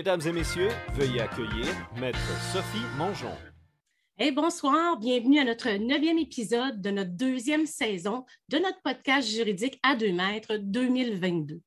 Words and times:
Mesdames 0.00 0.22
et 0.24 0.32
messieurs, 0.32 0.70
veuillez 0.94 1.20
accueillir 1.20 1.66
Maître 2.00 2.18
Sophie 2.54 2.86
Mongeon. 2.96 3.36
Hey, 4.16 4.32
bonsoir, 4.32 4.98
bienvenue 4.98 5.38
à 5.38 5.44
notre 5.44 5.68
neuvième 5.72 6.16
épisode 6.16 6.80
de 6.80 6.88
notre 6.88 7.10
deuxième 7.10 7.66
saison 7.66 8.24
de 8.48 8.56
notre 8.56 8.80
podcast 8.80 9.28
juridique 9.28 9.78
à 9.82 9.96
deux 9.96 10.12
mètres 10.12 10.56
2022. 10.56 11.60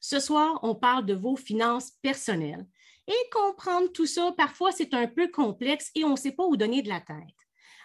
Ce 0.00 0.18
soir, 0.18 0.58
on 0.64 0.74
parle 0.74 1.06
de 1.06 1.14
vos 1.14 1.36
finances 1.36 1.92
personnelles. 2.02 2.66
Et 3.06 3.30
comprendre 3.30 3.92
tout 3.92 4.06
ça, 4.06 4.34
parfois, 4.36 4.72
c'est 4.72 4.92
un 4.92 5.06
peu 5.06 5.28
complexe 5.28 5.92
et 5.94 6.02
on 6.02 6.10
ne 6.10 6.16
sait 6.16 6.32
pas 6.32 6.44
où 6.44 6.56
donner 6.56 6.82
de 6.82 6.88
la 6.88 7.00
tête. 7.00 7.36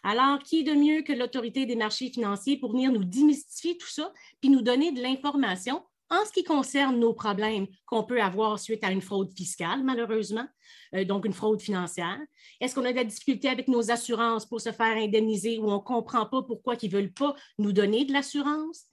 Alors, 0.02 0.40
qui 0.40 0.64
de 0.64 0.74
mieux 0.74 1.04
que 1.04 1.14
l'autorité 1.14 1.68
des 1.68 1.76
marchés 1.76 2.10
financiers 2.10 2.58
pour 2.58 2.72
venir 2.72 2.92
nous 2.92 3.04
démystifier 3.04 3.78
tout 3.78 3.88
ça, 3.88 4.12
puis 4.40 4.50
nous 4.50 4.64
donner 4.64 4.92
de 4.94 5.00
l'information 5.00 5.84
en 6.12 6.26
ce 6.26 6.32
qui 6.32 6.44
concerne 6.44 7.00
nos 7.00 7.14
problèmes 7.14 7.68
qu'on 7.86 8.04
peut 8.04 8.22
avoir 8.22 8.60
suite 8.60 8.84
à 8.84 8.92
une 8.92 9.02
fraude 9.02 9.32
fiscale, 9.36 9.82
malheureusement, 9.84 10.46
euh, 10.94 11.06
donc 11.06 11.26
une 11.26 11.34
fraude 11.34 11.62
financière? 11.62 12.20
Est-ce 12.60 12.76
qu'on 12.76 12.86
a 12.86 12.92
de 12.92 12.98
la 12.98 13.52
avec 13.52 13.68
nos 13.70 13.90
assurances 13.90 14.46
pour 14.46 14.60
se 14.60 14.72
faire 14.72 14.98
indemniser 14.98 15.58
ou 15.58 15.70
on 15.72 15.76
ne 15.76 15.80
comprend 15.80 16.26
pas 16.26 16.44
pourquoi 16.44 16.76
ils 16.82 16.92
ne 16.92 16.98
veulent 16.98 17.14
pas 17.14 17.34
nous 17.58 17.72
donner 17.72 18.04
de 18.06 18.12
l'assurance? 18.12 18.86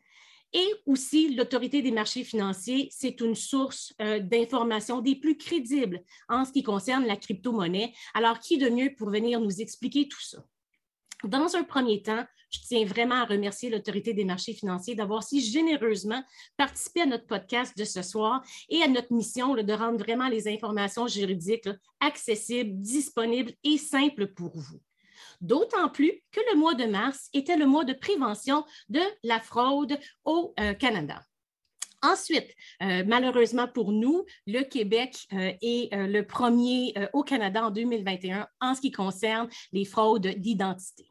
Et 0.52 0.66
aussi, 0.86 1.34
l'autorité 1.34 1.82
des 1.82 1.90
marchés 1.90 2.24
financiers, 2.24 2.88
c'est 2.90 3.20
une 3.20 3.34
source 3.34 3.92
euh, 4.00 4.20
d'information 4.20 5.00
des 5.00 5.16
plus 5.16 5.36
crédibles 5.36 6.02
en 6.28 6.44
ce 6.44 6.52
qui 6.52 6.62
concerne 6.62 7.04
la 7.04 7.16
crypto-monnaie. 7.16 7.92
Alors, 8.14 8.38
qui 8.38 8.56
de 8.56 8.70
mieux 8.70 8.94
pour 8.96 9.10
venir 9.10 9.40
nous 9.40 9.60
expliquer 9.60 10.08
tout 10.08 10.22
ça? 10.22 10.38
Dans 11.24 11.56
un 11.56 11.64
premier 11.64 12.00
temps, 12.00 12.24
je 12.50 12.60
tiens 12.66 12.84
vraiment 12.84 13.16
à 13.16 13.24
remercier 13.24 13.70
l'Autorité 13.70 14.14
des 14.14 14.24
marchés 14.24 14.54
financiers 14.54 14.94
d'avoir 14.94 15.22
si 15.22 15.40
généreusement 15.40 16.22
participé 16.56 17.02
à 17.02 17.06
notre 17.06 17.26
podcast 17.26 17.76
de 17.76 17.84
ce 17.84 18.02
soir 18.02 18.42
et 18.68 18.82
à 18.82 18.88
notre 18.88 19.12
mission 19.12 19.54
de 19.54 19.72
rendre 19.72 19.98
vraiment 19.98 20.28
les 20.28 20.48
informations 20.48 21.06
juridiques 21.06 21.68
accessibles, 22.00 22.80
disponibles 22.80 23.52
et 23.64 23.78
simples 23.78 24.28
pour 24.28 24.56
vous. 24.56 24.80
D'autant 25.40 25.88
plus 25.88 26.12
que 26.32 26.40
le 26.50 26.58
mois 26.58 26.74
de 26.74 26.84
mars 26.84 27.28
était 27.32 27.56
le 27.56 27.66
mois 27.66 27.84
de 27.84 27.92
prévention 27.92 28.64
de 28.88 29.00
la 29.22 29.40
fraude 29.40 29.98
au 30.24 30.54
euh, 30.58 30.74
Canada. 30.74 31.22
Ensuite, 32.02 32.54
euh, 32.82 33.02
malheureusement 33.06 33.66
pour 33.66 33.90
nous, 33.92 34.24
le 34.46 34.62
Québec 34.62 35.16
euh, 35.32 35.52
est 35.60 35.88
le 35.92 36.22
premier 36.22 36.94
au 37.12 37.24
Canada 37.24 37.66
en 37.66 37.70
2021 37.70 38.46
en 38.60 38.74
ce 38.74 38.80
qui 38.80 38.92
concerne 38.92 39.48
les 39.72 39.84
fraudes 39.84 40.28
d'identité. 40.36 41.07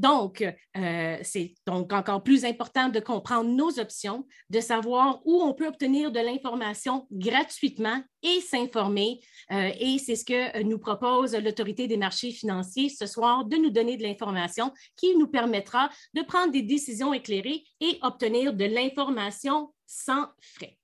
Donc, 0.00 0.42
euh, 0.78 1.18
c'est 1.22 1.52
donc 1.66 1.92
encore 1.92 2.22
plus 2.22 2.46
important 2.46 2.88
de 2.88 3.00
comprendre 3.00 3.50
nos 3.50 3.78
options, 3.78 4.26
de 4.48 4.58
savoir 4.58 5.20
où 5.26 5.42
on 5.42 5.52
peut 5.52 5.66
obtenir 5.66 6.10
de 6.10 6.20
l'information 6.20 7.06
gratuitement 7.12 8.02
et 8.22 8.40
s'informer. 8.40 9.20
Euh, 9.52 9.70
et 9.78 9.98
c'est 9.98 10.16
ce 10.16 10.24
que 10.24 10.62
nous 10.62 10.78
propose 10.78 11.34
l'autorité 11.34 11.86
des 11.86 11.98
marchés 11.98 12.30
financiers 12.30 12.88
ce 12.88 13.04
soir, 13.04 13.44
de 13.44 13.58
nous 13.58 13.68
donner 13.68 13.98
de 13.98 14.02
l'information 14.02 14.72
qui 14.96 15.14
nous 15.18 15.28
permettra 15.28 15.90
de 16.14 16.22
prendre 16.22 16.50
des 16.50 16.62
décisions 16.62 17.12
éclairées 17.12 17.62
et 17.82 17.98
obtenir 18.00 18.54
de 18.54 18.64
l'information 18.64 19.74
sans 19.86 20.28
frais. 20.40 20.78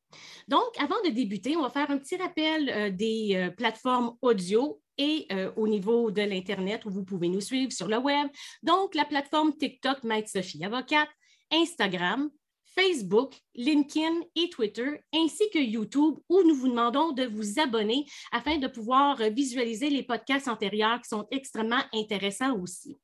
Donc, 0.47 0.67
avant 0.78 1.00
de 1.06 1.11
débuter, 1.11 1.56
on 1.56 1.62
va 1.62 1.70
faire 1.70 1.91
un 1.91 1.97
petit 1.97 2.17
rappel 2.17 2.69
euh, 2.69 2.91
des 2.91 3.50
plateformes 3.56 4.14
audio 4.20 4.78
et 4.98 5.27
euh, 5.33 5.50
au 5.56 5.69
niveau 5.69 6.11
de 6.11 6.22
l'Internet 6.22 6.84
où 6.84 6.91
vous 6.91 7.05
pouvez 7.05 7.28
nous 7.28 7.41
suivre 7.41 7.72
sur 7.72 7.89
le 7.89 7.98
web. 7.98 8.28
Donc, 8.62 8.94
la 8.94 9.05
plateforme 9.05 9.56
TikTok 9.56 10.03
Maître 10.05 10.28
Sophie 10.28 10.64
Avocate, 10.64 11.08
Instagram, 11.53 12.30
Facebook, 12.78 13.34
LinkedIn 13.55 14.20
et 14.34 14.50
Twitter, 14.50 15.00
ainsi 15.14 15.48
que 15.50 15.58
YouTube, 15.58 16.16
où 16.28 16.43
nous 16.43 16.54
vous 16.54 16.69
demandons 16.69 17.12
de 17.12 17.25
vous 17.25 17.59
abonner 17.59 18.04
afin 18.32 18.59
de 18.59 18.66
pouvoir 18.66 19.16
visualiser 19.31 19.88
les 19.88 20.03
podcasts 20.03 20.48
antérieurs 20.48 21.00
qui 21.00 21.09
sont 21.09 21.26
extrêmement 21.31 21.82
intéressants 21.94 22.59
aussi. 22.59 22.97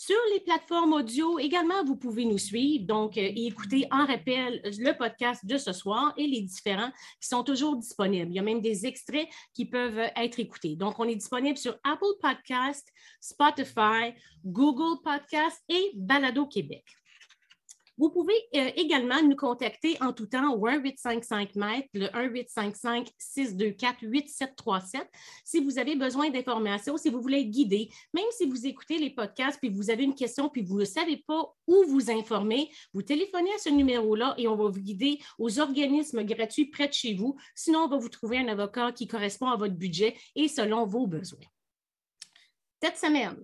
Sur 0.00 0.16
les 0.32 0.38
plateformes 0.38 0.92
audio, 0.92 1.40
également, 1.40 1.82
vous 1.84 1.96
pouvez 1.96 2.24
nous 2.24 2.38
suivre, 2.38 2.86
donc, 2.86 3.18
euh, 3.18 3.32
écouter 3.34 3.84
en 3.90 4.06
rappel 4.06 4.60
le 4.62 4.96
podcast 4.96 5.44
de 5.44 5.58
ce 5.58 5.72
soir 5.72 6.14
et 6.16 6.28
les 6.28 6.40
différents 6.42 6.92
qui 7.20 7.26
sont 7.26 7.42
toujours 7.42 7.74
disponibles. 7.74 8.30
Il 8.30 8.36
y 8.36 8.38
a 8.38 8.42
même 8.42 8.60
des 8.60 8.86
extraits 8.86 9.26
qui 9.52 9.64
peuvent 9.64 9.98
être 10.14 10.38
écoutés. 10.38 10.76
Donc, 10.76 11.00
on 11.00 11.08
est 11.08 11.16
disponible 11.16 11.58
sur 11.58 11.76
Apple 11.82 12.14
Podcast, 12.22 12.86
Spotify, 13.20 14.14
Google 14.44 15.02
Podcast 15.02 15.60
et 15.68 15.90
Balado 15.96 16.46
Québec. 16.46 16.84
Vous 17.98 18.10
pouvez 18.10 18.34
euh, 18.54 18.70
également 18.76 19.20
nous 19.22 19.36
contacter 19.36 19.96
en 20.00 20.12
tout 20.12 20.26
temps 20.26 20.54
au 20.54 20.64
1855 20.64 21.56
mètres, 21.56 21.88
le 21.94 22.06
1855 22.06 23.08
624 23.18 23.98
8737 24.02 25.08
si 25.44 25.60
vous 25.60 25.78
avez 25.78 25.96
besoin 25.96 26.30
d'informations, 26.30 26.96
si 26.96 27.10
vous 27.10 27.20
voulez 27.20 27.44
guider, 27.46 27.90
même 28.14 28.24
si 28.30 28.46
vous 28.46 28.66
écoutez 28.66 28.98
les 28.98 29.10
podcasts 29.10 29.58
puis 29.58 29.68
vous 29.68 29.90
avez 29.90 30.04
une 30.04 30.14
question 30.14 30.48
puis 30.48 30.62
vous 30.62 30.78
ne 30.78 30.84
savez 30.84 31.24
pas 31.26 31.54
où 31.66 31.84
vous 31.88 32.10
informer, 32.10 32.70
vous 32.94 33.02
téléphonez 33.02 33.52
à 33.54 33.58
ce 33.58 33.70
numéro-là 33.70 34.34
et 34.38 34.46
on 34.46 34.56
va 34.56 34.68
vous 34.68 34.80
guider 34.80 35.18
aux 35.38 35.58
organismes 35.58 36.22
gratuits 36.22 36.66
près 36.66 36.88
de 36.88 36.92
chez 36.92 37.14
vous. 37.14 37.36
Sinon, 37.54 37.80
on 37.80 37.88
va 37.88 37.98
vous 37.98 38.08
trouver 38.08 38.38
un 38.38 38.48
avocat 38.48 38.92
qui 38.92 39.06
correspond 39.06 39.46
à 39.46 39.56
votre 39.56 39.74
budget 39.74 40.16
et 40.36 40.48
selon 40.48 40.86
vos 40.86 41.06
besoins. 41.06 41.38
Cette 42.80 42.96
semaine, 42.96 43.36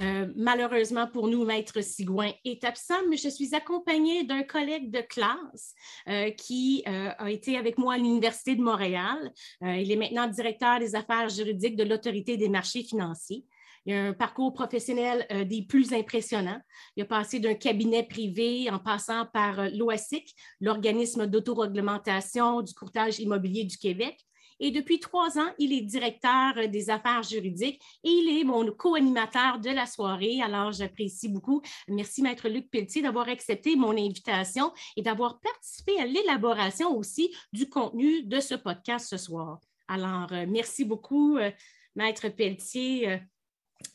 euh, 0.00 0.26
malheureusement 0.34 1.06
pour 1.06 1.28
nous, 1.28 1.44
Maître 1.44 1.82
Sigouin 1.82 2.32
est 2.44 2.64
absent, 2.64 3.06
mais 3.08 3.16
je 3.16 3.28
suis 3.28 3.54
accompagnée 3.54 4.24
d'un 4.24 4.42
collègue 4.42 4.90
de 4.90 5.00
classe 5.00 5.74
euh, 6.08 6.30
qui 6.30 6.82
euh, 6.88 7.10
a 7.18 7.30
été 7.30 7.58
avec 7.58 7.76
moi 7.76 7.94
à 7.94 7.98
l'Université 7.98 8.56
de 8.56 8.62
Montréal. 8.62 9.32
il 9.60 9.90
est 9.90 9.96
maintenant 9.96 10.26
directeur 10.26 10.78
des 10.78 10.94
affaires 10.94 11.28
juridiques 11.28 11.76
de 11.76 11.84
l'Autorité 11.84 12.36
des 12.36 12.48
marchés 12.48 12.82
financiers. 12.82 13.44
Il 13.86 13.94
a 13.94 14.08
un 14.08 14.12
parcours 14.12 14.52
professionnel 14.52 15.26
des 15.48 15.62
plus 15.62 15.94
impressionnants. 15.94 16.60
Il 16.96 17.02
a 17.02 17.06
passé 17.06 17.40
d'un 17.40 17.54
cabinet 17.54 18.02
privé 18.02 18.70
en 18.70 18.78
passant 18.78 19.24
par 19.32 19.70
l'OASIC, 19.70 20.34
l'organisme 20.60 21.26
d'autoréglementation 21.26 22.60
du 22.60 22.74
courtage 22.74 23.20
immobilier 23.20 23.64
du 23.64 23.78
Québec, 23.78 24.18
et 24.60 24.70
depuis 24.70 25.00
trois 25.00 25.38
ans, 25.38 25.50
il 25.58 25.72
est 25.72 25.80
directeur 25.80 26.68
des 26.68 26.90
affaires 26.90 27.22
juridiques 27.22 27.82
et 28.04 28.08
il 28.08 28.38
est 28.38 28.44
mon 28.44 28.70
co-animateur 28.70 29.58
de 29.58 29.70
la 29.70 29.86
soirée. 29.86 30.40
Alors, 30.42 30.70
j'apprécie 30.72 31.28
beaucoup. 31.28 31.62
Merci, 31.88 32.22
Maître 32.22 32.48
Luc 32.48 32.70
Pelletier, 32.70 33.02
d'avoir 33.02 33.28
accepté 33.28 33.74
mon 33.74 33.92
invitation 33.92 34.72
et 34.96 35.02
d'avoir 35.02 35.40
participé 35.40 35.98
à 35.98 36.04
l'élaboration 36.04 36.96
aussi 36.96 37.34
du 37.52 37.68
contenu 37.68 38.22
de 38.22 38.38
ce 38.38 38.54
podcast 38.54 39.08
ce 39.08 39.16
soir. 39.16 39.60
Alors, 39.88 40.32
euh, 40.32 40.46
merci 40.46 40.84
beaucoup, 40.84 41.38
euh, 41.38 41.50
Maître 41.96 42.28
Pelletier, 42.28 43.10
euh, 43.10 43.16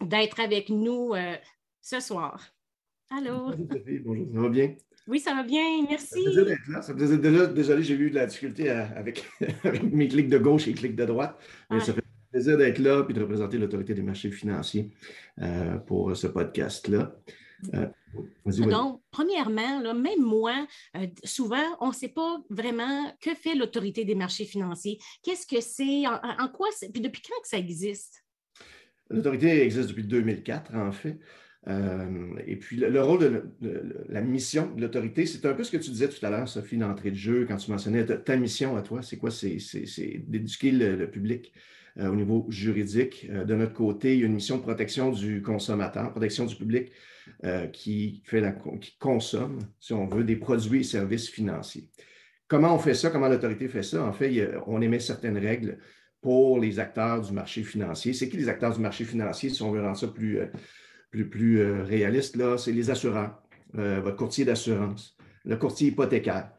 d'être 0.02 0.40
avec 0.40 0.70
nous 0.70 1.14
ce 1.80 2.00
soir. 2.00 2.44
Allô? 3.12 3.52
Bonjour, 4.04 4.28
ça 4.34 4.40
va 4.42 4.50
bien? 4.50 4.76
Oui, 5.08 5.20
ça 5.20 5.36
va 5.36 5.44
bien, 5.44 5.86
merci. 5.88 6.24
Ça 6.24 6.30
me 6.30 6.46
d'être 6.46 6.68
là. 6.68 6.82
Ça 6.82 6.94
me 6.94 7.48
désolé, 7.54 7.84
j'ai 7.84 7.94
eu 7.94 8.10
de 8.10 8.16
la 8.16 8.26
difficulté 8.26 8.70
avec, 8.96 9.30
mes 9.92 10.08
clics 10.08 10.30
de 10.30 10.38
gauche 10.38 10.68
et 10.68 10.74
clics 10.74 10.96
de 10.96 11.06
droite. 11.06 11.38
Mais 11.70 11.80
ça 11.80 11.94
fait 11.94 12.04
plaisir 12.32 12.58
d'être 12.58 12.80
là 12.80 13.06
et 13.08 13.14
de 13.14 13.22
représenter 13.22 13.58
l'autorité 13.58 13.94
des 13.94 14.02
marchés 14.02 14.32
financiers 14.32 14.90
euh, 15.42 15.78
pour 15.78 16.16
ce 16.18 16.28
podcast-là. 16.28 17.16
Euh, 17.74 17.88
donc, 18.46 19.02
premièrement, 19.12 19.94
même 19.94 20.22
moi, 20.22 20.68
euh, 20.96 21.08
souvent, 21.24 21.64
on 21.80 21.90
ne 21.90 21.94
sait 21.94 22.10
pas 22.10 22.42
vraiment 22.50 23.14
que 23.22 23.34
fait 23.34 23.56
l'autorité 23.56 24.06
des 24.06 24.16
marchés 24.16 24.46
financiers. 24.46 25.00
Qu'est-ce 25.24 25.48
que 25.48 25.62
c'est? 25.62 26.08
En, 26.08 26.20
en, 26.22 26.48
quoi? 26.50 26.68
Puis 26.94 27.02
depuis 27.02 27.22
quand 27.22 27.42
que 27.42 27.48
ça 27.48 27.58
existe? 27.58 28.24
L'autorité 29.10 29.62
existe 29.64 29.90
depuis 29.90 30.04
2004, 30.04 30.76
en 30.76 30.92
fait. 30.92 31.20
Euh, 31.68 32.36
et 32.46 32.56
puis, 32.58 32.78
le, 32.78 33.02
rôle 33.02 33.20
de, 33.20 34.06
la 34.10 34.22
mission 34.22 34.72
de 34.76 34.82
l'autorité, 34.82 35.26
c'est 35.26 35.46
un 35.46 35.54
peu 35.54 35.64
ce 35.64 35.72
que 35.72 35.78
tu 35.78 35.90
disais 35.90 36.10
tout 36.10 36.24
à 36.26 36.30
l'heure, 36.30 36.48
Sophie, 36.48 36.78
l'entrée 36.78 37.12
de 37.12 37.16
jeu, 37.16 37.46
quand 37.48 37.58
tu 37.58 37.72
mentionnais 37.72 38.06
ta, 38.06 38.38
mission 38.38 38.78
à 38.78 38.82
toi, 38.82 39.02
c'est 39.02 39.18
quoi? 39.18 39.32
C'est 39.32 39.58
d'éduquer 40.28 40.72
le, 40.72 41.10
public 41.10 41.54
euh, 41.98 42.10
au 42.10 42.16
niveau 42.16 42.46
juridique. 42.50 43.28
Euh, 43.32 43.46
de 43.46 43.56
notre 43.56 43.74
côté, 43.74 44.14
il 44.14 44.20
y 44.20 44.24
a 44.24 44.28
une 44.28 44.36
mission 44.36 44.58
de 44.58 44.62
protection 44.62 45.12
du 45.12 45.42
consommateur, 45.42 46.12
protection 46.12 46.46
du 46.46 46.56
public 46.56 46.92
qui, 47.74 48.22
fait 48.24 48.44
qui 48.80 48.98
consomme, 49.00 49.58
si 49.80 49.94
on 49.94 50.06
veut, 50.06 50.24
des 50.24 50.36
produits 50.36 50.82
et 50.82 50.84
services 50.84 51.28
financiers. 51.28 51.90
Comment 52.48 52.76
on 52.76 52.78
fait 52.78 52.94
ça? 52.94 53.10
Comment 53.10 53.28
l'autorité 53.28 53.68
fait 53.68 53.82
ça? 53.82 54.06
En 54.06 54.14
fait, 54.14 54.48
on 54.68 54.80
émet 54.80 55.00
certaines 55.00 55.40
règles 55.40 55.80
pour 56.22 56.60
les 56.60 56.80
acteurs 56.80 57.22
du 57.22 57.34
marché 57.34 57.64
financier. 57.64 58.14
C'est 58.14 58.30
qui 58.30 58.38
les 58.38 58.48
acteurs 58.48 58.76
du 58.76 58.80
marché 58.80 59.06
financier, 59.06 59.50
si 59.50 59.64
on 59.64 59.72
veut 59.72 59.82
rendre 59.82 59.98
ça 59.98 60.08
plus 60.08 60.40
plus, 61.16 61.30
plus 61.30 61.60
euh, 61.62 61.84
réaliste, 61.84 62.38
c'est 62.58 62.72
les 62.72 62.90
assureurs, 62.90 63.42
euh, 63.78 64.02
votre 64.02 64.18
courtier 64.18 64.46
d'assurance, 64.46 65.16
le 65.46 65.56
courtier 65.56 65.90
hypothécaire, 65.90 66.52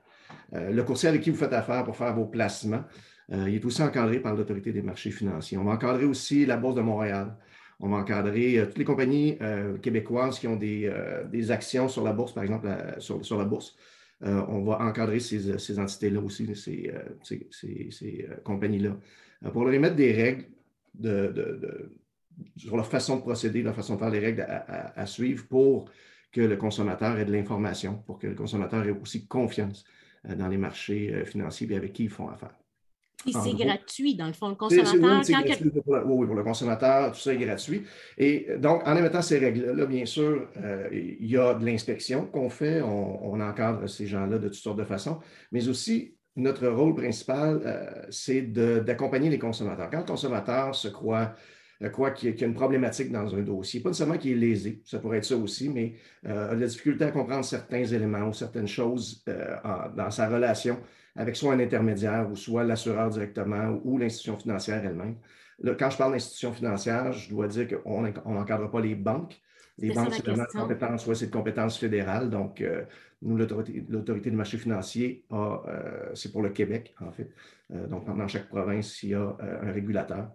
euh, 0.54 0.70
le 0.70 0.82
courtier 0.82 1.08
avec 1.08 1.22
qui 1.22 1.30
vous 1.30 1.36
faites 1.36 1.52
affaire 1.52 1.84
pour 1.84 1.96
faire 1.96 2.14
vos 2.14 2.26
placements. 2.26 2.84
il 3.30 3.54
est 3.54 3.64
aussi 3.64 3.82
encadré 3.82 4.20
par 4.20 4.34
l'autorité 4.34 4.72
des 4.72 4.82
marchés 4.82 5.10
financiers. 5.10 5.58
On 5.58 5.64
va 5.64 5.72
encadrer 5.72 6.04
aussi 6.04 6.46
la 6.46 6.56
Bourse 6.56 6.76
de 6.76 6.80
Montréal. 6.80 7.36
On 7.80 7.90
va 7.90 7.98
encadrer 7.98 8.62
toutes 8.66 8.78
les 8.78 8.84
compagnies 8.84 9.36
québécoises 9.82 10.38
qui 10.38 10.46
ont 10.46 10.56
des, 10.56 11.50
actions 11.50 11.88
sur 11.88 12.04
la 12.04 12.12
bourse, 12.12 12.32
par 12.32 12.44
exemple, 12.44 12.68
sur, 12.98 13.36
la 13.36 13.44
bourse. 13.44 13.76
on 14.22 14.62
va 14.64 14.80
encadrer 14.80 15.18
ces, 15.18 15.78
entités-là 15.78 16.20
aussi, 16.20 16.48
ces, 16.54 18.28
compagnies-là. 18.44 18.96
pour 19.52 19.64
leur 19.64 19.74
émettre 19.74 19.96
des 19.96 20.12
règles 20.12 20.44
sur 22.56 22.76
leur 22.76 22.86
façon 22.86 23.16
de 23.16 23.22
procéder, 23.22 23.62
leur 23.62 23.74
façon 23.74 23.94
de 23.94 24.00
faire 24.00 24.10
les 24.10 24.18
règles 24.18 24.42
à, 24.42 25.06
suivre 25.06 25.46
pour 25.48 25.90
que 26.32 26.40
le 26.40 26.56
consommateur 26.56 27.18
ait 27.18 27.24
de 27.24 27.32
l'information, 27.32 28.02
pour 28.06 28.18
que 28.18 28.26
le 28.26 28.34
consommateur 28.34 28.84
ait 28.84 28.90
aussi 28.90 29.26
confiance 29.26 29.84
dans 30.24 30.48
les 30.48 30.58
marchés 30.58 31.24
financiers 31.24 31.68
et 31.70 31.76
avec 31.76 31.92
qui 31.92 32.04
ils 32.04 32.10
font 32.10 32.28
affaire. 32.28 32.54
Et 33.26 33.32
c'est 33.32 33.54
gratuit, 33.54 34.14
dans 34.14 34.26
le 34.26 34.32
fond, 34.32 34.48
le 34.48 34.54
consommateur. 34.54 35.22
oui, 36.06 36.26
pour 36.26 36.36
le 36.36 36.42
consommateur, 36.42 37.12
tout 37.12 37.18
ça 37.18 37.34
est 37.34 37.38
gratuit. 37.38 37.82
Et 38.18 38.46
donc, 38.58 38.86
en 38.86 38.96
émettant 38.96 39.22
ces 39.22 39.38
règles-là, 39.38 39.86
bien 39.86 40.06
sûr, 40.06 40.48
euh, 40.62 40.88
il 40.92 41.26
y 41.26 41.36
a 41.36 41.54
de 41.54 41.64
l'inspection 41.64 42.26
qu'on 42.26 42.50
fait, 42.50 42.82
on, 42.82 43.40
encadre 43.40 43.88
ces 43.88 44.06
gens-là 44.06 44.38
de 44.38 44.48
toutes 44.48 44.54
sortes 44.54 44.78
de 44.78 44.84
façons, 44.84 45.18
mais 45.52 45.68
aussi, 45.68 46.14
notre 46.36 46.66
rôle 46.68 46.94
principal, 46.94 47.60
euh, 47.64 48.06
c'est 48.10 48.42
d'accompagner 48.42 49.30
les 49.30 49.38
consommateurs. 49.38 49.88
Quand 49.90 49.98
le 49.98 50.04
consommateur 50.04 50.74
se 50.74 50.88
croit 50.88 51.32
euh, 51.82 51.88
croit 51.88 52.10
qu'il 52.10 52.38
y 52.38 52.44
a 52.44 52.46
une 52.46 52.54
problématique 52.54 53.10
dans 53.10 53.34
un 53.34 53.42
dossier. 53.42 53.80
Pas 53.80 53.90
nécessairement 53.90 54.18
qu'il 54.18 54.32
est 54.32 54.48
lésé, 54.48 54.82
ça 54.84 54.98
pourrait 54.98 55.18
être 55.18 55.24
ça 55.24 55.36
aussi, 55.36 55.68
mais 55.68 55.94
a 56.24 56.54
la 56.54 56.66
difficulté 56.66 57.04
à 57.04 57.10
comprendre 57.10 57.44
certains 57.44 57.84
éléments 57.84 58.28
ou 58.28 58.32
certaines 58.32 58.68
choses 58.68 59.24
dans 59.96 60.10
sa 60.10 60.28
relation 60.28 60.78
avec 61.16 61.36
soit 61.36 61.54
un 61.54 61.60
intermédiaire 61.60 62.28
ou 62.30 62.36
soit 62.36 62.64
l'assureur 62.64 63.10
directement 63.10 63.80
ou 63.84 63.98
l'institution 63.98 64.38
financière 64.38 64.84
elle-même. 64.84 65.16
Quand 65.78 65.90
je 65.90 65.96
parle 65.96 66.12
d'institution 66.12 66.52
financière, 66.52 67.12
je 67.12 67.30
dois 67.30 67.48
dire 67.48 67.66
qu'on 67.68 68.02
n'encadre 68.02 68.70
pas 68.70 68.80
les 68.80 68.94
banques. 68.94 69.40
Les 69.78 69.90
banques, 69.92 70.14
c'est 70.14 70.24
vraiment 70.24 70.44
de 70.44 70.58
compétence, 70.58 71.04
soit 71.04 71.14
c'est 71.14 71.26
de 71.26 71.32
compétence 71.32 71.78
fédérale. 71.78 72.30
Donc, 72.30 72.60
euh, 72.60 72.84
nous, 73.22 73.36
l'autorité 73.36 74.30
du 74.30 74.36
marché 74.36 74.58
financier, 74.58 75.24
euh, 75.32 76.10
c'est 76.14 76.32
pour 76.32 76.42
le 76.42 76.50
Québec, 76.50 76.94
en 77.00 77.12
fait. 77.12 77.30
Euh, 77.74 77.86
donc, 77.86 78.06
dans 78.06 78.28
chaque 78.28 78.48
province, 78.48 79.02
il 79.02 79.10
y 79.10 79.14
a 79.14 79.36
un 79.62 79.72
régulateur 79.72 80.30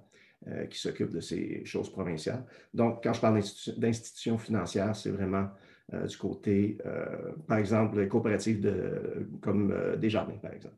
qui 0.69 0.79
s'occupe 0.79 1.11
de 1.11 1.19
ces 1.19 1.63
choses 1.65 1.91
provinciales. 1.91 2.43
Donc, 2.73 3.03
quand 3.03 3.13
je 3.13 3.21
parle 3.21 3.41
d'institution 3.77 4.39
financière, 4.39 4.95
c'est 4.95 5.11
vraiment 5.11 5.49
euh, 5.93 6.05
du 6.05 6.17
côté, 6.17 6.77
euh, 6.85 7.33
par 7.47 7.57
exemple, 7.57 7.99
les 7.99 8.07
coopératives 8.07 8.61
de, 8.61 9.27
comme 9.41 9.71
euh, 9.71 9.97
Desjardins, 9.97 10.37
par 10.41 10.53
exemple. 10.53 10.75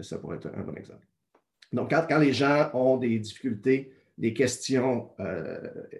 Ça 0.00 0.18
pourrait 0.18 0.36
être 0.36 0.50
un 0.54 0.62
bon 0.62 0.74
exemple. 0.74 1.06
Donc, 1.72 1.90
quand, 1.90 2.18
les 2.18 2.32
gens 2.32 2.70
ont 2.74 2.98
des 2.98 3.18
difficultés, 3.18 3.92
des 4.18 4.34
questions 4.34 5.10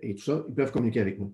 et 0.02 0.14
tout 0.14 0.22
ça, 0.22 0.44
ils 0.48 0.54
peuvent 0.54 0.72
communiquer 0.72 1.00
avec 1.00 1.18
nous. 1.18 1.32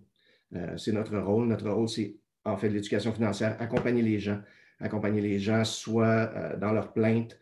c'est 0.77 0.93
notre 0.93 1.19
rôle. 1.19 1.49
Notre 1.49 1.69
rôle, 1.69 1.89
c'est 1.89 2.17
en 2.45 2.57
fait 2.57 2.69
l'éducation 2.69 3.13
financière, 3.13 3.57
accompagner 3.61 4.03
les 4.03 4.19
gens, 4.19 4.41
accompagner 4.79 5.21
les 5.21 5.39
gens 5.39 5.65
soit 5.65 6.57
dans 6.59 6.73
leurs 6.73 6.93
plaintes 6.93 7.39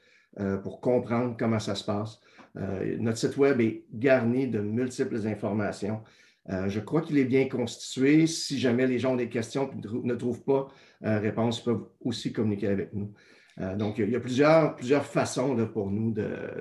pour 0.62 0.80
comprendre 0.80 1.36
comment 1.38 1.58
ça 1.58 1.74
se 1.74 1.84
passe. 1.84 2.20
Notre 2.54 3.18
site 3.18 3.36
Web 3.36 3.60
est 3.60 3.84
garni 3.92 4.48
de 4.48 4.60
multiples 4.60 5.26
informations. 5.26 6.02
Euh, 6.50 6.68
je 6.68 6.80
crois 6.80 7.00
qu'il 7.00 7.18
est 7.18 7.24
bien 7.24 7.48
constitué. 7.48 8.26
Si 8.26 8.58
jamais 8.58 8.86
les 8.86 8.98
gens 8.98 9.12
ont 9.12 9.16
des 9.16 9.28
questions 9.28 9.70
et 9.70 9.76
ne 10.06 10.14
trouvent 10.14 10.44
pas 10.44 10.68
euh, 11.04 11.18
réponse, 11.18 11.60
ils 11.60 11.64
peuvent 11.64 11.88
aussi 12.00 12.32
communiquer 12.32 12.68
avec 12.68 12.92
nous. 12.92 13.12
Euh, 13.60 13.76
donc, 13.76 13.98
il 13.98 14.10
y 14.10 14.16
a 14.16 14.20
plusieurs, 14.20 14.76
plusieurs 14.76 15.06
façons 15.06 15.56
pour 15.72 15.90
nous 15.90 16.14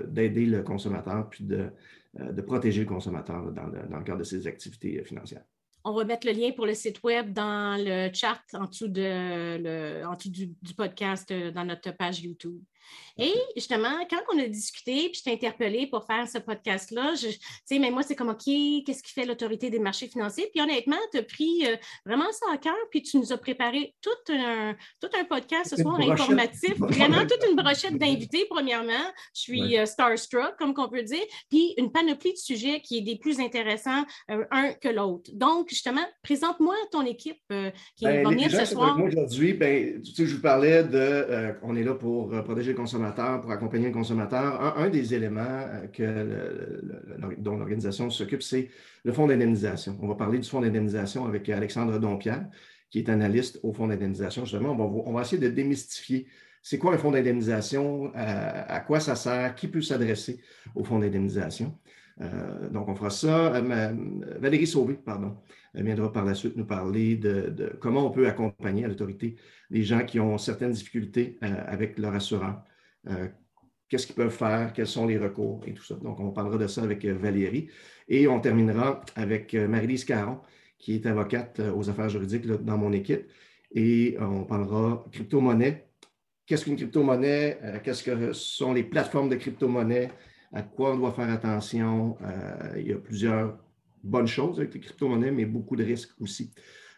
d'aider 0.08 0.46
le 0.46 0.62
consommateur 0.62 1.28
puis 1.30 1.44
de, 1.44 1.70
protéger 2.46 2.82
le 2.82 2.88
consommateur 2.88 3.52
dans, 3.52 3.66
le, 3.66 4.04
cadre 4.04 4.20
de 4.20 4.24
ses 4.24 4.48
activités 4.48 5.04
financières. 5.04 5.44
On 5.84 5.94
va 5.94 6.06
mettre 6.06 6.28
le 6.28 6.34
lien 6.34 6.52
pour 6.52 6.66
le 6.66 6.76
site 6.76 7.04
web 7.04 7.34
dans 7.34 7.76
le 7.78 8.10
chat 8.14 8.40
en 8.54 8.68
dessous, 8.68 8.88
du, 8.88 10.74
podcast 10.78 11.34
dans 11.34 11.66
notre 11.66 11.92
page 11.98 12.22
YouTube. 12.22 12.62
Et 13.18 13.34
justement, 13.56 13.94
quand 14.10 14.22
on 14.34 14.40
a 14.40 14.48
discuté, 14.48 15.10
puis 15.10 15.20
je 15.20 15.24
t'ai 15.24 15.34
interpellé 15.34 15.86
pour 15.88 16.06
faire 16.06 16.28
ce 16.28 16.40
podcast-là, 16.40 17.14
tu 17.16 17.28
sais, 17.66 17.80
mais 17.80 17.92
moi, 17.92 18.02
c'est 18.02 18.16
comme, 18.16 18.30
OK, 18.30 18.44
qu'est-ce 18.44 19.04
qui 19.04 19.12
fait 19.12 19.26
l'autorité 19.26 19.70
des 19.70 19.80
marchés 19.80 20.08
financiers? 20.08 20.50
Puis 20.52 20.62
honnêtement, 20.62 20.98
tu 21.12 21.20
as 21.20 21.24
pris 21.24 21.66
euh, 21.68 21.76
vraiment 22.06 22.32
ça 22.32 22.48
à 22.52 22.58
cœur, 22.58 22.76
puis 22.90 23.04
tu 23.04 23.18
nous 23.18 23.32
as 23.32 23.38
préparé 23.38 23.94
tout 24.02 24.34
un, 24.34 24.76
tout 25.00 25.10
un 25.20 25.26
podcast 25.26 25.76
ce 25.76 25.82
soir 25.82 26.00
informatif, 26.00 26.76
vraiment 26.80 27.22
toute 27.22 27.46
une 27.48 27.56
brochette 27.56 27.98
d'invités, 27.98 28.48
premièrement. 28.50 28.94
Je 29.36 29.42
suis 29.42 29.78
euh, 29.78 29.86
starstruck, 29.86 30.56
comme 30.58 30.74
qu'on 30.74 30.90
peut 30.90 31.04
dire, 31.04 31.24
puis 31.50 31.76
une 31.78 31.92
panoplie 31.92 32.34
de 32.34 32.38
sujets 32.38 32.82
qui 32.82 32.98
est 32.98 33.02
des 33.02 33.18
plus 33.18 33.40
intéressants 33.40 34.06
euh, 34.32 34.44
un 34.50 34.74
que 34.74 34.90
l'autre. 34.90 35.30
Donc, 35.34 35.70
justement, 35.70 36.06
présente-moi 36.24 36.76
ton 36.92 37.06
équipe 37.06 37.42
qui 37.96 38.06
ben, 38.06 38.24
va 38.24 38.30
venir 38.32 38.50
ce 38.50 38.66
soir. 38.66 39.00
Aujourd'hui, 39.00 39.54
ben, 39.54 40.02
tu 40.02 40.14
sais, 40.14 40.26
je 40.26 40.36
vous 40.36 40.42
parlais 40.42 40.84
de, 40.84 41.56
on 41.62 41.76
est 41.76 41.84
là 41.84 41.94
pour 41.94 42.32
protéger 42.44 42.73
le 42.74 42.78
consommateur 42.78 43.42
pour 43.42 43.52
accompagner 43.52 43.88
le 43.88 43.94
consommateur, 43.94 44.78
un, 44.78 44.90
des 44.90 45.14
éléments 45.14 45.66
euh, 46.00 46.82
dont 47.38 47.56
l'organisation 47.56 48.10
s'occupe, 48.10 48.44
c'est 48.44 48.70
le 49.04 49.14
fonds 49.14 49.28
d'indemnisation. 49.28 49.98
On 50.02 50.08
va 50.08 50.16
parler 50.16 50.40
du 50.40 50.50
fonds 50.50 50.62
d'indemnisation 50.62 51.26
avec 51.26 51.48
Alexandre 51.50 51.98
Dompierre, 52.00 52.46
qui 52.90 53.00
est 53.00 53.10
analyste 53.10 53.60
au 53.64 53.72
fonds 53.74 53.88
d'indemnisation. 53.88 54.44
Justement, 54.46 54.72
on 54.72 55.14
va, 55.14 55.22
essayer 55.22 55.42
de 55.42 55.50
démystifier 55.50 56.28
c'est 56.62 56.78
quoi 56.78 56.94
un 56.94 56.98
fonds 56.98 57.12
d'indemnisation, 57.12 58.12
à, 58.16 58.80
quoi 58.80 59.02
ça 59.02 59.16
sert, 59.16 59.54
qui 59.56 59.68
peut 59.68 59.82
s'adresser 59.82 60.40
au 60.76 60.84
fonds 60.86 61.00
d'indemnisation. 61.00 61.78
Euh, 62.22 62.70
donc, 62.70 62.88
on 62.90 62.96
fera 62.96 63.10
ça. 63.10 63.56
Euh, 63.56 63.94
Valérie 64.40 64.68
Sauvé, 64.68 64.96
pardon, 64.96 65.38
viendra 65.74 66.12
par 66.12 66.26
la 66.26 66.36
suite 66.36 66.56
nous 66.56 66.66
parler 66.66 67.16
de, 67.16 67.76
comment 67.80 68.06
on 68.06 68.12
peut 68.12 68.28
accompagner 68.28 68.86
à 68.86 68.88
l'autorité 68.88 69.36
les 69.70 69.84
gens 69.84 70.06
qui 70.06 70.20
ont 70.20 70.38
certaines 70.38 70.72
difficultés 70.72 71.38
avec 71.42 71.98
leur 71.98 72.14
assureur. 72.14 72.64
Euh, 73.08 73.28
qu'est-ce 73.90 74.08
qu'ils 74.08 74.16
peuvent 74.16 74.36
faire, 74.36 74.74
quels 74.74 74.88
sont 74.88 75.06
les 75.06 75.18
recours? 75.18 75.62
Et 75.68 75.74
tout 75.74 75.84
ça. 75.84 75.96
Donc, 75.96 76.20
on 76.20 76.32
parlera 76.32 76.58
de 76.58 76.68
ça 76.68 76.84
avec 76.84 77.06
euh, 77.06 77.14
Valérie. 77.14 77.70
Et 78.08 78.28
on 78.28 78.40
terminera 78.40 79.02
avec 79.16 79.54
euh, 79.54 79.68
Marie-Lise 79.68 80.06
Caron, 80.06 80.40
qui 80.78 80.96
est 80.96 81.06
avocate 81.06 81.62
aux 81.76 81.90
affaires 81.90 82.10
juridiques 82.10 82.46
dans 82.46 82.78
mon 82.78 82.92
équipe. 82.92 83.30
Et 83.72 84.18
on 84.20 84.44
parlera 84.44 85.06
crypto-monnaie. 85.12 85.88
Qu'est-ce 86.46 86.66
qu'une 86.66 86.76
crypto-monnaie? 86.76 87.58
Qu'est-ce 87.84 88.04
que 88.04 88.34
sont 88.34 88.74
les 88.74 88.84
plateformes 88.84 89.30
de 89.30 89.36
crypto-monnaie? 89.36 90.10
À 90.54 90.62
quoi 90.62 90.94
on 90.94 90.98
doit 90.98 91.12
faire 91.12 91.30
attention? 91.30 92.18
il 92.78 92.88
y 92.88 92.94
a 92.94 92.98
plusieurs 92.98 93.58
bonnes 94.04 94.28
choses 94.28 94.60
avec 94.60 94.74
les 94.74 94.80
crypto-monnaies, 94.80 95.32
mais 95.32 95.46
beaucoup 95.46 95.76
de 95.76 95.84
risques 95.84 96.12
aussi. 96.22 96.54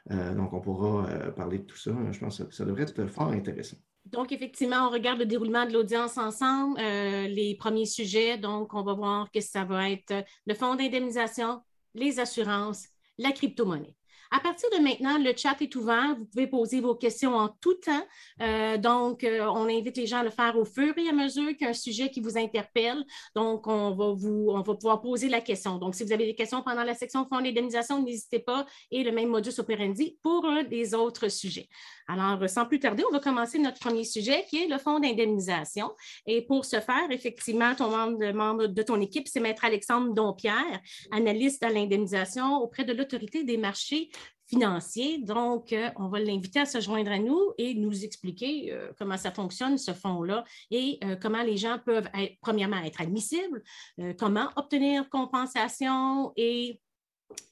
donc, 0.09 0.53
on 0.53 0.59
pourra 0.59 1.07
parler 1.35 1.59
de 1.59 1.63
tout 1.63 1.77
ça. 1.77 1.91
Je 2.11 2.19
pense 2.19 2.43
que 2.43 2.53
ça 2.53 2.65
devrait 2.65 2.83
être 2.83 3.07
fort 3.07 3.29
intéressant. 3.29 3.77
Donc, 4.05 4.31
effectivement, 4.31 4.87
on 4.87 4.91
regarde 4.91 5.19
le 5.19 5.25
déroulement 5.25 5.65
de 5.65 5.73
l'audience 5.73 6.17
ensemble, 6.17 6.79
euh, 6.79 7.27
les 7.27 7.55
premiers 7.55 7.87
sujets. 7.87 8.37
Donc, 8.37 8.73
on 8.73 8.83
va 8.83 8.93
voir 8.93 9.31
que 9.31 9.41
ça 9.41 9.63
va 9.63 9.89
être 9.89 10.13
le 10.45 10.53
fonds 10.53 10.75
d'indemnisation, 10.75 11.61
les 11.95 12.19
assurances, 12.19 12.87
la 13.17 13.31
crypto-monnaie. 13.31 13.95
À 14.35 14.41
partir 14.41 14.69
de 14.77 14.83
maintenant, 14.83 15.17
le 15.17 15.31
chat 15.33 15.55
est 15.61 15.73
ouvert. 15.77 16.13
Vous 16.17 16.25
pouvez 16.25 16.47
poser 16.47 16.81
vos 16.81 16.93
questions 16.93 17.35
en 17.37 17.47
tout 17.47 17.75
temps. 17.75 18.05
Euh, 18.41 18.77
donc, 18.77 19.23
euh, 19.23 19.45
on 19.45 19.63
invite 19.69 19.95
les 19.95 20.07
gens 20.07 20.17
à 20.17 20.23
le 20.25 20.29
faire 20.29 20.57
au 20.57 20.65
fur 20.65 20.93
et 20.97 21.07
à 21.07 21.13
mesure 21.13 21.47
qu'il 21.51 21.61
y 21.61 21.65
a 21.67 21.69
un 21.69 21.73
sujet 21.73 22.09
qui 22.09 22.19
vous 22.19 22.37
interpelle. 22.37 23.05
Donc, 23.33 23.65
on 23.65 23.95
va, 23.95 24.11
vous, 24.11 24.47
on 24.49 24.61
va 24.61 24.75
pouvoir 24.75 25.01
poser 25.01 25.29
la 25.29 25.39
question. 25.39 25.77
Donc, 25.77 25.95
si 25.95 26.03
vous 26.03 26.11
avez 26.11 26.25
des 26.25 26.35
questions 26.35 26.61
pendant 26.63 26.83
la 26.83 26.95
section 26.95 27.25
fonds 27.25 27.39
d'indemnisation, 27.39 28.03
n'hésitez 28.03 28.39
pas. 28.39 28.65
Et 28.91 29.05
le 29.05 29.13
même 29.13 29.29
modus 29.29 29.57
operandi 29.57 30.17
pour 30.21 30.45
les 30.69 30.93
autres 30.93 31.29
sujets. 31.29 31.69
Alors, 32.09 32.49
sans 32.49 32.65
plus 32.65 32.79
tarder, 32.79 33.03
on 33.09 33.13
va 33.13 33.21
commencer 33.21 33.57
notre 33.57 33.79
premier 33.79 34.03
sujet 34.03 34.43
qui 34.49 34.63
est 34.63 34.67
le 34.67 34.77
fonds 34.79 34.99
d'indemnisation. 34.99 35.91
Et 36.27 36.45
pour 36.45 36.65
ce 36.65 36.81
faire, 36.81 37.09
effectivement, 37.09 37.73
ton 37.73 37.89
membre, 37.89 38.33
membre 38.33 38.67
de 38.67 38.81
ton 38.83 38.99
équipe, 38.99 39.29
c'est 39.29 39.39
Maître 39.39 39.63
Alexandre 39.63 40.13
Dompierre, 40.13 40.81
analyste 41.11 41.63
à 41.63 41.69
l'indemnisation 41.69 42.57
auprès 42.57 42.83
de 42.83 42.91
l'autorité 42.91 43.45
des 43.45 43.57
marchés 43.57 44.09
financiers. 44.47 45.19
Donc, 45.19 45.73
euh, 45.73 45.89
on 45.95 46.07
va 46.07 46.19
l'inviter 46.19 46.59
à 46.59 46.65
se 46.65 46.79
joindre 46.79 47.11
à 47.11 47.19
nous 47.19 47.53
et 47.57 47.73
nous 47.73 48.03
expliquer 48.03 48.71
euh, 48.71 48.91
comment 48.97 49.17
ça 49.17 49.31
fonctionne, 49.31 49.77
ce 49.77 49.93
fonds-là, 49.93 50.43
et 50.71 50.99
euh, 51.03 51.15
comment 51.15 51.43
les 51.43 51.57
gens 51.57 51.79
peuvent, 51.83 52.07
premièrement, 52.41 52.81
être 52.83 53.01
admissibles, 53.01 53.63
comment 54.17 54.49
obtenir 54.55 55.09
compensation 55.09 56.31
et 56.35 56.79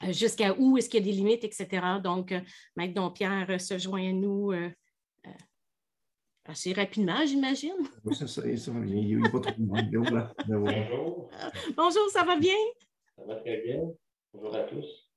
jusqu'à 0.09 0.53
où 0.57 0.77
est-ce 0.77 0.89
qu'il 0.89 0.99
y 0.99 1.09
a 1.09 1.11
des 1.11 1.17
limites, 1.17 1.43
etc. 1.43 1.67
Donc, 2.03 2.33
Maître 2.75 2.93
Dompierre 2.93 3.59
se 3.59 3.77
joint 3.77 4.09
à 4.09 4.13
nous 4.13 4.51
assez 6.45 6.73
rapidement, 6.73 7.25
j'imagine. 7.25 7.87
Oui, 8.03 8.15
ça, 8.15 8.27
ça, 8.27 8.41
ça 8.57 8.71
va 8.71 8.79
bien. 8.81 8.95
Il 8.95 9.17
n'y 9.17 9.27
a 9.27 9.29
pas 9.29 9.39
trop 9.39 9.51
de 9.51 9.65
monde. 9.65 10.29
Bonjour. 10.47 11.29
Bonjour, 11.75 12.09
ça 12.09 12.23
va 12.23 12.35
bien? 12.37 12.57
Ça 13.15 13.23
va 13.25 13.35
très 13.37 13.61
bien. 13.61 13.89
Bonjour 14.33 14.55
à 14.55 14.63
tous. 14.63 15.09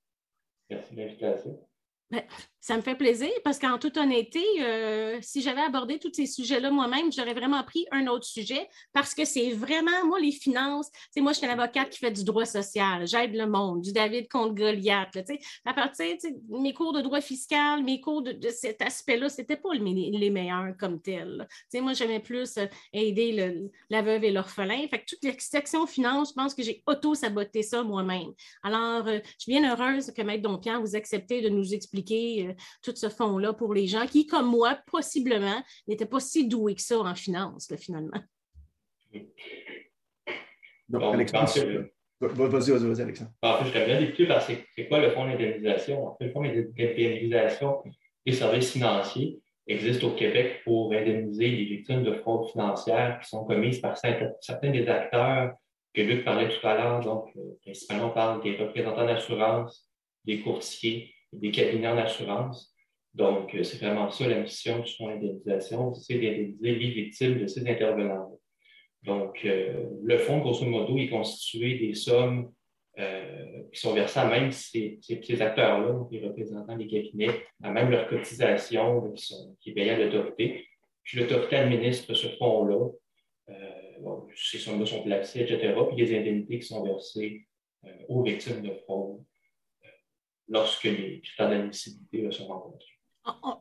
Merci 0.70 0.94
de 0.94 1.00
l'invitation. 1.00 1.65
Ben, 2.10 2.22
Ça 2.66 2.76
me 2.76 2.82
fait 2.82 2.96
plaisir 2.96 3.30
parce 3.44 3.60
qu'en 3.60 3.78
toute 3.78 3.96
honnêteté, 3.96 4.42
euh, 4.60 5.18
si 5.22 5.40
j'avais 5.40 5.60
abordé 5.60 6.00
tous 6.00 6.12
ces 6.12 6.26
sujets-là 6.26 6.72
moi-même, 6.72 7.12
j'aurais 7.12 7.32
vraiment 7.32 7.62
pris 7.62 7.86
un 7.92 8.08
autre 8.08 8.24
sujet 8.24 8.68
parce 8.92 9.14
que 9.14 9.24
c'est 9.24 9.52
vraiment, 9.52 10.04
moi, 10.04 10.18
les 10.18 10.32
finances, 10.32 10.90
moi, 11.16 11.30
je 11.30 11.38
suis 11.38 11.46
une 11.46 11.52
avocate 11.52 11.90
qui 11.90 12.00
fait 12.00 12.10
du 12.10 12.24
droit 12.24 12.44
social, 12.44 13.06
j'aide 13.06 13.36
le 13.36 13.46
monde, 13.46 13.82
du 13.82 13.92
David 13.92 14.28
contre 14.28 14.56
Goliath, 14.56 15.12
sais, 15.14 15.38
à 15.64 15.74
partir 15.74 16.16
de 16.24 16.60
mes 16.60 16.74
cours 16.74 16.92
de 16.92 17.02
droit 17.02 17.20
fiscal, 17.20 17.84
mes 17.84 18.00
cours 18.00 18.22
de, 18.22 18.36
cet 18.50 18.82
aspect-là, 18.82 19.28
c'était 19.28 19.56
pas 19.56 19.72
les, 19.72 20.30
meilleurs 20.30 20.76
comme 20.76 21.00
tels. 21.00 21.46
Moi, 21.72 21.92
j'aimais 21.92 22.18
plus 22.18 22.56
euh, 22.56 22.66
aider 22.92 23.62
la 23.90 24.02
veuve 24.02 24.24
et 24.24 24.32
l'orphelin. 24.32 24.88
Fait 24.88 24.98
que 24.98 25.04
toute 25.06 25.22
la 25.22 25.38
section 25.38 25.86
finance, 25.86 26.30
je 26.30 26.34
pense 26.34 26.52
que 26.52 26.64
j'ai 26.64 26.82
auto-saboté 26.88 27.62
ça 27.62 27.84
moi-même. 27.84 28.32
Alors, 28.64 29.06
euh, 29.06 29.20
je 29.38 29.42
suis 29.44 29.52
bien 29.52 29.70
heureuse 29.70 30.10
que 30.10 30.22
Maître 30.22 30.42
Dompian 30.42 30.80
vous 30.80 30.96
acceptez 30.96 31.42
de 31.42 31.48
nous 31.48 31.72
expliquer 31.72 31.95
tout 32.82 32.94
ce 32.94 33.08
fonds-là 33.08 33.52
pour 33.52 33.74
les 33.74 33.86
gens 33.86 34.06
qui, 34.06 34.26
comme 34.26 34.48
moi, 34.48 34.78
possiblement, 34.86 35.62
n'étaient 35.86 36.06
pas 36.06 36.20
si 36.20 36.48
doués 36.48 36.74
que 36.74 36.82
ça 36.82 36.98
en 36.98 37.14
finance, 37.14 37.72
finalement. 37.76 38.20
Donc, 40.88 41.14
Alexandre, 41.14 41.88
vas-y, 42.20 42.70
vas-y, 42.70 42.86
vas-y, 42.86 43.02
Alexandre. 43.02 43.30
En 43.42 43.58
fait, 43.58 43.66
je 43.66 43.84
bien 43.84 44.00
débuter 44.00 44.26
par 44.26 44.42
c'est 44.42 44.88
quoi 44.88 45.00
le 45.00 45.10
fonds 45.10 45.26
d'indemnisation? 45.26 46.06
En 46.06 46.16
fait, 46.16 46.26
le 46.26 46.32
fonds 46.32 46.42
d'indemnisation 46.42 47.82
des 48.24 48.32
services 48.32 48.70
financiers 48.72 49.40
existe 49.66 50.04
au 50.04 50.12
Québec 50.12 50.60
pour 50.64 50.92
indemniser 50.92 51.48
les 51.48 51.64
victimes 51.64 52.04
de 52.04 52.12
fraudes 52.12 52.50
financières 52.50 53.18
qui 53.20 53.28
sont 53.28 53.44
commises 53.44 53.80
par 53.80 53.96
certains 53.98 54.70
des 54.70 54.86
acteurs 54.88 55.54
que 55.92 56.02
Luc 56.02 56.24
parlait 56.24 56.48
tout 56.48 56.66
à 56.66 56.74
l'heure. 56.74 57.00
Donc, 57.00 57.30
euh, 57.36 57.58
principalement, 57.62 58.08
on 58.08 58.10
parle 58.10 58.42
des 58.42 58.56
représentants 58.56 59.06
d'assurance, 59.06 59.90
des 60.24 60.40
courtiers, 60.40 61.14
des 61.40 61.50
cabinets 61.50 61.88
en 61.88 61.98
assurance. 61.98 62.74
Donc, 63.14 63.54
euh, 63.54 63.62
c'est 63.62 63.78
vraiment 63.78 64.10
ça 64.10 64.28
la 64.28 64.40
mission 64.40 64.80
du 64.80 64.92
fonds 64.92 65.08
d'indemnisation, 65.08 65.94
c'est 65.94 66.14
d'indemniser 66.14 66.56
les 66.60 66.90
victimes 66.90 67.40
de 67.40 67.46
ces 67.46 67.66
intervenants. 67.66 68.38
Donc, 69.04 69.42
euh, 69.44 69.86
le 70.02 70.18
fonds, 70.18 70.38
grosso 70.38 70.66
modo, 70.66 70.98
est 70.98 71.08
constitué 71.08 71.78
des 71.78 71.94
sommes 71.94 72.52
euh, 72.98 73.62
qui 73.72 73.80
sont 73.80 73.94
versées 73.94 74.20
à 74.20 74.28
même 74.28 74.52
ces, 74.52 74.98
ces, 75.00 75.42
acteurs-là, 75.42 76.06
les 76.10 76.26
représentants 76.26 76.76
des 76.76 76.86
cabinets, 76.86 77.30
à 77.62 77.70
même 77.70 77.90
leur 77.90 78.06
cotisation 78.08 79.10
qui, 79.12 79.24
sont, 79.24 79.56
qui 79.60 79.80
à 79.80 79.98
l'autorité. 79.98 80.66
Puis 81.02 81.18
l'autorité 81.18 81.56
administre 81.56 82.12
ce 82.12 82.28
fonds-là. 82.36 82.90
ces 84.34 84.58
sommes-là 84.58 84.84
sont 84.84 85.02
placées, 85.04 85.40
etc. 85.40 85.72
Puis 85.88 86.04
les 86.04 86.18
indemnités 86.18 86.58
qui 86.58 86.66
sont 86.66 86.84
versées 86.84 87.46
aux 88.08 88.22
victimes 88.22 88.60
de 88.62 88.72
fraude 88.84 89.22
lorsque 90.48 90.84
les 90.84 91.20
critères 91.20 91.50
d'admissibilité 91.50 92.30
sont 92.30 92.46
rencontrés. 92.46 92.96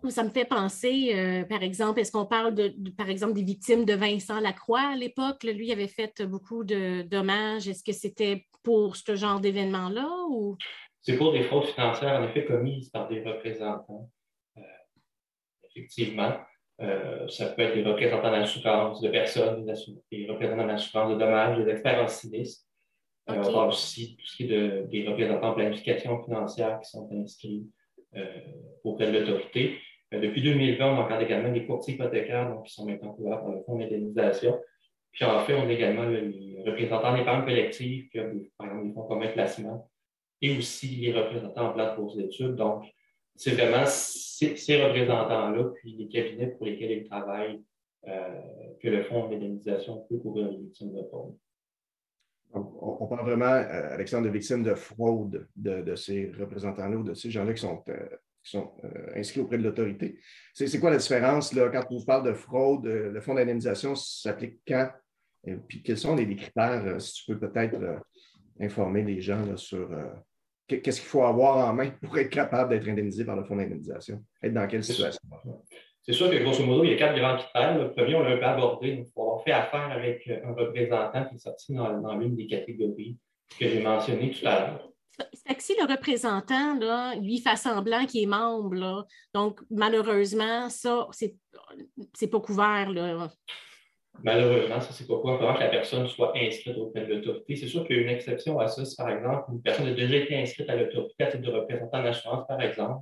Ça 0.09 0.23
me 0.23 0.29
fait 0.29 0.45
penser, 0.45 1.13
euh, 1.15 1.43
par 1.43 1.63
exemple, 1.63 1.99
est-ce 1.99 2.11
qu'on 2.11 2.27
parle 2.27 2.53
de, 2.53 2.75
par 2.95 3.09
exemple, 3.09 3.33
des 3.33 3.43
victimes 3.43 3.83
de 3.83 3.93
Vincent 3.93 4.39
Lacroix 4.39 4.91
à 4.93 4.95
l'époque? 4.95 5.43
Lui 5.43 5.71
avait 5.71 5.87
fait 5.87 6.21
beaucoup 6.21 6.63
de 6.63 7.01
dommages. 7.01 7.67
Est-ce 7.67 7.83
que 7.83 7.91
c'était 7.91 8.45
pour 8.63 8.95
ce 8.95 9.15
genre 9.15 9.39
d'événement-là? 9.39 10.07
Ou... 10.29 10.55
C'est 11.01 11.17
pour 11.17 11.33
des 11.33 11.43
fraudes 11.43 11.65
financières, 11.65 12.19
en 12.19 12.23
effet, 12.25 12.45
commises 12.45 12.89
par 12.89 13.07
des 13.07 13.23
représentants. 13.23 14.11
Euh, 14.57 14.61
effectivement, 15.63 16.37
euh, 16.81 17.27
ça 17.27 17.47
peut 17.47 17.63
être 17.63 17.73
des 17.73 17.83
représentants 17.83 18.31
d'assurance 18.31 19.01
de 19.01 19.09
personnes, 19.09 19.65
des 20.11 20.27
représentants 20.29 20.67
d'assurance 20.67 21.13
de 21.13 21.17
dommages, 21.17 21.57
des 21.57 21.71
experts 21.71 22.03
en 22.03 22.07
sinistre. 22.07 22.64
On 23.27 23.41
va 23.41 23.67
aussi 23.67 24.17
tout 24.17 24.25
ce 24.25 24.37
qui 24.37 24.43
est 24.43 24.83
des 24.87 25.07
représentants 25.07 25.49
en 25.49 25.53
planification 25.53 26.23
financière 26.23 26.79
qui 26.79 26.89
sont 26.89 27.09
inscrits 27.11 27.65
euh, 28.15 28.23
auprès 28.83 29.11
de 29.11 29.17
l'autorité. 29.17 29.77
Euh, 30.13 30.21
depuis 30.21 30.41
2020, 30.41 30.93
on 30.93 30.99
encadre 30.99 31.23
également 31.23 31.51
les 31.51 31.65
courtiers 31.65 31.95
hypothécaires 31.95 32.49
donc, 32.49 32.65
qui 32.65 32.73
sont 32.73 32.85
maintenant 32.85 33.13
couverts 33.13 33.41
par 33.41 33.51
le 33.51 33.61
fonds 33.63 33.77
d'indemnisation. 33.77 34.57
Puis 35.11 35.25
en 35.25 35.39
fait, 35.39 35.53
on 35.55 35.67
a 35.67 35.71
également 35.71 36.05
les 36.07 36.61
représentants 36.65 37.17
d'épargne 37.17 37.43
collective, 37.43 38.09
qui 38.09 38.19
ont 38.19 38.31
par 38.57 38.67
exemple 38.67 38.87
des 38.87 38.93
fonds 38.93 39.07
communs 39.07 39.27
de 39.27 39.31
placement, 39.31 39.89
et 40.41 40.57
aussi 40.57 40.87
les 40.87 41.13
représentants 41.13 41.69
en 41.69 41.73
place 41.73 41.95
pour 41.95 42.17
études. 42.19 42.55
Donc, 42.55 42.85
c'est 43.35 43.51
vraiment 43.51 43.85
ces, 43.85 44.83
représentants-là, 44.83 45.71
puis 45.75 45.95
les 45.97 46.07
cabinets 46.07 46.47
pour 46.47 46.67
lesquels 46.67 46.91
ils 46.91 47.09
travaillent, 47.09 47.61
euh, 48.07 48.41
que 48.81 48.87
le 48.87 49.03
fonds 49.03 49.27
d'indemnisation 49.27 50.05
peut 50.07 50.17
couvrir 50.17 50.51
les 50.51 50.57
victimes 50.57 50.93
de 50.93 51.03
fraude 51.03 51.35
on, 52.53 53.07
parle 53.07 53.25
vraiment, 53.25 53.45
euh, 53.45 53.93
Alexandre, 53.93 54.27
de 54.27 54.31
victimes 54.31 54.63
de 54.63 54.73
fraude 54.75 55.47
de, 55.55 55.95
ces 55.95 56.31
représentants-là 56.39 56.97
ou 56.97 57.03
de 57.03 57.13
ces 57.13 57.29
gens-là 57.29 57.53
qui 57.53 57.61
sont, 57.61 57.83
euh, 57.89 58.07
euh, 58.55 58.89
inscrits 59.15 59.41
auprès 59.41 59.57
de 59.57 59.63
l'autorité. 59.63 60.19
C'est 60.53 60.79
quoi 60.79 60.89
la 60.89 60.97
différence 60.97 61.53
là, 61.53 61.69
quand 61.69 61.83
on 61.89 62.03
parle 62.03 62.27
de 62.27 62.33
fraude? 62.33 62.85
le 62.85 63.21
fonds 63.21 63.33
d'indemnisation 63.33 63.95
s'applique 63.95 64.61
quand? 64.67 64.89
Et 65.45 65.55
puis 65.55 65.83
quels 65.83 65.97
sont 65.97 66.15
les, 66.15 66.35
critères, 66.35 66.99
si 67.01 67.13
tu 67.13 67.33
peux 67.33 67.39
peut-être 67.39 68.01
informer 68.59 69.03
les 69.03 69.21
gens 69.21 69.57
sur 69.57 69.89
qu'est-ce 70.67 71.01
qu'il 71.01 71.09
faut 71.09 71.23
avoir 71.23 71.69
en 71.69 71.73
main 71.73 71.91
pour 72.01 72.17
être 72.17 72.29
capable 72.29 72.71
d'être 72.71 72.87
indemnisé 72.87 73.25
par 73.25 73.35
le 73.35 73.43
fonds 73.43 73.55
d'indemnisation? 73.55 74.23
Être 74.41 74.53
dans 74.53 74.67
quelle 74.67 74.83
situation? 74.83 75.19
C'est 76.07 76.13
sûr 76.13 76.29
que 76.29 76.37
grosso 76.37 76.63
modo, 76.63 76.83
il 76.83 76.91
y 76.91 76.93
a 76.93 76.97
quatre 76.97 77.17
grands 77.17 77.35
critères. 77.35 77.79
Le 77.79 77.91
premier, 77.91 78.13
on 78.13 78.21
l'a 78.21 78.35
un 78.35 78.37
peu 78.37 78.45
abordé. 78.45 78.89
Il 78.89 79.11
faut 79.11 79.23
avoir 79.23 79.43
fait 79.43 79.51
affaire 79.51 79.89
avec 79.91 80.27
un 80.27 80.53
représentant 80.53 81.25
qui 81.25 81.35
est 81.35 81.39
sorti 81.39 81.73
dans, 81.73 82.15
l'une 82.15 82.35
des 82.35 82.45
catégories 82.45 83.17
que 83.59 83.67
j'ai 83.67 83.81
mentionnées 83.81 84.29
tout 84.29 84.47
à 84.47 84.59
l'heure. 84.59 84.89
C'est 85.33 85.55
que 85.55 85.63
si 85.63 85.73
le 85.79 85.91
représentant, 85.91 86.77
là, 86.77 87.15
lui, 87.15 87.39
fait 87.39 87.55
semblant 87.55 88.05
qu'il 88.05 88.23
est 88.23 88.27
membre, 88.27 88.75
là, 88.75 89.05
donc 89.33 89.61
malheureusement, 89.71 90.69
ça, 90.69 91.07
c'est 91.11 92.27
pas 92.27 92.39
couvert. 92.39 92.91
Là. 92.91 93.29
Malheureusement, 94.21 94.81
ça, 94.81 94.91
c'est 94.91 95.07
pas 95.07 95.17
couvert. 95.17 95.39
Il 95.41 95.57
que 95.57 95.63
la 95.63 95.69
personne 95.69 96.07
soit 96.07 96.33
inscrite 96.37 96.77
auprès 96.77 97.05
de 97.05 97.15
l'autorité. 97.15 97.55
C'est 97.55 97.67
sûr 97.67 97.83
qu'il 97.87 97.95
y 97.95 97.99
a 97.99 98.01
une 98.03 98.09
exception 98.09 98.59
à 98.59 98.67
ça. 98.67 98.85
Si, 98.85 98.95
par 98.95 99.09
exemple, 99.09 99.45
une 99.53 99.61
personne 99.61 99.87
a 99.87 99.93
déjà 99.93 100.17
été 100.17 100.37
inscrite 100.37 100.69
à 100.69 100.75
l'autorité 100.75 101.23
à 101.23 101.27
titre 101.27 101.43
de 101.43 101.51
représentant 101.51 102.03
d'assurance, 102.03 102.45
par 102.47 102.61
exemple, 102.61 103.01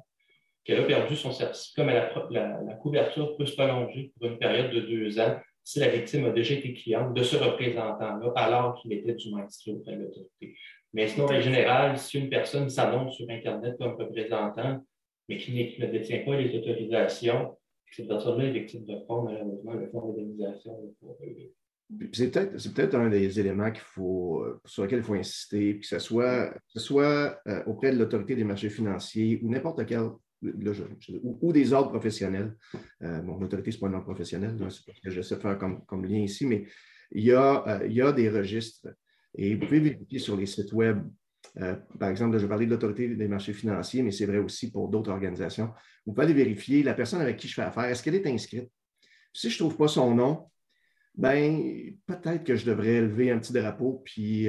qu'elle 0.64 0.80
a 0.80 0.84
perdu 0.84 1.16
son 1.16 1.32
certificat, 1.32 1.84
mais 1.84 1.94
la, 1.94 2.74
couverture 2.76 3.36
peut 3.38 3.46
se 3.46 3.56
prolonger 3.56 4.12
pour 4.18 4.30
une 4.30 4.38
période 4.38 4.72
de 4.72 4.82
deux 4.82 5.20
ans 5.20 5.36
si 5.64 5.80
la 5.80 5.88
victime 5.88 6.26
a 6.26 6.32
déjà 6.32 6.56
été 6.56 6.74
cliente 6.74 7.14
de 7.14 7.24
ce 7.24 7.38
représentant-là 7.38 8.32
alors 8.36 8.76
qu'il 8.82 8.92
était 8.94 9.14
du 9.14 9.34
inscrit 9.36 9.74
auprès 9.74 9.96
de 9.96 10.02
l'autorité. 10.02 10.56
Mais 10.94 11.08
sinon, 11.08 11.26
en 11.26 11.40
général, 11.40 11.98
si 11.98 12.20
une 12.20 12.30
personne 12.30 12.70
s'annonce 12.70 13.16
sur 13.16 13.30
Internet 13.30 13.76
comme 13.80 13.96
représentant, 13.96 14.84
mais 15.30 15.38
qui, 15.38 15.54
ne 15.54 15.88
détient 15.88 16.24
pas 16.26 16.36
les 16.36 16.58
autorisations, 16.58 17.58
cette 17.90 18.08
personne-là 18.08 18.46
est 18.46 18.52
victime 18.52 18.86
de 18.86 18.98
fraude, 19.06 19.26
malheureusement, 19.26 19.74
le 19.74 19.88
fonds 19.88 20.10
d'indemnisation 20.10 20.78
c'est 22.12 22.32
peut-être 22.74 22.92
peut 22.92 22.98
un 22.98 23.10
des 23.10 23.40
éléments 23.40 23.72
euh, 23.98 24.60
sur 24.66 24.84
lesquels 24.84 25.00
il 25.00 25.04
faut 25.04 25.14
insister, 25.14 25.80
que 25.80 25.86
ce 25.86 26.00
soit, 26.00 26.50
que 26.50 26.60
ce 26.68 26.80
soit 26.80 27.40
euh, 27.48 27.64
auprès 27.66 27.92
de 27.92 27.98
l'autorité 27.98 28.36
des 28.36 28.44
marchés 28.44 28.70
financiers 28.70 29.40
ou 29.44 29.50
n'importe 29.50 29.86
ou, 31.24 31.54
des 31.54 31.74
ordres 31.74 31.90
professionnels. 31.90 32.56
Euh, 33.02 33.22
bon, 33.22 33.38
l'autorité, 33.38 33.72
ce 33.72 33.78
n'est 33.78 33.82
pas 33.82 33.88
un 33.88 33.94
ordre 33.94 34.06
professionnel, 34.06 34.56
c'est 34.60 34.94
ce 34.94 35.02
que 35.02 35.10
j'essaie 35.10 35.36
de 35.36 35.42
faire 35.42 35.58
comme, 35.58 35.86
comme, 35.86 36.06
lien 36.06 36.20
ici, 36.20 36.46
mais 36.46 36.66
il 37.12 37.24
y, 37.24 37.32
a, 37.32 37.64
euh, 37.68 37.88
il 37.88 37.94
y 37.94 38.02
a 38.02 38.12
des 38.12 38.30
registres 38.30 38.88
et 39.36 39.56
vous 39.56 39.66
pouvez 39.66 39.80
vérifier 39.80 40.20
sur 40.20 40.36
les 40.38 40.46
sites 40.46 40.74
Web. 40.74 41.04
Euh, 41.60 41.76
par 42.00 42.10
exemple, 42.10 42.38
je 42.38 42.48
parlais 42.48 42.66
de 42.66 42.72
l'autorité 42.72 43.08
des 43.08 43.28
marchés 43.28 43.54
financiers, 43.54 44.02
mais 44.02 44.12
c'est 44.12 44.26
vrai 44.26 44.38
aussi 44.38 44.72
pour 44.72 44.90
d'autres 44.90 45.12
organisations. 45.12 45.72
Vous 46.06 46.14
pouvez 46.14 46.26
aller 46.26 46.34
vérifier 46.34 46.84
la 46.84 46.94
personne 46.94 47.22
avec 47.22 47.38
qui 47.38 47.48
je 47.48 47.54
fais 47.54 47.62
affaire, 47.62 47.86
est-ce 47.86 48.02
qu'elle 48.02 48.16
est 48.16 48.28
inscrite? 48.28 48.70
Si 49.34 49.50
je 49.50 49.56
ne 49.56 49.68
trouve 49.68 49.78
pas 49.78 49.88
son 49.88 50.14
nom, 50.16 50.50
ben 51.16 51.94
peut-être 52.08 52.44
que 52.44 52.56
je 52.56 52.66
devrais 52.66 53.02
lever 53.02 53.30
un 53.30 53.38
petit 53.38 53.54
drapeau 53.54 54.02
puis 54.04 54.48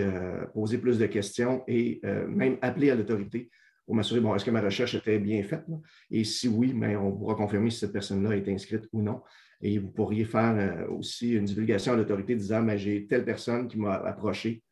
poser 0.55 0.79
plus 0.79 0.99
de 0.99 1.07
questions 1.07 1.63
et 1.69 2.01
même 2.29 2.57
appeler 2.63 2.91
à 2.91 2.95
l'autorité 2.95 3.51
pour 3.87 3.95
m'assurer, 3.95 4.21
bon, 4.21 4.35
est-ce 4.35 4.45
que 4.45 4.51
ma 4.51 4.61
recherche 4.61 4.95
était 4.95 5.19
bien 5.19 5.43
faite? 5.43 5.65
Et 6.11 6.25
si 6.25 6.49
oui, 6.49 6.73
bien, 6.73 6.99
on 6.99 7.13
pourra 7.13 7.35
confirmer 7.35 7.71
si 7.71 7.81
cette 7.81 7.93
personne-là 7.93 8.37
est 8.37 8.49
inscrite 8.49 8.89
ou 8.93 9.03
non. 9.03 9.23
Et 9.61 9.79
vous 9.79 9.91
pourriez 9.91 10.25
faire 10.25 10.57
euh, 10.57 10.89
aussi 10.89 11.33
une 11.35 11.45
divulgation 11.45 11.93
à 11.93 11.97
l'autorité 11.97 12.35
disant, 12.35 12.63
ben, 12.63 12.77
j'ai 12.77 13.07
telle 13.07 13.25
personne 13.25 13.69
qui 13.69 13.79
m'a 13.79 13.95
approché 13.95 14.63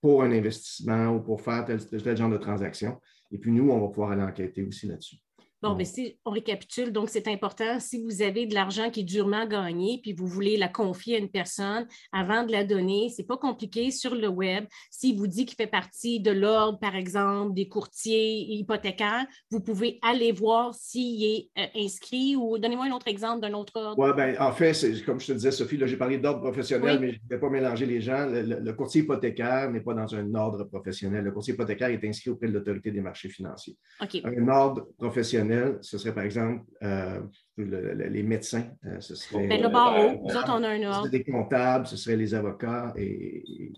pour 0.00 0.22
un 0.22 0.32
investissement 0.32 1.16
ou 1.16 1.20
pour 1.20 1.40
faire 1.40 1.64
tel 1.64 2.16
genre 2.16 2.30
de 2.30 2.36
transaction. 2.36 3.00
Et 3.30 3.38
puis 3.38 3.50
nous, 3.50 3.70
on 3.70 3.80
va 3.80 3.88
pouvoir 3.88 4.10
aller 4.10 4.22
enquêter 4.22 4.62
aussi 4.62 4.86
là-dessus. 4.86 5.16
Bon, 5.64 5.74
mais 5.74 5.86
si 5.86 6.14
on 6.26 6.30
récapitule, 6.30 6.92
donc 6.92 7.08
c'est 7.08 7.26
important, 7.26 7.80
si 7.80 8.04
vous 8.04 8.20
avez 8.20 8.44
de 8.44 8.52
l'argent 8.52 8.90
qui 8.90 9.00
est 9.00 9.04
durement 9.04 9.46
gagné, 9.46 9.98
puis 10.02 10.12
vous 10.12 10.26
voulez 10.26 10.58
la 10.58 10.68
confier 10.68 11.16
à 11.16 11.18
une 11.18 11.30
personne 11.30 11.86
avant 12.12 12.44
de 12.44 12.52
la 12.52 12.64
donner, 12.64 13.08
ce 13.08 13.22
n'est 13.22 13.26
pas 13.26 13.38
compliqué 13.38 13.90
sur 13.90 14.14
le 14.14 14.28
web. 14.28 14.66
S'il 14.90 15.16
vous 15.16 15.26
dit 15.26 15.46
qu'il 15.46 15.56
fait 15.56 15.66
partie 15.66 16.20
de 16.20 16.32
l'ordre, 16.32 16.78
par 16.78 16.94
exemple, 16.94 17.54
des 17.54 17.66
courtiers 17.66 18.40
hypothécaires, 18.56 19.24
vous 19.50 19.60
pouvez 19.60 19.98
aller 20.02 20.32
voir 20.32 20.74
s'il 20.74 21.24
est 21.24 21.48
euh, 21.58 21.64
inscrit 21.76 22.36
ou 22.36 22.58
donnez-moi 22.58 22.84
un 22.84 22.92
autre 22.92 23.08
exemple 23.08 23.40
d'un 23.40 23.54
autre 23.54 23.72
ordre. 23.80 23.96
Oui, 23.98 24.12
bien, 24.14 24.38
en 24.38 24.52
fait, 24.52 24.74
comme 25.06 25.18
je 25.18 25.28
te 25.28 25.32
disais, 25.32 25.50
Sophie, 25.50 25.80
j'ai 25.82 25.96
parlé 25.96 26.18
d'ordre 26.18 26.42
professionnel, 26.42 26.98
mais 27.00 27.12
je 27.12 27.20
ne 27.24 27.28
vais 27.30 27.40
pas 27.40 27.48
mélanger 27.48 27.86
les 27.86 28.02
gens. 28.02 28.26
Le, 28.28 28.72
courtier 28.74 29.00
hypothécaire 29.00 29.70
n'est 29.70 29.80
pas 29.80 29.94
dans 29.94 30.14
un 30.14 30.34
ordre 30.34 30.64
professionnel. 30.64 31.24
Le 31.24 31.32
courtier 31.32 31.54
hypothécaire 31.54 31.88
est 31.88 32.04
inscrit 32.04 32.28
auprès 32.28 32.48
de 32.48 32.52
l'autorité 32.52 32.90
des 32.90 33.00
marchés 33.00 33.30
financiers. 33.30 33.78
Un 34.24 34.48
ordre 34.48 34.88
professionnel 34.98 35.53
professionnels, 35.54 35.78
ce 35.82 35.98
serait 35.98 36.14
par 36.14 36.24
exemple 36.24 36.64
euh, 36.82 37.20
les 37.56 38.22
médecins, 38.22 38.70
ce 39.00 39.14
serait. 39.14 39.46
Ben, 39.46 39.62
le 39.62 39.68
barreau, 39.68 40.20
nous 40.22 40.36
autres, 40.36 40.52
on 40.52 40.62
a 40.62 40.68
un 40.68 40.82
ordre. 40.82 41.08
des 41.08 41.24
comptables, 41.24 41.86
ce 41.86 41.96
serait 41.96 42.16
les 42.16 42.34
avocats 42.34 42.92
et, 42.96 43.72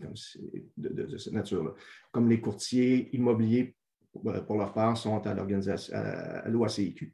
comme 0.00 0.14
de, 0.76 1.16
cette 1.16 1.32
nature-là. 1.32 1.72
Comme 2.12 2.28
les 2.28 2.40
courtiers 2.40 3.08
immobiliers, 3.14 3.74
pour 4.12 4.56
leur 4.56 4.72
part, 4.72 4.96
sont 4.96 5.26
à 5.26 5.34
l'organisation, 5.34 5.94
à 5.94 6.48
l'OACIQ. 6.48 7.12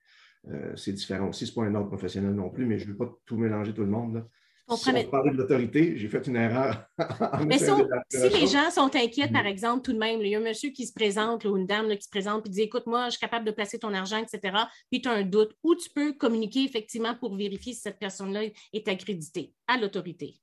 c'est 0.74 0.92
différent 0.92 1.28
aussi. 1.28 1.46
Ce 1.46 1.52
n'est 1.52 1.66
pas 1.66 1.70
un 1.70 1.74
ordre 1.74 1.88
professionnel 1.88 2.34
non 2.34 2.50
plus, 2.50 2.66
mais 2.66 2.78
je 2.78 2.86
ne 2.86 2.92
veux 2.92 2.96
pas 2.96 3.12
tout 3.26 3.36
mélanger 3.36 3.72
tout 3.74 3.82
le 3.82 3.90
monde. 3.90 4.14
Là. 4.14 4.26
Si 4.66 4.90
on 4.90 5.10
parlait 5.10 5.30
de 5.30 5.36
l'autorité, 5.36 5.98
j'ai 5.98 6.08
fait 6.08 6.26
une 6.26 6.36
erreur. 6.36 6.86
mais 7.46 7.58
si 7.58 8.28
les 8.30 8.46
gens 8.46 8.70
sont 8.70 8.90
inquiets, 8.96 9.28
par 9.28 9.44
exemple, 9.44 9.82
tout 9.82 9.92
de 9.92 9.98
même, 9.98 10.20
il 10.22 10.28
y 10.28 10.34
a 10.34 10.38
un 10.38 10.42
monsieur 10.42 10.70
qui 10.70 10.86
se 10.86 10.92
présente 10.92 11.44
ou 11.44 11.56
une 11.58 11.66
dame 11.66 11.94
qui 11.96 12.02
se 12.02 12.08
présente 12.08 12.46
et 12.46 12.48
dit 12.48 12.62
Écoute, 12.62 12.86
moi, 12.86 13.06
je 13.06 13.10
suis 13.12 13.20
capable 13.20 13.44
de 13.44 13.50
placer 13.50 13.78
ton 13.78 13.92
argent, 13.92 14.16
etc. 14.16 14.56
Puis 14.90 15.02
tu 15.02 15.08
as 15.08 15.12
un 15.12 15.22
doute, 15.22 15.54
où 15.62 15.74
tu 15.74 15.90
peux 15.90 16.14
communiquer 16.14 16.64
effectivement 16.64 17.14
pour 17.14 17.36
vérifier 17.36 17.74
si 17.74 17.80
cette 17.80 17.98
personne-là 17.98 18.44
est 18.72 18.88
accréditée 18.88 19.52
à 19.66 19.76
l'autorité. 19.76 20.34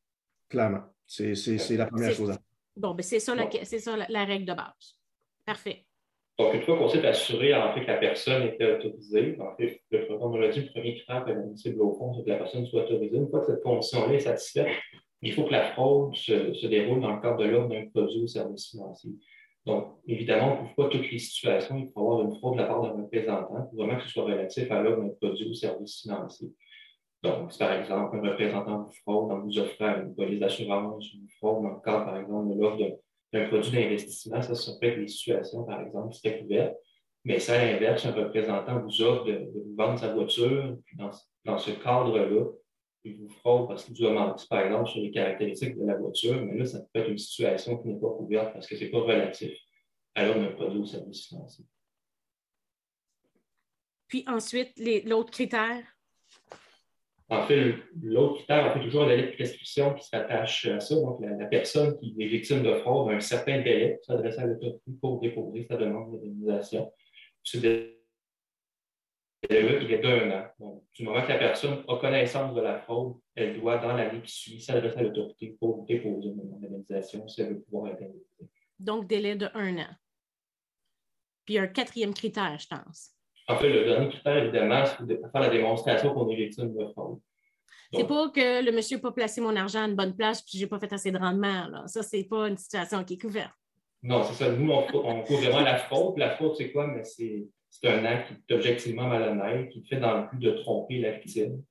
Clairement. 0.49 0.83
C'est 1.07 1.33
la 1.71 1.87
première 1.87 2.13
chose 2.13 2.29
à 2.29 2.33
faire. 2.33 2.43
Bon, 2.77 2.93
ben 2.93 3.03
c'est 3.03 3.19
ça, 3.19 3.35
ça 3.35 3.97
la 4.07 4.25
règle 4.25 4.45
de 4.45 4.53
base. 4.53 4.97
Parfait. 5.45 5.85
Donc, 6.39 6.53
une 6.53 6.61
fois 6.61 6.77
qu'on 6.77 6.87
s'est 6.87 7.05
assuré 7.05 7.53
en 7.53 7.73
fait, 7.73 7.81
que 7.81 7.87
la 7.87 7.97
personne 7.97 8.43
était 8.43 8.73
autorisée, 8.73 9.37
en 9.39 9.55
fait, 9.55 9.79
le, 9.91 10.07
on 10.11 10.37
l'a 10.37 10.49
dit, 10.49 10.61
le 10.61 10.71
premier 10.71 10.95
critère 10.95 11.27
admissible 11.27 11.81
au 11.81 11.93
fond, 11.93 12.23
que 12.23 12.29
la 12.29 12.37
personne 12.37 12.65
soit 12.65 12.83
autorisée. 12.83 13.17
Une 13.17 13.29
fois 13.29 13.41
que 13.41 13.47
cette 13.47 13.63
condition-là 13.63 14.13
est 14.13 14.19
satisfaite, 14.19 14.67
il 15.21 15.33
faut 15.33 15.43
que 15.43 15.51
la 15.51 15.71
fraude 15.73 16.15
se, 16.15 16.65
déroule 16.65 17.01
dans 17.01 17.15
le 17.15 17.21
cadre 17.21 17.37
de 17.37 17.45
l'ordre 17.45 17.69
d'un 17.69 17.85
produit 17.89 18.21
ou 18.21 18.27
service 18.27 18.71
financier. 18.71 19.11
Donc, 19.65 19.99
évidemment, 20.07 20.47
on 20.47 20.51
ne 20.53 20.59
couvre 20.61 20.75
pas 20.75 20.89
toutes 20.89 21.11
les 21.11 21.19
situations. 21.19 21.77
Il 21.77 21.91
faut 21.93 21.99
avoir 21.99 22.21
une 22.21 22.35
fraude 22.37 22.53
de 22.55 22.61
la 22.61 22.67
part 22.67 22.81
d'un 22.81 23.03
représentant 23.03 23.67
pour 23.69 23.75
vraiment 23.75 23.97
que 23.97 24.03
ce 24.03 24.09
soit 24.09 24.23
relatif 24.23 24.71
à 24.71 24.81
l'ordre 24.81 25.03
d'un 25.03 25.13
produit 25.21 25.47
ou 25.47 25.53
service 25.53 26.01
financier. 26.01 26.47
Donc, 27.21 27.55
par 27.59 27.73
exemple 27.73 28.17
un 28.17 28.31
représentant 28.31 28.83
de 28.85 28.93
fraude, 29.03 29.31
en 29.31 29.39
vous 29.41 29.59
offrant 29.59 29.95
une 29.97 30.15
police 30.15 30.39
d'assurance, 30.39 31.13
une 31.13 31.27
fraude 31.37 31.61
dans 31.61 31.69
le 31.69 31.81
cadre, 31.81 32.05
par 32.05 32.17
exemple, 32.17 32.55
de 32.55 32.59
l'ordre 32.59 32.97
un 33.33 33.47
produit 33.47 33.71
d'investissement, 33.71 34.41
ça, 34.41 34.55
ça 34.55 34.71
peut 34.79 34.87
être 34.87 34.99
des 34.99 35.07
situations, 35.07 35.63
par 35.63 35.81
exemple, 35.81 36.13
qui 36.13 36.19
seraient 36.19 36.39
couvertes. 36.39 36.75
Mais 37.23 37.39
ça, 37.39 37.59
à 37.59 37.65
l'inverse, 37.65 38.05
un 38.05 38.11
représentant 38.11 38.81
vous 38.81 39.01
offre 39.01 39.25
de, 39.25 39.49
vous 39.53 39.75
vendre 39.75 39.99
sa 39.99 40.13
voiture, 40.13 40.77
puis 40.85 40.97
dans, 40.97 41.11
dans 41.45 41.57
ce 41.57 41.71
cadre-là, 41.71 42.45
il 43.03 43.17
vous 43.17 43.29
fraude 43.29 43.67
parce 43.67 43.85
qu'il 43.85 43.95
vous 43.95 44.05
a 44.05 44.11
menti, 44.11 44.47
par 44.47 44.61
exemple, 44.61 44.89
sur 44.89 45.01
les 45.01 45.11
caractéristiques 45.11 45.77
de 45.77 45.85
la 45.85 45.97
voiture, 45.97 46.43
mais 46.45 46.57
là, 46.57 46.65
ça 46.65 46.79
peut 46.79 46.99
être 46.99 47.09
une 47.09 47.17
situation 47.17 47.77
qui 47.77 47.87
n'est 47.87 47.99
pas 47.99 48.09
couverte 48.09 48.53
parce 48.53 48.67
que 48.67 48.75
ce 48.75 48.83
n'est 48.83 48.89
pas 48.89 49.01
relatif 49.01 49.57
à 50.15 50.25
l'ordre 50.25 50.41
d'un 50.41 50.51
produit 50.51 50.79
ou 50.79 50.85
service 50.85 51.27
financier. 51.27 51.65
Puis 54.07 54.23
ensuite, 54.27 54.73
l'autre 55.05 55.31
critère, 55.31 55.83
en 57.31 57.47
fait, 57.47 57.75
l'autre 58.03 58.35
critère, 58.35 58.67
on 58.67 58.73
fait 58.77 58.83
toujours 58.83 59.03
un 59.03 59.07
délai 59.07 59.27
de 59.27 59.35
prescription 59.35 59.93
qui 59.93 60.05
s'attache 60.05 60.65
à 60.65 60.81
ça. 60.81 60.95
Donc, 60.95 61.21
la, 61.21 61.45
personne 61.45 61.97
qui 61.97 62.13
est 62.19 62.27
victime 62.27 62.61
de 62.61 62.73
fraude 62.75 63.09
a 63.09 63.15
un 63.15 63.21
certain 63.21 63.61
délai 63.61 63.95
pour 63.95 64.03
s'adresser 64.03 64.39
à 64.41 64.47
l'autorité 64.47 64.91
pour 64.99 65.21
déposer 65.21 65.63
sa 65.63 65.77
demande 65.77 66.11
d'indemnisation. 66.11 66.91
Ce 67.41 67.57
délai-là, 67.57 67.93
il 69.49 69.93
est 69.93 69.99
d'un 69.99 70.29
an. 70.31 70.45
Donc, 70.59 70.83
du 70.93 71.05
moment 71.05 71.23
que 71.23 71.29
la 71.29 71.37
personne 71.37 71.85
a 71.87 71.95
connaissance 71.95 72.53
de 72.53 72.59
la 72.59 72.79
fraude, 72.79 73.15
elle 73.35 73.57
doit, 73.57 73.77
dans 73.77 73.95
l'année 73.95 74.21
qui 74.21 74.33
suit, 74.33 74.59
s'adresser 74.59 74.99
à 74.99 75.03
l'autorité 75.03 75.55
pour 75.57 75.85
déposer 75.85 76.27
une 76.27 76.37
demande 76.37 76.59
d'indemnisation 76.59 77.29
si 77.29 77.41
elle 77.41 77.53
veut 77.53 77.61
pouvoir 77.61 77.93
être. 77.93 78.03
Donc, 78.77 79.07
délai 79.07 79.37
de 79.37 79.47
un 79.53 79.77
an. 79.77 79.95
Puis, 81.45 81.57
un 81.57 81.67
quatrième 81.67 82.13
critère, 82.13 82.59
je 82.59 82.67
pense. 82.67 83.15
En 83.47 83.57
fait, 83.57 83.69
le 83.69 83.85
dernier 83.85 84.09
critère, 84.09 84.37
évidemment, 84.37 84.83
c'est 84.85 85.05
de 85.05 85.19
faire 85.31 85.41
la 85.41 85.49
démonstration 85.49 86.13
qu'on 86.13 86.29
est 86.29 86.35
victime 86.35 86.73
de 86.75 86.85
fraude. 86.93 87.19
C'est 87.93 88.07
pas 88.07 88.29
que 88.29 88.63
le 88.63 88.71
monsieur 88.71 88.97
n'a 88.97 89.01
pas 89.01 89.11
placé 89.11 89.41
mon 89.41 89.55
argent 89.55 89.83
à 89.83 89.87
une 89.87 89.95
bonne 89.95 90.15
place 90.15 90.41
puis 90.41 90.57
je 90.57 90.63
n'ai 90.63 90.69
pas 90.69 90.79
fait 90.79 90.93
assez 90.93 91.11
de 91.11 91.17
rendement. 91.17 91.67
Là. 91.67 91.83
Ça, 91.87 92.03
c'est 92.03 92.23
pas 92.23 92.47
une 92.47 92.57
situation 92.57 93.03
qui 93.03 93.15
est 93.15 93.21
couverte. 93.21 93.51
Non, 94.03 94.23
c'est 94.23 94.33
ça. 94.33 94.51
Nous, 94.51 94.71
on, 94.71 94.85
on 94.93 95.23
couvre 95.23 95.41
vraiment 95.41 95.61
la 95.61 95.77
fraude. 95.77 96.17
La 96.17 96.31
fraude, 96.31 96.55
c'est 96.55 96.71
quoi? 96.71 96.87
Mais 96.87 97.03
c'est, 97.03 97.47
un 97.83 98.05
acte 98.05 98.29
qui 98.29 98.53
est 98.53 98.55
objectivement 98.55 99.07
malhonnête, 99.07 99.69
qui 99.69 99.85
fait 99.85 99.99
dans 99.99 100.21
le 100.21 100.27
but 100.31 100.39
de 100.39 100.51
tromper 100.51 100.99
la 100.99 101.11
victime. 101.11 101.61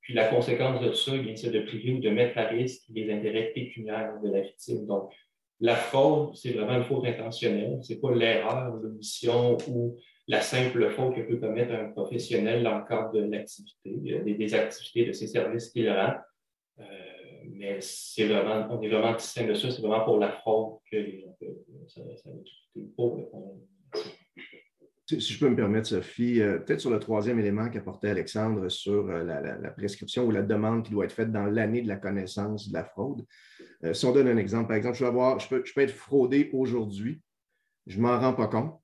Puis 0.00 0.14
la 0.14 0.28
conséquence 0.28 0.80
de 0.80 0.92
ça, 0.92 1.12
c'est 1.36 1.50
de 1.50 1.60
priver 1.60 1.92
ou 1.92 1.98
de 2.00 2.10
mettre 2.10 2.38
à 2.38 2.44
risque 2.46 2.82
les 2.88 3.12
intérêts 3.12 3.52
pécuniaires 3.54 4.14
de 4.22 4.30
la 4.30 4.40
victime. 4.40 4.86
Donc, 4.86 5.12
la 5.60 5.74
fraude, 5.74 6.34
c'est 6.34 6.52
vraiment 6.52 6.76
une 6.76 6.84
faute 6.84 7.04
intentionnelle. 7.04 7.78
Ce 7.82 7.92
n'est 7.92 7.98
pas 7.98 8.14
l'erreur, 8.14 8.76
l'omission 8.76 9.58
ou 9.68 9.96
la 10.28 10.42
simple 10.42 10.90
faute 10.90 11.16
que 11.16 11.22
peut 11.22 11.38
commettre 11.38 11.72
un 11.72 11.86
professionnel 11.86 12.62
dans 12.62 12.78
le 12.78 12.84
cadre 12.84 13.12
de 13.12 13.20
l'activité, 13.20 14.22
des, 14.22 14.54
activités 14.54 15.06
de 15.06 15.12
ses 15.12 15.26
services 15.26 15.70
qu'il 15.70 15.90
rend. 15.90 16.14
Euh, 16.78 16.84
mais 17.50 17.78
c'est 17.80 18.26
vraiment, 18.26 18.68
on 18.70 18.82
est 18.82 18.90
vraiment 18.90 19.14
distinct 19.14 19.46
de 19.46 19.54
ça, 19.54 19.70
c'est 19.70 19.80
vraiment 19.80 20.04
pour 20.04 20.18
la 20.18 20.30
fraude 20.30 20.78
que 20.92 20.96
ça, 21.88 22.02
ça 22.16 22.30
va 22.30 22.36
être 22.36 22.94
pour 22.94 23.30
si 25.06 25.32
je 25.32 25.38
peux 25.38 25.48
me 25.48 25.56
permettre, 25.56 25.88
Sophie, 25.88 26.42
euh, 26.42 26.58
peut-être 26.58 26.82
sur 26.82 26.90
le 26.90 26.98
troisième 26.98 27.38
élément 27.38 27.70
qu'apportait 27.70 28.10
Alexandre 28.10 28.68
sur 28.68 29.08
euh, 29.08 29.24
la, 29.24 29.70
prescription 29.70 30.26
ou 30.26 30.30
la 30.30 30.42
demande 30.42 30.84
qui 30.84 30.90
doit 30.90 31.06
être 31.06 31.12
faite 31.12 31.32
dans 31.32 31.46
l'année 31.46 31.80
de 31.80 31.88
la 31.88 31.96
connaissance 31.96 32.68
de 32.68 32.74
la 32.74 32.84
fraude. 32.84 33.24
si 33.94 34.04
on 34.04 34.12
donne 34.12 34.28
un 34.28 34.36
exemple, 34.36 34.68
par 34.68 34.76
exemple, 34.76 34.98
je, 34.98 35.04
vais 35.04 35.08
avoir, 35.08 35.38
peux, 35.48 35.62
je 35.64 35.72
peux 35.72 35.80
être 35.80 35.94
fraudé 35.94 36.50
aujourd'hui, 36.52 37.22
je 37.86 37.96
ne 37.96 38.02
m'en 38.02 38.20
rends 38.20 38.34
pas 38.34 38.48
compte, 38.48 38.78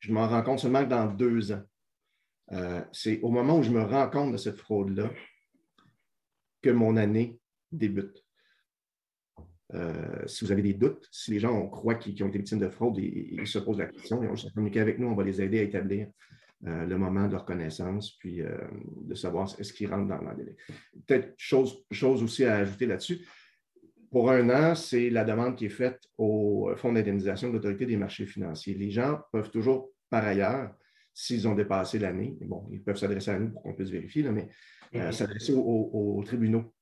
je 0.00 0.12
m'en 0.12 0.28
rends 0.28 0.42
compte 0.42 0.60
seulement 0.60 0.82
dans 0.84 1.06
deux 1.06 1.52
ans. 1.52 1.62
Euh, 2.52 2.82
c'est 2.92 3.20
au 3.22 3.30
moment 3.30 3.58
où 3.58 3.62
je 3.62 3.70
me 3.70 3.82
rends 3.82 4.08
compte 4.08 4.32
de 4.32 4.36
cette 4.36 4.58
fraude-là 4.58 5.10
que 6.62 6.70
mon 6.70 6.96
année 6.96 7.38
débute. 7.72 8.24
Euh, 9.74 10.26
si 10.26 10.44
vous 10.44 10.52
avez 10.52 10.62
des 10.62 10.74
doutes, 10.74 11.08
si 11.10 11.32
les 11.32 11.40
gens 11.40 11.68
croient 11.68 11.96
qu'ils 11.96 12.22
ont 12.22 12.28
été 12.28 12.38
victimes 12.38 12.60
de 12.60 12.68
fraude, 12.68 12.98
ils, 12.98 13.46
se 13.48 13.58
posent 13.58 13.78
la 13.78 13.86
question, 13.86 14.22
ils 14.22 14.28
ont 14.28 14.36
juste 14.36 14.54
communiquer 14.54 14.80
avec 14.80 14.98
nous, 15.00 15.08
on 15.08 15.16
va 15.16 15.24
les 15.24 15.42
aider 15.42 15.58
à 15.58 15.62
établir 15.62 16.08
euh, 16.66 16.86
le 16.86 16.96
moment 16.96 17.26
de 17.26 17.32
leur 17.32 17.44
connaissance, 17.44 18.12
puis 18.18 18.42
de 18.42 19.14
savoir 19.16 19.48
est-ce 19.58 19.72
qu'ils 19.72 19.90
rentrent 19.90 20.06
dans 20.06 20.20
le 20.20 20.36
délai. 20.36 20.56
Peut-être 21.04 21.34
chose, 21.36 21.84
chose 21.90 22.22
aussi 22.22 22.44
à 22.44 22.58
ajouter 22.58 22.86
là-dessus. 22.86 23.26
Pour 24.10 24.30
un 24.30 24.48
an, 24.50 24.74
c'est 24.74 25.10
la 25.10 25.24
demande 25.24 25.56
qui 25.56 25.66
est 25.66 25.70
faite 25.70 26.00
au 26.18 26.70
Fonds 26.76 26.92
d'indemnisation 26.92 27.48
de 27.48 27.54
l'autorité 27.54 27.86
des 27.86 27.96
marchés 27.96 28.26
financiers. 28.26 28.74
Les 28.74 28.90
gens 28.90 29.20
peuvent 29.32 29.50
toujours 29.50 29.90
par 30.10 30.24
ailleurs, 30.24 30.74
s'ils 31.12 31.48
ont 31.48 31.54
dépassé 31.54 31.98
l'année, 31.98 32.36
bon, 32.42 32.68
ils 32.70 32.82
peuvent 32.82 32.96
s'adresser 32.96 33.30
à 33.30 33.38
nous 33.38 33.50
pour 33.50 33.62
qu'on 33.62 33.74
puisse 33.74 33.90
vérifier, 33.90 34.22
mais 34.30 34.48
euh, 34.94 35.12
s'adresser 35.12 35.52
aux, 35.54 36.22
tribunaux, 36.24 36.72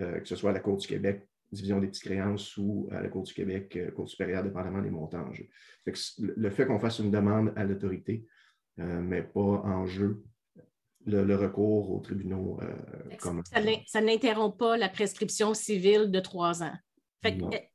euh, 0.00 0.20
que 0.20 0.28
ce 0.28 0.36
soit 0.36 0.50
à 0.50 0.52
la 0.54 0.60
Cour 0.60 0.76
du 0.76 0.86
Québec, 0.86 1.28
division 1.52 1.80
des 1.80 1.86
petites 1.86 2.04
créances 2.04 2.56
ou 2.56 2.88
à 2.90 3.00
la 3.00 3.08
Cour 3.08 3.22
du 3.22 3.32
Québec, 3.32 3.76
euh, 3.76 3.90
Cour 3.90 4.08
supérieure, 4.08 4.42
dépendamment 4.42 4.82
des 4.82 4.90
montants 4.90 5.28
en 5.28 5.32
jeu. 5.32 5.46
le 6.18 6.50
fait 6.50 6.66
qu'on 6.66 6.80
fasse 6.80 6.98
une 6.98 7.10
demande 7.10 7.52
à 7.56 7.64
l'autorité 7.64 8.26
met 8.76 9.22
pas 9.22 9.40
en 9.40 9.86
jeu 9.86 10.24
le, 11.06 11.36
recours 11.36 11.90
aux 11.90 12.00
tribunaux. 12.00 12.58
ça 13.86 14.00
n'interrompt 14.00 14.58
pas 14.58 14.76
la 14.76 14.88
prescription 14.88 15.54
civile 15.54 16.10
de 16.10 16.20
trois 16.20 16.62
ans. 16.62 16.74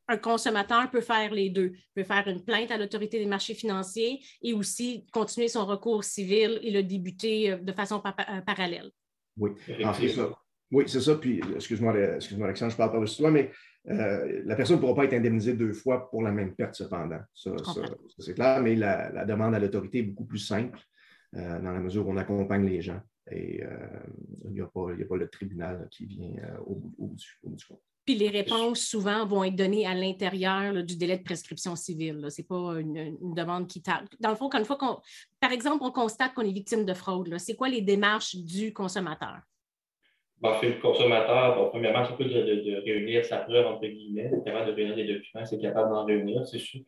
Un 0.07 0.17
consommateur 0.17 0.89
peut 0.89 1.01
faire 1.01 1.33
les 1.33 1.49
deux. 1.49 1.71
Il 1.73 2.01
peut 2.01 2.03
faire 2.03 2.27
une 2.27 2.43
plainte 2.43 2.71
à 2.71 2.77
l'autorité 2.77 3.19
des 3.19 3.25
marchés 3.25 3.53
financiers 3.53 4.19
et 4.41 4.53
aussi 4.53 5.05
continuer 5.11 5.47
son 5.47 5.65
recours 5.65 6.03
civil 6.03 6.59
et 6.61 6.71
le 6.71 6.83
débuter 6.83 7.51
euh, 7.51 7.57
de 7.57 7.71
façon 7.71 8.01
euh, 8.05 8.41
parallèle. 8.41 8.91
Oui, 9.37 9.51
c'est 9.67 10.09
ça. 10.09 10.29
Oui, 10.71 10.83
c'est 10.87 11.01
ça. 11.01 11.15
Puis, 11.15 11.41
excuse-moi, 11.55 11.97
excuse 12.15 12.41
Alexandre, 12.41 12.71
je 12.71 12.77
parle 12.77 12.91
par-dessus 12.91 13.17
toi, 13.17 13.31
mais 13.31 13.51
euh, 13.89 14.41
la 14.45 14.55
personne 14.55 14.75
ne 14.75 14.81
pourra 14.81 14.95
pas 14.95 15.05
être 15.05 15.13
indemnisée 15.13 15.53
deux 15.53 15.73
fois 15.73 16.09
pour 16.11 16.21
la 16.21 16.31
même 16.31 16.53
perte, 16.55 16.75
cependant. 16.75 17.21
Ça, 17.33 17.51
c'est 18.19 18.35
clair, 18.35 18.61
mais 18.61 18.75
la, 18.75 19.25
demande 19.25 19.55
à 19.55 19.59
l'autorité 19.59 19.99
est 19.99 20.03
beaucoup 20.03 20.25
plus 20.25 20.39
simple 20.39 20.79
dans 21.31 21.71
la 21.71 21.79
mesure 21.79 22.07
où 22.07 22.11
on 22.11 22.17
accompagne 22.17 22.65
les 22.65 22.81
gens 22.81 22.99
et 23.31 23.61
il 24.45 24.51
n'y 24.51 24.61
a, 24.61 24.67
pas 24.67 25.15
le 25.15 25.27
tribunal 25.29 25.87
qui 25.91 26.05
vient 26.05 26.33
au, 26.65 26.75
bout 26.75 27.15
du 27.15 27.27
compte. 27.41 27.81
Puis 28.05 28.15
les 28.15 28.29
réponses, 28.29 28.79
souvent, 28.79 29.25
vont 29.25 29.43
être 29.43 29.55
données 29.55 29.85
à 29.85 29.93
l'intérieur 29.93 30.83
du 30.83 30.97
délai 30.97 31.17
de 31.17 31.23
prescription 31.23 31.75
civile. 31.75 32.25
Ce 32.29 32.41
n'est 32.41 32.47
pas 32.47 32.79
une, 32.79 33.17
demande 33.35 33.67
qui 33.67 33.83
tarde. 33.83 34.07
Dans 34.19 34.29
le 34.29 34.35
fond, 34.35 34.49
quand 34.49 34.57
une 34.57 34.65
fois 34.65 34.77
qu'on, 34.77 34.97
par 35.39 35.51
exemple, 35.51 35.83
on 35.83 35.91
constate 35.91 36.33
qu'on 36.33 36.41
est 36.41 36.51
victime 36.51 36.85
de 36.85 36.93
fraude, 36.93 37.37
c'est 37.37 37.55
quoi 37.55 37.69
les 37.69 37.81
démarches 37.81 38.35
du 38.35 38.73
consommateur? 38.73 39.41
Bon, 40.39 40.53
le 40.63 40.81
consommateur, 40.81 41.55
bon, 41.55 41.69
premièrement, 41.69 42.03
c'est 42.05 42.17
de, 42.23 42.29
de, 42.29 42.71
de, 42.71 42.81
réunir 42.83 43.25
sa 43.25 43.39
preuve, 43.39 43.67
entre 43.67 43.85
guillemets, 43.85 44.31
capable 44.45 44.71
de 44.71 44.75
réunir 44.75 44.95
des 44.95 45.05
documents, 45.05 45.45
c'est 45.45 45.59
capable 45.59 45.91
d'en 45.91 46.05
réunir, 46.05 46.45
c'est 46.47 46.59
sûr. 46.59 46.81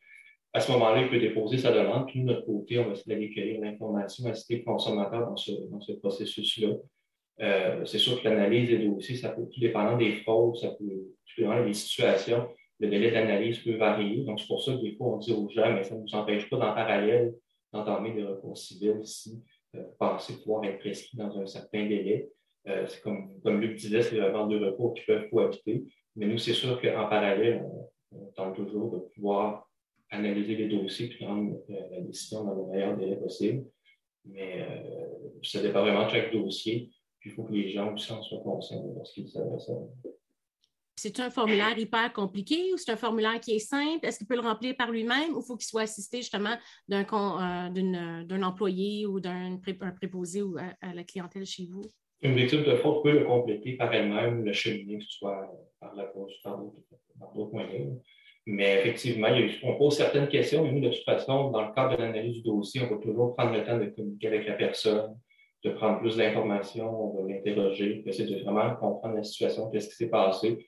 À 0.53 0.59
ce 0.59 0.71
moment-là, 0.73 1.01
il 1.01 1.09
peut 1.09 1.19
déposer 1.19 1.57
sa 1.57 1.71
demande, 1.71 2.07
puis 2.07 2.21
de 2.21 2.25
notre 2.25 2.45
côté, 2.45 2.77
on 2.79 2.85
va 2.85 2.91
essayer 2.91 3.13
d'aller 3.13 3.29
cueillir 3.29 3.61
l'information, 3.61 4.25
assister 4.29 4.57
le 4.57 4.63
consommateur 4.63 5.25
dans 5.27 5.37
ce, 5.37 5.51
dans 5.69 5.79
ce 5.79 5.93
processus-là. 5.93 6.75
Euh, 7.41 7.85
c'est 7.85 7.97
sûr 7.97 8.21
que 8.21 8.27
l'analyse 8.27 8.69
des 8.69 8.85
dossiers, 8.85 9.15
ça 9.15 9.29
peut, 9.29 9.47
tout 9.51 9.59
dépendant 9.59 9.97
des 9.97 10.13
fraudes, 10.17 10.57
ça 10.57 10.69
peut, 10.71 10.85
tout 11.25 11.41
dépendant 11.41 11.65
des 11.65 11.73
situations, 11.73 12.49
le 12.79 12.89
délai 12.89 13.11
d'analyse 13.11 13.59
peut 13.59 13.77
varier. 13.77 14.23
Donc, 14.23 14.39
c'est 14.39 14.47
pour 14.47 14.61
ça 14.61 14.73
que 14.73 14.81
des 14.81 14.95
fois, 14.95 15.07
on 15.07 15.17
dit 15.17 15.31
aux 15.31 15.47
gens, 15.49 15.73
mais 15.73 15.83
ça 15.83 15.95
ne 15.95 16.01
nous 16.01 16.15
empêche 16.15 16.49
pas, 16.49 16.57
en 16.57 16.73
parallèle, 16.73 17.33
d'entamer 17.71 18.13
des 18.13 18.23
recours 18.23 18.57
civils 18.57 19.05
si 19.05 19.41
penser 19.97 20.33
pouvoir 20.41 20.65
être 20.65 20.79
prescrit 20.79 21.17
dans 21.17 21.39
un 21.39 21.45
certain 21.45 21.85
délai. 21.87 22.29
c'est 22.65 23.01
comme, 23.01 23.39
comme 23.41 23.61
Luc 23.61 23.77
disait, 23.77 24.01
c'est 24.01 24.17
vraiment 24.17 24.45
deux 24.47 24.57
recours 24.65 24.93
qui 24.93 25.05
peuvent 25.05 25.29
cohabiter. 25.29 25.85
Mais 26.15 26.27
nous, 26.27 26.37
c'est 26.37 26.53
sûr 26.53 26.81
qu'en 26.81 27.07
parallèle, 27.07 27.63
on, 28.11 28.25
tente 28.35 28.55
toujours 28.55 28.91
de 28.91 28.99
pouvoir 29.15 29.69
analyser 30.11 30.55
les 30.55 30.67
dossiers 30.67 31.11
et 31.11 31.25
prendre 31.25 31.57
la 31.67 32.01
décision 32.01 32.43
dans 32.43 32.55
le 32.55 32.71
meilleur 32.71 32.97
délai 32.97 33.15
possible. 33.15 33.65
Mais 34.25 34.67
ça 35.41 35.61
dépend 35.61 35.81
vraiment 35.81 36.05
de 36.05 36.11
chaque 36.11 36.31
dossier. 36.31 36.91
Puis 37.19 37.29
il 37.29 37.33
faut 37.33 37.43
que 37.43 37.53
les 37.53 37.69
gens 37.69 37.93
aussi 37.93 38.11
en 38.11 38.21
soient 38.21 38.41
conscients 38.43 38.83
lorsqu'ils 38.95 39.29
savent 39.29 39.57
ça. 39.59 39.73
C'est 40.95 41.19
un 41.19 41.31
formulaire 41.31 41.77
hyper 41.79 42.13
compliqué 42.13 42.71
ou 42.73 42.77
c'est 42.77 42.91
un 42.91 42.95
formulaire 42.95 43.39
qui 43.39 43.55
est 43.55 43.59
simple? 43.59 44.05
Est-ce 44.05 44.19
qu'il 44.19 44.27
peut 44.27 44.35
le 44.35 44.41
remplir 44.41 44.75
par 44.75 44.91
lui-même 44.91 45.35
ou 45.35 45.41
faut 45.41 45.55
qu'il 45.57 45.65
soit 45.65 45.81
assisté 45.81 46.17
justement 46.17 46.55
d'un 46.87 47.03
euh, 47.03 48.41
employé 48.43 49.07
ou 49.07 49.19
d'un 49.19 49.59
préposé 49.99 50.43
ou 50.43 50.57
à, 50.57 50.93
la 50.93 51.03
clientèle 51.03 51.45
chez 51.45 51.65
vous? 51.65 51.81
Une 52.21 52.35
victime 52.35 52.63
de 52.63 52.75
fraude 52.75 53.01
peut 53.01 53.17
le 53.17 53.25
compléter 53.25 53.77
par 53.77 53.91
elle-même, 53.91 54.45
le 54.45 54.53
cheminer, 54.53 54.99
que 54.99 55.03
ce 55.05 55.17
soit 55.17 55.51
par 55.79 55.95
la 55.95 56.03
poste 56.03 56.45
ou 56.45 56.85
par 57.19 57.33
d'autres 57.33 57.53
moyens. 57.53 57.97
Mais 58.47 58.79
effectivement, 58.79 59.27
on 59.63 59.75
pose 59.75 59.97
certaines 59.97 60.27
questions, 60.27 60.63
mais 60.63 60.71
nous, 60.71 60.81
de 60.81 60.89
toute 60.89 61.03
façon, 61.03 61.51
dans 61.51 61.67
le 61.67 61.73
cadre 61.73 61.95
de 61.95 62.01
l'analyse 62.01 62.37
du 62.37 62.41
dossier, 62.41 62.81
on 62.81 62.95
va 62.95 63.01
toujours 63.01 63.35
prendre 63.35 63.53
le 63.53 63.63
temps 63.63 63.77
de 63.77 63.85
communiquer 63.85 64.27
avec 64.27 64.47
la 64.47 64.53
personne, 64.53 65.15
de 65.63 65.69
prendre 65.69 65.99
plus 65.99 66.17
d'informations, 66.17 66.89
on 66.89 67.21
va 67.21 67.29
l'interroger, 67.29 68.03
essayer 68.07 68.35
de 68.35 68.43
vraiment 68.43 68.75
comprendre 68.75 69.15
la 69.15 69.23
situation, 69.23 69.69
qu'est-ce 69.69 69.89
qui 69.89 69.95
s'est 69.95 70.09
passé. 70.09 70.67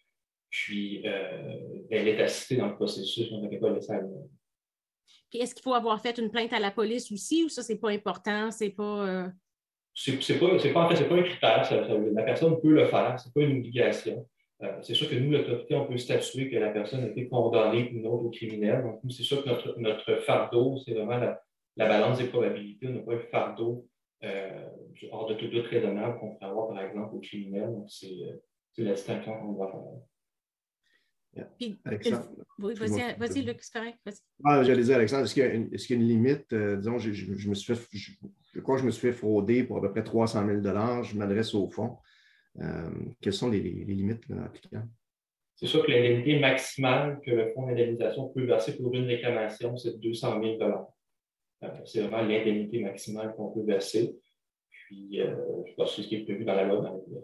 Puis, 0.52 1.02
euh, 1.08 1.58
elle 1.90 2.08
est 2.08 2.22
assistée 2.22 2.58
dans 2.58 2.68
le 2.68 2.76
processus, 2.76 3.28
on 3.32 3.42
n'avait 3.42 3.58
pas 3.58 3.72
laissé 3.72 3.92
à 3.92 4.02
Puis, 5.32 5.40
est-ce 5.40 5.56
qu'il 5.56 5.64
faut 5.64 5.74
avoir 5.74 6.00
fait 6.00 6.20
une 6.20 6.30
plainte 6.30 6.54
à 6.54 6.60
la 6.60 6.70
police 6.70 7.12
aussi 7.12 7.44
ou 7.44 7.50
ça, 7.50 7.64
c'est 7.64 7.80
pas 7.80 7.90
important? 7.90 8.52
C'est 8.52 8.70
pas. 8.70 9.08
Euh... 9.08 9.28
C'est 9.96 10.40
pas, 10.40 10.48
pas, 10.48 10.86
en 10.86 10.90
fait, 10.90 10.96
c'est 10.96 11.10
pas 11.10 11.16
un 11.16 11.24
critère. 11.24 11.88
la 12.14 12.24
personne 12.24 12.60
peut 12.62 12.72
le 12.72 12.86
faire, 12.86 13.20
c'est 13.20 13.34
pas 13.34 13.42
une 13.42 13.58
obligation. 13.58 14.28
Euh, 14.64 14.82
c'est 14.82 14.94
sûr 14.94 15.10
que 15.10 15.16
nous, 15.16 15.32
l'autorité, 15.32 15.76
on 15.76 15.86
peut 15.86 15.98
statuer 15.98 16.50
que 16.50 16.56
la 16.56 16.70
personne 16.70 17.04
a 17.04 17.08
été 17.08 17.28
condamnée 17.28 17.92
ou 17.94 18.00
non 18.00 18.14
au 18.14 18.30
criminel. 18.30 18.84
Donc, 18.84 19.00
nous, 19.04 19.10
c'est 19.10 19.24
sûr 19.24 19.44
que 19.44 19.50
notre, 19.50 19.78
notre 19.78 20.16
fardeau, 20.22 20.78
c'est 20.86 20.94
vraiment 20.94 21.18
la, 21.18 21.42
la, 21.76 21.88
balance 21.88 22.20
des 22.20 22.28
probabilités. 22.28 22.88
On 22.88 22.94
n'a 22.94 23.02
pas 23.02 23.16
un 23.16 23.20
fardeau 23.32 23.88
euh, 24.24 24.66
hors 25.12 25.28
de 25.28 25.34
tout 25.34 25.48
doute 25.48 25.68
raisonnable 25.68 26.18
qu'on 26.20 26.36
peut 26.36 26.46
avoir, 26.46 26.70
par 26.70 26.82
exemple, 26.82 27.16
au 27.16 27.20
criminel. 27.20 27.72
Donc, 27.72 27.90
c'est 27.90 28.16
la 28.78 28.94
distinction 28.94 29.38
qu'on 29.38 29.54
doit 29.54 29.72
faire. 29.72 29.82
Alexandre. 31.86 32.30
vas-y, 32.58 33.18
vas 33.18 33.42
Luc, 33.42 33.58
c'est 33.62 33.74
correct. 33.74 33.98
Ah, 34.46 34.64
J'allais 34.64 34.84
dire, 34.84 34.96
Alexandre, 34.96 35.24
est-ce 35.24 35.34
qu'il 35.34 35.44
y, 35.44 35.48
y, 35.48 35.94
a 35.94 36.02
une 36.02 36.08
limite? 36.08 36.54
Euh, 36.54 36.78
disons, 36.78 37.00
je, 37.00 37.12
je, 37.12 37.50
me 37.50 37.56
suis 37.56 37.76
fait, 37.76 37.88
je, 37.92 38.60
crois 38.60 38.76
que 38.76 38.82
je 38.82 38.86
me 38.86 38.92
suis 38.92 39.02
fait 39.02 39.14
frauder 39.14 39.64
pour 39.64 39.78
à 39.78 39.82
peu 39.82 39.92
près 39.92 40.04
300 40.04 40.46
000 40.46 40.62
Je 41.04 41.18
m'adresse 41.18 41.56
au 41.56 41.68
fond. 41.70 41.98
Euh, 42.62 42.90
quelles 43.22 43.34
sont 43.34 43.50
les, 43.50 43.62
les, 43.62 43.94
limites 43.94 44.24
applicables? 44.32 44.90
C'est 45.56 45.68
sûr 45.68 45.86
que 45.86 45.92
l'indemnité 45.92 46.40
maximale 46.40 47.20
que 47.26 47.32
le 47.32 47.52
fonds 47.54 47.68
d'indemnisation 47.68 48.30
peut 48.30 48.44
verser 48.44 48.78
pour 48.78 48.94
une 48.94 49.06
réclamation, 49.06 49.76
c'est 49.78 50.00
200 50.00 50.42
000 50.42 50.62
euh, 50.62 51.68
C'est 51.86 52.02
vraiment 52.02 52.22
l'indemnité 52.22 52.82
maximale 52.82 53.34
qu'on 53.36 53.52
peut 53.52 53.64
verser. 53.64 54.16
Puis, 54.70 55.22
euh, 55.22 55.36
je 55.66 55.74
pense 55.74 55.92
que 55.92 55.96
c'est 55.98 56.04
ce 56.04 56.08
qui 56.08 56.16
est 56.16 56.24
prévu 56.24 56.46
dans 56.46 56.56
la 56.56 56.66
loi 56.66 56.82
dans 56.82 56.94
la 56.94 57.22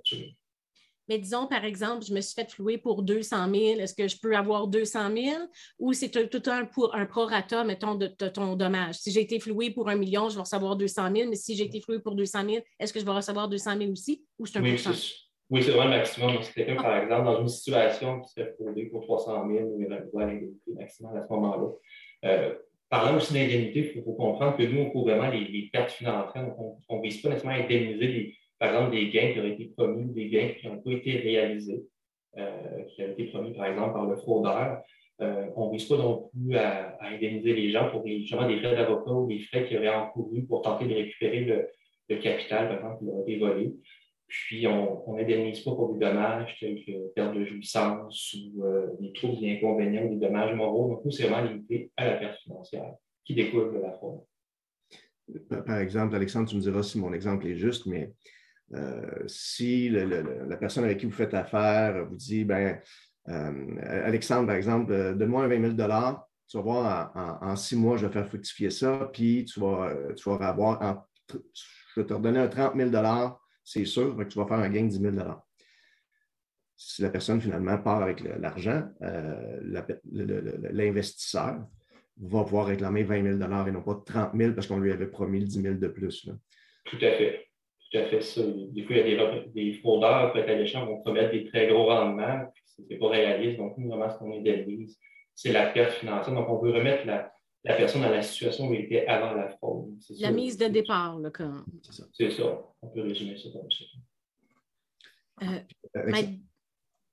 mais 1.10 1.18
disons, 1.18 1.48
par 1.48 1.66
exemple, 1.66 2.06
je 2.06 2.14
me 2.14 2.22
suis 2.22 2.36
fait 2.36 2.50
flouer 2.50 2.78
pour 2.78 3.02
200 3.02 3.52
000. 3.52 3.80
Est-ce 3.80 3.96
que 3.96 4.08
je 4.08 4.16
peux 4.22 4.38
avoir 4.38 4.68
200 4.68 5.00
000 5.16 5.38
ou 5.80 5.92
c'est 5.94 6.10
tout 6.30 6.44
un, 6.52 6.66
pour 6.66 6.96
un 6.96 7.08
prorata, 7.08 7.64
mettons, 7.64 7.96
de, 7.96 8.08
ton 8.08 8.56
dommage? 8.56 8.96
Si 8.96 9.12
j'ai 9.12 9.22
été 9.22 9.40
floué 9.40 9.72
pour 9.72 9.90
un 9.90 9.96
million, 9.96 10.30
je 10.30 10.36
vais 10.36 10.42
recevoir 10.42 10.76
200 10.76 11.16
000, 11.16 11.30
mais 11.30 11.36
si 11.36 11.56
j'ai 11.56 11.66
été 11.66 11.82
floué 11.82 12.00
pour 12.00 12.14
200 12.14 12.46
000, 12.48 12.64
est-ce 12.80 12.94
que 12.94 13.00
je 13.00 13.06
vais 13.06 13.12
recevoir 13.12 13.50
200 13.50 13.78
000 13.80 13.92
aussi? 13.92 14.24
Ou 14.38 14.46
c'est 14.46 14.60
un 14.60 14.62
oui, 14.62 14.80
Oui, 15.50 15.64
c'est 15.64 15.72
vraiment 15.72 15.86
le 15.86 15.98
maximum. 15.98 16.34
Donc, 16.34 16.44
si 16.44 16.54
quelqu'un, 16.54 16.76
par 16.76 16.96
exemple, 16.98 17.26
dans 17.26 17.42
une 17.42 17.48
situation 17.48 18.22
qui 18.22 18.30
se 18.30 18.34
fait 18.36 18.54
frauder 18.54 18.86
pour 18.86 19.02
300 19.02 19.48
000, 19.48 19.78
il 19.80 19.88
va 19.88 20.26
l'indemnité 20.26 20.72
maximale 20.78 21.18
à 21.18 21.24
ce 21.24 21.34
moment-là. 21.34 21.70
Euh, 22.26 22.54
parlant 22.88 23.18
aussi 23.18 23.34
d'indemnité, 23.34 23.94
il 23.96 24.04
faut, 24.04 24.14
comprendre 24.14 24.56
que 24.56 24.64
nous, 24.64 24.82
on 24.82 24.92
couvre 24.92 25.10
vraiment 25.10 25.32
les, 25.32 25.70
pertes 25.74 25.90
financières. 25.90 26.54
on 26.88 26.98
ne 26.98 27.02
vise 27.02 27.20
pas 27.20 27.30
nécessairement 27.30 27.60
à 27.60 27.64
indemniser 27.64 28.08
les 28.08 28.39
par 28.60 28.70
exemple, 28.70 28.92
des 28.92 29.10
gains 29.10 29.32
qui 29.32 29.40
auraient 29.40 29.52
été 29.52 29.66
promis 29.76 30.14
des 30.14 30.30
gains 30.30 30.50
qui 30.60 30.68
n'ont 30.68 30.82
pas 30.82 30.92
été 30.92 31.18
réalisés, 31.18 31.86
euh, 32.38 32.84
qui 32.90 33.02
ont 33.04 33.12
été 33.12 33.26
promis, 33.26 33.54
par 33.54 33.68
exemple, 33.68 33.94
par 33.94 34.06
le 34.06 34.18
fraudeur. 34.18 34.82
Euh, 35.22 35.48
on 35.56 35.68
ne 35.68 35.74
vise 35.74 35.86
pas 35.86 35.98
non 35.98 36.30
plus 36.30 36.56
à, 36.56 36.98
indemniser 37.02 37.54
les 37.54 37.72
gens 37.72 37.90
pour 37.90 38.04
des, 38.04 38.20
justement 38.20 38.48
des 38.48 38.60
frais 38.60 38.76
d'avocat 38.76 39.12
ou 39.12 39.28
des 39.28 39.40
frais 39.40 39.68
qu'ils 39.68 39.78
auraient 39.78 39.96
encourus 39.96 40.46
pour 40.46 40.62
tenter 40.62 40.86
de 40.86 40.94
récupérer 40.94 41.42
le, 41.42 41.68
capital, 42.18 42.68
par 42.68 42.78
exemple, 42.78 43.00
qui 43.00 43.06
leur 43.06 43.18
a 43.18 43.22
été 43.22 43.38
volé. 43.38 43.74
Puis, 44.28 44.68
on 44.68 45.14
n'indemnise 45.16 45.62
pas 45.62 45.72
pour 45.72 45.94
des 45.94 46.06
dommages 46.06 46.56
tels 46.60 46.84
que 46.84 47.14
perte 47.14 47.36
de 47.36 47.46
jouissance 47.46 48.36
ou 48.36 48.64
euh, 48.64 48.88
des 49.00 49.14
troubles, 49.14 49.40
des 49.40 49.54
inconvénients 49.54 50.04
ou 50.04 50.16
des 50.16 50.28
dommages 50.28 50.56
moraux. 50.56 50.90
Donc, 50.90 51.06
nous, 51.06 51.12
c'est 51.12 51.28
vraiment 51.28 51.50
limité 51.50 51.92
à 51.98 52.06
la 52.06 52.18
perte 52.18 52.40
financière 52.42 52.94
qui 53.26 53.36
découle 53.36 53.74
de 53.74 53.80
la 53.80 53.92
fraude. 53.94 54.22
Par 55.66 55.80
exemple, 55.80 56.16
Alexandre, 56.16 56.50
tu 56.50 56.56
me 56.56 56.62
diras 56.62 56.84
si 56.84 57.00
mon 57.00 57.14
exemple 57.14 57.48
est 57.48 57.56
juste, 57.56 57.86
mais 57.86 58.12
euh, 58.74 59.28
si 59.28 59.90
la 59.90 60.58
personne 60.58 60.84
avec 60.84 61.00
qui 61.00 61.06
vous 61.06 61.12
faites 61.12 61.34
affaire 61.34 62.06
vous 62.06 62.16
dit, 62.16 62.46
ben, 62.46 62.80
euh, 63.30 63.76
Alexandre, 64.06 64.48
par 64.48 64.56
exemple, 64.56 64.92
euh, 64.92 65.14
donne-moi 65.14 65.44
un 65.44 65.48
20 65.48 65.76
000 65.76 65.90
tu 66.48 66.58
vas 66.58 66.64
voir, 66.64 67.40
en, 67.44 67.56
six 67.56 67.76
mois, 67.76 67.96
je 67.98 68.08
vais 68.08 68.12
faire 68.12 68.28
fructifier 68.28 68.72
ça, 68.72 69.08
puis 69.14 69.46
tu 69.46 69.60
vas, 69.60 69.94
tu 70.16 70.28
vas 70.28 70.48
avoir, 70.48 71.06
je 71.32 71.38
vais 72.02 72.08
te 72.08 72.14
redonner 72.14 72.40
un 72.40 72.48
30 72.48 72.76
000 72.76 72.90
c'est 73.64 73.86
sûr, 73.86 74.18
que 74.18 74.24
tu 74.24 74.40
vas 74.40 74.48
faire 74.48 74.58
un 74.58 74.70
gain 74.70 74.86
de 74.86 74.88
10 74.88 75.00
000 75.00 75.16
Si 76.76 77.04
la 77.04 77.12
personne 77.12 77.40
finalement 77.40 77.78
part 77.78 78.02
avec 78.02 78.22
l'argent, 78.22 78.84
l'investisseur 80.12 81.68
va 82.20 82.44
pouvoir 82.44 82.66
réclamer 82.66 83.04
20 83.04 83.38
000 83.38 83.68
et 83.68 83.72
non 83.72 83.84
pas 83.84 84.02
30 84.04 84.32
000 84.36 84.54
parce 84.54 84.66
qu'on 84.66 84.80
lui 84.80 84.92
avait 84.92 85.06
promis 85.06 85.42
le 85.42 85.46
10 85.46 85.62
000 85.62 85.76
de 85.76 85.88
plus. 85.88 86.28
Tout 86.86 86.98
à 86.98 87.12
fait 87.12 87.49
tout 87.92 87.98
à 87.98 88.06
fait 88.06 88.22
ça. 88.22 88.42
Des 88.44 88.84
fois, 88.84 88.96
il 88.96 89.10
y 89.10 89.18
a 89.18 89.32
des, 89.32 89.50
des 89.50 89.74
fraudeurs, 89.80 90.32
peut-être 90.34 90.76
à 90.76 90.86
vont 90.86 91.02
promettre 91.02 91.32
des 91.32 91.46
très 91.46 91.68
gros 91.68 91.86
rendements, 91.86 92.52
puis 92.54 92.64
ce 92.66 92.82
n'est 92.82 92.98
pas 92.98 93.10
réaliste. 93.10 93.58
Donc, 93.58 93.78
nous, 93.78 93.90
vraiment, 93.90 94.10
ce 94.10 94.18
qu'on 94.18 94.32
indemnise, 94.32 95.00
c'est 95.34 95.52
la 95.52 95.68
perte 95.68 95.94
financière. 95.94 96.36
Donc, 96.36 96.50
on 96.50 96.60
peut 96.60 96.72
remettre 96.72 97.06
la, 97.06 97.32
la 97.64 97.76
personne 97.76 98.02
dans 98.02 98.10
la 98.10 98.22
situation 98.22 98.68
où 98.68 98.74
elle 98.74 98.82
était 98.82 99.08
avant 99.08 99.34
la 99.34 99.50
fraude. 99.50 99.90
La 100.20 100.32
mise 100.32 100.58
de 100.58 100.68
départ, 100.68 101.20
là, 101.20 101.32
quand... 101.32 101.64
C'est 101.82 101.94
ça. 101.94 102.04
C'est 102.14 102.32
ça. 102.32 102.62
On 102.82 102.88
peut 102.90 103.02
résumer 103.02 103.38
ça 103.38 103.50
comme 103.52 103.72
ça. 103.72 103.86
Euh, 105.42 105.60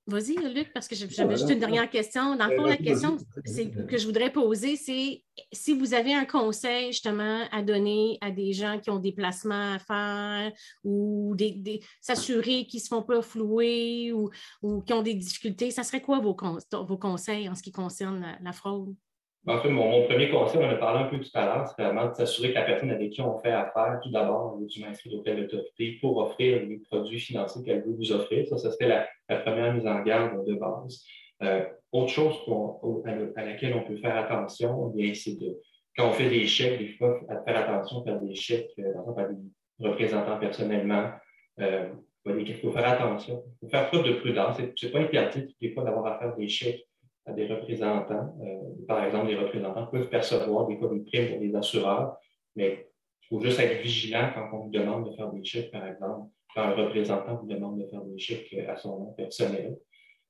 Vas-y, 0.07 0.35
Luc, 0.53 0.71
parce 0.73 0.87
que 0.87 0.95
j'avais 0.95 1.35
juste 1.35 1.49
une 1.49 1.59
dernière 1.59 1.89
question. 1.89 2.37
Dans 2.37 2.47
le 2.47 2.55
fond, 2.55 2.65
la 2.65 2.77
question 2.77 3.17
que 3.89 3.97
je 3.97 4.05
voudrais 4.05 4.31
poser, 4.31 4.77
c'est 4.77 5.21
si 5.51 5.73
vous 5.73 5.93
avez 5.93 6.13
un 6.13 6.23
conseil 6.23 6.93
justement 6.93 7.43
à 7.51 7.61
donner 7.61 8.17
à 8.21 8.31
des 8.31 8.53
gens 8.53 8.79
qui 8.79 8.89
ont 8.89 8.99
des 8.99 9.11
placements 9.11 9.73
à 9.73 9.79
faire 9.79 10.53
ou 10.85 11.35
des, 11.35 11.81
s'assurer 11.99 12.65
qu'ils 12.67 12.79
ne 12.79 12.83
se 12.83 12.87
font 12.87 13.03
pas 13.03 13.21
flouer 13.21 14.13
ou, 14.13 14.29
ou, 14.61 14.81
qui 14.81 14.93
ont 14.93 15.01
des 15.01 15.13
difficultés, 15.13 15.71
ça 15.71 15.83
serait 15.83 16.01
quoi 16.01 16.19
vos, 16.19 16.37
vos 16.71 16.97
conseils 16.97 17.49
en 17.49 17.55
ce 17.55 17.61
qui 17.61 17.73
concerne 17.73 18.37
la 18.41 18.53
fraude? 18.53 18.95
En 19.49 19.59
fait, 19.59 19.69
mon, 19.69 20.05
premier 20.05 20.29
conseil, 20.29 20.59
on 20.61 20.65
en 20.65 20.71
a 20.71 20.75
parlé 20.75 21.05
un 21.05 21.07
peu 21.07 21.19
tout 21.19 21.29
à 21.33 21.45
l'heure, 21.45 21.67
c'est 21.67 21.81
vraiment 21.81 22.09
de 22.09 22.13
s'assurer 22.13 22.49
que 22.49 22.55
la 22.55 22.65
personne 22.65 22.91
avec 22.91 23.11
qui 23.11 23.21
on 23.21 23.37
fait 23.39 23.51
affaire, 23.51 23.97
tout 24.03 24.11
d'abord, 24.11 24.59
est 24.61 24.83
inscrite 24.85 25.13
auprès 25.13 25.35
de 25.35 25.43
l'autorité 25.43 25.97
pour 26.01 26.17
offrir 26.17 26.65
les 26.67 26.79
produits 26.79 27.19
financiers 27.19 27.63
qu'elle 27.63 27.81
veut 27.81 27.95
vous 27.95 28.11
offrir. 28.11 28.45
Ça, 28.47 28.57
ça 28.57 28.71
serait 28.71 29.07
la, 29.29 29.37
première 29.37 29.73
mise 29.73 29.87
en 29.87 30.01
garde 30.01 30.45
de 30.45 30.53
base. 30.55 31.01
Euh, 31.43 31.63
autre 31.93 32.09
chose 32.09 32.35
à, 33.37 33.45
laquelle 33.45 33.73
on 33.75 33.87
peut 33.87 33.95
faire 33.97 34.17
attention, 34.17 34.93
c'est 35.13 35.39
de, 35.39 35.57
quand 35.95 36.09
on 36.09 36.11
fait 36.11 36.29
des 36.29 36.45
chèques, 36.45 36.79
des 36.79 36.89
fois, 36.89 37.17
faire 37.45 37.57
attention 37.57 38.03
faire 38.03 38.19
des 38.19 38.35
chèques, 38.35 38.71
euh, 38.79 38.91
par 38.93 39.01
exemple, 39.01 39.21
à 39.21 39.27
des 39.27 39.87
représentants 39.87 40.39
personnellement. 40.39 41.11
Euh, 41.61 41.87
il 42.25 42.55
faut 42.55 42.71
faire 42.71 42.89
attention. 42.89 43.43
Il 43.45 43.65
faut 43.65 43.71
faire 43.71 43.87
preuve 43.87 44.03
de 44.03 44.13
prudence. 44.15 44.57
Ce 44.75 44.85
n'est 44.85 44.91
pas 44.91 44.99
interdit, 44.99 45.55
des 45.61 45.71
fois, 45.71 45.85
d'avoir 45.85 46.21
à 46.21 46.35
des 46.37 46.49
chèques 46.49 46.86
à 47.27 47.33
des 47.33 47.45
représentants. 47.45 48.35
Euh, 48.41 48.85
par 48.87 49.03
exemple, 49.03 49.27
les 49.27 49.35
représentants 49.35 49.85
peuvent 49.87 50.09
percevoir 50.09 50.67
des 50.67 50.77
fois 50.77 50.89
des 50.89 51.01
primes 51.01 51.29
pour 51.29 51.39
les 51.41 51.53
assureurs, 51.55 52.17
mais 52.55 52.87
il 53.21 53.27
faut 53.27 53.41
juste 53.41 53.59
être 53.59 53.81
vigilant 53.81 54.31
quand 54.33 54.49
on 54.53 54.63
vous 54.63 54.71
demande 54.71 55.09
de 55.09 55.15
faire 55.15 55.29
des 55.31 55.43
chèques, 55.43 55.71
par 55.71 55.85
exemple, 55.85 56.29
quand 56.55 56.61
un 56.61 56.73
représentant 56.73 57.35
vous 57.35 57.47
demande 57.47 57.79
de 57.81 57.87
faire 57.87 58.01
des 58.01 58.17
chèques 58.17 58.53
à 58.67 58.77
son 58.77 58.99
nom 58.99 59.11
personnel. 59.11 59.77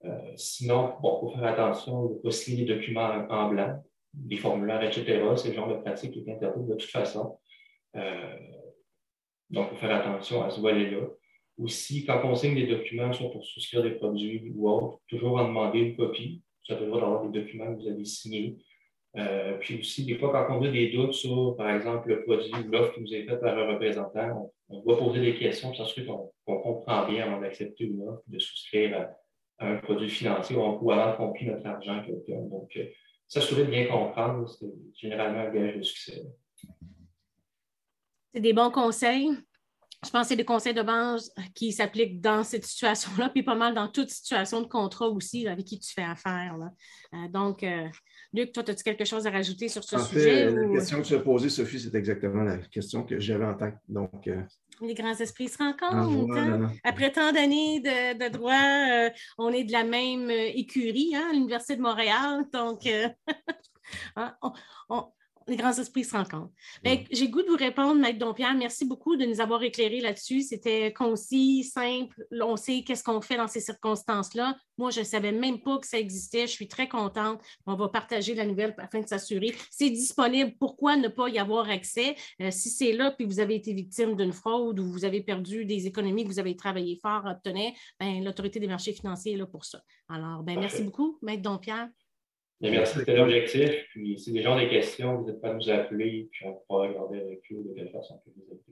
Euh, 0.05 0.31
sinon, 0.35 0.95
bon, 1.01 1.17
il 1.17 1.19
faut 1.21 1.39
faire 1.39 1.47
attention, 1.53 2.09
il 2.09 2.15
ne 2.15 2.21
pas 2.21 2.31
signer 2.31 2.65
des 2.65 2.75
documents 2.75 3.25
en, 3.29 3.49
blanc, 3.49 3.83
des 4.13 4.37
formulaires, 4.37 4.81
etc. 4.83 5.23
C'est 5.35 5.49
le 5.49 5.53
genre 5.53 5.69
de 5.69 5.81
pratique 5.81 6.11
qui 6.11 6.19
est 6.19 6.39
de 6.39 6.75
toute 6.75 6.89
façon. 6.89 7.37
Euh, 7.95 8.37
donc, 9.51 9.67
il 9.71 9.75
faut 9.75 9.87
faire 9.87 9.95
attention 9.95 10.43
à 10.43 10.49
ce 10.49 10.59
volet-là. 10.59 11.07
Aussi, 11.59 12.05
quand 12.05 12.21
on 12.23 12.35
signe 12.35 12.55
des 12.55 12.67
documents, 12.67 13.13
soit 13.13 13.31
pour 13.31 13.43
souscrire 13.43 13.81
des 13.81 13.91
produits 13.91 14.51
ou 14.55 14.69
autres, 14.69 14.99
toujours 15.07 15.37
en 15.37 15.47
demander 15.47 15.79
une 15.79 15.95
copie 15.95 16.43
ça 16.67 16.75
peut 16.75 16.85
d'avoir 16.85 17.27
des 17.27 17.39
documents 17.39 17.73
que 17.73 17.81
vous 17.81 17.87
avez 17.87 18.05
signés. 18.05 18.57
Euh, 19.15 19.57
puis 19.59 19.79
aussi, 19.79 20.05
des 20.05 20.17
fois, 20.17 20.31
quand 20.31 20.57
on 20.59 20.63
a 20.63 20.69
des 20.69 20.91
doutes 20.91 21.13
sur, 21.13 21.55
par 21.55 21.69
exemple, 21.71 22.09
le 22.09 22.23
produit 22.23 22.51
ou 22.53 22.69
l'offre 22.69 22.93
qui 22.93 23.01
nous 23.01 23.13
est 23.13 23.23
faite 23.23 23.41
par 23.41 23.57
un 23.57 23.67
représentant, 23.67 24.51
on, 24.69 24.81
doit 24.81 24.97
poser 24.97 25.21
des 25.21 25.35
questions 25.35 25.69
pour 25.69 25.77
s'assurer 25.77 26.05
qu'on 26.05 26.31
comprend 26.59 27.07
bien 27.07 27.25
avant 27.25 27.41
d'accepter 27.41 27.85
une 27.85 28.07
offre, 28.07 28.21
de 28.27 28.37
souscrire 28.37 28.97
à, 29.59 29.65
un 29.65 29.77
produit 29.77 30.09
financier 30.09 30.55
ou 30.55 30.91
avant 30.91 31.17
qu'on 31.17 31.33
plie 31.33 31.47
notre 31.47 31.65
argent 31.65 32.03
quelqu'un. 32.05 32.41
Donc, 32.41 32.69
euh, 32.77 32.85
s'assurer 33.27 33.63
de 33.63 33.71
bien 33.71 33.87
comprendre, 33.87 34.47
c'est 34.47 34.67
généralement 34.93 35.39
un 35.39 35.49
gage 35.49 35.77
de 35.77 35.81
succès. 35.81 36.23
C'est 38.33 38.41
des 38.41 38.53
bons 38.53 38.69
conseils 38.69 39.31
je 40.07 40.11
pense 40.11 40.23
que 40.23 40.27
c'est 40.29 40.35
des 40.37 40.45
conseils 40.45 40.73
de 40.73 40.81
base 40.81 41.31
qui 41.53 41.73
s'appliquent 41.73 42.21
dans 42.21 42.43
cette 42.43 42.65
situation-là, 42.65 43.29
puis 43.29 43.43
pas 43.43 43.55
mal 43.55 43.75
dans 43.75 43.89
toute 43.89 44.09
situation 44.09 44.61
de 44.61 44.67
contrat 44.67 45.09
aussi 45.09 45.47
avec 45.47 45.65
qui 45.65 45.79
tu 45.79 45.93
fais 45.93 46.03
affaire. 46.03 46.55
Euh, 47.13 47.27
donc, 47.27 47.61
euh, 47.63 47.87
Luc, 48.33 48.53
toi, 48.53 48.63
as-tu 48.67 48.83
quelque 48.83 49.03
chose 49.03 49.27
à 49.27 49.31
rajouter 49.31 49.67
sur 49.67 49.83
ce 49.83 49.99
sujet? 49.99 50.49
la 50.49 50.69
question 50.69 51.01
que 51.01 51.07
tu 51.07 51.15
as 51.15 51.19
posée, 51.19 51.49
Sophie, 51.49 51.79
c'est 51.79 51.95
exactement 51.95 52.43
la 52.43 52.57
question 52.57 53.03
que 53.03 53.19
j'avais 53.19 53.45
en 53.45 53.55
tête. 53.55 53.75
Donc, 53.89 54.27
euh, 54.27 54.41
Les 54.81 54.93
grands 54.93 55.15
esprits 55.15 55.49
se 55.49 55.57
rencontrent. 55.57 56.37
Hein? 56.37 56.71
Après 56.85 57.11
tant 57.11 57.33
d'années 57.33 57.81
de, 57.81 58.29
droit, 58.29 59.11
on 59.37 59.51
est 59.51 59.65
de 59.65 59.73
la 59.73 59.83
même 59.83 60.29
écurie, 60.29 61.15
hein, 61.15 61.27
à 61.31 61.33
l'Université 61.33 61.75
de 61.75 61.81
Montréal. 61.81 62.45
Donc, 62.53 62.87
hein, 64.15 64.37
on, 64.89 65.03
les 65.47 65.55
grands 65.55 65.73
esprits 65.73 66.03
se 66.03 66.15
rencontrent. 66.15 66.51
J'ai 67.11 67.29
goût 67.29 67.41
de 67.41 67.47
vous 67.47 67.55
répondre, 67.55 67.95
Maître 67.95 68.19
Dompierre. 68.19 68.55
Merci 68.55 68.85
beaucoup 68.85 69.15
de 69.15 69.25
nous 69.25 69.41
avoir 69.41 69.63
éclairé 69.63 70.01
là-dessus. 70.01 70.41
C'était 70.41 70.93
concis, 70.93 71.63
simple. 71.63 72.25
On 72.41 72.57
sait 72.57 72.83
qu'est-ce 72.83 73.03
qu'on 73.03 73.21
fait 73.21 73.37
dans 73.37 73.47
ces 73.47 73.61
circonstances-là. 73.61 74.55
Moi, 74.77 74.91
je 74.91 74.99
ne 74.99 75.05
savais 75.05 75.31
même 75.31 75.61
pas 75.61 75.79
que 75.79 75.87
ça 75.87 75.97
existait. 75.97 76.47
Je 76.47 76.51
suis 76.51 76.67
très 76.67 76.87
contente. 76.87 77.41
On 77.65 77.75
va 77.75 77.87
partager 77.87 78.35
la 78.35 78.45
nouvelle 78.45 78.75
afin 78.77 78.99
de 79.01 79.07
s'assurer. 79.07 79.55
C'est 79.71 79.89
disponible. 79.89 80.53
Pourquoi 80.59 80.97
ne 80.97 81.07
pas 81.07 81.29
y 81.29 81.39
avoir 81.39 81.69
accès? 81.69 82.15
Euh, 82.41 82.51
si 82.51 82.69
c'est 82.69 82.91
là, 82.91 83.11
puis 83.11 83.25
vous 83.25 83.39
avez 83.39 83.55
été 83.55 83.73
victime 83.73 84.15
d'une 84.15 84.33
fraude 84.33 84.79
ou 84.79 84.85
vous 84.85 85.05
avez 85.05 85.21
perdu 85.21 85.65
des 85.65 85.87
économies 85.87 86.23
que 86.23 86.29
vous 86.29 86.39
avez 86.39 86.55
travaillé 86.55 86.99
fort 87.01 87.25
à 87.25 87.31
obtenir, 87.31 87.71
ben, 87.99 88.23
l'Autorité 88.23 88.59
des 88.59 88.67
marchés 88.67 88.93
financiers 88.93 89.33
est 89.33 89.37
là 89.37 89.45
pour 89.45 89.65
ça. 89.65 89.81
Alors, 90.09 90.43
ben, 90.43 90.59
merci 90.59 90.83
beaucoup, 90.83 91.17
Maître 91.21 91.41
Dompierre 91.41 91.89
merci, 92.61 92.99
c'était 92.99 93.15
l'objectif. 93.15 93.71
Puis, 93.89 94.19
si 94.19 94.31
les 94.31 94.41
gens 94.41 94.55
ont 94.55 94.59
des 94.59 94.69
questions, 94.69 95.21
n'êtes 95.23 95.41
pas 95.41 95.49
à 95.49 95.53
nous 95.53 95.69
appeler, 95.69 96.29
puis 96.31 96.45
on 96.45 96.53
pourra 96.67 96.87
regarder 96.87 97.19
avec 97.21 97.41
eux 97.51 97.63
de 97.63 97.73
quelle 97.75 97.91
façon 97.91 98.15
on 98.15 98.29
peut 98.29 98.35
vous 98.35 98.53
aider. 98.53 98.63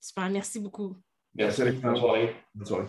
Super, 0.00 0.30
merci 0.30 0.60
beaucoup. 0.60 0.96
Merci, 1.34 1.62
bonne 1.82 1.96
soirée. 1.96 2.34
Bonne 2.54 2.66
soirée. 2.66 2.86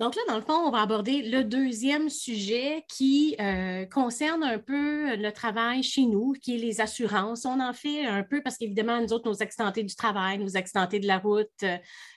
Donc 0.00 0.16
là, 0.16 0.22
dans 0.28 0.36
le 0.36 0.40
fond, 0.40 0.54
on 0.54 0.70
va 0.70 0.80
aborder 0.80 1.20
le 1.20 1.44
deuxième 1.44 2.08
sujet 2.08 2.86
qui 2.88 3.36
euh, 3.38 3.84
concerne 3.84 4.42
un 4.42 4.58
peu 4.58 5.14
le 5.14 5.30
travail 5.30 5.82
chez 5.82 6.06
nous, 6.06 6.32
qui 6.40 6.54
est 6.54 6.58
les 6.58 6.80
assurances. 6.80 7.44
On 7.44 7.60
en 7.60 7.74
fait 7.74 8.06
un 8.06 8.22
peu 8.22 8.42
parce 8.42 8.56
qu'évidemment, 8.56 8.98
nous 8.98 9.12
autres, 9.12 9.28
nos 9.28 9.42
accidentés 9.42 9.82
du 9.82 9.94
travail, 9.94 10.38
nos 10.38 10.56
accidentés 10.56 11.00
de 11.00 11.06
la 11.06 11.18
route 11.18 11.50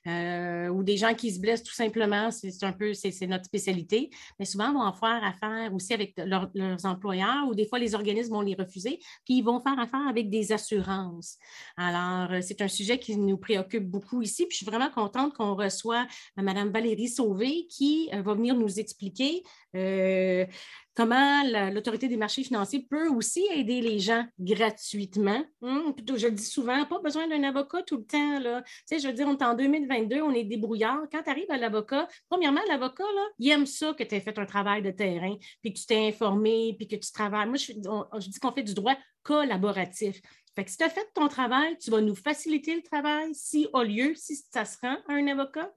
euh, 0.08 0.70
ou 0.70 0.82
des 0.82 0.96
gens 0.96 1.14
qui 1.14 1.30
se 1.34 1.42
blessent 1.42 1.64
tout 1.64 1.74
simplement, 1.74 2.32
c'est 2.32 2.64
un 2.64 2.72
peu, 2.72 2.94
c'est 2.94 3.28
notre 3.28 3.44
spécialité. 3.44 4.12
Mais 4.40 4.46
souvent, 4.46 4.70
on 4.70 4.80
va 4.80 4.86
en 4.86 4.94
faire 4.94 5.22
affaire 5.22 5.74
aussi 5.74 5.94
avec 5.94 6.14
leurs 6.18 6.86
employeurs 6.86 7.50
ou 7.50 7.54
des 7.54 7.68
fois, 7.68 7.80
les 7.80 7.96
organismes 7.96 8.32
vont 8.32 8.42
les 8.42 8.56
refuser, 8.56 9.00
puis 9.26 9.40
ils 9.40 9.44
vont 9.44 9.60
faire 9.60 9.78
affaire 9.78 10.08
avec 10.08 10.30
des 10.30 10.54
assurances. 10.54 11.38
Alors, 11.76 12.32
euh, 12.32 12.40
c'est 12.42 12.62
un 12.62 12.70
sujet 12.70 12.98
qui 12.98 13.18
nous 13.18 13.38
préoccupe 13.38 13.84
beaucoup 13.84 14.22
ici. 14.22 14.46
Puis 14.46 14.54
je 14.54 14.58
suis 14.64 14.66
vraiment 14.66 14.90
contente 14.90 15.34
qu'on 15.34 15.56
reçoit 15.56 16.08
Mme 16.38 16.72
Valérie 16.72 17.10
Sauvé, 17.10 17.68
qui 17.76 18.10
euh, 18.14 18.22
va 18.22 18.34
venir 18.34 18.56
nous 18.56 18.80
expliquer 18.80 19.44
euh, 19.76 20.46
comment 20.96 21.44
l'autorité 21.72 22.08
des 22.08 22.18
marchés 22.18 22.44
financiers 22.44 22.86
peut 22.88 23.10
aussi 23.10 23.44
aider 23.54 23.82
les 23.82 23.98
gens 24.00 24.26
gratuitement. 24.40 25.44
Hum, 25.62 25.94
je 26.16 26.28
le 26.28 26.34
dis 26.34 26.46
souvent, 26.46 26.86
pas 26.86 27.00
besoin 27.00 27.28
d'un 27.28 27.44
avocat 27.44 27.82
tout 27.82 27.98
le 27.98 28.06
temps. 28.06 28.40
Tu 28.40 28.72
sais, 28.86 29.00
je 29.00 29.08
veux 29.08 29.14
dire, 29.14 29.28
on 29.28 29.36
est 29.36 29.44
en 29.44 29.56
2022, 29.56 30.22
on 30.22 30.34
est 30.34 30.44
débrouillard. 30.44 31.02
Quand 31.12 31.24
tu 31.24 31.30
arrives 31.30 31.50
à 31.50 31.58
l'avocat, 31.58 32.08
premièrement, 32.30 32.62
l'avocat, 32.68 33.04
il 33.40 33.50
aime 33.50 33.66
ça 33.66 33.94
que 33.94 34.04
tu 34.04 34.16
aies 34.16 34.22
fait 34.22 34.38
un 34.38 34.46
travail 34.46 34.84
de 34.84 34.92
terrain, 34.92 35.36
puis 35.62 35.74
que 35.74 35.80
tu 35.80 35.86
t'es 35.88 36.08
informé, 36.08 36.76
puis 36.78 36.88
que 36.88 36.96
tu 36.96 37.12
travailles. 37.12 37.48
Moi, 37.48 37.58
je, 37.58 37.74
je 37.74 38.30
dis 38.30 38.40
qu'on 38.40 38.52
fait 38.52 38.64
du 38.64 38.76
droit 38.76 38.96
collaboratif. 39.24 40.22
Fait 40.56 40.64
que 40.64 40.70
si 40.70 40.78
tu 40.78 40.84
as 40.84 40.90
fait 40.90 41.08
ton 41.16 41.28
travail, 41.28 41.78
tu 41.80 41.90
vas 41.90 42.02
nous 42.02 42.16
faciliter 42.16 42.76
le 42.76 42.84
travail 42.84 43.34
si, 43.34 43.68
au 43.74 43.82
lieu, 43.82 44.14
si 44.16 44.36
ça 44.36 44.66
se 44.66 44.78
rend 44.80 44.98
à 45.08 45.14
un 45.14 45.28
avocat. 45.28 45.74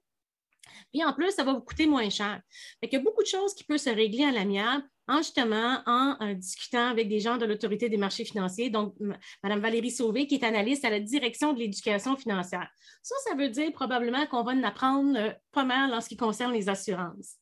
Puis 0.92 1.04
en 1.04 1.12
plus, 1.12 1.30
ça 1.32 1.44
va 1.44 1.52
vous 1.52 1.60
coûter 1.60 1.86
moins 1.86 2.10
cher. 2.10 2.40
Il 2.82 2.92
y 2.92 2.96
a 2.96 3.00
beaucoup 3.00 3.22
de 3.22 3.28
choses 3.28 3.54
qui 3.54 3.64
peuvent 3.64 3.78
se 3.78 3.90
régler 3.90 4.24
à 4.24 4.30
l'amiable 4.30 4.84
en 5.08 5.18
justement 5.18 5.82
en, 5.86 6.16
euh, 6.20 6.34
discutant 6.34 6.88
avec 6.88 7.08
des 7.08 7.20
gens 7.20 7.36
de 7.36 7.46
l'autorité 7.46 7.88
des 7.88 7.96
marchés 7.96 8.24
financiers, 8.24 8.70
donc 8.70 8.94
Mme 9.42 9.60
Valérie 9.60 9.90
Sauvé, 9.90 10.26
qui 10.26 10.36
est 10.36 10.44
analyste 10.44 10.84
à 10.84 10.90
la 10.90 11.00
direction 11.00 11.52
de 11.52 11.60
l'éducation 11.60 12.16
financière. 12.16 12.68
Ça, 13.02 13.14
ça 13.28 13.36
veut 13.36 13.48
dire 13.48 13.72
probablement 13.72 14.26
qu'on 14.26 14.42
va 14.42 14.52
en 14.52 14.62
apprendre 14.64 15.16
euh, 15.16 15.32
pas 15.52 15.64
mal 15.64 15.94
en 15.94 16.00
ce 16.00 16.08
qui 16.08 16.16
concerne 16.16 16.52
les 16.52 16.68
assurances. 16.68 17.36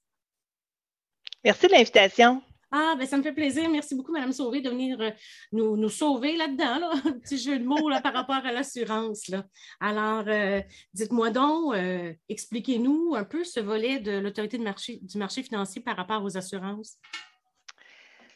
Merci 1.43 1.67
de 1.67 1.73
l'invitation. 1.73 2.43
Ah, 2.77 2.97
ben 2.99 3.07
ça 3.07 3.17
me 3.17 3.23
fait 3.23 3.33
plaisir. 3.33 3.71
Merci 3.71 3.95
beaucoup, 3.95 4.11
Mme 4.11 4.33
Sauvé, 4.33 4.61
de 4.61 4.69
venir 4.69 5.01
euh, 5.01 5.11
nous, 5.53 5.89
sauver 5.89 6.37
là-dedans, 6.37 6.91
un 7.05 7.13
petit 7.21 7.39
jeu 7.39 7.57
de 7.61 7.65
mots 7.65 7.89
par 8.03 8.13
rapport 8.13 8.45
à 8.45 8.51
l'assurance. 8.51 9.31
Alors, 9.79 10.25
euh, 10.27 10.61
dites-moi 10.93 11.31
donc, 11.31 11.73
euh, 11.77 12.13
expliquez-nous 12.29 13.15
un 13.15 13.23
peu 13.23 13.45
ce 13.45 13.61
volet 13.61 14.01
de 14.01 14.19
l'autorité 14.19 14.59
marché, 14.59 14.99
du 15.03 15.19
marché 15.19 15.45
financier 15.45 15.83
par 15.83 15.97
rapport 15.97 16.25
aux 16.25 16.37
assurances. 16.37 16.97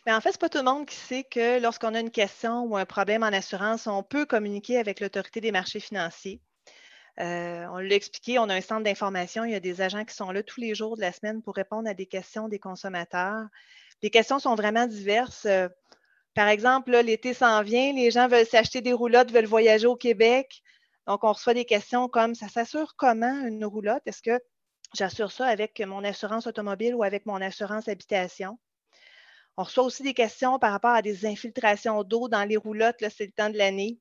Ben, 0.07 0.17
en 0.17 0.21
fait, 0.21 0.31
ce 0.31 0.37
n'est 0.37 0.39
pas 0.39 0.49
tout 0.49 0.59
le 0.59 0.65
monde 0.65 0.87
qui 0.87 0.95
sait 0.95 1.25
que 1.25 1.61
lorsqu'on 1.61 1.95
a 1.95 2.01
une 2.01 2.13
question 2.13 2.63
ou 2.63 2.77
un 2.77 2.87
problème 2.87 3.25
en 3.25 3.33
assurance, 3.33 3.89
on 3.89 4.05
peut 4.05 4.25
communiquer 4.25 4.79
avec 4.79 5.01
l'autorité 5.01 5.41
des 5.41 5.51
marchés 5.51 5.81
financiers. 5.81 6.41
on 7.17 7.79
l'a 7.79 7.95
expliqué, 7.97 8.39
on 8.39 8.49
a 8.49 8.55
un 8.55 8.61
centre 8.61 8.85
d'information, 8.85 9.45
il 9.45 9.51
y 9.51 9.57
a 9.57 9.61
des 9.61 9.81
agents 9.81 10.05
qui 10.05 10.15
sont 10.15 10.31
là 10.31 10.45
tous 10.45 10.61
les 10.61 10.77
jours 10.77 10.95
de 10.95 11.01
la 11.01 11.11
semaine 11.11 11.43
pour 11.43 11.57
répondre 11.57 11.89
à 11.89 11.95
des 11.95 12.07
questions 12.07 12.47
des 12.47 12.61
consommateurs. 12.61 13.49
Les 14.03 14.11
questions 14.11 14.39
sont 14.39 14.55
vraiment 14.55 14.87
diverses. 14.87 15.47
Euh, 15.47 15.69
par 16.35 16.49
exemple, 16.49 16.97
l'été 16.99 17.35
s'en 17.35 17.63
vient, 17.63 17.93
les 17.93 18.11
gens 18.11 18.29
veulent 18.29 18.47
s'acheter 18.47 18.81
des 18.81 18.93
roulottes, 18.93 19.33
veulent 19.33 19.47
voyager 19.47 19.87
au 19.87 19.97
Québec. 19.97 20.63
Donc, 21.07 21.25
on 21.25 21.33
reçoit 21.33 21.55
des 21.55 21.65
questions 21.65 22.09
comme 22.09 22.35
ça 22.35 22.49
s'assure 22.49 22.95
comment 22.97 23.47
une 23.47 23.65
roulotte? 23.65 24.03
Est-ce 24.07 24.23
que 24.23 24.39
j'assure 24.95 25.33
ça 25.33 25.47
avec 25.47 25.81
mon 25.81 26.05
assurance 26.05 26.47
automobile 26.47 26.95
ou 26.95 27.03
avec 27.03 27.27
mon 27.27 27.41
assurance 27.41 27.89
habitation? 27.89 28.59
On 29.57 29.65
reçoit 29.65 29.85
aussi 29.85 30.05
des 30.05 30.15
questions 30.15 30.59
par 30.61 30.71
rapport 30.71 30.93
à 30.93 31.03
des 31.03 31.27
infiltrations 31.27 32.05
d'eau 32.05 32.29
dans 32.29 32.45
les 32.45 32.57
roulottes, 32.57 33.03
c'est 33.11 33.27
le 33.27 33.33
temps 33.33 33.51
de 33.51 33.59
l'année. 33.59 33.99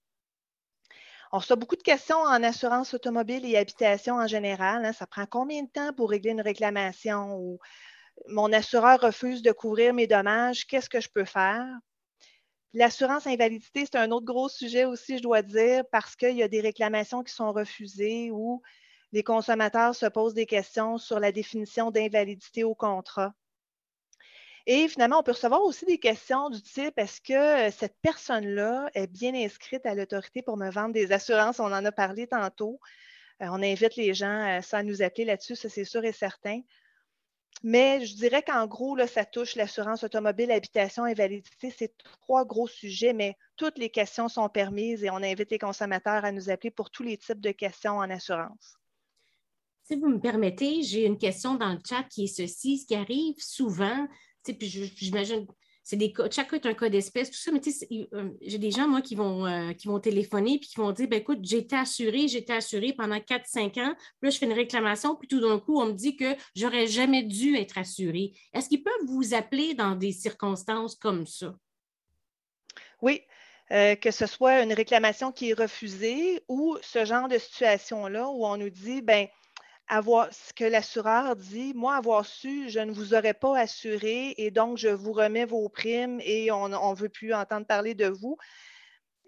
On 1.32 1.40
reçoit 1.40 1.56
beaucoup 1.56 1.76
de 1.76 1.82
questions 1.82 2.18
en 2.18 2.44
assurance 2.44 2.94
automobile 2.94 3.46
et 3.46 3.58
habitation 3.58 4.16
en 4.16 4.28
général. 4.28 4.86
Hein. 4.86 4.94
Ça 4.94 5.08
prend 5.08 5.26
combien 5.26 5.64
de 5.64 5.70
temps 5.70 5.94
pour 5.94 6.12
régler 6.12 6.32
une 6.32 6.42
réclamation 6.42 7.36
ou 7.38 7.60
mon 8.28 8.52
assureur 8.54 9.00
refuse 9.00 9.42
de 9.42 9.52
couvrir 9.52 9.94
mes 9.94 10.08
dommages, 10.08 10.66
qu'est-ce 10.66 10.90
que 10.90 11.02
je 11.02 11.10
peux 11.10 11.26
faire? 11.26 11.66
L'assurance 12.74 13.28
invalidité, 13.28 13.86
c'est 13.86 13.98
un 13.98 14.12
autre 14.12 14.26
gros 14.26 14.50
sujet 14.50 14.86
aussi, 14.86 15.18
je 15.18 15.24
dois 15.24 15.42
dire, 15.42 15.84
parce 15.92 16.16
qu'il 16.16 16.36
y 16.36 16.44
a 16.44 16.48
des 16.48 16.62
réclamations 16.62 17.24
qui 17.24 17.34
sont 17.34 17.52
refusées 17.52 18.30
ou 18.32 18.62
les 19.14 19.24
consommateurs 19.24 19.96
se 19.96 20.06
posent 20.06 20.34
des 20.34 20.46
questions 20.46 20.98
sur 20.98 21.20
la 21.20 21.32
définition 21.32 21.92
d'invalidité 21.92 22.64
au 22.64 22.76
contrat. 22.76 23.34
Et 24.66 24.90
finalement, 24.90 25.20
on 25.20 25.24
peut 25.24 25.32
recevoir 25.32 25.62
aussi 25.64 25.86
des 25.86 25.98
questions 25.98 26.50
du 26.50 26.62
type 26.62 26.94
est-ce 26.98 27.22
que 27.22 27.74
cette 27.74 27.96
personne-là 28.02 28.90
est 28.94 29.08
bien 29.08 29.34
inscrite 29.34 29.86
à 29.86 29.96
l'autorité 29.96 30.42
pour 30.42 30.58
me 30.58 30.70
vendre 30.70 30.94
des 30.94 31.14
assurances? 31.14 31.62
On 31.62 31.72
en 31.72 31.86
a 31.86 31.92
parlé 31.94 32.28
tantôt. 32.28 32.82
Euh, 33.42 33.48
on 33.50 33.64
invite 33.64 33.96
les 33.96 34.14
gens 34.14 34.60
à 34.72 34.84
nous 34.84 35.02
appeler 35.02 35.24
là-dessus, 35.24 35.56
ça 35.56 35.70
c'est 35.70 35.86
sûr 35.86 36.04
et 36.04 36.12
certain. 36.12 36.60
Mais 37.64 38.06
je 38.06 38.16
dirais 38.16 38.44
qu'en 38.44 38.68
gros, 38.68 38.98
ça 39.08 39.26
touche 39.26 39.56
l'assurance 39.56 40.04
automobile, 40.04 40.52
habitation, 40.52 41.04
invalidité. 41.04 41.74
C'est 41.76 41.94
trois 42.22 42.46
gros 42.46 42.68
sujets, 42.68 43.14
mais 43.14 43.36
toutes 43.56 43.78
les 43.78 43.90
questions 43.90 44.30
sont 44.30 44.48
permises 44.50 45.04
et 45.04 45.10
on 45.10 45.18
invite 45.18 45.52
les 45.52 45.60
consommateurs 45.60 46.24
à 46.24 46.32
nous 46.32 46.50
appeler 46.50 46.72
pour 46.72 46.92
tous 46.92 47.04
les 47.04 47.18
types 47.18 47.42
de 47.42 47.52
questions 47.52 47.98
en 47.98 48.10
assurance. 48.10 48.76
Si 49.84 49.96
vous 49.96 50.10
me 50.10 50.20
permettez, 50.20 50.84
j'ai 50.84 51.06
une 51.06 51.18
question 51.18 51.56
dans 51.56 51.72
le 51.72 51.80
chat 51.88 52.04
qui 52.04 52.26
est 52.26 52.28
ceci. 52.28 52.80
Ce 52.80 52.86
qui 52.86 52.96
arrive 52.96 53.36
souvent, 53.40 54.08
puis 54.44 54.92
j'imagine 54.96 55.48
c'est 55.88 55.96
des 55.96 56.14
chaque 56.32 56.50
cas 56.50 56.58
est 56.58 56.66
un 56.66 56.74
cas 56.74 56.90
d'espèce, 56.90 57.32
tout 57.32 57.38
ça, 57.38 57.50
mais 57.50 57.62
tu 57.62 57.72
sais, 57.72 57.88
euh, 58.14 58.30
j'ai 58.42 58.58
des 58.58 58.72
gens, 58.72 58.90
moi, 58.90 59.02
qui 59.02 59.16
vont, 59.16 59.46
euh, 59.46 59.72
qui 59.72 59.88
vont 59.88 60.02
téléphoner 60.02 60.60
puis 60.60 60.68
qui 60.68 60.76
vont 60.76 60.92
dire 60.92 61.08
ben, 61.08 61.22
écoute, 61.22 61.40
été 61.50 61.78
assuré, 61.78 62.26
été 62.26 62.52
assuré 62.52 62.92
pendant 62.92 63.16
4-5 63.22 63.80
ans, 63.80 63.96
puis 63.96 64.24
là, 64.24 64.30
je 64.30 64.38
fais 64.38 64.48
une 64.48 64.52
réclamation, 64.52 65.16
puis 65.16 65.30
tout 65.30 65.40
d'un 65.40 65.60
coup, 65.60 65.80
on 65.80 65.86
me 65.86 65.94
dit 65.94 66.18
que 66.18 66.36
j'aurais 66.58 66.88
jamais 66.88 67.24
dû 67.24 67.56
être 67.56 67.78
assuré. 67.78 68.34
Est-ce 68.54 68.68
qu'ils 68.68 68.84
peuvent 68.84 69.06
vous 69.06 69.34
appeler 69.34 69.76
dans 69.76 69.96
des 69.96 70.12
circonstances 70.12 70.94
comme 70.96 71.26
ça? 71.26 71.56
Oui. 73.02 73.22
Euh, 73.72 73.96
que 73.96 74.12
ce 74.12 74.26
soit 74.26 74.64
une 74.64 74.74
réclamation 74.74 75.32
qui 75.32 75.52
est 75.52 75.54
refusée 75.54 76.44
ou 76.50 76.78
ce 76.82 77.06
genre 77.06 77.30
de 77.30 77.38
situation-là 77.38 78.28
où 78.28 78.46
on 78.46 78.58
nous 78.58 78.70
dit, 78.70 79.02
ben 79.02 79.28
avoir 79.88 80.34
ce 80.34 80.54
que 80.54 80.66
l'assureur 80.66 81.36
dit, 81.36 81.74
moi, 81.74 81.96
avoir 81.96 82.26
su, 82.26 82.70
je 82.70 82.80
ne 82.80 82.92
vous 82.92 83.14
aurais 83.14 83.34
pas 83.34 83.58
assuré 83.58 84.34
et 84.38 84.52
donc 84.52 84.78
je 84.78 84.90
vous 84.90 85.14
remets 85.14 85.46
vos 85.46 85.70
primes 85.70 86.20
et 86.22 86.52
on 86.52 86.70
ne 86.70 86.96
veut 86.96 87.10
plus 87.10 87.34
entendre 87.34 87.66
parler 87.66 87.96
de 87.96 88.08
vous. 88.08 88.38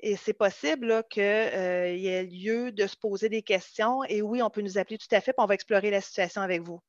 Et 0.01 0.15
c'est 0.15 0.33
possible 0.33 1.03
qu'il 1.09 1.23
euh, 1.23 1.93
y 1.93 2.07
ait 2.07 2.23
lieu 2.23 2.71
de 2.71 2.87
se 2.87 2.95
poser 2.95 3.29
des 3.29 3.41
questions. 3.41 4.03
Et 4.05 4.21
oui, 4.21 4.41
on 4.41 4.49
peut 4.49 4.61
nous 4.61 4.77
appeler 4.77 4.97
tout 4.97 5.13
à 5.13 5.21
fait, 5.21 5.33
puis 5.33 5.43
on 5.43 5.45
va 5.45 5.55
explorer 5.55 5.91
la 5.91 6.01
situation 6.01 6.41
avec 6.41 6.61
vous. 6.61 6.79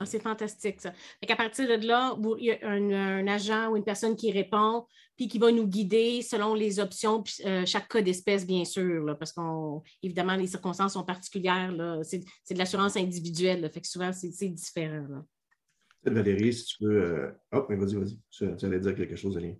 Ah, 0.00 0.06
c'est 0.06 0.20
fantastique, 0.20 0.80
ça. 0.80 0.92
à 1.28 1.36
partir 1.36 1.68
de 1.68 1.86
là, 1.86 2.16
il 2.38 2.46
y 2.46 2.50
a 2.50 2.68
un, 2.68 3.26
agent 3.28 3.70
ou 3.70 3.76
une 3.76 3.84
personne 3.84 4.16
qui 4.16 4.32
répond, 4.32 4.86
puis 5.16 5.28
qui 5.28 5.38
va 5.38 5.52
nous 5.52 5.66
guider 5.66 6.20
selon 6.22 6.54
les 6.54 6.80
options, 6.80 7.22
puis, 7.22 7.34
euh, 7.46 7.64
chaque 7.64 7.88
cas 7.88 8.02
d'espèce, 8.02 8.44
bien 8.46 8.64
sûr, 8.64 9.16
parce 9.18 9.32
qu'évidemment, 9.32 10.34
les 10.34 10.48
circonstances 10.48 10.94
sont 10.94 11.04
particulières. 11.04 11.72
C'est, 12.02 12.18
de 12.18 12.58
l'assurance 12.58 12.96
individuelle, 12.96 13.70
fait 13.72 13.80
que 13.80 13.86
souvent, 13.86 14.12
c'est, 14.12 14.48
différent. 14.48 15.24
Valérie, 16.04 16.52
si 16.52 16.64
tu 16.66 16.78
peux. 16.80 17.02
Euh, 17.02 17.30
oh, 17.52 17.64
mais 17.68 17.76
vas-y, 17.76 17.94
vas-y. 17.94 18.18
Tu, 18.30 18.66
allais 18.66 18.80
dire 18.80 18.94
quelque 18.94 19.16
chose, 19.16 19.36
Aline. 19.36 19.56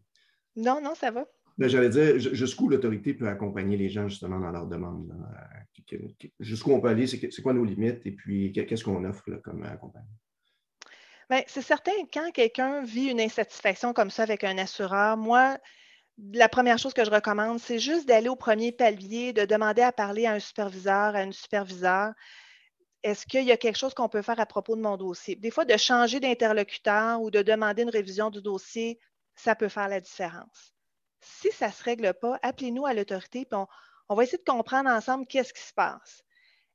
Non, 0.56 0.80
non, 0.82 0.94
ça 0.94 1.10
va. 1.10 1.26
Ben, 1.56 1.68
j'allais 1.68 1.88
dire, 1.88 2.18
jusqu'où 2.18 2.68
l'autorité 2.68 3.14
peut 3.14 3.28
accompagner 3.28 3.76
les 3.76 3.88
gens 3.88 4.08
justement 4.08 4.40
dans 4.40 4.50
leur 4.50 4.66
demande. 4.66 5.14
Jusqu'où 6.40 6.72
on 6.72 6.80
peut 6.80 6.88
aller, 6.88 7.06
c'est 7.06 7.42
quoi 7.42 7.52
nos 7.52 7.64
limites 7.64 8.04
et 8.04 8.12
puis 8.12 8.52
qu'est-ce 8.52 8.82
qu'on 8.82 9.04
offre 9.04 9.30
comme 9.42 9.62
accompagnement? 9.62 10.10
Ben, 11.30 11.42
c'est 11.46 11.62
certain, 11.62 11.92
quand 12.12 12.30
quelqu'un 12.32 12.82
vit 12.82 13.06
une 13.06 13.20
insatisfaction 13.20 13.92
comme 13.92 14.10
ça 14.10 14.22
avec 14.22 14.44
un 14.44 14.58
assureur, 14.58 15.16
moi, 15.16 15.58
la 16.32 16.48
première 16.48 16.78
chose 16.78 16.94
que 16.94 17.04
je 17.04 17.10
recommande, 17.10 17.58
c'est 17.58 17.78
juste 17.78 18.06
d'aller 18.06 18.28
au 18.28 18.36
premier 18.36 18.72
palier, 18.72 19.32
de 19.32 19.44
demander 19.44 19.82
à 19.82 19.92
parler 19.92 20.26
à 20.26 20.32
un 20.32 20.40
superviseur, 20.40 21.16
à 21.16 21.22
une 21.22 21.32
superviseure. 21.32 22.12
Est-ce 23.02 23.26
qu'il 23.26 23.44
y 23.44 23.52
a 23.52 23.56
quelque 23.56 23.78
chose 23.78 23.94
qu'on 23.94 24.08
peut 24.08 24.22
faire 24.22 24.40
à 24.40 24.46
propos 24.46 24.76
de 24.76 24.82
mon 24.82 24.96
dossier? 24.96 25.36
Des 25.36 25.50
fois, 25.50 25.64
de 25.64 25.76
changer 25.76 26.20
d'interlocuteur 26.20 27.20
ou 27.20 27.30
de 27.30 27.42
demander 27.42 27.82
une 27.82 27.90
révision 27.90 28.30
du 28.30 28.40
dossier, 28.40 28.98
ça 29.34 29.54
peut 29.54 29.68
faire 29.68 29.88
la 29.88 30.00
différence. 30.00 30.74
Si 31.20 31.50
ça 31.52 31.68
ne 31.68 31.72
se 31.72 31.82
règle 31.82 32.14
pas, 32.14 32.38
appelez-nous 32.42 32.86
à 32.86 32.94
l'autorité, 32.94 33.40
et 33.40 33.54
on, 33.54 33.66
on 34.08 34.14
va 34.14 34.22
essayer 34.22 34.38
de 34.38 34.50
comprendre 34.50 34.90
ensemble 34.90 35.26
qu'est-ce 35.26 35.52
qui 35.52 35.62
se 35.62 35.72
passe. 35.74 36.22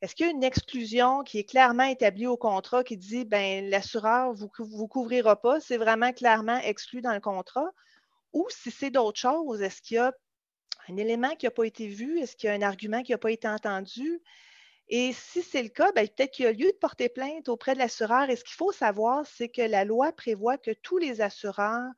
Est-ce 0.01 0.15
qu'il 0.15 0.25
y 0.25 0.29
a 0.29 0.31
une 0.31 0.43
exclusion 0.43 1.23
qui 1.23 1.39
est 1.39 1.43
clairement 1.43 1.83
établie 1.83 2.27
au 2.27 2.37
contrat 2.37 2.83
qui 2.85 2.95
dit 2.95 3.25
ben 3.25 3.69
l'assureur 3.69 4.33
ne 4.33 4.63
vous, 4.63 4.87
couvrira 4.87 5.41
pas, 5.41 5.59
c'est 5.59 5.77
vraiment 5.77 6.13
clairement 6.13 6.57
exclu 6.59 7.01
dans 7.01 7.13
le 7.13 7.19
contrat? 7.19 7.69
Ou 8.31 8.47
si 8.49 8.71
c'est 8.71 8.91
d'autres 8.91 9.19
choses, 9.19 9.61
est-ce 9.61 9.81
qu'il 9.81 9.95
y 9.95 9.97
a 9.97 10.13
un 10.87 10.97
élément 10.97 11.35
qui 11.35 11.47
n'a 11.47 11.51
pas 11.51 11.65
été 11.65 11.87
vu? 11.87 12.19
Est-ce 12.19 12.37
qu'il 12.37 12.49
y 12.49 12.51
a 12.51 12.55
un 12.55 12.61
argument 12.61 13.03
qui 13.03 13.11
n'a 13.11 13.17
pas 13.17 13.31
été 13.31 13.47
entendu? 13.47 14.21
Et 14.87 15.11
si 15.13 15.43
c'est 15.43 15.61
le 15.61 15.69
cas, 15.69 15.91
ben, 15.91 16.07
peut-être 16.07 16.31
qu'il 16.31 16.45
y 16.45 16.47
a 16.47 16.51
lieu 16.51 16.71
de 16.71 16.77
porter 16.79 17.09
plainte 17.09 17.49
auprès 17.49 17.73
de 17.73 17.79
l'assureur. 17.79 18.29
Et 18.29 18.35
ce 18.35 18.43
qu'il 18.43 18.55
faut 18.55 18.71
savoir, 18.71 19.25
c'est 19.27 19.49
que 19.49 19.61
la 19.61 19.85
loi 19.85 20.11
prévoit 20.13 20.57
que 20.57 20.71
tous 20.71 20.97
les 20.97 21.21
assureurs 21.21 21.91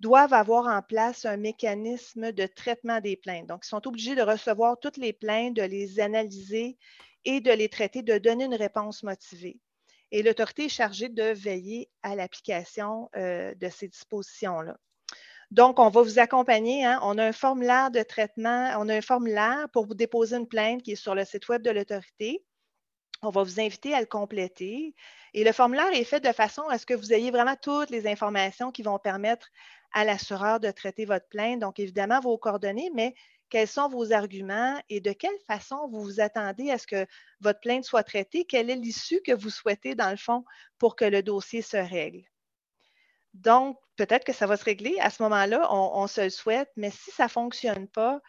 doivent 0.00 0.32
avoir 0.32 0.66
en 0.66 0.80
place 0.80 1.26
un 1.26 1.36
mécanisme 1.36 2.32
de 2.32 2.46
traitement 2.46 3.00
des 3.00 3.16
plaintes. 3.16 3.48
Donc, 3.48 3.64
ils 3.64 3.68
sont 3.68 3.86
obligés 3.86 4.14
de 4.14 4.22
recevoir 4.22 4.78
toutes 4.80 4.96
les 4.96 5.12
plaintes, 5.12 5.54
de 5.54 5.62
les 5.62 6.00
analyser 6.00 6.78
et 7.24 7.40
de 7.40 7.52
les 7.52 7.68
traiter, 7.68 8.02
de 8.02 8.18
donner 8.18 8.44
une 8.44 8.54
réponse 8.54 9.02
motivée. 9.02 9.60
Et 10.10 10.22
l'autorité 10.22 10.66
est 10.66 10.68
chargée 10.68 11.08
de 11.08 11.32
veiller 11.32 11.90
à 12.02 12.14
l'application 12.14 13.08
euh, 13.16 13.54
de 13.54 13.68
ces 13.68 13.88
dispositions-là. 13.88 14.76
Donc, 15.50 15.78
on 15.78 15.90
va 15.90 16.02
vous 16.02 16.18
accompagner. 16.18 16.84
Hein. 16.84 16.98
On 17.02 17.18
a 17.18 17.24
un 17.24 17.32
formulaire 17.32 17.90
de 17.90 18.02
traitement, 18.02 18.72
on 18.78 18.88
a 18.88 18.96
un 18.96 19.02
formulaire 19.02 19.68
pour 19.72 19.86
vous 19.86 19.94
déposer 19.94 20.36
une 20.36 20.48
plainte 20.48 20.82
qui 20.82 20.92
est 20.92 20.96
sur 20.96 21.14
le 21.14 21.24
site 21.24 21.48
Web 21.48 21.62
de 21.62 21.70
l'autorité. 21.70 22.42
On 23.22 23.30
va 23.30 23.42
vous 23.42 23.60
inviter 23.60 23.94
à 23.94 24.00
le 24.00 24.06
compléter. 24.06 24.94
Et 25.34 25.44
le 25.44 25.52
formulaire 25.52 25.92
est 25.92 26.04
fait 26.04 26.20
de 26.20 26.32
façon 26.32 26.62
à 26.68 26.78
ce 26.78 26.86
que 26.86 26.94
vous 26.94 27.12
ayez 27.12 27.30
vraiment 27.30 27.56
toutes 27.60 27.90
les 27.90 28.06
informations 28.06 28.70
qui 28.70 28.82
vont 28.82 28.98
permettre 28.98 29.48
à 29.92 30.04
l'assureur 30.04 30.58
de 30.58 30.70
traiter 30.70 31.04
votre 31.04 31.28
plainte. 31.28 31.60
Donc, 31.60 31.78
évidemment, 31.78 32.20
vos 32.20 32.38
coordonnées, 32.38 32.90
mais 32.94 33.14
quels 33.52 33.68
sont 33.68 33.90
vos 33.90 34.12
arguments 34.14 34.80
et 34.88 35.02
de 35.02 35.12
quelle 35.12 35.38
façon 35.46 35.86
vous 35.90 36.00
vous 36.00 36.20
attendez 36.20 36.70
à 36.70 36.78
ce 36.78 36.86
que 36.86 37.06
votre 37.40 37.60
plainte 37.60 37.84
soit 37.84 38.02
traitée, 38.02 38.46
quelle 38.46 38.70
est 38.70 38.76
l'issue 38.76 39.20
que 39.20 39.32
vous 39.32 39.50
souhaitez 39.50 39.94
dans 39.94 40.10
le 40.10 40.16
fond 40.16 40.46
pour 40.78 40.96
que 40.96 41.04
le 41.04 41.22
dossier 41.22 41.60
se 41.60 41.76
règle? 41.76 42.22
Donc, 43.34 43.78
peut-être 43.96 44.24
que 44.24 44.32
ça 44.32 44.46
va 44.46 44.56
se 44.56 44.64
régler. 44.64 44.96
À 45.00 45.10
ce 45.10 45.22
moment-là, 45.22 45.68
on, 45.70 46.06
se 46.06 46.22
le 46.22 46.30
souhaite, 46.30 46.70
mais 46.76 46.90
si 46.90 47.10
ça 47.10 47.24
ne 47.24 47.28
fonctionne 47.28 47.88
pas, 47.88 48.22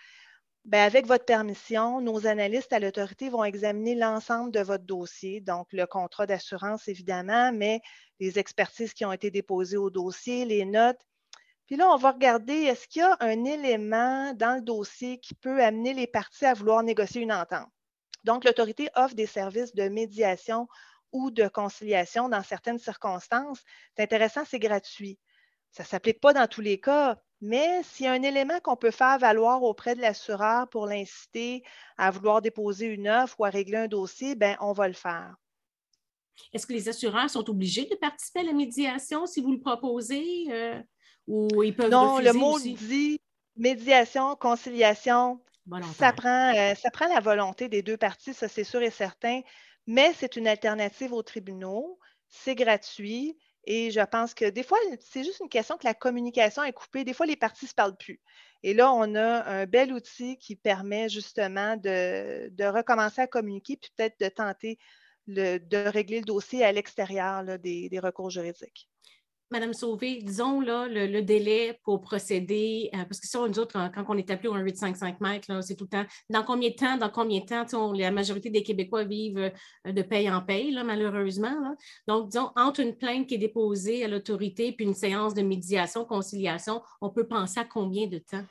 ben, 0.66 0.82
avec 0.82 1.08
votre 1.08 1.24
permission, 1.24 2.02
nos 2.02 2.28
analystes 2.28 2.74
à 2.74 2.80
l'autorité 2.80 3.30
vont 3.30 3.46
examiner 3.46 3.96
l'ensemble 3.96 4.52
de 4.52 4.60
votre 4.60 4.84
dossier, 4.84 5.40
donc 5.40 5.68
le 5.72 5.86
contrat 5.86 6.26
d'assurance 6.26 6.90
évidemment, 6.90 7.54
mais 7.54 7.80
les 8.20 8.40
expertises 8.40 8.94
qui 8.94 9.06
ont 9.06 9.14
été 9.14 9.32
déposées 9.32 9.78
au 9.78 9.90
dossier, 9.90 10.44
les 10.44 10.66
notes, 10.66 11.00
puis 11.66 11.78
là, 11.78 11.90
on 11.90 11.98
va 11.98 12.12
regarder, 12.12 12.54
est-ce 12.54 12.88
qu'il 12.88 13.02
y 13.02 13.06
a 13.06 13.18
un 13.20 13.46
élément 13.46 14.34
dans 14.34 14.56
le 14.56 14.62
dossier 14.62 15.20
qui 15.20 15.34
peut 15.34 15.64
amener 15.64 15.94
les 15.94 16.08
parties 16.08 16.46
à 16.46 16.54
vouloir 16.54 16.84
négocier 16.84 17.22
une 17.22 17.32
entente? 17.32 17.70
Donc, 18.24 18.44
l'autorité 18.46 18.90
offre 18.96 19.16
des 19.16 19.26
services 19.26 19.74
de 19.74 19.88
médiation 19.88 20.68
ou 21.12 21.32
de 21.32 21.48
conciliation 21.48 22.28
dans 22.28 22.44
certaines 22.44 22.80
circonstances. 22.80 23.62
C'est 23.96 24.04
intéressant, 24.04 24.44
c'est 24.46 24.60
gratuit. 24.60 25.20
Ça 25.72 25.84
ne 25.84 25.88
s'applique 25.88 26.20
pas 26.20 26.34
dans 26.34 26.48
tous 26.48 26.62
les 26.62 26.80
cas, 26.80 27.18
mais 27.42 27.82
s'il 27.84 28.06
y 28.06 28.10
a 28.10 28.14
un 28.14 28.24
élément 28.24 28.60
qu'on 28.62 28.76
peut 28.76 28.92
faire 28.92 29.18
valoir 29.20 29.64
auprès 29.64 29.96
de 29.96 30.02
l'assureur 30.02 30.70
pour 30.70 30.88
l'inciter 30.88 31.64
à 31.98 32.12
vouloir 32.12 32.42
déposer 32.42 32.88
une 32.88 33.08
offre 33.08 33.40
ou 33.40 33.46
à 33.46 33.50
régler 33.50 33.78
un 33.78 33.88
dossier, 33.88 34.36
bien, 34.36 34.58
on 34.60 34.74
va 34.74 34.88
le 34.88 34.94
faire. 34.94 35.36
Est-ce 36.52 36.66
que 36.66 36.74
les 36.74 36.90
assureurs 36.90 37.30
sont 37.30 37.50
obligés 37.50 37.86
de 37.86 37.96
participer 37.96 38.40
à 38.42 38.44
la 38.44 38.54
médiation 38.54 39.26
si 39.26 39.42
vous 39.42 39.52
le 39.52 39.60
proposez? 39.60 40.46
Euh? 40.50 40.82
Ou 41.28 41.64
ils 41.64 41.76
peuvent 41.76 41.90
Non, 41.90 42.20
le 42.20 42.34
mot 42.34 42.60
dit 42.60 43.20
médiation, 43.56 44.36
conciliation. 44.36 45.40
Ça 45.98 46.12
prend, 46.12 46.54
euh, 46.54 46.76
ça 46.76 46.92
prend 46.92 47.08
la 47.08 47.22
volonté 47.22 47.70
des 47.70 47.82
deux 47.82 47.96
parties, 47.96 48.34
ça 48.34 48.50
c'est 48.50 48.66
sûr 48.66 48.82
et 48.82 48.90
certain, 48.90 49.40
mais 49.88 50.12
c'est 50.14 50.36
une 50.36 50.48
alternative 50.48 51.14
aux 51.14 51.24
tribunaux, 51.24 52.00
c'est 52.28 52.56
gratuit 52.56 53.38
et 53.66 53.92
je 53.92 54.02
pense 54.02 54.34
que 54.34 54.50
des 54.50 54.64
fois, 54.64 54.78
c'est 55.00 55.24
juste 55.24 55.40
une 55.40 55.48
question 55.48 55.78
que 55.78 55.86
la 55.86 55.94
communication 55.94 56.64
est 56.64 56.74
coupée. 56.74 57.06
Des 57.06 57.14
fois, 57.14 57.26
les 57.26 57.38
parties 57.38 57.64
ne 57.64 57.70
se 57.70 57.74
parlent 57.74 57.96
plus. 57.96 58.20
Et 58.62 58.74
là, 58.74 58.92
on 58.92 59.16
a 59.16 59.44
un 59.46 59.66
bel 59.66 59.94
outil 59.94 60.38
qui 60.38 60.58
permet 60.58 61.08
justement 61.08 61.78
de, 61.78 62.66
recommencer 62.66 63.22
à 63.22 63.28
communiquer, 63.28 63.78
puis 63.78 63.90
peut-être 63.96 64.20
de 64.20 64.28
tenter 64.28 64.80
de 65.28 65.90
régler 65.90 66.20
le 66.20 66.26
dossier 66.26 66.66
à 66.66 66.74
l'extérieur 66.74 67.46
des 67.60 68.00
recours 68.04 68.30
juridiques. 68.30 68.90
Madame 69.54 69.74
Sauvé, 69.76 70.20
disons 70.24 70.62
le, 70.62 71.22
délai 71.22 71.80
pour 71.84 72.02
procéder, 72.02 72.90
euh, 72.96 73.06
parce 73.06 73.20
que 73.20 73.28
ça, 73.28 73.38
nous 73.48 73.60
autres, 73.60 73.80
quand, 73.94 74.04
on 74.10 74.18
est 74.18 74.32
appelé 74.32 74.50
au 74.50 74.56
855 74.56 75.22
mètres, 75.22 75.64
c'est 75.64 75.76
tout 75.76 75.84
le 75.84 75.90
temps. 75.90 76.06
Dans 76.32 76.44
combien 76.44 76.72
de 76.72 76.76
temps, 76.76 76.98
dans 76.98 77.12
combien 77.12 77.40
de 77.40 77.46
temps, 77.46 77.94
la 77.94 78.10
majorité 78.10 78.50
des 78.50 78.64
Québécois 78.64 79.04
vivent 79.04 79.52
euh, 79.86 79.92
de 79.92 80.02
paye 80.02 80.28
en 80.32 80.42
paye, 80.42 80.76
malheureusement. 80.84 81.54
Donc, 82.08 82.30
disons, 82.30 82.50
entre 82.56 82.80
une 82.80 82.96
plainte 82.98 83.28
qui 83.28 83.36
est 83.36 83.38
déposée 83.38 84.04
à 84.04 84.08
l'autorité 84.08 84.72
puis 84.72 84.86
une 84.86 84.96
séance 84.96 85.36
de 85.36 85.44
médiation, 85.44 86.04
conciliation, 86.04 86.82
on 87.00 87.12
peut 87.12 87.28
penser 87.28 87.60
à 87.60 87.66
combien 87.66 88.08
de 88.08 88.18
temps? 88.18 88.44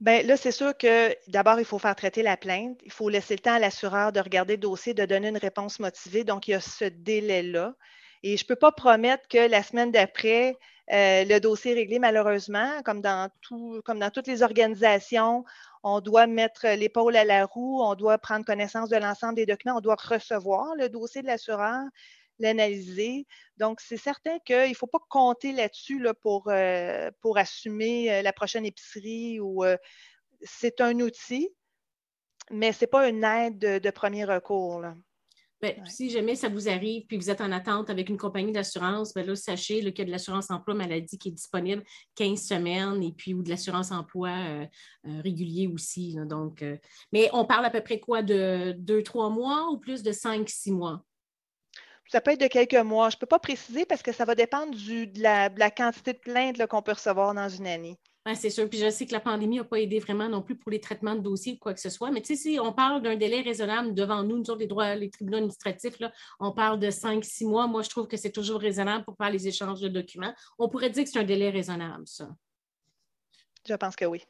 Bien, 0.00 0.22
là, 0.22 0.38
c'est 0.38 0.50
sûr 0.50 0.74
que 0.78 1.14
d'abord, 1.28 1.58
il 1.58 1.66
faut 1.66 1.78
faire 1.78 1.94
traiter 1.94 2.22
la 2.22 2.38
plainte. 2.38 2.80
Il 2.86 2.90
faut 2.90 3.10
laisser 3.10 3.34
le 3.34 3.40
temps 3.40 3.52
à 3.52 3.58
l'assureur 3.58 4.12
de 4.12 4.20
regarder 4.20 4.54
le 4.54 4.60
dossier, 4.60 4.94
de 4.94 5.04
donner 5.04 5.28
une 5.28 5.36
réponse 5.36 5.78
motivée. 5.78 6.24
Donc, 6.24 6.48
il 6.48 6.52
y 6.52 6.54
a 6.54 6.60
ce 6.60 6.86
délai-là. 6.86 7.74
Et 8.22 8.36
je 8.36 8.44
ne 8.44 8.48
peux 8.48 8.56
pas 8.56 8.72
promettre 8.72 9.26
que 9.28 9.48
la 9.48 9.62
semaine 9.62 9.90
d'après, 9.90 10.56
euh, 10.92 11.24
le 11.24 11.38
dossier 11.38 11.72
est 11.72 11.74
réglé, 11.74 11.98
malheureusement, 11.98 12.82
comme 12.84 13.00
dans, 13.00 13.30
toutes 13.42 14.26
les 14.26 14.42
organisations. 14.42 15.44
On 15.82 16.00
doit 16.00 16.26
mettre 16.26 16.66
l'épaule 16.68 17.16
à 17.16 17.24
la 17.24 17.46
roue, 17.46 17.82
on 17.82 17.94
doit 17.94 18.18
prendre 18.18 18.44
connaissance 18.44 18.90
de 18.90 18.96
l'ensemble 18.96 19.36
des 19.36 19.46
documents, 19.46 19.76
on 19.78 19.80
doit 19.80 19.96
recevoir 19.96 20.74
le 20.76 20.88
dossier 20.88 21.22
de 21.22 21.26
l'assureur, 21.26 21.84
l'analyser. 22.38 23.26
Donc, 23.56 23.80
c'est 23.80 23.96
certain 23.96 24.38
qu'il 24.40 24.68
ne 24.68 24.74
faut 24.74 24.86
pas 24.86 24.98
compter 25.08 25.52
là-dessus 25.52 26.00
là, 26.00 26.12
pour, 26.12 26.48
euh, 26.48 27.10
pour 27.20 27.38
assumer 27.38 28.12
euh, 28.12 28.22
la 28.22 28.32
prochaine 28.32 28.66
épicerie 28.66 29.40
ou 29.40 29.64
c'est 30.42 30.80
un 30.80 30.98
outil, 31.00 31.50
mais 32.50 32.72
ce 32.72 32.82
n'est 32.84 32.88
pas 32.88 33.08
une 33.08 33.24
aide 33.24 33.58
de, 33.58 33.90
premier 33.90 34.24
recours. 34.24 34.84
Ben, 35.62 35.74
si 35.84 36.08
jamais 36.08 36.36
ça 36.36 36.48
vous 36.48 36.70
arrive, 36.70 37.04
puis 37.06 37.18
vous 37.18 37.28
êtes 37.28 37.42
en 37.42 37.52
attente 37.52 37.90
avec 37.90 38.08
une 38.08 38.16
compagnie 38.16 38.52
d'assurance, 38.52 39.12
ben 39.12 39.26
là, 39.26 39.36
sachez 39.36 39.80
qu'il 39.80 39.98
y 39.98 40.00
a 40.00 40.04
de 40.06 40.10
l'assurance 40.10 40.50
emploi 40.50 40.74
maladie 40.74 41.18
qui 41.18 41.28
est 41.28 41.32
disponible 41.32 41.82
15 42.14 42.40
semaines 42.40 43.02
et 43.02 43.12
puis 43.12 43.34
ou 43.34 43.42
de 43.42 43.50
l'assurance 43.50 43.92
emploi 43.92 44.30
euh, 44.30 44.66
euh, 45.06 45.20
régulier 45.22 45.66
aussi. 45.66 46.16
donc, 46.24 46.62
euh, 46.62 46.78
mais 47.12 47.28
on 47.34 47.44
parle 47.44 47.66
à 47.66 47.70
peu 47.70 47.82
près 47.82 48.00
quoi 48.00 48.22
de 48.22 48.74
2-3 48.78 49.30
mois 49.30 49.70
ou 49.70 49.76
plus 49.76 50.02
de 50.02 50.12
5-6 50.12 50.72
mois? 50.72 51.04
Ça 52.06 52.22
peut 52.22 52.32
être 52.32 52.40
de 52.40 52.46
quelques 52.46 52.74
mois. 52.74 53.10
Je 53.10 53.16
ne 53.16 53.20
peux 53.20 53.26
pas 53.26 53.38
préciser 53.38 53.84
parce 53.84 54.02
que 54.02 54.12
ça 54.12 54.24
va 54.24 54.34
dépendre 54.34 54.72
de, 54.72 55.22
la, 55.22 55.70
quantité 55.70 56.14
de 56.14 56.18
plaintes 56.18 56.66
qu'on 56.66 56.82
peut 56.82 56.92
recevoir 56.92 57.34
dans 57.34 57.48
une 57.48 57.66
année. 57.66 57.98
C'est 58.34 58.50
sûr. 58.50 58.68
Puis 58.68 58.78
je 58.78 58.90
sais 58.90 59.06
que 59.06 59.12
la 59.12 59.20
pandémie 59.20 59.56
n'a 59.56 59.64
pas 59.64 59.80
aidé 59.80 59.98
vraiment 59.98 60.28
non 60.28 60.42
plus 60.42 60.56
pour 60.56 60.70
les 60.70 60.80
traitements 60.80 61.14
de 61.14 61.20
dossiers 61.20 61.54
ou 61.54 61.58
quoi 61.58 61.74
que 61.74 61.80
ce 61.80 61.90
soit. 61.90 62.10
Mais 62.10 62.20
tu 62.20 62.36
sais, 62.36 62.36
si 62.36 62.60
on 62.60 62.72
parle 62.72 63.02
d'un 63.02 63.16
délai 63.16 63.40
raisonnable 63.40 63.94
devant 63.94 64.22
nous, 64.22 64.36
nous 64.36 64.50
autres, 64.50 64.60
les 64.60 64.66
droits, 64.66 64.94
les 64.94 65.10
tribunaux 65.10 65.38
administratifs, 65.38 65.98
là, 66.00 66.12
on 66.38 66.52
parle 66.52 66.78
de 66.78 66.90
5-6 66.90 67.46
mois. 67.46 67.66
Moi, 67.66 67.82
je 67.82 67.88
trouve 67.88 68.06
que 68.06 68.16
c'est 68.16 68.32
toujours 68.32 68.60
raisonnable 68.60 69.04
pour 69.04 69.16
faire 69.16 69.30
les 69.30 69.48
échanges 69.48 69.80
de 69.80 69.88
documents. 69.88 70.34
On 70.58 70.68
pourrait 70.68 70.90
dire 70.90 71.04
que 71.04 71.10
c'est 71.10 71.18
un 71.18 71.24
délai 71.24 71.50
raisonnable, 71.50 72.06
ça. 72.06 72.28
Je 73.66 73.74
pense 73.74 73.96
que 73.96 74.04
oui. 74.04 74.22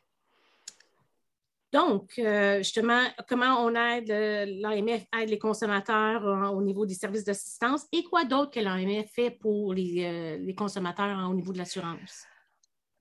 Donc, 1.73 2.15
euh, 2.19 2.59
justement, 2.59 3.05
comment 3.29 3.65
on 3.65 3.75
aide, 3.77 4.11
euh, 4.11 4.45
l'AMF 4.61 5.05
aide 5.17 5.29
les 5.29 5.39
consommateurs 5.39 6.27
euh, 6.27 6.49
au 6.49 6.63
niveau 6.63 6.85
des 6.85 6.95
services 6.95 7.23
d'assistance 7.23 7.87
et 7.93 8.03
quoi 8.03 8.25
d'autre 8.25 8.51
que 8.51 8.59
l'AMF 8.59 9.09
fait 9.13 9.31
pour 9.31 9.73
les, 9.73 10.55
consommateurs 10.57 11.31
au 11.31 11.35
niveau 11.35 11.53
de 11.53 11.59
l'assurance? 11.59 12.27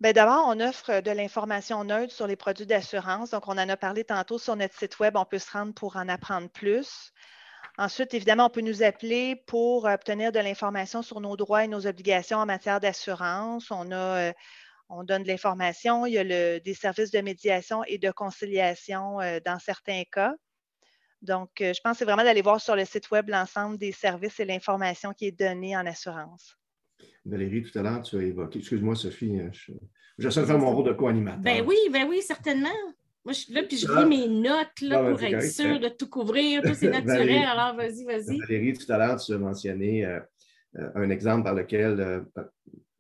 Bien, 0.02 0.14
d'abord, 0.14 0.46
on 0.48 0.60
offre 0.62 1.02
de 1.02 1.12
l'information 1.12 1.84
neutre 1.84 2.14
sur 2.14 2.26
les 2.26 2.38
produits 2.38 2.66
d'assurance. 2.66 3.32
Donc, 3.32 3.48
on 3.48 3.58
en 3.58 3.70
a 3.70 3.76
parlé 3.76 4.06
tantôt 4.06 4.38
sur 4.38 4.56
notre 4.56 4.78
site 4.78 4.98
Web. 5.00 5.18
On 5.18 5.26
peut 5.26 5.40
se 5.40 5.52
rendre 5.52 5.74
pour 5.74 5.98
en 5.98 6.08
apprendre 6.08 6.50
plus. 6.50 7.12
Ensuite, 7.78 8.14
évidemment, 8.14 8.46
on 8.46 8.50
peut 8.50 8.62
nous 8.62 8.84
appeler 8.84 9.36
pour 9.48 9.86
obtenir 9.86 10.32
de 10.32 10.40
l'information 10.40 11.02
sur 11.02 11.20
nos 11.22 11.36
droits 11.36 11.66
et 11.66 11.68
nos 11.68 11.86
obligations 11.86 12.38
en 12.38 12.46
matière 12.46 12.80
d'assurance. 12.80 13.72
On 13.72 13.92
on 14.90 15.04
donne 15.04 15.24
de 15.24 15.28
l'information. 15.28 16.06
Il 16.06 16.14
y 16.14 16.20
a 16.20 16.60
des 16.60 16.74
services 16.74 17.12
de 17.12 17.20
médiation 17.22 17.84
et 17.86 17.98
de 17.98 18.12
conciliation 18.12 19.22
euh, 19.22 19.40
dans 19.46 19.60
certains 19.60 20.04
cas. 20.12 20.34
Donc, 21.22 21.62
euh, 21.62 21.74
je 21.74 21.82
pense 21.82 21.94
que 21.94 22.00
c'est 22.00 22.06
vraiment 22.06 22.24
d'aller 22.24 22.42
voir 22.42 22.62
sur 22.62 22.76
le 22.76 22.86
site 22.86 23.12
Web 23.12 23.30
l'ensemble 23.30 23.78
des 23.78 23.92
services 23.92 24.40
et 24.40 24.46
l'information 24.46 25.14
qui 25.14 25.28
est 25.28 25.32
donnée 25.32 25.78
en 25.78 25.86
assurance. 25.86 26.59
Valérie, 27.26 27.64
tout 27.64 27.78
à 27.78 27.84
l'heure, 27.84 28.02
tu 28.02 28.18
as 28.18 28.24
évoqué, 28.24 28.60
excuse-moi 28.60 28.96
Sophie, 28.96 29.40
hein, 29.40 29.50
je, 29.52 29.72
j'essaie 30.18 30.42
de 30.42 30.46
faire 30.46 30.60
mon 30.60 30.74
rôle 30.74 30.88
de 30.88 30.94
co-animateur. 30.94 31.42
Ben 31.42 31.64
oui, 31.66 31.78
ben 31.92 32.08
oui, 32.10 32.22
certainement. 32.22 32.70
Moi, 33.26 33.34
je 33.34 33.40
suis 33.40 33.54
là, 33.54 33.64
puis 33.64 33.78
je 33.78 33.88
lis 33.88 34.06
mes 34.06 34.28
notes 34.28 34.82
là, 34.82 35.10
pour 35.10 35.22
être 35.22 35.44
sûr 35.44 35.66
hein. 35.66 35.80
de 35.80 35.90
tout 35.90 36.10
couvrir. 36.10 36.62
Tout 36.62 36.74
c'est 36.74 36.90
naturel, 36.90 37.44
alors 37.46 37.76
vas-y, 37.76 38.06
vas-y. 38.06 38.40
Valérie, 38.40 38.74
tout 38.74 38.92
à 38.92 38.98
l'heure, 38.98 39.18
tu 39.18 39.34
as 39.34 39.38
mentionné 39.38 40.06
euh, 40.06 40.20
un 40.96 41.10
exemple 41.10 41.44
par 41.44 41.54
lequel 41.54 42.26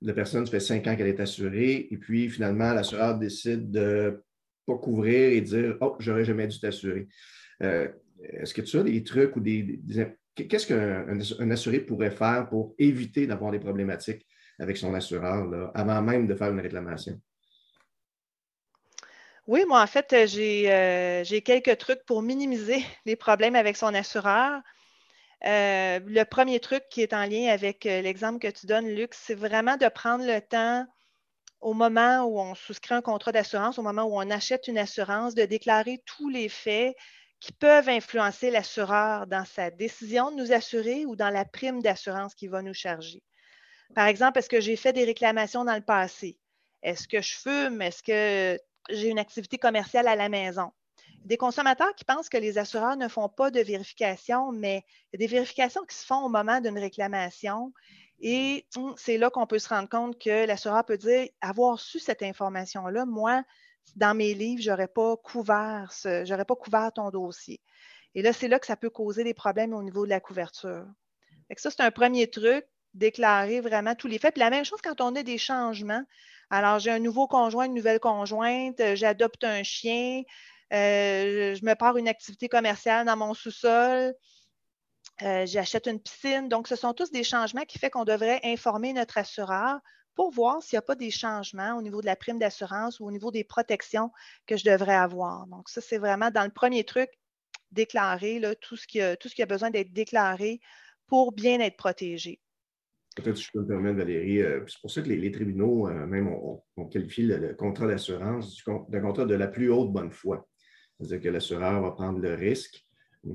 la 0.02 0.14
personne, 0.14 0.46
ça 0.46 0.52
fait 0.52 0.60
cinq 0.60 0.88
ans 0.88 0.96
qu'elle 0.96 1.08
est 1.08 1.20
assurée, 1.20 1.88
et 1.92 1.98
puis 1.98 2.30
finalement, 2.30 2.74
l'assureur 2.74 3.18
décide 3.18 3.70
de 3.70 3.80
ne 3.80 4.12
pas 4.66 4.78
couvrir 4.78 5.30
et 5.30 5.42
dire 5.42 5.78
Oh, 5.82 5.96
j'aurais 6.00 6.26
jamais 6.26 6.48
dû 6.48 6.60
t'assurer. 6.60 7.08
Euh, 7.64 7.88
est-ce 8.24 8.54
que 8.54 8.62
tu 8.62 8.78
as 8.78 8.84
des 8.84 9.04
trucs 9.04 9.36
ou 9.36 9.40
des. 9.40 9.80
Qu'est-ce 10.48 10.68
qu'un 10.68 11.52
assuré 11.52 11.80
pourrait 11.80 12.12
faire 12.12 12.48
pour 12.50 12.76
éviter 12.78 13.28
d'avoir 13.28 13.52
des 13.52 13.60
problématiques 13.60 14.26
avec 14.60 14.78
son 14.78 14.94
assureur 14.94 15.72
avant 15.74 16.02
même 16.02 16.28
de 16.28 16.36
faire 16.36 16.52
une 16.52 16.60
réclamation? 16.60 17.20
Oui, 19.48 19.66
moi, 19.68 19.82
en 19.82 19.88
fait, 19.88 20.28
j'ai 20.28 20.72
euh, 20.72 21.24
quelques 21.44 21.78
trucs 21.80 22.06
pour 22.06 22.22
minimiser 22.22 22.84
les 23.06 23.16
problèmes 23.16 23.56
avec 23.56 23.78
son 23.78 23.94
assureur. 23.96 24.62
Euh, 25.46 26.00
le 26.06 26.24
premier 26.26 26.60
truc 26.60 26.84
qui 26.90 27.02
est 27.02 27.14
en 27.14 27.26
lien 27.26 27.48
avec 27.52 27.86
euh, 27.86 28.02
l'exemple 28.02 28.40
que 28.40 28.52
tu 28.52 28.68
donnes, 28.68 28.88
Luc, 28.90 29.14
c'est 29.14 29.34
vraiment 29.34 29.78
de 29.78 29.88
prendre 29.88 30.26
le 30.26 30.40
temps 30.42 30.86
au 31.62 31.74
moment 31.74 32.26
où 32.26 32.40
on 32.40 32.56
souscrit 32.56 32.94
un 32.94 33.02
contrat 33.02 33.32
d'assurance, 33.32 33.80
au 33.80 33.82
moment 33.82 34.04
où 34.04 34.16
on 34.16 34.30
achète 34.30 34.68
une 34.68 34.78
assurance, 34.78 35.34
de 35.34 35.46
déclarer 35.46 36.02
tous 36.06 36.30
les 36.30 36.48
faits 36.48 36.96
qui 37.40 37.52
peuvent 37.54 37.90
influencer 37.90 38.52
l'assureur 38.52 39.28
dans 39.28 39.46
sa 39.46 39.72
décision 39.72 40.32
de 40.32 40.36
nous 40.36 40.52
assurer 40.52 41.06
ou 41.06 41.16
dans 41.16 41.30
la 41.30 41.46
prime 41.46 41.82
d'assurance 41.82 42.36
qu'il 42.36 42.50
va 42.50 42.62
nous 42.62 42.74
charger. 42.74 43.24
Par 43.96 44.08
exemple, 44.08 44.40
est-ce 44.40 44.50
que 44.50 44.62
j'ai 44.62 44.76
fait 44.76 44.94
des 44.94 45.06
réclamations 45.06 45.66
dans 45.66 45.76
le 45.76 45.82
passé? 45.82 46.38
Est-ce 46.84 47.08
que 47.08 47.22
je 47.22 47.34
fume? 47.34 47.82
Est-ce 47.82 48.04
que 48.04 48.60
j'ai 48.90 49.10
une 49.10 49.20
activité 49.20 49.58
commerciale 49.58 50.08
à 50.08 50.16
la 50.16 50.30
maison? 50.30 50.72
des 51.26 51.38
consommateurs 51.38 51.94
qui 51.96 52.06
pensent 52.06 52.30
que 52.30 52.38
les 52.38 52.58
assureurs 52.58 52.98
ne 52.98 53.08
font 53.08 53.30
pas 53.30 53.52
de 53.52 53.60
vérification, 53.60 54.52
mais 54.52 54.84
il 55.12 55.20
y 55.20 55.24
a 55.24 55.28
des 55.28 55.32
vérifications 55.32 55.84
qui 55.86 55.96
se 55.96 56.06
font 56.06 56.26
au 56.26 56.30
moment 56.30 56.62
d'une 56.62 56.78
réclamation. 56.80 57.74
Et 58.20 58.66
hum, 58.76 58.94
c'est 58.98 59.18
là 59.18 59.30
qu'on 59.30 59.48
peut 59.48 59.60
se 59.60 59.70
rendre 59.70 59.90
compte 59.90 60.20
que 60.20 60.46
l'assureur 60.46 60.84
peut 60.86 60.98
dire 60.98 61.28
avoir 61.42 61.80
su 61.80 62.00
cette 62.00 62.24
information-là, 62.24 63.06
moi, 63.06 63.44
dans 63.96 64.16
mes 64.16 64.34
livres, 64.34 64.62
je 64.62 64.70
n'aurais 64.70 64.88
pas 64.88 65.18
couvert 65.18 65.92
pas 65.92 66.56
couvert 66.56 66.92
ton 66.94 67.10
dossier. 67.10 67.60
Et 68.16 68.22
là, 68.22 68.34
c'est 68.34 68.48
là 68.48 68.60
que 68.60 68.66
ça 68.66 68.76
peut 68.76 68.90
causer 68.90 69.24
des 69.24 69.34
problèmes 69.34 69.74
au 69.74 69.84
niveau 69.84 70.06
de 70.06 70.10
la 70.10 70.20
couverture. 70.20 70.86
ça, 71.56 71.70
c'est 71.70 71.82
un 71.82 71.92
premier 71.92 72.30
truc, 72.30 72.66
déclarer 72.94 73.62
vraiment 73.62 73.96
tous 73.96 74.08
les 74.08 74.18
faits. 74.18 74.34
Puis 74.34 74.40
la 74.40 74.50
même 74.50 74.66
chose 74.66 74.82
quand 74.82 75.02
on 75.02 75.16
a 75.16 75.24
des 75.24 75.38
changements. 75.38 76.04
Alors, 76.50 76.80
j'ai 76.80 76.92
un 76.92 77.00
nouveau 77.00 77.28
conjoint, 77.28 77.66
une 77.66 77.76
nouvelle 77.76 78.00
conjointe, 78.00 78.82
j'adopte 78.96 79.44
un 79.44 79.62
chien, 79.62 80.24
euh, 80.74 81.56
je 81.56 81.66
me 81.66 81.76
pars 81.76 81.98
une 81.98 82.08
activité 82.08 82.50
commerciale 82.50 83.06
dans 83.06 83.18
mon 83.18 83.34
sous-sol. 83.34 84.16
Euh, 85.22 85.46
j'achète 85.46 85.88
une 85.88 86.00
piscine. 86.00 86.48
Donc, 86.48 86.68
ce 86.68 86.76
sont 86.76 86.94
tous 86.94 87.12
des 87.12 87.24
changements 87.24 87.66
qui 87.66 87.78
font 87.78 87.90
qu'on 87.90 88.06
devrait 88.06 88.40
informer 88.44 88.94
notre 88.94 89.18
assureur 89.18 89.80
pour 90.20 90.32
voir 90.32 90.62
s'il 90.62 90.76
n'y 90.76 90.80
a 90.80 90.82
pas 90.82 90.96
des 90.96 91.12
changements 91.12 91.78
au 91.78 91.82
niveau 91.82 92.02
de 92.02 92.06
la 92.06 92.18
prime 92.18 92.40
d'assurance 92.40 93.00
ou 93.00 93.06
au 93.06 93.12
niveau 93.12 93.32
des 93.32 93.46
protections 93.46 94.12
que 94.46 94.58
je 94.58 94.70
devrais 94.70 94.96
avoir. 94.96 95.48
Donc, 95.48 95.70
ça, 95.70 95.80
c'est 95.80 95.98
vraiment 95.98 96.30
dans 96.30 96.44
le 96.44 96.50
premier 96.50 96.84
truc, 96.84 97.10
déclarer 97.72 98.42
tout, 98.60 98.76
ce 98.76 98.86
qui 98.86 99.00
a, 99.00 99.16
tout 99.16 99.30
ce 99.30 99.36
qui 99.36 99.42
a 99.42 99.46
besoin 99.46 99.70
d'être 99.70 99.94
déclaré 99.94 100.60
pour 101.08 101.32
bien 101.32 101.62
être 101.62 101.78
protégé. 101.78 102.42
Peut-être 103.16 103.38
si 103.38 103.46
je 103.46 103.52
peux 103.54 103.62
me 103.62 103.68
permettre, 103.68 103.96
Valérie, 103.96 104.42
euh, 104.42 104.62
c'est 104.68 104.82
pour 104.82 104.92
ça 104.92 105.02
que 105.02 105.08
les, 105.08 105.32
tribunaux, 105.32 105.88
même, 105.88 106.28
ont 106.28 106.86
qualifié 106.92 107.24
le, 107.24 107.54
contrat 107.54 107.88
d'assurance 107.88 108.62
d'un 108.90 109.00
contrat 109.00 109.24
de 109.24 109.36
la 109.36 109.48
plus 109.48 109.72
haute 109.72 109.94
bonne 109.94 110.12
foi. 110.12 110.50
C'est-à-dire 111.00 111.22
que 111.22 111.30
l'assureur 111.30 111.82
va 111.82 111.92
prendre 111.92 112.20
le 112.20 112.34
risque, 112.34 112.86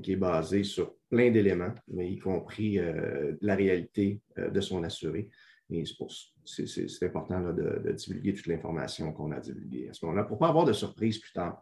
qui 0.03 0.11
est 0.11 0.17
basé 0.17 0.63
sur 0.63 0.93
plein 1.09 1.31
d'éléments, 1.31 1.73
mais 1.87 2.11
y 2.11 2.19
compris 2.19 2.77
euh, 2.77 3.35
la 3.41 3.55
réalité 3.55 4.21
euh, 4.37 4.51
de 4.51 4.61
son 4.61 4.83
assuré. 4.83 5.29
Et 5.71 5.83
c'est 5.83 5.95
important 7.01 7.53
de, 7.53 7.91
divulguer 7.91 8.33
toute 8.33 8.47
l'information 8.47 9.11
qu'on 9.11 9.31
a 9.31 9.39
divulguée 9.39 9.89
à 9.89 9.93
ce 9.93 10.05
moment-là 10.05 10.23
pour 10.23 10.37
ne 10.37 10.39
pas 10.39 10.49
avoir 10.49 10.65
de 10.65 10.73
surprise 10.73 11.17
plus 11.19 11.33
tard. 11.33 11.61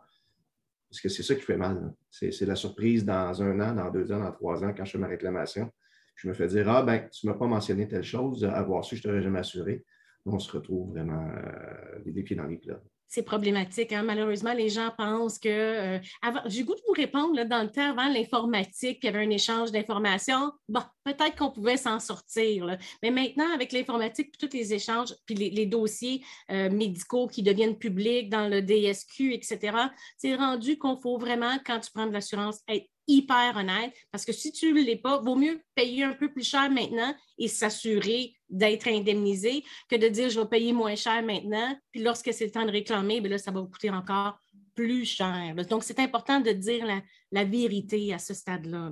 Parce 0.89 1.01
que 1.01 1.09
c'est 1.09 1.23
ça 1.23 1.33
qui 1.35 1.41
fait 1.41 1.57
mal. 1.57 1.93
C'est 2.11 2.45
la 2.45 2.55
surprise 2.55 3.03
dans 3.03 3.41
un 3.41 3.59
an, 3.59 3.73
dans 3.73 3.89
deux 3.89 4.11
ans, 4.11 4.19
dans 4.19 4.31
trois 4.31 4.63
ans, 4.63 4.73
quand 4.75 4.85
je 4.85 4.91
fais 4.91 4.97
ma 4.99 5.07
réclamation. 5.07 5.71
Je 6.15 6.27
me 6.27 6.33
fais 6.33 6.47
dire 6.47 6.69
Ah, 6.69 6.83
ben, 6.83 7.09
tu 7.09 7.25
ne 7.25 7.31
m'as 7.31 7.37
pas 7.37 7.47
mentionné 7.47 7.87
telle 7.87 8.03
chose, 8.03 8.43
avoir 8.45 8.85
su, 8.85 8.95
je 8.97 9.03
t'aurais 9.03 9.23
jamais 9.23 9.39
assuré. 9.39 9.83
On 10.25 10.37
se 10.39 10.51
retrouve 10.51 10.91
vraiment 10.91 11.27
euh, 11.35 11.99
les 12.05 12.23
pieds 12.23 12.35
dans 12.35 12.45
les 12.45 12.57
plats 12.57 12.81
c'est 13.13 13.21
problématique. 13.21 13.93
Hein. 13.93 14.01
Malheureusement, 14.01 14.53
les 14.53 14.69
gens 14.69 14.89
pensent 14.97 15.37
que. 15.37 15.47
Euh, 15.47 15.99
j'ai 16.47 16.63
goût 16.63 16.73
de 16.73 16.81
vous 16.87 16.95
répondre, 16.95 17.43
dans 17.43 17.61
le 17.61 17.69
temps, 17.69 17.91
avant 17.91 18.11
l'informatique, 18.11 18.99
il 19.03 19.05
y 19.05 19.09
avait 19.09 19.23
un 19.23 19.29
échange 19.29 19.71
d'informations. 19.71 20.51
Bon, 20.67 20.81
peut-être 21.03 21.35
qu'on 21.35 21.51
pouvait 21.51 21.77
s'en 21.77 21.99
sortir. 21.99 22.77
Mais 23.01 23.11
maintenant, 23.11 23.51
avec 23.53 23.71
l'informatique, 23.71 24.37
tous 24.37 24.49
les 24.53 24.73
échanges, 24.73 25.13
puis 25.25 25.35
les, 25.35 25.65
dossiers 25.65 26.23
euh, 26.51 26.69
médicaux 26.69 27.27
qui 27.27 27.43
deviennent 27.43 27.77
publics 27.77 28.29
dans 28.29 28.47
le 28.47 28.61
DSQ, 28.61 29.33
etc., 29.33 29.77
c'est 30.17 30.35
rendu 30.35 30.77
qu'on 30.77 30.97
faut 30.97 31.17
vraiment, 31.17 31.57
quand 31.65 31.79
tu 31.79 31.91
prends 31.93 32.07
de 32.07 32.13
l'assurance, 32.13 32.61
être 32.67 32.87
hyper 33.07 33.57
honnête 33.57 33.93
parce 34.11 34.23
que 34.23 34.31
si 34.31 34.51
tu 34.51 34.71
ne 34.73 34.81
l'es 34.81 34.95
pas, 34.95 35.19
vaut 35.19 35.35
mieux 35.35 35.61
payer 35.75 36.03
un 36.03 36.13
peu 36.13 36.31
plus 36.31 36.47
cher 36.47 36.69
maintenant 36.69 37.13
et 37.37 37.49
s'assurer 37.49 38.33
d'être 38.49 38.87
indemnisé 38.87 39.63
que 39.89 39.97
de 39.97 40.07
dire 40.07 40.29
je 40.29 40.39
vais 40.39 40.47
payer 40.47 40.71
moins 40.71 40.95
cher 40.95 41.21
maintenant, 41.23 41.77
puis 41.91 42.01
lorsque 42.01 42.33
c'est 42.33 42.45
le 42.45 42.51
temps 42.51 42.65
de 42.65 42.71
réclamer, 42.71 43.19
bien 43.19 43.31
là, 43.31 43.37
ça 43.37 43.51
va 43.51 43.59
vous 43.59 43.67
coûter 43.67 43.89
encore 43.89 44.37
plus 44.75 45.05
cher. 45.05 45.55
Donc, 45.69 45.83
c'est 45.83 45.99
important 45.99 46.39
de 46.39 46.51
dire 46.51 46.85
la, 47.31 47.43
vérité 47.43 48.13
à 48.13 48.19
ce 48.19 48.33
stade-là. 48.33 48.91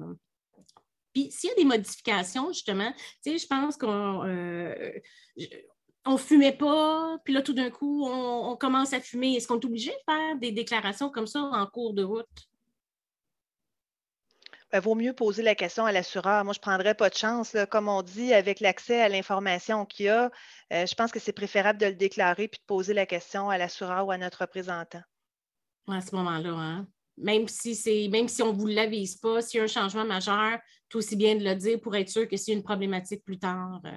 Puis, 1.14 1.32
s'il 1.32 1.49
y 1.49 1.53
a 1.53 1.55
des 1.55 1.66
modifications, 1.66 2.51
justement, 2.53 2.91
tu 3.24 3.32
sais, 3.32 3.38
je 3.38 3.47
pense 3.47 3.78
qu'on 3.78 4.26
euh, 4.26 4.91
on 6.05 6.18
fumait 6.18 6.55
pas, 6.55 7.18
puis 7.24 7.34
là, 7.34 7.41
tout 7.41 7.53
d'un 7.53 7.70
coup, 7.70 8.05
on, 8.05 8.51
on 8.51 8.55
commence 8.55 8.93
à 8.93 8.99
fumer. 9.01 9.36
Est-ce 9.36 9.47
qu'on 9.47 9.59
est 9.59 9.66
obligé 9.66 9.91
de 9.91 10.14
faire 10.14 10.36
des 10.38 10.51
déclarations 10.51 11.09
comme 11.09 11.28
ça 11.28 11.41
en 11.41 11.66
cours 11.68 11.93
de 11.93 12.03
route? 12.03 12.28
Il 14.72 14.78
ben, 14.78 14.80
vaut 14.80 14.95
mieux 14.95 15.12
poser 15.12 15.43
la 15.43 15.53
question 15.53 15.86
à 15.86 15.91
l'assureur. 15.91 16.45
Moi, 16.45 16.53
je 16.53 16.59
ne 16.59 16.62
prendrais 16.62 16.95
pas 16.95 17.09
de 17.09 17.16
chance. 17.16 17.57
Comme 17.70 17.89
on 17.89 18.01
dit, 18.03 18.34
avec 18.34 18.62
l'accès 18.62 19.01
à 19.01 19.09
l'information 19.09 19.86
qu'il 19.86 20.05
y 20.05 20.09
a, 20.09 20.32
euh, 20.72 20.86
je 20.86 20.95
pense 20.95 21.12
que 21.12 21.20
c'est 21.20 21.34
préférable 21.34 21.78
de 21.78 21.88
le 21.88 21.95
déclarer 21.95 22.47
puis 22.47 22.59
de 22.59 22.66
poser 22.66 22.93
la 22.93 23.05
question 23.05 23.49
à 23.49 23.57
l'assureur 23.57 24.07
ou 24.07 24.12
à 24.12 24.18
notre 24.18 24.39
représentant. 24.39 25.01
à 25.89 25.99
ce 25.99 26.16
moment-là, 26.16 26.51
hein. 26.51 26.88
Même 27.22 27.47
si 27.47 27.76
c'est 27.76 28.07
même 28.09 28.28
si 28.28 28.41
on 28.41 28.53
ne 28.53 28.57
vous 28.57 28.67
l'avise 28.67 29.15
pas, 29.15 29.41
s'il 29.41 29.59
y 29.59 29.61
a 29.61 29.63
un 29.63 29.67
changement 29.67 30.05
majeur, 30.05 30.59
tout 30.89 30.97
aussi 30.97 31.15
bien 31.15 31.36
de 31.36 31.43
le 31.43 31.55
dire 31.55 31.80
pour 31.80 31.95
être 31.95 32.09
sûr 32.09 32.28
que 32.28 32.38
s'il 32.38 32.53
y 32.53 32.55
a 32.55 32.57
une 32.57 32.63
problématique 32.63 33.24
plus 33.24 33.39
tard. 33.39 33.82
Euh. 33.86 33.91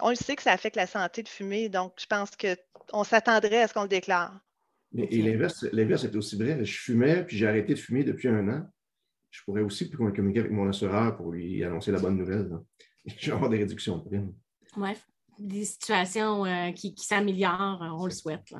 On 0.00 0.10
le 0.10 0.16
sait 0.16 0.36
que 0.36 0.42
ça 0.42 0.52
affecte 0.52 0.76
la 0.76 0.86
santé 0.86 1.22
de 1.22 1.28
fumer, 1.28 1.68
donc 1.68 1.94
je 2.00 2.06
pense 2.06 2.30
qu'on 2.90 3.04
s'attendrait 3.04 3.62
à 3.62 3.68
ce 3.68 3.74
qu'on 3.74 3.82
le 3.82 3.88
déclare. 3.88 4.40
et 4.96 5.22
l'inverse 5.22 6.04
est 6.04 6.16
aussi 6.16 6.36
vrai. 6.36 6.64
Je 6.64 6.78
fumais, 6.78 7.24
puis 7.24 7.36
j'ai 7.36 7.46
arrêté 7.46 7.74
de 7.74 7.78
fumer 7.78 8.02
depuis 8.02 8.28
un 8.28 8.48
an 8.48 8.66
je 9.34 9.42
pourrais 9.42 9.62
aussi 9.62 9.90
communiquer 9.90 10.40
avec 10.40 10.52
mon 10.52 10.68
assureur 10.68 11.16
pour 11.16 11.32
lui 11.32 11.64
annoncer 11.64 11.90
la 11.90 11.98
bonne 11.98 12.16
nouvelle. 12.16 12.52
Je 13.04 13.26
vais 13.26 13.32
avoir 13.32 13.50
des 13.50 13.58
réductions 13.58 13.98
de 13.98 14.04
primes. 14.04 14.32
Oui, 14.76 14.90
des 15.40 15.64
situations 15.64 16.46
euh, 16.46 16.70
qui, 16.70 16.94
s'améliorent, 16.96 17.82
euh, 17.82 17.88
on 17.98 18.04
le 18.04 18.12
souhaite. 18.12 18.54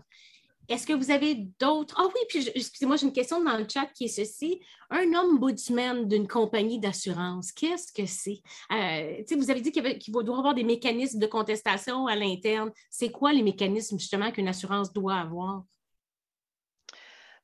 Est-ce 0.68 0.86
que 0.86 0.92
vous 0.92 1.10
avez 1.10 1.34
d'autres? 1.60 1.94
Ah 1.98 2.06
oui, 2.06 2.20
puis 2.28 2.48
excusez-moi, 2.54 2.96
j'ai 2.96 3.06
une 3.06 3.12
question 3.12 3.42
dans 3.42 3.56
le 3.56 3.66
chat 3.68 3.86
qui 3.86 4.04
est 4.04 4.08
ceci. 4.08 4.60
Un 4.90 5.12
ombudsman 5.14 6.08
d'une 6.08 6.28
compagnie 6.28 6.78
d'assurance, 6.78 7.52
qu'est-ce 7.52 7.92
que 7.92 8.06
c'est? 8.06 8.42
Euh, 8.72 9.22
vous 9.36 9.50
avez 9.50 9.60
dit 9.60 9.72
qu'il 9.72 9.82
doit 10.12 10.24
y 10.24 10.38
avoir 10.38 10.54
des 10.54 10.64
mécanismes 10.64 11.18
de 11.18 11.26
contestation 11.26 12.06
à 12.06 12.16
l'interne. 12.16 12.70
C'est 12.90 13.10
quoi 13.10 13.32
les 13.32 13.42
mécanismes 13.42 13.98
justement 13.98 14.30
qu'une 14.30 14.48
assurance 14.48 14.92
doit 14.92 15.16
avoir? 15.16 15.64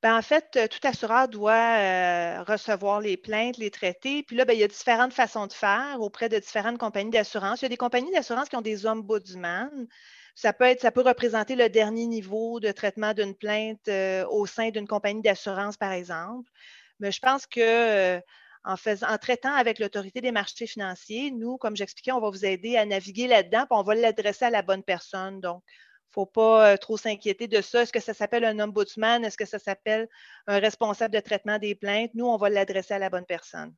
Ben, 0.02 0.16
en 0.16 0.22
fait, 0.22 0.56
euh, 0.56 0.66
tout 0.66 0.78
assureur 0.84 1.28
doit 1.28 1.52
euh, 1.52 2.42
recevoir 2.44 3.00
les 3.00 3.18
plaintes, 3.18 3.58
les 3.58 3.70
traiter. 3.70 4.22
Puis 4.22 4.34
là, 4.34 4.46
ben, 4.46 4.54
il 4.54 4.60
y 4.60 4.64
a 4.64 4.68
différentes 4.68 5.12
façons 5.12 5.46
de 5.46 5.52
faire 5.52 5.98
auprès 6.00 6.30
de 6.30 6.38
différentes 6.38 6.78
compagnies 6.78 7.10
d'assurance. 7.10 7.60
Il 7.60 7.64
y 7.64 7.66
a 7.66 7.68
des 7.68 7.76
compagnies 7.76 8.10
d'assurance 8.10 8.48
qui 8.48 8.56
ont 8.56 8.62
des 8.62 8.86
ombudsman. 8.86 9.86
Ça 10.34 10.52
peut, 10.52 10.64
être, 10.64 10.80
ça 10.80 10.90
peut 10.90 11.02
représenter 11.02 11.56
le 11.56 11.68
dernier 11.68 12.06
niveau 12.06 12.60
de 12.60 12.72
traitement 12.72 13.14
d'une 13.14 13.34
plainte 13.34 13.88
euh, 13.88 14.24
au 14.28 14.46
sein 14.46 14.70
d'une 14.70 14.86
compagnie 14.86 15.22
d'assurance, 15.22 15.76
par 15.76 15.92
exemple. 15.92 16.50
Mais 16.98 17.12
je 17.12 17.20
pense 17.20 17.46
que 17.46 18.20
faisant, 18.76 19.08
en 19.08 19.18
traitant 19.18 19.54
avec 19.54 19.78
l'autorité 19.78 20.20
des 20.20 20.32
marchés 20.32 20.66
financiers, 20.66 21.30
nous, 21.30 21.56
comme 21.56 21.76
j'expliquais, 21.76 22.12
on 22.12 22.20
va 22.20 22.30
vous 22.30 22.44
aider 22.44 22.76
à 22.76 22.84
naviguer 22.84 23.26
là-dedans, 23.26 23.60
puis 23.60 23.78
on 23.78 23.82
va 23.82 23.94
l'adresser 23.94 24.44
à 24.46 24.50
la 24.50 24.62
bonne 24.62 24.82
personne. 24.82 25.40
Donc, 25.40 25.62
il 25.66 26.10
ne 26.10 26.12
faut 26.12 26.26
pas 26.26 26.72
euh, 26.72 26.76
trop 26.76 26.96
s'inquiéter 26.96 27.46
de 27.46 27.60
ça. 27.60 27.82
Est-ce 27.82 27.92
que 27.92 28.00
ça 28.00 28.14
s'appelle 28.14 28.44
un 28.44 28.58
ombudsman? 28.58 29.24
Est-ce 29.24 29.36
que 29.36 29.46
ça 29.46 29.58
s'appelle 29.58 30.08
un 30.46 30.58
responsable 30.58 31.14
de 31.14 31.20
traitement 31.20 31.58
des 31.58 31.74
plaintes? 31.74 32.10
Nous, 32.14 32.26
on 32.26 32.36
va 32.36 32.50
l'adresser 32.50 32.94
à 32.94 32.98
la 32.98 33.10
bonne 33.10 33.26
personne. 33.26 33.74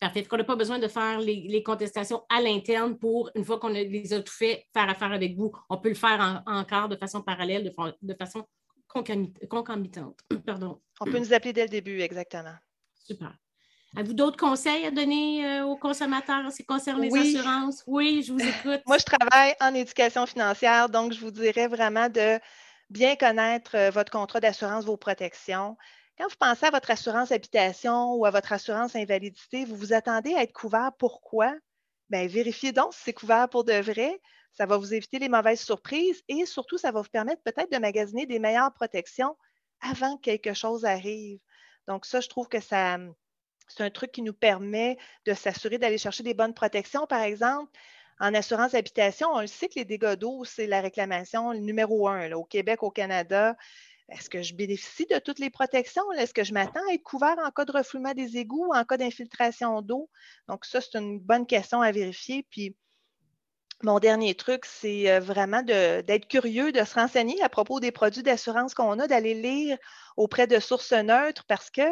Parfait. 0.00 0.26
On 0.30 0.36
n'a 0.36 0.44
pas 0.44 0.56
besoin 0.56 0.78
de 0.78 0.86
faire 0.86 1.18
les, 1.18 1.62
contestations 1.62 2.22
à 2.28 2.40
l'interne 2.40 2.96
pour, 2.96 3.30
une 3.34 3.44
fois 3.44 3.58
qu'on 3.58 3.68
les 3.68 4.12
a 4.12 4.22
tout 4.22 4.32
fait, 4.32 4.66
faire 4.72 4.88
affaire 4.88 5.12
avec 5.12 5.36
vous. 5.36 5.52
On 5.68 5.78
peut 5.78 5.88
le 5.88 5.94
faire 5.96 6.42
encore 6.46 6.88
de 6.88 6.96
façon 6.96 7.20
parallèle, 7.22 7.64
de, 7.64 7.72
de 8.02 8.14
façon 8.14 8.46
concomitante. 8.86 10.20
Pardon. 10.46 10.80
On 11.00 11.04
peut 11.04 11.18
nous 11.18 11.32
appeler 11.32 11.52
dès 11.52 11.64
le 11.64 11.68
début, 11.68 12.00
exactement. 12.00 12.54
Super. 12.94 13.36
Avez-vous 13.96 14.14
d'autres 14.14 14.36
conseils 14.36 14.84
à 14.84 14.90
donner 14.90 15.46
euh, 15.46 15.64
aux 15.64 15.76
consommateurs 15.76 16.44
en 16.44 16.50
ce 16.50 16.58
qui 16.58 16.66
concerne 16.66 17.00
les 17.00 17.16
assurances? 17.16 17.82
Oui, 17.86 18.22
je 18.22 18.32
vous 18.32 18.40
écoute. 18.40 18.82
Moi, 18.86 18.98
je 18.98 19.04
travaille 19.04 19.54
en 19.60 19.74
éducation 19.74 20.26
financière, 20.26 20.88
donc 20.90 21.12
je 21.12 21.20
vous 21.20 21.30
dirais 21.30 21.68
vraiment 21.68 22.08
de 22.08 22.38
bien 22.90 23.16
connaître 23.16 23.76
euh, 23.76 23.90
votre 23.90 24.12
contrat 24.12 24.40
d'assurance, 24.40 24.84
vos 24.84 24.98
protections. 24.98 25.76
Quand 26.18 26.26
vous 26.28 26.36
pensez 26.36 26.66
à 26.66 26.70
votre 26.70 26.90
assurance 26.90 27.30
habitation 27.30 28.14
ou 28.14 28.26
à 28.26 28.30
votre 28.30 28.52
assurance 28.52 28.96
invalidité, 28.96 29.64
vous 29.64 29.76
vous 29.76 29.92
attendez 29.92 30.34
à 30.34 30.42
être 30.42 30.52
couvert. 30.52 30.90
Pourquoi? 30.98 31.54
Bien, 32.10 32.26
vérifiez 32.26 32.72
donc 32.72 32.92
si 32.92 33.02
c'est 33.04 33.12
couvert 33.12 33.48
pour 33.48 33.62
de 33.62 33.74
vrai. 33.74 34.20
Ça 34.52 34.66
va 34.66 34.78
vous 34.78 34.94
éviter 34.94 35.20
les 35.20 35.28
mauvaises 35.28 35.60
surprises 35.60 36.24
et 36.26 36.44
surtout, 36.44 36.76
ça 36.76 36.90
va 36.90 37.02
vous 37.02 37.08
permettre 37.08 37.40
peut-être 37.44 37.70
de 37.70 37.78
magasiner 37.78 38.26
des 38.26 38.40
meilleures 38.40 38.74
protections 38.74 39.36
avant 39.80 40.16
que 40.16 40.22
quelque 40.22 40.54
chose 40.54 40.84
arrive. 40.84 41.38
Donc, 41.86 42.04
ça, 42.04 42.20
je 42.20 42.28
trouve 42.28 42.48
que 42.48 42.58
ça, 42.58 42.98
c'est 43.68 43.84
un 43.84 43.90
truc 43.90 44.10
qui 44.10 44.22
nous 44.22 44.32
permet 44.32 44.98
de 45.24 45.34
s'assurer 45.34 45.78
d'aller 45.78 45.98
chercher 45.98 46.24
des 46.24 46.34
bonnes 46.34 46.54
protections. 46.54 47.06
Par 47.06 47.20
exemple, 47.20 47.70
en 48.18 48.34
assurance 48.34 48.74
habitation, 48.74 49.28
on 49.32 49.40
le 49.40 49.46
sait 49.46 49.68
que 49.68 49.76
les 49.76 49.84
dégâts 49.84 50.16
d'eau, 50.16 50.44
c'est 50.44 50.66
la 50.66 50.80
réclamation 50.80 51.54
numéro 51.54 52.08
un 52.08 52.32
au 52.32 52.42
Québec, 52.42 52.82
au 52.82 52.90
Canada. 52.90 53.56
Est-ce 54.08 54.30
que 54.30 54.42
je 54.42 54.54
bénéficie 54.54 55.06
de 55.06 55.18
toutes 55.18 55.38
les 55.38 55.50
protections? 55.50 56.10
Est-ce 56.12 56.32
que 56.32 56.44
je 56.44 56.54
m'attends 56.54 56.80
à 56.88 56.94
être 56.94 57.02
couvert 57.02 57.36
en 57.44 57.50
cas 57.50 57.66
de 57.66 57.72
refoulement 57.72 58.14
des 58.14 58.38
égouts, 58.38 58.72
en 58.74 58.84
cas 58.84 58.96
d'infiltration 58.96 59.82
d'eau? 59.82 60.08
Donc, 60.48 60.64
ça, 60.64 60.80
c'est 60.80 60.98
une 60.98 61.20
bonne 61.20 61.46
question 61.46 61.82
à 61.82 61.92
vérifier. 61.92 62.46
Puis, 62.50 62.74
mon 63.82 63.98
dernier 64.00 64.34
truc, 64.34 64.64
c'est 64.64 65.10
euh, 65.10 65.20
vraiment 65.20 65.62
d'être 65.62 66.26
curieux, 66.26 66.72
de 66.72 66.82
se 66.84 66.94
renseigner 66.94 67.40
à 67.42 67.48
propos 67.48 67.80
des 67.80 67.92
produits 67.92 68.22
d'assurance 68.22 68.74
qu'on 68.74 68.98
a, 68.98 69.06
d'aller 69.06 69.34
lire 69.34 69.78
auprès 70.16 70.46
de 70.46 70.58
sources 70.58 70.92
neutres 70.92 71.44
parce 71.46 71.70
que 71.70 71.88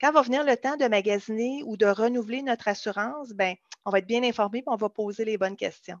quand 0.00 0.12
va 0.12 0.22
venir 0.22 0.44
le 0.44 0.56
temps 0.56 0.76
de 0.76 0.86
magasiner 0.86 1.62
ou 1.64 1.76
de 1.76 1.86
renouveler 1.86 2.42
notre 2.42 2.68
assurance, 2.68 3.30
ben, 3.30 3.54
on 3.84 3.90
va 3.90 3.98
être 3.98 4.06
bien 4.06 4.22
informé 4.22 4.58
et 4.58 4.64
on 4.66 4.76
va 4.76 4.88
poser 4.88 5.24
les 5.24 5.38
bonnes 5.38 5.56
questions. 5.56 5.98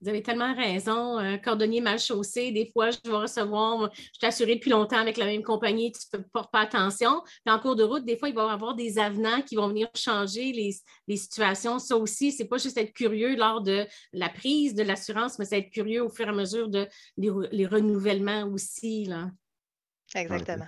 Vous 0.00 0.08
avez 0.08 0.22
tellement 0.22 0.54
raison. 0.54 1.18
Un 1.18 1.36
cordonnier 1.38 1.80
mal 1.80 1.98
chaussé, 1.98 2.52
des 2.52 2.70
fois, 2.72 2.90
je 2.90 2.98
vais 3.04 3.16
recevoir, 3.16 3.90
je 3.94 4.18
suis 4.18 4.26
assurée 4.26 4.54
depuis 4.54 4.70
longtemps 4.70 4.96
avec 4.96 5.16
la 5.16 5.26
même 5.26 5.42
compagnie, 5.42 5.92
tu 5.92 6.00
ne 6.16 6.22
portes 6.22 6.50
pas 6.50 6.60
attention. 6.60 7.22
Puis 7.44 7.54
en 7.54 7.58
cours 7.58 7.76
de 7.76 7.84
route, 7.84 8.04
des 8.04 8.16
fois, 8.16 8.28
il 8.28 8.34
va 8.34 8.46
y 8.46 8.50
avoir 8.50 8.74
des 8.74 8.98
avenants 8.98 9.42
qui 9.42 9.56
vont 9.56 9.68
venir 9.68 9.88
changer 9.94 10.52
les, 10.52 11.16
situations. 11.16 11.78
Ça 11.78 11.96
aussi, 11.96 12.32
ce 12.32 12.42
n'est 12.42 12.48
pas 12.48 12.58
juste 12.58 12.78
être 12.78 12.92
curieux 12.92 13.36
lors 13.36 13.60
de 13.60 13.86
la 14.12 14.28
prise 14.28 14.74
de 14.74 14.82
l'assurance, 14.82 15.38
mais 15.38 15.44
c'est 15.44 15.58
être 15.58 15.70
curieux 15.70 16.02
au 16.02 16.08
fur 16.08 16.26
et 16.26 16.30
à 16.30 16.32
mesure 16.32 16.68
de 16.68 16.88
les, 17.18 17.66
renouvellements 17.66 18.44
aussi. 18.44 19.04
Là. 19.04 19.30
Exactement. 20.14 20.66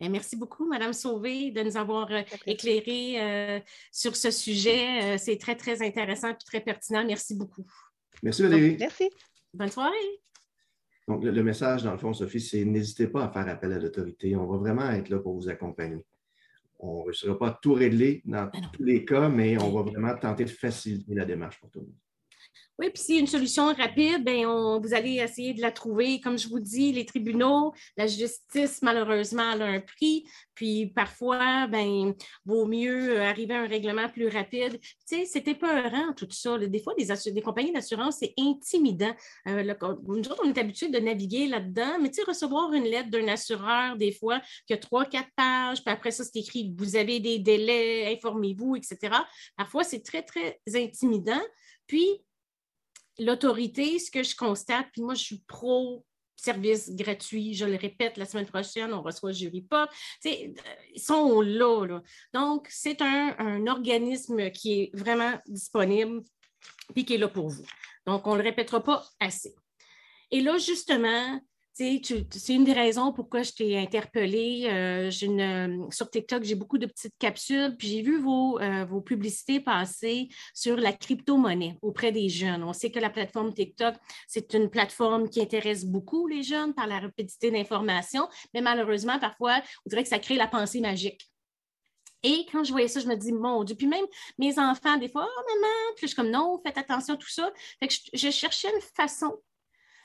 Ben, 0.00 0.12
merci 0.12 0.36
beaucoup, 0.36 0.66
Madame 0.68 0.92
Sauvé, 0.92 1.50
de 1.50 1.60
nous 1.62 1.76
avoir 1.76 2.10
euh, 2.12 2.22
éclairé 2.46 3.20
euh, 3.20 3.60
sur 3.90 4.14
ce 4.14 4.30
sujet. 4.30 5.14
Euh, 5.14 5.18
c'est 5.18 5.38
très, 5.38 5.56
très 5.56 5.84
intéressant 5.84 6.28
et 6.28 6.36
très 6.36 6.60
pertinent. 6.60 7.04
Merci 7.04 7.34
beaucoup. 7.34 7.66
Merci, 8.22 8.42
Valérie. 8.42 8.76
merci. 8.78 9.10
Bonne 9.54 9.70
soirée. 9.70 10.20
Donc, 11.06 11.24
le, 11.24 11.42
message, 11.42 11.84
dans 11.84 11.92
le 11.92 11.98
fond, 11.98 12.12
Sophie, 12.12 12.40
c'est 12.40 12.64
n'hésitez 12.64 13.06
pas 13.06 13.24
à 13.24 13.30
faire 13.30 13.48
appel 13.48 13.72
à 13.72 13.78
l'autorité. 13.78 14.36
On 14.36 14.46
va 14.46 14.58
vraiment 14.58 14.90
être 14.90 15.08
là 15.08 15.18
pour 15.18 15.34
vous 15.34 15.48
accompagner. 15.48 16.04
On 16.78 17.00
ne 17.00 17.04
réussira 17.06 17.38
pas 17.38 17.48
à 17.48 17.58
tout 17.60 17.72
régler 17.72 18.22
dans 18.24 18.46
ben 18.52 18.60
tous 18.72 18.84
les 18.84 19.04
cas, 19.04 19.28
mais 19.28 19.60
on 19.60 19.72
va 19.72 19.90
vraiment 19.90 20.14
tenter 20.16 20.44
de 20.44 20.50
faciliter 20.50 21.14
la 21.14 21.24
démarche 21.24 21.58
pour 21.60 21.70
tout 21.70 21.80
le 21.80 21.86
monde. 21.86 21.96
Oui, 22.80 22.90
puis 22.90 23.16
a 23.16 23.18
une 23.18 23.26
solution 23.26 23.74
rapide, 23.74 24.24
bien, 24.24 24.48
on, 24.48 24.80
vous 24.80 24.94
allez 24.94 25.16
essayer 25.16 25.52
de 25.52 25.60
la 25.60 25.72
trouver. 25.72 26.20
Comme 26.20 26.38
je 26.38 26.48
vous 26.48 26.60
dis, 26.60 26.92
les 26.92 27.04
tribunaux, 27.04 27.74
la 27.96 28.06
justice, 28.06 28.82
malheureusement, 28.82 29.50
elle 29.52 29.62
a 29.62 29.66
un 29.66 29.80
prix. 29.80 30.24
Puis 30.54 30.86
parfois, 30.86 31.66
ben, 31.66 32.14
vaut 32.44 32.66
mieux 32.66 33.20
arriver 33.20 33.54
à 33.54 33.62
un 33.62 33.66
règlement 33.66 34.08
plus 34.08 34.28
rapide. 34.28 34.78
Tu 34.80 34.90
sais, 35.06 35.24
c'était 35.24 35.56
peurant 35.56 36.12
tout 36.16 36.28
ça. 36.30 36.56
Des 36.56 36.78
fois, 36.78 36.94
des, 36.96 37.08
des 37.32 37.42
compagnies 37.42 37.72
d'assurance, 37.72 38.18
c'est 38.20 38.32
intimidant. 38.38 39.14
Euh, 39.48 39.74
nous 40.06 40.28
autres, 40.28 40.42
on 40.44 40.48
est 40.48 40.58
habitués 40.58 40.88
de 40.88 41.00
naviguer 41.00 41.48
là-dedans, 41.48 41.98
mais 42.00 42.10
tu 42.10 42.22
sais, 42.22 42.22
recevoir 42.28 42.72
une 42.72 42.84
lettre 42.84 43.10
d'un 43.10 43.26
assureur, 43.26 43.96
des 43.96 44.12
fois, 44.12 44.40
qui 44.68 44.72
a 44.74 44.76
trois, 44.76 45.04
quatre 45.04 45.30
pages, 45.34 45.82
puis 45.82 45.92
après 45.92 46.12
ça, 46.12 46.22
c'est 46.22 46.38
écrit 46.38 46.72
vous 46.78 46.94
avez 46.94 47.18
des 47.18 47.40
délais, 47.40 48.14
informez-vous, 48.14 48.76
etc. 48.76 49.16
Parfois, 49.56 49.82
c'est 49.82 50.04
très, 50.04 50.22
très 50.22 50.60
intimidant. 50.74 51.42
Puis, 51.88 52.22
l'autorité, 53.18 53.98
ce 53.98 54.10
que 54.10 54.22
je 54.22 54.36
constate, 54.36 54.86
puis 54.92 55.02
moi, 55.02 55.14
je 55.14 55.22
suis 55.22 55.42
pro 55.46 56.04
service 56.38 56.94
gratuit, 56.94 57.54
je 57.54 57.64
le 57.64 57.76
répète, 57.76 58.16
la 58.16 58.24
semaine 58.24 58.46
prochaine, 58.46 58.92
on 58.94 59.02
reçoit 59.02 59.32
Jury 59.32 59.62
Pop. 59.62 59.90
Ils 60.24 60.54
sont 60.96 61.40
là, 61.40 61.84
là. 61.84 62.02
Donc, 62.32 62.68
c'est 62.70 63.02
un, 63.02 63.66
organisme 63.66 64.50
qui 64.50 64.80
est 64.80 64.90
vraiment 64.94 65.38
disponible 65.46 66.22
et 66.94 67.04
qui 67.04 67.14
est 67.14 67.18
là 67.18 67.28
pour 67.28 67.48
vous. 67.48 67.64
Donc, 68.06 68.26
on 68.26 68.32
ne 68.32 68.38
le 68.38 68.44
répétera 68.44 68.82
pas 68.82 69.04
assez. 69.20 69.54
Et 70.30 70.40
là, 70.40 70.58
justement, 70.58 71.40
c'est 71.78 72.54
une 72.54 72.64
des 72.64 72.72
raisons 72.72 73.12
pourquoi 73.12 73.44
je 73.44 73.52
t'ai 73.52 73.78
interpellée. 73.78 74.66
Euh, 74.68 75.10
euh, 75.22 75.86
sur 75.90 76.10
TikTok, 76.10 76.42
j'ai 76.42 76.56
beaucoup 76.56 76.76
de 76.76 76.86
petites 76.86 77.16
capsules, 77.18 77.76
puis 77.76 77.86
j'ai 77.86 78.02
vu 78.02 78.20
vos, 78.20 78.58
euh, 78.58 78.84
vos, 78.84 79.00
publicités 79.00 79.60
passer 79.60 80.28
sur 80.54 80.76
la 80.76 80.92
crypto-monnaie 80.92 81.78
auprès 81.80 82.10
des 82.10 82.28
jeunes. 82.28 82.64
On 82.64 82.72
sait 82.72 82.90
que 82.90 82.98
la 82.98 83.10
plateforme 83.10 83.54
TikTok, 83.54 83.94
c'est 84.26 84.54
une 84.54 84.70
plateforme 84.70 85.28
qui 85.28 85.40
intéresse 85.40 85.84
beaucoup 85.84 86.26
les 86.26 86.42
jeunes 86.42 86.74
par 86.74 86.88
la 86.88 86.98
rapidité 86.98 87.52
d'information, 87.52 88.28
mais 88.52 88.60
malheureusement, 88.60 89.20
parfois, 89.20 89.60
on 89.86 89.88
dirait 89.88 90.02
que 90.02 90.08
ça 90.08 90.18
crée 90.18 90.34
la 90.34 90.48
pensée 90.48 90.80
magique. 90.80 91.30
Et 92.24 92.44
quand 92.50 92.64
je 92.64 92.72
voyais 92.72 92.88
ça, 92.88 92.98
je 92.98 93.06
me 93.06 93.14
dis, 93.14 93.32
mon 93.32 93.62
Dieu, 93.62 93.76
puis 93.76 93.86
même 93.86 94.04
mes 94.36 94.58
enfants, 94.58 94.96
des 94.96 95.08
fois, 95.08 95.28
oh 95.28 95.42
maman, 95.54 95.94
puis 95.94 96.02
je 96.02 96.06
suis 96.08 96.16
comme, 96.16 96.30
non, 96.30 96.60
faites 96.66 96.76
attention, 96.76 97.16
tout 97.16 97.30
ça. 97.30 97.52
Fait 97.78 97.86
que 97.86 97.94
je 98.12 98.30
cherchais 98.30 98.68
une 98.74 98.80
façon 98.96 99.38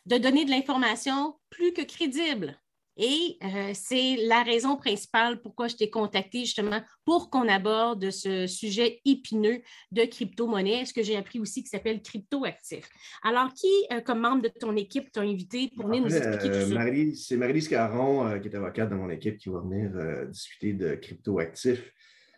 de 0.06 0.18
donner 0.18 0.46
de 0.46 0.52
l'information 0.52 1.36
plus 1.50 1.74
que 1.74 1.82
crédible. 1.82 2.58
Et 2.96 3.38
euh, 3.44 3.72
c'est 3.74 4.18
la 4.28 4.44
raison 4.44 4.76
principale 4.78 5.42
pourquoi 5.42 5.68
je 5.68 5.76
t'ai 5.76 5.90
contacté 5.90 6.42
justement 6.42 6.80
pour 7.06 7.32
qu'on 7.32 7.48
aborde 7.48 8.12
ce 8.12 8.46
sujet 8.46 9.02
épineux 9.04 9.62
de 9.92 10.06
crypto-monnaie, 10.06 10.86
ce 10.86 10.94
que 10.94 11.02
j'ai 11.02 11.16
appris 11.16 11.40
aussi 11.40 11.64
qui 11.64 11.70
s'appelle 11.70 12.04
crypto-actif. 12.04 12.88
Alors, 13.24 13.52
qui, 13.54 13.68
euh, 13.92 14.02
comme 14.02 14.20
membre 14.20 14.44
de 14.44 14.50
ton 14.50 14.76
équipe, 14.76 15.12
t'a 15.12 15.22
invité 15.22 15.72
pour 15.76 15.88
venir 15.88 16.04
nous 16.04 16.16
expliquer 16.16 16.48
tout 16.50 16.70
ça? 16.70 16.82
Euh, 16.84 17.12
c'est 17.16 17.36
Marie-Lise 17.36 17.68
Caron, 17.68 18.40
qui 18.40 18.48
est 18.48 18.56
avocate 18.56 18.90
dans 18.90 18.98
mon 18.98 19.10
équipe, 19.10 19.38
qui 19.38 19.50
va 19.50 19.62
venir 19.62 20.28
discuter 20.28 20.74
de 20.74 20.94
crypto-actifs. 20.94 21.92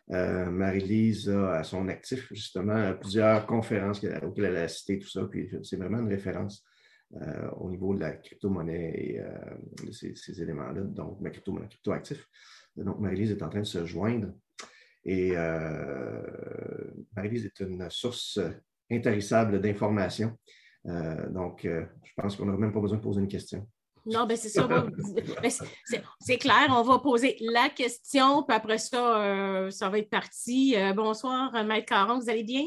Marie-Lise 0.07 1.30
a 1.32 1.55
à 1.55 1.63
son 1.66 1.89
actif, 1.89 2.32
justement, 2.32 2.93
plusieurs 2.93 3.45
conférences 3.45 4.01
auxquelles 4.24 4.45
elle 4.45 4.55
a 4.55 4.68
cité, 4.70 4.99
tout 4.99 5.09
ça, 5.09 5.28
puis 5.30 5.49
c'est 5.63 5.76
vraiment 5.76 5.99
une 5.99 6.07
référence. 6.07 6.63
Euh, 7.22 7.49
au 7.57 7.70
niveau 7.70 7.93
de 7.95 8.01
la 8.01 8.11
crypto-monnaie 8.11 8.91
et 8.93 9.20
euh, 9.20 9.91
ces, 9.91 10.41
éléments-là, 10.41 10.82
donc 10.82 11.22
ma 11.22 11.30
crypto-monnaie, 11.30 11.68
crypto-actif. 11.70 12.28
Donc, 12.76 12.99
Marie-Lise 12.99 13.32
est 13.32 13.41
en 13.41 13.49
train 13.49 13.61
de 13.61 13.66
se 13.66 13.86
joindre. 13.86 14.34
Et 15.05 15.32
euh, 15.34 16.22
Marie-Lise 17.16 17.45
est 17.45 17.59
une 17.61 17.89
source 17.89 18.39
intarissable 18.91 19.61
d'informations. 19.61 20.38
donc, 20.84 21.61
je 21.63 22.11
pense 22.18 22.36
qu'on 22.36 22.45
n'aura 22.45 22.57
même 22.57 22.74
pas 22.74 22.82
besoin 22.82 22.97
de 22.97 23.03
poser 23.03 23.22
une 23.22 23.30
question. 23.30 23.66
Non, 24.05 24.26
ben 24.26 24.38
c'est 24.38 24.49
ça. 24.49 24.68
Ben, 25.41 25.51
c'est 26.20 26.38
clair, 26.38 26.68
on 26.70 26.84
va 26.84 26.99
poser 26.99 27.38
la 27.39 27.70
question, 27.70 28.43
puis 28.43 28.55
après 28.55 28.78
ça, 28.78 29.22
euh, 29.22 29.72
ça 29.72 29.89
va 29.89 29.99
être 29.99 30.09
parti. 30.09 30.76
Euh, 30.76 30.93
bonsoir, 30.93 31.51
Maître 31.66 31.88
Caron, 31.88 32.20
vous 32.20 32.30
allez 32.30 32.43
bien? 32.43 32.66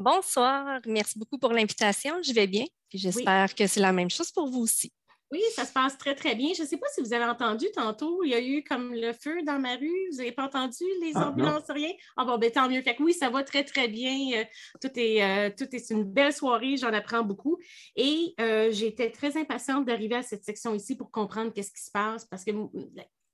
Bonsoir, 0.00 0.80
merci 0.86 1.18
beaucoup 1.18 1.36
pour 1.36 1.52
l'invitation. 1.52 2.22
Je 2.22 2.32
vais 2.32 2.46
bien, 2.46 2.64
puis 2.88 2.98
j'espère 2.98 3.54
que 3.54 3.66
c'est 3.66 3.80
la 3.80 3.92
même 3.92 4.08
chose 4.08 4.32
pour 4.32 4.48
vous 4.48 4.60
aussi. 4.60 4.90
Oui, 5.30 5.42
ça 5.54 5.66
se 5.66 5.74
passe 5.74 5.98
très, 5.98 6.14
très 6.14 6.34
bien. 6.34 6.54
Je 6.56 6.62
ne 6.62 6.66
sais 6.66 6.78
pas 6.78 6.86
si 6.94 7.02
vous 7.02 7.12
avez 7.12 7.26
entendu 7.26 7.66
tantôt, 7.74 8.24
il 8.24 8.30
y 8.30 8.34
a 8.34 8.40
eu 8.40 8.64
comme 8.64 8.94
le 8.94 9.12
feu 9.12 9.42
dans 9.42 9.58
ma 9.58 9.76
rue. 9.76 10.08
Vous 10.10 10.16
n'avez 10.16 10.32
pas 10.32 10.46
entendu 10.46 10.84
les 11.02 11.12
ah, 11.16 11.28
ambulances, 11.28 11.68
rien? 11.68 11.90
Ah 12.16 12.24
bon, 12.24 12.38
ben, 12.38 12.50
tant 12.50 12.66
mieux. 12.70 12.80
Fait 12.80 12.96
que 12.96 13.02
oui, 13.02 13.12
ça 13.12 13.28
va 13.28 13.44
très, 13.44 13.62
très 13.62 13.88
bien. 13.88 14.40
Euh, 14.40 14.44
tout 14.80 14.88
est, 14.96 15.22
euh, 15.22 15.50
tout 15.54 15.68
est 15.70 15.90
une 15.90 16.04
belle 16.04 16.32
soirée. 16.32 16.78
J'en 16.78 16.94
apprends 16.94 17.22
beaucoup. 17.22 17.58
Et 17.94 18.34
euh, 18.40 18.72
j'étais 18.72 19.10
très 19.10 19.36
impatiente 19.36 19.84
d'arriver 19.84 20.16
à 20.16 20.22
cette 20.22 20.46
section 20.46 20.74
ici 20.74 20.96
pour 20.96 21.10
comprendre 21.10 21.52
qu'est-ce 21.52 21.72
qui 21.72 21.84
se 21.84 21.90
passe 21.90 22.24
parce 22.24 22.42
que 22.42 22.52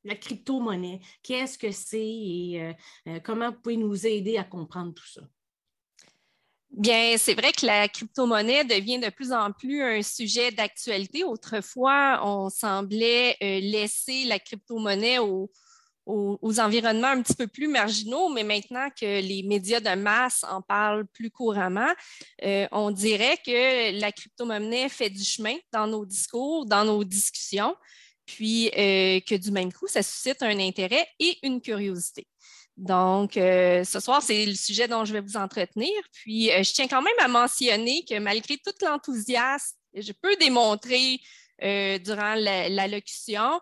la 0.02 0.16
crypto-monnaie, 0.16 0.98
qu'est-ce 1.22 1.58
que 1.58 1.70
c'est 1.70 1.96
et 1.96 2.74
comment 3.22 3.52
vous 3.52 3.60
pouvez 3.60 3.76
nous 3.76 4.04
aider 4.04 4.36
à 4.36 4.42
comprendre 4.42 4.92
tout 4.92 5.06
ça? 5.06 5.22
Bien, 6.70 7.16
c'est 7.16 7.34
vrai 7.34 7.52
que 7.52 7.64
la 7.64 7.88
crypto-monnaie 7.88 8.64
devient 8.64 8.98
de 8.98 9.08
plus 9.08 9.32
en 9.32 9.52
plus 9.52 9.82
un 9.82 10.02
sujet 10.02 10.50
d'actualité. 10.50 11.24
Autrefois, 11.24 12.20
on 12.22 12.50
semblait 12.50 13.36
euh, 13.42 13.60
laisser 13.60 14.24
la 14.24 14.38
crypto-monnaie 14.38 15.18
aux, 15.18 15.50
environnements 16.58 17.08
un 17.08 17.22
petit 17.22 17.34
peu 17.34 17.46
plus 17.46 17.66
marginaux, 17.66 18.28
mais 18.28 18.44
maintenant 18.44 18.88
que 18.90 19.20
les 19.20 19.42
médias 19.42 19.80
de 19.80 20.00
masse 20.00 20.44
en 20.44 20.62
parlent 20.62 21.06
plus 21.06 21.30
couramment, 21.30 21.92
euh, 22.44 22.68
on 22.72 22.90
dirait 22.90 23.38
que 23.44 23.98
la 23.98 24.12
crypto-monnaie 24.12 24.88
fait 24.88 25.10
du 25.10 25.24
chemin 25.24 25.56
dans 25.72 25.86
nos 25.86 26.04
discours, 26.04 26.66
dans 26.66 26.84
nos 26.84 27.02
discussions, 27.02 27.74
puis 28.26 28.68
euh, 28.68 29.20
que 29.20 29.34
du 29.34 29.50
même 29.50 29.72
coup, 29.72 29.88
ça 29.88 30.02
suscite 30.02 30.42
un 30.42 30.58
intérêt 30.60 31.08
et 31.18 31.38
une 31.42 31.60
curiosité. 31.60 32.26
Donc, 32.76 33.38
euh, 33.38 33.84
ce 33.84 34.00
soir, 34.00 34.22
c'est 34.22 34.44
le 34.44 34.54
sujet 34.54 34.86
dont 34.86 35.04
je 35.04 35.12
vais 35.12 35.22
vous 35.22 35.36
entretenir. 35.36 35.90
Puis, 36.12 36.50
euh, 36.52 36.62
je 36.62 36.72
tiens 36.72 36.86
quand 36.86 37.00
même 37.00 37.14
à 37.20 37.28
mentionner 37.28 38.04
que 38.04 38.18
malgré 38.18 38.58
tout 38.58 38.72
l'enthousiasme, 38.82 39.76
je 39.94 40.12
peux 40.12 40.36
démontrer 40.36 41.20
euh, 41.62 41.98
durant 41.98 42.34
l'allocution 42.34 43.60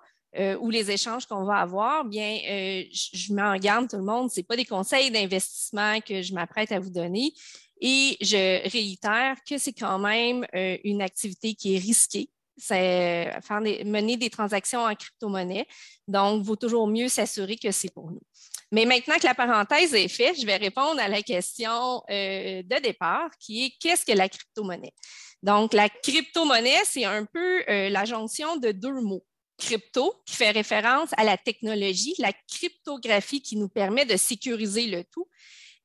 ou 0.61 0.69
les 0.69 0.91
échanges 0.91 1.27
qu'on 1.27 1.45
va 1.45 1.59
avoir, 1.59 2.05
bien, 2.05 2.41
je, 2.43 3.33
m'en 3.33 3.55
garde 3.57 3.89
tout 3.89 3.99
le 3.99 4.03
monde. 4.03 4.33
Ce 4.33 4.41
pas 4.41 4.57
des 4.57 4.65
conseils 4.65 5.13
d'investissement 5.13 6.01
que 6.01 6.23
je 6.23 6.35
m'apprête 6.35 6.73
à 6.73 6.81
vous 6.81 6.91
donner. 6.91 7.33
Et 7.81 8.17
je 8.21 8.69
réitère 8.69 9.37
que 9.49 9.59
c'est 9.59 9.73
quand 9.73 10.01
même 10.01 10.45
une 10.83 11.03
activité 11.03 11.55
qui 11.55 11.77
est 11.77 11.79
risquée. 11.79 12.31
C'est 12.57 13.33
faire 13.43 13.61
mener 13.61 14.17
des 14.17 14.31
transactions 14.31 14.85
en 14.85 14.95
crypto-monnaie. 14.95 15.67
Donc, 16.07 16.43
il 16.43 16.47
vaut 16.47 16.57
toujours 16.57 16.87
mieux 16.87 17.09
s'assurer 17.09 17.57
que 17.57 17.71
c'est 17.71 17.93
pour 17.93 18.11
nous. 18.11 18.23
Mais 18.71 18.87
maintenant 18.87 19.17
que 19.17 19.27
la 19.27 19.35
parenthèse 19.35 19.95
est 19.95 20.09
faite, 20.09 20.41
je 20.41 20.47
vais 20.47 20.57
répondre 20.57 21.01
à 21.01 21.09
la 21.09 21.23
question 21.23 22.03
euh, 22.11 22.63
de 22.63 22.83
départ 22.83 23.31
qui 23.39 23.67
est 23.67 23.73
qu'est-ce 23.81 24.05
que 24.05 24.13
la 24.13 24.29
crypto-monnaie? 24.29 24.95
Donc, 25.43 25.75
la 25.75 25.89
crypto-monnaie, 25.89 26.83
c'est 26.85 27.05
un 27.05 27.25
peu 27.25 27.63
euh, 27.69 27.91
la 27.91 28.05
jonction 28.05 28.57
de 28.57 28.73
deux 28.73 29.01
mots. 29.01 29.25
Crypto, 29.59 30.15
qui 30.27 30.35
fait 30.35 30.51
référence 30.51 31.11
à 31.17 31.23
la 31.23 31.37
technologie, 31.37 32.15
la 32.19 32.33
cryptographie 32.33 33.41
qui 33.41 33.57
nous 33.57 33.69
permet 33.69 34.05
de 34.05 34.17
sécuriser 34.17 34.87
le 34.89 35.05
tout, 35.05 35.29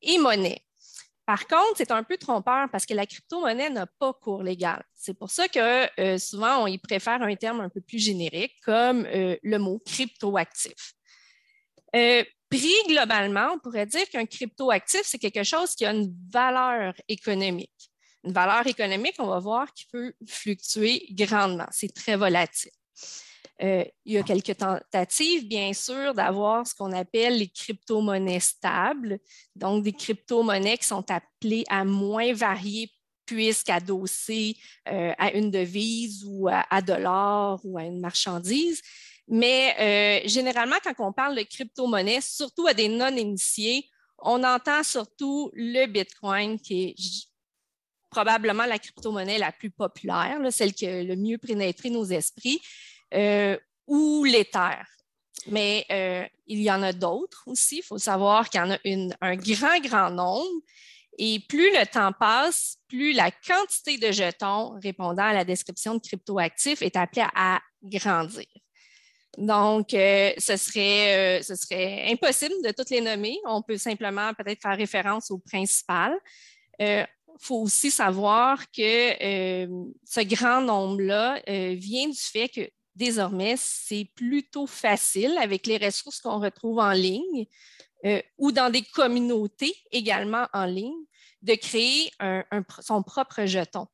et 0.02 0.18
monnaie. 0.18 0.62
Par 1.30 1.46
contre, 1.46 1.76
c'est 1.76 1.92
un 1.92 2.02
peu 2.02 2.16
trompeur 2.16 2.68
parce 2.72 2.84
que 2.84 2.92
la 2.92 3.06
crypto-monnaie 3.06 3.70
n'a 3.70 3.86
pas 3.86 4.12
cours 4.12 4.42
légal. 4.42 4.82
C'est 4.96 5.14
pour 5.16 5.30
ça 5.30 5.46
que 5.46 6.00
euh, 6.00 6.18
souvent, 6.18 6.64
on 6.64 6.66
y 6.66 6.76
préfère 6.76 7.22
un 7.22 7.36
terme 7.36 7.60
un 7.60 7.68
peu 7.68 7.80
plus 7.80 8.00
générique 8.00 8.56
comme 8.64 9.06
le 9.06 9.58
mot 9.58 9.80
cryptoactif. 9.86 10.94
Pris 11.92 12.74
globalement, 12.88 13.52
on 13.54 13.60
pourrait 13.60 13.86
dire 13.86 14.08
qu'un 14.10 14.26
crypto-actif, 14.26 15.02
c'est 15.04 15.20
quelque 15.20 15.44
chose 15.44 15.76
qui 15.76 15.86
a 15.86 15.92
une 15.92 16.12
valeur 16.32 16.94
économique. 17.06 17.92
Une 18.24 18.32
valeur 18.32 18.66
économique, 18.66 19.14
on 19.20 19.28
va 19.28 19.38
voir, 19.38 19.72
qui 19.72 19.86
peut 19.92 20.12
fluctuer 20.26 21.06
grandement. 21.12 21.68
C'est 21.70 21.94
très 21.94 22.16
volatile. 22.16 22.72
Euh, 23.62 23.84
il 24.06 24.14
y 24.14 24.18
a 24.18 24.22
quelques 24.22 24.56
tentatives, 24.56 25.46
bien 25.46 25.72
sûr, 25.74 26.14
d'avoir 26.14 26.66
ce 26.66 26.74
qu'on 26.74 26.92
appelle 26.92 27.38
les 27.38 27.48
crypto-monnaies 27.48 28.40
stables, 28.40 29.18
donc 29.54 29.84
des 29.84 29.92
crypto-monnaies 29.92 30.78
qui 30.78 30.86
sont 30.86 31.04
appelées 31.10 31.64
à 31.68 31.84
moins 31.84 32.32
varier 32.32 32.90
puisqu'adossées 33.26 34.56
euh, 34.88 35.12
à 35.18 35.32
une 35.32 35.50
devise 35.50 36.24
ou 36.26 36.48
à, 36.48 36.64
à 36.70 36.82
de 36.82 36.94
l'or 36.94 37.60
ou 37.64 37.78
à 37.78 37.84
une 37.84 38.00
marchandise. 38.00 38.80
Mais 39.28 40.22
euh, 40.24 40.28
généralement, 40.28 40.76
quand 40.82 40.94
on 40.98 41.12
parle 41.12 41.36
de 41.36 41.42
crypto-monnaie, 41.42 42.20
surtout 42.20 42.66
à 42.66 42.74
des 42.74 42.88
non-initiés, 42.88 43.88
on 44.18 44.42
entend 44.42 44.82
surtout 44.82 45.50
le 45.54 45.86
Bitcoin, 45.86 46.58
qui 46.58 46.82
est 46.82 46.94
probablement 48.10 48.66
la 48.66 48.78
crypto-monnaie 48.78 49.38
la 49.38 49.52
plus 49.52 49.70
populaire, 49.70 50.38
celle 50.50 50.74
qui 50.74 50.86
a 50.86 51.02
le 51.04 51.14
mieux 51.14 51.38
pénétré 51.38 51.90
nos 51.90 52.04
esprits, 52.04 52.60
euh, 53.14 53.56
ou 53.86 54.24
l'Ether. 54.24 54.82
Mais 55.46 55.86
euh, 55.90 56.24
il 56.46 56.60
y 56.60 56.70
en 56.70 56.82
a 56.82 56.92
d'autres 56.92 57.42
aussi. 57.46 57.78
Il 57.78 57.82
faut 57.82 57.98
savoir 57.98 58.48
qu'il 58.48 58.60
y 58.60 58.64
en 58.64 58.70
a 58.70 59.16
un 59.20 59.36
grand, 59.36 59.80
grand 59.80 60.10
nombre. 60.10 60.62
Et 61.18 61.40
plus 61.48 61.70
le 61.72 61.86
temps 61.86 62.12
passe, 62.12 62.78
plus 62.88 63.12
la 63.12 63.30
quantité 63.30 63.98
de 63.98 64.10
jetons 64.10 64.78
répondant 64.82 65.24
à 65.24 65.32
la 65.34 65.44
description 65.44 65.94
de 65.94 66.00
crypto-actifs 66.00 66.82
est 66.82 66.96
appelée 66.96 67.26
à 67.34 67.60
grandir. 67.82 68.46
Donc, 69.36 69.92
euh, 69.94 70.32
ce, 70.38 70.56
serait, 70.56 71.38
euh, 71.38 71.42
ce 71.42 71.54
serait 71.56 72.10
impossible 72.10 72.54
de 72.64 72.72
toutes 72.72 72.90
les 72.90 73.00
nommer. 73.00 73.38
On 73.44 73.62
peut 73.62 73.76
simplement 73.76 74.32
peut-être 74.34 74.62
faire 74.62 74.76
référence 74.76 75.30
aux 75.30 75.38
principales. 75.38 76.16
Il 76.78 77.06
faut 77.38 77.62
aussi 77.62 77.90
savoir 77.90 78.70
que 78.70 79.66
ce 80.04 80.20
grand 80.22 80.62
nombre-là 80.62 81.42
vient 81.46 82.08
du 82.08 82.18
fait 82.18 82.48
que 82.48 82.68
désormais, 82.94 83.54
c'est 83.58 84.08
plutôt 84.14 84.66
facile 84.66 85.36
avec 85.38 85.66
les 85.66 85.78
ressources 85.78 86.20
qu'on 86.20 86.40
retrouve 86.40 86.78
en 86.78 86.92
ligne 86.92 87.46
ou 88.38 88.50
dans 88.50 88.70
des 88.70 88.82
communautés 88.82 89.74
également 89.92 90.46
en 90.54 90.64
ligne 90.64 91.04
de 91.42 91.54
créer 91.54 92.10
son 92.80 93.02
propre 93.02 93.44
jeton 93.44 93.86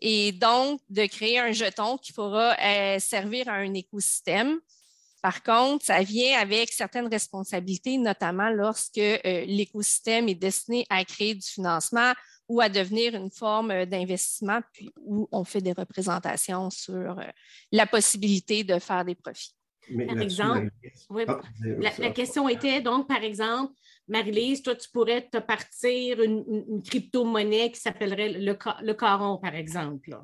et 0.00 0.32
donc 0.32 0.80
de 0.88 1.06
créer 1.06 1.38
un 1.38 1.52
jeton 1.52 1.96
qui 1.98 2.12
pourra 2.12 2.56
euh, 2.62 2.98
servir 2.98 3.48
à 3.48 3.54
un 3.54 3.74
écosystème. 3.74 4.58
Par 5.22 5.42
contre, 5.42 5.84
ça 5.86 6.02
vient 6.02 6.38
avec 6.38 6.70
certaines 6.70 7.08
responsabilités, 7.08 7.96
notamment 7.96 8.50
lorsque 8.50 8.98
euh, 8.98 9.18
l'écosystème 9.46 10.28
est 10.28 10.34
destiné 10.34 10.86
à 10.90 11.04
créer 11.04 11.34
du 11.34 11.46
financement 11.46 12.12
ou 12.48 12.60
à 12.60 12.68
devenir 12.68 13.14
une 13.14 13.30
forme 13.30 13.70
euh, 13.70 13.86
d'investissement, 13.86 14.60
puis 14.72 14.90
où 14.96 15.28
on 15.32 15.44
fait 15.44 15.60
des 15.60 15.72
représentations 15.72 16.70
sur 16.70 17.20
la 17.72 17.86
possibilité 17.86 18.64
de 18.64 18.78
faire 18.78 19.04
des 19.04 19.14
profits. 19.14 19.54
par 20.06 20.20
exemple, 20.20 20.70
ah, 21.28 21.40
la, 21.98 22.10
question 22.10 22.48
était 22.48 22.80
donc, 22.80 23.08
par 23.08 23.22
exemple, 23.22 23.72
Marie-Lise, 24.08 24.62
toi, 24.62 24.74
tu 24.76 24.88
pourrais 24.90 25.22
te 25.22 25.38
partir 25.38 26.22
une, 26.22 26.82
crypto-monnaie 26.84 27.72
qui 27.72 27.80
s'appellerait 27.80 28.30
le, 28.30 28.56
le, 28.82 28.94
caron, 28.94 29.38
par 29.38 29.54
exemple. 29.54 30.16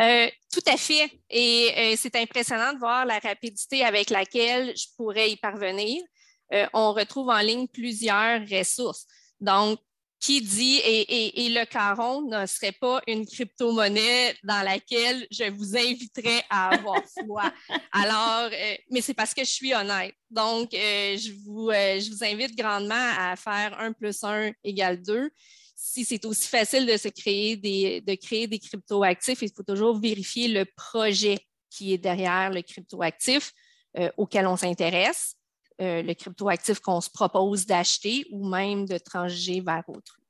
Euh, 0.00 0.28
tout 0.52 0.62
à 0.66 0.76
fait. 0.76 1.10
Et 1.28 1.70
euh, 1.76 1.94
c'est 1.96 2.16
impressionnant 2.16 2.72
de 2.72 2.78
voir 2.78 3.04
la 3.04 3.18
rapidité 3.18 3.84
avec 3.84 4.10
laquelle 4.10 4.74
je 4.76 4.86
pourrais 4.96 5.30
y 5.30 5.36
parvenir. 5.36 6.02
Euh, 6.52 6.66
on 6.72 6.92
retrouve 6.92 7.28
en 7.28 7.40
ligne 7.40 7.68
plusieurs 7.68 8.40
ressources. 8.48 9.06
Donc, 9.40 9.78
qui 10.20 10.42
dit 10.42 10.80
et, 10.84 11.48
le 11.48 11.64
caron 11.64 12.22
ne 12.22 12.44
serait 12.44 12.72
pas 12.72 13.00
une 13.06 13.26
crypto-monnaie 13.26 14.36
dans 14.44 14.62
laquelle 14.62 15.26
je 15.30 15.50
vous 15.50 15.76
inviterais 15.76 16.44
à 16.50 16.74
avoir 16.74 17.00
foi. 17.26 17.50
Alors, 17.90 18.50
euh, 18.52 18.74
mais 18.90 19.00
c'est 19.00 19.14
parce 19.14 19.32
que 19.32 19.42
je 19.42 19.50
suis 19.50 19.74
honnête. 19.74 20.14
Donc, 20.30 20.74
euh, 20.74 21.16
je, 21.16 21.32
vous, 21.42 21.70
euh, 21.70 21.98
je 21.98 22.10
vous 22.10 22.22
invite 22.22 22.54
grandement 22.54 23.10
à 23.18 23.34
faire 23.34 23.78
1 23.80 23.92
plus 23.92 24.22
1 24.22 24.52
égale 24.62 25.02
2. 25.02 25.30
Si 25.74 26.04
c'est 26.04 26.22
aussi 26.26 26.48
facile 26.48 26.84
de 26.84 26.96
se 26.98 27.08
créer 27.08 27.56
des, 27.56 28.02
de 28.02 28.14
créer 28.14 28.46
des 28.46 28.58
crypto-actifs, 28.58 29.40
il 29.40 29.50
faut 29.50 29.62
toujours 29.62 29.98
vérifier 29.98 30.48
le 30.48 30.66
projet 30.76 31.38
qui 31.70 31.94
est 31.94 31.98
derrière 31.98 32.50
le 32.50 32.60
crypto-actif 32.60 33.52
auquel 34.16 34.46
on 34.46 34.56
s'intéresse. 34.56 35.34
Euh, 35.80 36.02
le 36.02 36.12
cryptoactif 36.12 36.80
qu'on 36.80 37.00
se 37.00 37.08
propose 37.08 37.64
d'acheter 37.64 38.26
ou 38.30 38.46
même 38.46 38.84
de 38.84 38.98
transiger 38.98 39.62
vers 39.62 39.82
autre. 39.88 40.20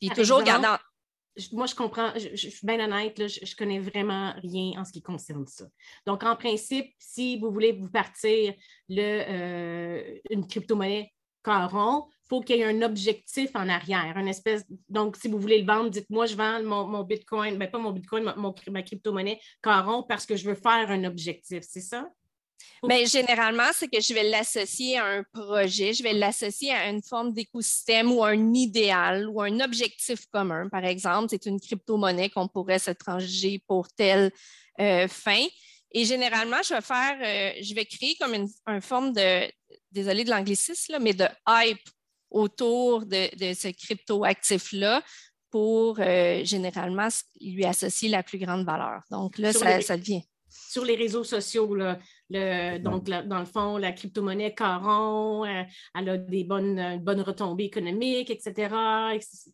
Puis 0.00 0.08
toujours 0.10 0.42
gardant. 0.42 0.78
Moi, 1.52 1.66
je 1.66 1.74
comprends, 1.74 2.12
je, 2.14 2.34
suis 2.36 2.66
bien 2.66 2.78
honnête, 2.80 3.16
je 3.28 3.40
ne 3.40 3.56
connais 3.56 3.80
vraiment 3.80 4.32
rien 4.36 4.80
en 4.80 4.84
ce 4.84 4.92
qui 4.92 5.02
concerne 5.02 5.46
ça. 5.46 5.64
Donc, 6.06 6.22
en 6.22 6.36
principe, 6.36 6.94
si 6.98 7.38
vous 7.38 7.50
voulez 7.50 7.72
vous 7.72 7.90
partir 7.90 8.54
le, 8.88 9.24
euh, 9.28 10.18
une 10.30 10.46
crypto-monnaie, 10.46 11.12
Caron, 11.42 12.06
il 12.08 12.28
faut 12.28 12.40
qu'il 12.40 12.56
y 12.56 12.60
ait 12.60 12.64
un 12.64 12.80
objectif 12.80 13.50
en 13.54 13.68
arrière, 13.68 14.16
une 14.16 14.28
espèce. 14.28 14.64
Donc, 14.88 15.16
si 15.16 15.28
vous 15.28 15.38
voulez 15.38 15.60
le 15.60 15.66
vendre, 15.66 15.90
dites-moi, 15.90 16.24
je 16.26 16.36
vends 16.36 16.62
mon, 16.62 17.02
Bitcoin, 17.02 17.58
mais 17.58 17.66
ben, 17.66 17.72
pas 17.72 17.78
mon 17.78 17.90
Bitcoin, 17.90 18.32
ma 18.70 18.82
crypto-monnaie 18.82 19.38
Caron 19.60 20.04
parce 20.04 20.24
que 20.24 20.36
je 20.36 20.48
veux 20.48 20.54
faire 20.54 20.90
un 20.90 21.04
objectif, 21.04 21.64
c'est 21.68 21.80
ça? 21.80 22.08
Mais 22.86 23.06
généralement, 23.06 23.70
c'est 23.72 23.88
que 23.88 24.00
je 24.00 24.12
vais 24.12 24.24
l'associer 24.24 24.98
à 24.98 25.04
un 25.06 25.22
projet, 25.22 25.92
je 25.92 26.02
vais 26.02 26.12
l'associer 26.12 26.70
à 26.72 26.88
une 26.88 27.02
forme 27.02 27.32
d'écosystème 27.32 28.12
ou 28.12 28.22
un 28.22 28.52
idéal 28.52 29.28
ou 29.28 29.40
un 29.40 29.60
objectif 29.60 30.26
commun. 30.26 30.68
Par 30.68 30.84
exemple, 30.84 31.28
c'est 31.30 31.46
une 31.46 31.60
crypto-monnaie 31.60 32.30
qu'on 32.30 32.48
pourrait 32.48 32.78
se 32.78 32.90
transiger 32.90 33.62
pour 33.66 33.88
telle 33.88 34.30
euh, 34.80 35.08
fin. 35.08 35.44
Et 35.92 36.04
généralement, 36.04 36.62
je 36.62 36.74
vais 36.74 36.80
faire, 36.80 37.16
euh, 37.22 37.62
je 37.62 37.74
vais 37.74 37.86
créer 37.86 38.16
comme 38.16 38.34
une, 38.34 38.80
forme 38.80 39.12
de, 39.12 39.50
désolé 39.90 40.24
de 40.24 40.30
l'anglicisme, 40.30 40.98
mais 41.00 41.14
de 41.14 41.26
hype 41.48 41.88
autour 42.30 43.06
de, 43.06 43.28
ce 43.54 43.68
crypto-actif-là 43.72 45.02
pour 45.50 46.00
euh, 46.00 46.44
généralement 46.44 47.08
lui 47.40 47.64
associer 47.64 48.08
la 48.08 48.24
plus 48.24 48.38
grande 48.38 48.66
valeur. 48.66 49.02
Donc 49.10 49.38
là, 49.38 49.52
ça, 49.52 49.80
ça 49.80 49.96
devient 49.96 50.22
sur 50.54 50.84
les 50.84 50.96
réseaux 50.96 51.24
sociaux. 51.24 51.76
Le, 52.30 52.78
donc, 52.78 53.04
dans 53.04 53.38
le 53.38 53.44
fond, 53.44 53.76
la 53.76 53.92
crypto-monnaie 53.92 54.54
Caron, 54.54 55.44
euh, 55.44 55.62
elle 55.94 56.08
a 56.08 56.16
des 56.16 56.44
bonnes, 56.44 56.98
bonnes 57.02 57.20
retombées 57.20 57.64
économiques, 57.64 58.30
etc. 58.30 58.74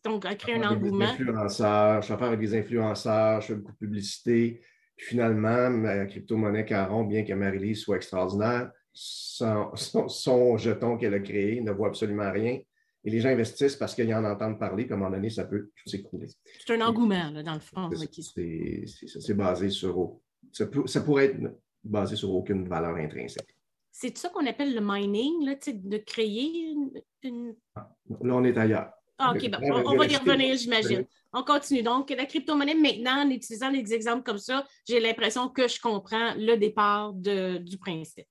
Donc, 0.03 0.25
elle 0.27 0.37
crée 0.37 0.53
un 0.53 0.69
engouement. 0.69 1.05
Influenceurs, 1.05 2.01
je 2.01 2.15
fais 2.15 2.23
avec 2.23 2.39
des 2.39 2.55
influenceurs, 2.55 3.41
je 3.41 3.47
fais 3.47 3.55
beaucoup 3.55 3.73
de 3.73 3.77
publicité. 3.77 4.61
Puis 4.95 5.07
finalement, 5.07 5.69
la 5.69 6.05
crypto-monnaie 6.05 6.65
Caron, 6.65 7.03
bien 7.03 7.23
que 7.23 7.33
marie 7.33 7.75
soit 7.75 7.97
extraordinaire, 7.97 8.71
son, 8.93 9.71
son, 10.07 10.57
jeton 10.57 10.97
qu'elle 10.97 11.13
a 11.13 11.19
créé 11.19 11.61
ne 11.61 11.71
vaut 11.71 11.85
absolument 11.85 12.31
rien. 12.31 12.59
Et 13.03 13.09
les 13.09 13.19
gens 13.19 13.29
investissent 13.29 13.75
parce 13.75 13.95
qu'ils 13.95 14.13
en 14.13 14.23
entendent 14.23 14.59
parler, 14.59 14.83
puis 14.85 14.93
à 14.93 14.95
un 14.95 14.99
moment 14.99 15.11
donné, 15.11 15.29
ça 15.29 15.45
peut 15.45 15.71
tout 15.75 15.89
s'écrouler. 15.89 16.27
C'est 16.65 16.73
un 16.75 16.85
engouement, 16.85 17.31
dans 17.31 17.53
le 17.53 17.59
fond. 17.59 17.89
C'est 18.15 19.33
basé 19.33 19.69
sur 19.71 20.19
ça, 20.51 20.65
pourrait 21.01 21.25
être 21.25 21.39
basé 21.83 22.15
sur 22.15 22.31
aucune 22.31 22.67
valeur 22.67 22.95
intrinsèque. 22.95 23.55
C'est 23.91 24.17
ça 24.17 24.29
qu'on 24.29 24.45
appelle 24.45 24.73
le 24.73 24.81
mining, 24.81 25.45
là, 25.45 25.55
de 25.55 25.97
créer 25.97 26.75
une, 27.23 27.55
ah, 27.75 27.89
Là, 28.21 28.35
on 28.35 28.43
est 28.43 28.57
ailleurs. 28.57 28.91
Ah, 29.17 29.33
OK, 29.35 29.49
on, 29.85 29.97
va 29.97 30.05
y 30.07 30.15
revenir, 30.15 30.55
j'imagine. 30.55 31.05
On 31.31 31.43
continue. 31.43 31.83
Donc, 31.83 32.09
la 32.09 32.25
crypto-monnaie, 32.25 32.73
maintenant, 32.73 33.23
en 33.25 33.29
utilisant 33.29 33.71
des 33.71 33.93
exemples 33.93 34.23
comme 34.23 34.39
ça, 34.39 34.65
j'ai 34.87 34.99
l'impression 34.99 35.49
que 35.49 35.67
je 35.67 35.79
comprends 35.79 36.33
le 36.35 36.55
départ 36.55 37.13
du 37.13 37.77
principe. 37.79 38.27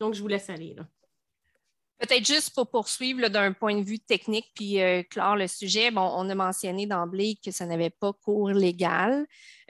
Donc, 0.00 0.14
je 0.14 0.22
vous 0.22 0.28
laisse 0.28 0.48
aller. 0.48 0.74
Là. 0.74 0.86
Peut-être 2.02 2.26
juste 2.26 2.52
pour 2.56 2.68
poursuivre 2.68 3.28
d'un 3.28 3.52
point 3.52 3.76
de 3.76 3.84
vue 3.84 4.00
technique 4.00 4.50
puis 4.56 4.80
euh, 4.80 5.04
clore 5.04 5.36
le 5.36 5.46
sujet, 5.46 5.92
bon, 5.92 6.00
on 6.16 6.28
a 6.28 6.34
mentionné 6.34 6.84
d'emblée 6.84 7.38
que 7.44 7.52
ça 7.52 7.64
n'avait 7.64 7.90
pas 7.90 8.12
cours 8.12 8.50
légal. 8.50 9.24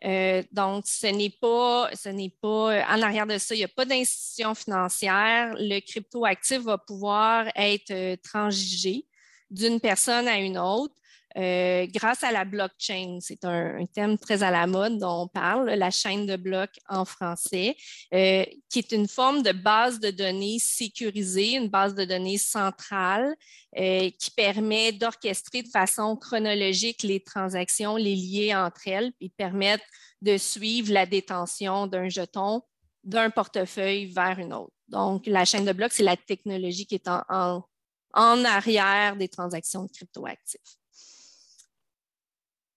Euh, 0.06 0.42
donc, 0.50 0.86
ce 0.86 1.08
n'est 1.08 1.36
pas, 1.38 1.90
ce 1.92 2.08
n'est 2.08 2.34
pas, 2.40 2.86
en 2.88 3.02
arrière 3.02 3.26
de 3.26 3.36
ça, 3.36 3.54
il 3.54 3.58
n'y 3.58 3.64
a 3.64 3.68
pas 3.68 3.84
d'institution 3.84 4.54
financière. 4.54 5.54
Le 5.58 5.80
crypto-actif 5.80 6.60
va 6.60 6.78
pouvoir 6.78 7.48
être 7.54 7.90
euh, 7.90 8.16
transigé 8.24 9.06
d'une 9.50 9.78
personne 9.78 10.26
à 10.26 10.38
une 10.38 10.56
autre. 10.56 10.94
Euh, 11.36 11.86
grâce 11.92 12.22
à 12.24 12.30
la 12.30 12.44
blockchain. 12.44 13.18
C'est 13.20 13.44
un, 13.44 13.84
thème 13.86 14.18
très 14.18 14.42
à 14.42 14.50
la 14.50 14.66
mode 14.66 14.98
dont 14.98 15.22
on 15.22 15.28
parle, 15.28 15.70
la 15.70 15.90
chaîne 15.90 16.26
de 16.26 16.36
blocs 16.36 16.78
en 16.88 17.04
français, 17.04 17.76
euh, 18.12 18.44
qui 18.68 18.78
est 18.78 18.92
une 18.92 19.08
forme 19.08 19.42
de 19.42 19.52
base 19.52 19.98
de 20.00 20.10
données 20.10 20.58
sécurisée, 20.58 21.54
une 21.56 21.68
base 21.68 21.94
de 21.94 22.04
données 22.04 22.38
centrale 22.38 23.34
euh, 23.78 24.10
qui 24.18 24.30
permet 24.30 24.92
d'orchestrer 24.92 25.62
de 25.62 25.68
façon 25.68 26.16
chronologique 26.16 27.02
les 27.02 27.22
transactions, 27.22 27.96
les 27.96 28.16
lier 28.16 28.54
entre 28.54 28.88
elles, 28.88 29.12
et 29.20 29.30
permettre 29.30 29.84
de 30.20 30.36
suivre 30.36 30.92
la 30.92 31.06
détention 31.06 31.86
d'un 31.86 32.08
jeton 32.08 32.62
d'un 33.04 33.30
portefeuille 33.30 34.06
vers 34.06 34.38
une 34.38 34.52
autre. 34.52 34.72
Donc, 34.86 35.26
la 35.26 35.44
chaîne 35.44 35.64
de 35.64 35.72
blocs, 35.72 35.92
c'est 35.92 36.04
la 36.04 36.16
technologie 36.16 36.86
qui 36.86 36.94
est 36.94 37.08
en, 37.08 37.64
en 38.14 38.44
arrière 38.44 39.16
des 39.16 39.28
transactions 39.28 39.82
de 39.82 39.90
cryptoactifs. 39.90 40.78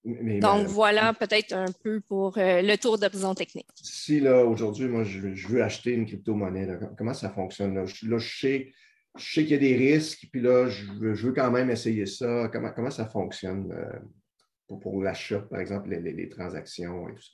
Donc, 0.06 0.68
voilà 0.68 1.14
peut-être 1.14 1.54
un 1.54 1.72
peu 1.84 2.00
pour 2.00 2.38
euh, 2.38 2.62
le 2.62 2.78
tour 2.78 3.00
d'horizon 3.00 3.34
technique. 3.34 3.68
Si, 3.82 4.20
là, 4.20 4.46
aujourd'hui, 4.46 4.88
moi, 4.88 5.04
je, 5.04 5.48
veux 5.48 5.64
acheter 5.64 5.94
une 5.94 6.06
crypto-monnaie, 6.06 6.68
comment 6.96 7.14
ça 7.14 7.32
fonctionne? 7.32 7.74
Là, 7.74 7.86
je, 7.86 8.40
sais, 8.40 8.72
qu'il 9.18 9.50
y 9.50 9.54
a 9.56 9.58
des 9.58 9.76
risques, 9.76 10.28
puis 10.32 10.42
là, 10.42 10.70
je 10.70 10.86
veux, 10.92 11.34
quand 11.34 11.50
même 11.50 11.72
essayer 11.72 12.06
ça. 12.06 12.50
Comment, 12.54 12.72
comment 12.72 12.92
ça 12.92 13.08
fonctionne 13.08 13.72
euh, 13.72 14.78
pour, 14.80 15.02
l'achat, 15.02 15.40
par 15.40 15.60
exemple, 15.60 15.90
les, 15.90 16.30
transactions 16.30 17.10
et 17.10 17.16
tout 17.16 17.24
ça? 17.24 17.32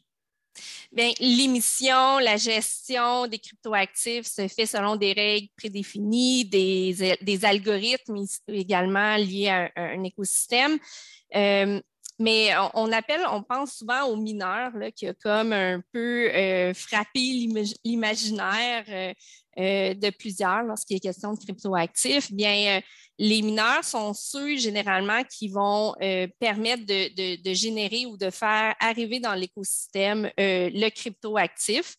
Bien, 0.93 1.11
l'émission, 1.19 2.19
la 2.19 2.37
gestion 2.37 3.27
des 3.27 3.39
cryptoactifs 3.39 4.27
se 4.27 4.47
fait 4.47 4.65
selon 4.65 4.95
des 4.95 5.13
règles 5.13 5.47
prédéfinies, 5.57 6.45
des, 6.45 7.45
algorithmes 7.45 8.23
également 8.47 9.17
liés 9.17 9.49
à 9.49 9.71
un, 9.75 10.03
écosystème. 10.03 10.77
Euh, 11.35 11.81
mais 12.21 12.51
on, 12.75 12.91
appelle, 12.91 13.21
on 13.31 13.43
pense 13.43 13.77
souvent 13.77 14.05
aux 14.05 14.15
mineurs 14.15 14.71
qui 14.95 15.07
a 15.07 15.13
comme 15.13 15.51
un 15.53 15.81
peu 15.91 16.29
euh, 16.33 16.73
frappé 16.73 17.19
l'imaginaire 17.83 18.85
euh, 18.89 19.13
euh, 19.57 19.93
de 19.93 20.09
plusieurs 20.11 20.63
lorsqu'il 20.63 20.97
est 20.97 21.01
question 21.01 21.33
de 21.33 21.39
cryptoactifs. 21.39 22.31
Bien, 22.31 22.79
les 23.17 23.41
mineurs 23.41 23.83
sont 23.83 24.13
ceux 24.13 24.55
généralement 24.57 25.23
qui 25.23 25.49
vont 25.49 25.93
permettre 26.39 26.85
de, 26.85 27.53
générer 27.53 28.05
ou 28.05 28.17
de 28.17 28.29
faire 28.29 28.75
arriver 28.79 29.19
dans 29.19 29.33
l'écosystème 29.33 30.29
le 30.37 30.89
cryptoactif 30.89 31.95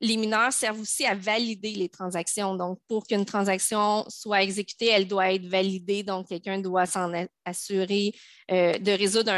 les 0.00 0.16
mineurs 0.16 0.52
servent 0.52 0.80
aussi 0.80 1.04
à 1.04 1.14
valider 1.14 1.72
les 1.72 1.88
transactions. 1.88 2.54
Donc, 2.54 2.78
pour 2.88 3.06
qu'une 3.06 3.24
transaction 3.24 4.04
soit 4.08 4.42
exécutée, 4.42 4.88
elle 4.88 5.06
doit 5.06 5.32
être 5.32 5.46
validée. 5.46 6.02
Donc, 6.02 6.28
quelqu'un 6.28 6.58
doit 6.58 6.86
s'en 6.86 7.12
assurer 7.44 8.12
euh, 8.50 8.78
de 8.78 8.92
résoudre 8.92 9.32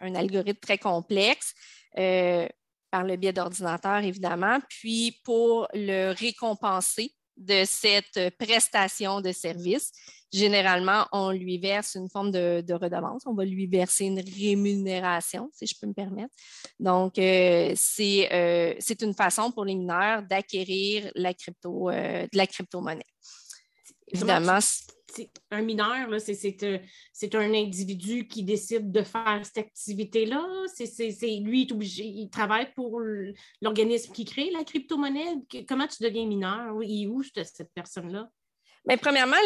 un, 0.00 0.14
algorithme 0.14 0.60
très 0.60 0.78
complexe 0.78 1.54
euh, 1.98 2.48
par 2.90 3.04
le 3.04 3.16
biais 3.16 3.32
d'ordinateur, 3.32 3.98
évidemment. 3.98 4.58
Puis, 4.68 5.20
pour 5.24 5.68
le 5.74 6.12
récompenser 6.12 7.12
de 7.36 7.64
cette 7.64 8.36
prestation 8.38 9.20
de 9.20 9.32
service, 9.32 9.92
généralement, 10.32 11.06
on 11.12 11.30
lui 11.30 11.58
verse 11.58 11.94
une 11.94 12.08
forme 12.08 12.30
de, 12.30 12.72
redevance. 12.72 13.22
On 13.26 13.34
va 13.34 13.44
lui 13.44 13.66
verser 13.66 14.06
une 14.06 14.20
rémunération, 14.20 15.50
si 15.52 15.66
je 15.66 15.74
peux 15.80 15.86
me 15.86 15.94
permettre. 15.94 16.34
Donc, 16.78 17.18
euh, 17.18 17.74
euh, 17.74 18.74
c'est 18.78 19.02
une 19.02 19.14
façon 19.14 19.50
pour 19.50 19.64
les 19.64 19.74
mineurs 19.74 20.22
d'acquérir 20.22 21.10
la 21.14 21.34
crypto, 21.34 21.90
euh, 21.90 22.22
de 22.22 22.36
la 22.36 22.46
crypto-monnaie. 22.46 23.02
Évidemment, 24.08 24.58
un 25.50 25.62
mineur, 25.62 26.08
c'est 26.20 27.34
un 27.34 27.54
individu 27.54 28.26
qui 28.26 28.42
décide 28.42 28.90
de 28.90 29.02
faire 29.02 29.40
cette 29.44 29.58
activité-là. 29.58 30.46
Lui, 31.40 31.62
il, 31.62 31.72
obligé, 31.72 32.04
il 32.04 32.30
travaille 32.30 32.72
pour 32.74 33.00
l'organisme 33.60 34.12
qui 34.12 34.24
crée 34.24 34.50
la 34.50 34.64
crypto-monnaie. 34.64 35.36
Comment 35.68 35.86
tu 35.86 36.02
deviens 36.02 36.26
mineur? 36.26 36.76
Et 36.82 37.06
où 37.06 37.22
cette 37.22 37.72
personne-là? 37.74 38.30
Mais 38.86 38.96
premièrement, 38.96 39.36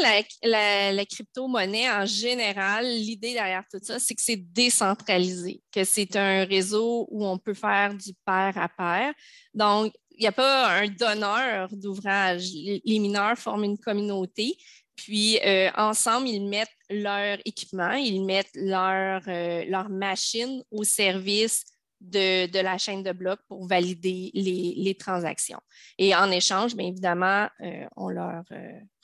la, 0.42 1.04
crypto-monnaie 1.06 1.90
en 1.90 2.04
général, 2.04 2.84
l'idée 2.84 3.32
derrière 3.32 3.64
tout 3.72 3.78
ça, 3.82 3.98
c'est 3.98 4.14
que 4.14 4.20
c'est 4.20 4.36
décentralisé, 4.36 5.62
que 5.72 5.82
c'est 5.82 6.14
un 6.16 6.44
réseau 6.44 7.08
où 7.10 7.24
on 7.24 7.38
peut 7.38 7.54
faire 7.54 7.94
du 7.94 8.12
pair 8.26 8.52
à 8.58 8.68
pair. 8.68 9.14
Donc, 9.54 9.94
il 10.10 10.24
n'y 10.24 10.26
a 10.26 10.32
pas 10.32 10.80
un 10.80 10.88
donneur 10.88 11.70
d'ouvrage. 11.72 12.50
Les 12.52 12.98
mineurs 12.98 13.38
forment 13.38 13.64
une 13.64 13.78
communauté, 13.78 14.58
puis 15.02 15.38
euh, 15.46 15.70
ensemble, 15.76 16.28
ils 16.28 16.46
mettent 16.46 16.68
leur 16.90 17.38
équipement, 17.46 17.92
ils 17.92 18.22
mettent 18.22 18.54
leur, 18.54 19.22
euh, 19.28 19.64
leur 19.66 19.88
machine 19.88 20.62
au 20.70 20.84
service 20.84 21.64
de, 22.02 22.62
la 22.62 22.76
chaîne 22.76 23.02
de 23.02 23.12
blocs 23.12 23.40
pour 23.48 23.66
valider 23.66 24.30
les, 24.34 24.94
transactions. 24.98 25.60
Et 25.96 26.14
en 26.14 26.30
échange, 26.30 26.76
bien 26.76 26.88
évidemment, 26.88 27.48
euh, 27.62 27.86
on 27.96 28.10
leur 28.10 28.44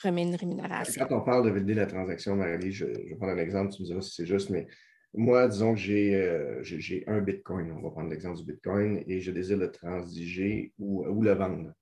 remet 0.05 0.25
une 0.25 0.35
rémunération. 0.35 1.07
Quand 1.09 1.17
on 1.17 1.25
parle 1.25 1.47
de 1.47 1.51
valider 1.51 1.73
la 1.73 1.87
transaction, 1.87 2.37
Marie, 2.37 2.73
je, 2.73 2.85
je, 2.85 3.09
vais 3.09 3.15
prendre 3.17 3.33
un 3.33 3.39
exemple, 3.39 3.73
tu 3.73 3.83
me 3.83 3.87
diras 3.87 4.03
si 4.03 4.17
c'est 4.17 4.27
juste, 4.27 4.51
mais 4.51 4.67
moi, 5.15 5.49
disons 5.49 5.73
que 5.75 5.81
j'ai 5.81 7.05
un 7.07 7.21
Bitcoin, 7.23 7.73
on 7.73 7.81
va 7.81 7.91
prendre 7.91 8.11
l'exemple 8.11 8.37
du 8.37 8.45
Bitcoin, 8.45 9.03
et 9.07 9.21
je 9.21 9.31
désire 9.31 9.57
le 9.57 9.73
transiger 9.73 10.75
ou, 10.79 11.07
ou 11.07 11.23
le 11.23 11.33
vendre. 11.33 11.73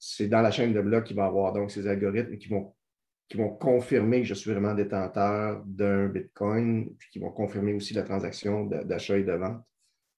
C'est 0.00 0.26
dans 0.26 0.42
la 0.42 0.50
chaîne 0.50 0.72
de 0.72 0.80
blocs 0.80 1.04
qu'il 1.04 1.14
va 1.14 1.26
y 1.26 1.28
avoir 1.28 1.52
donc 1.52 1.70
ces 1.70 1.86
algorithmes 1.86 2.36
qui 2.36 2.48
vont 2.48 2.74
qui 3.30 3.36
vont 3.36 3.50
confirmer 3.50 4.22
que 4.22 4.26
je 4.26 4.34
suis 4.34 4.50
vraiment 4.50 4.74
détenteur 4.74 5.62
d'un 5.64 6.08
Bitcoin, 6.08 6.94
puis 6.98 7.08
qui 7.12 7.20
vont 7.20 7.30
confirmer 7.30 7.72
aussi 7.72 7.94
la 7.94 8.02
transaction 8.02 8.66
d'achat 8.66 9.16
et 9.16 9.22
de 9.22 9.32
vente. 9.32 9.62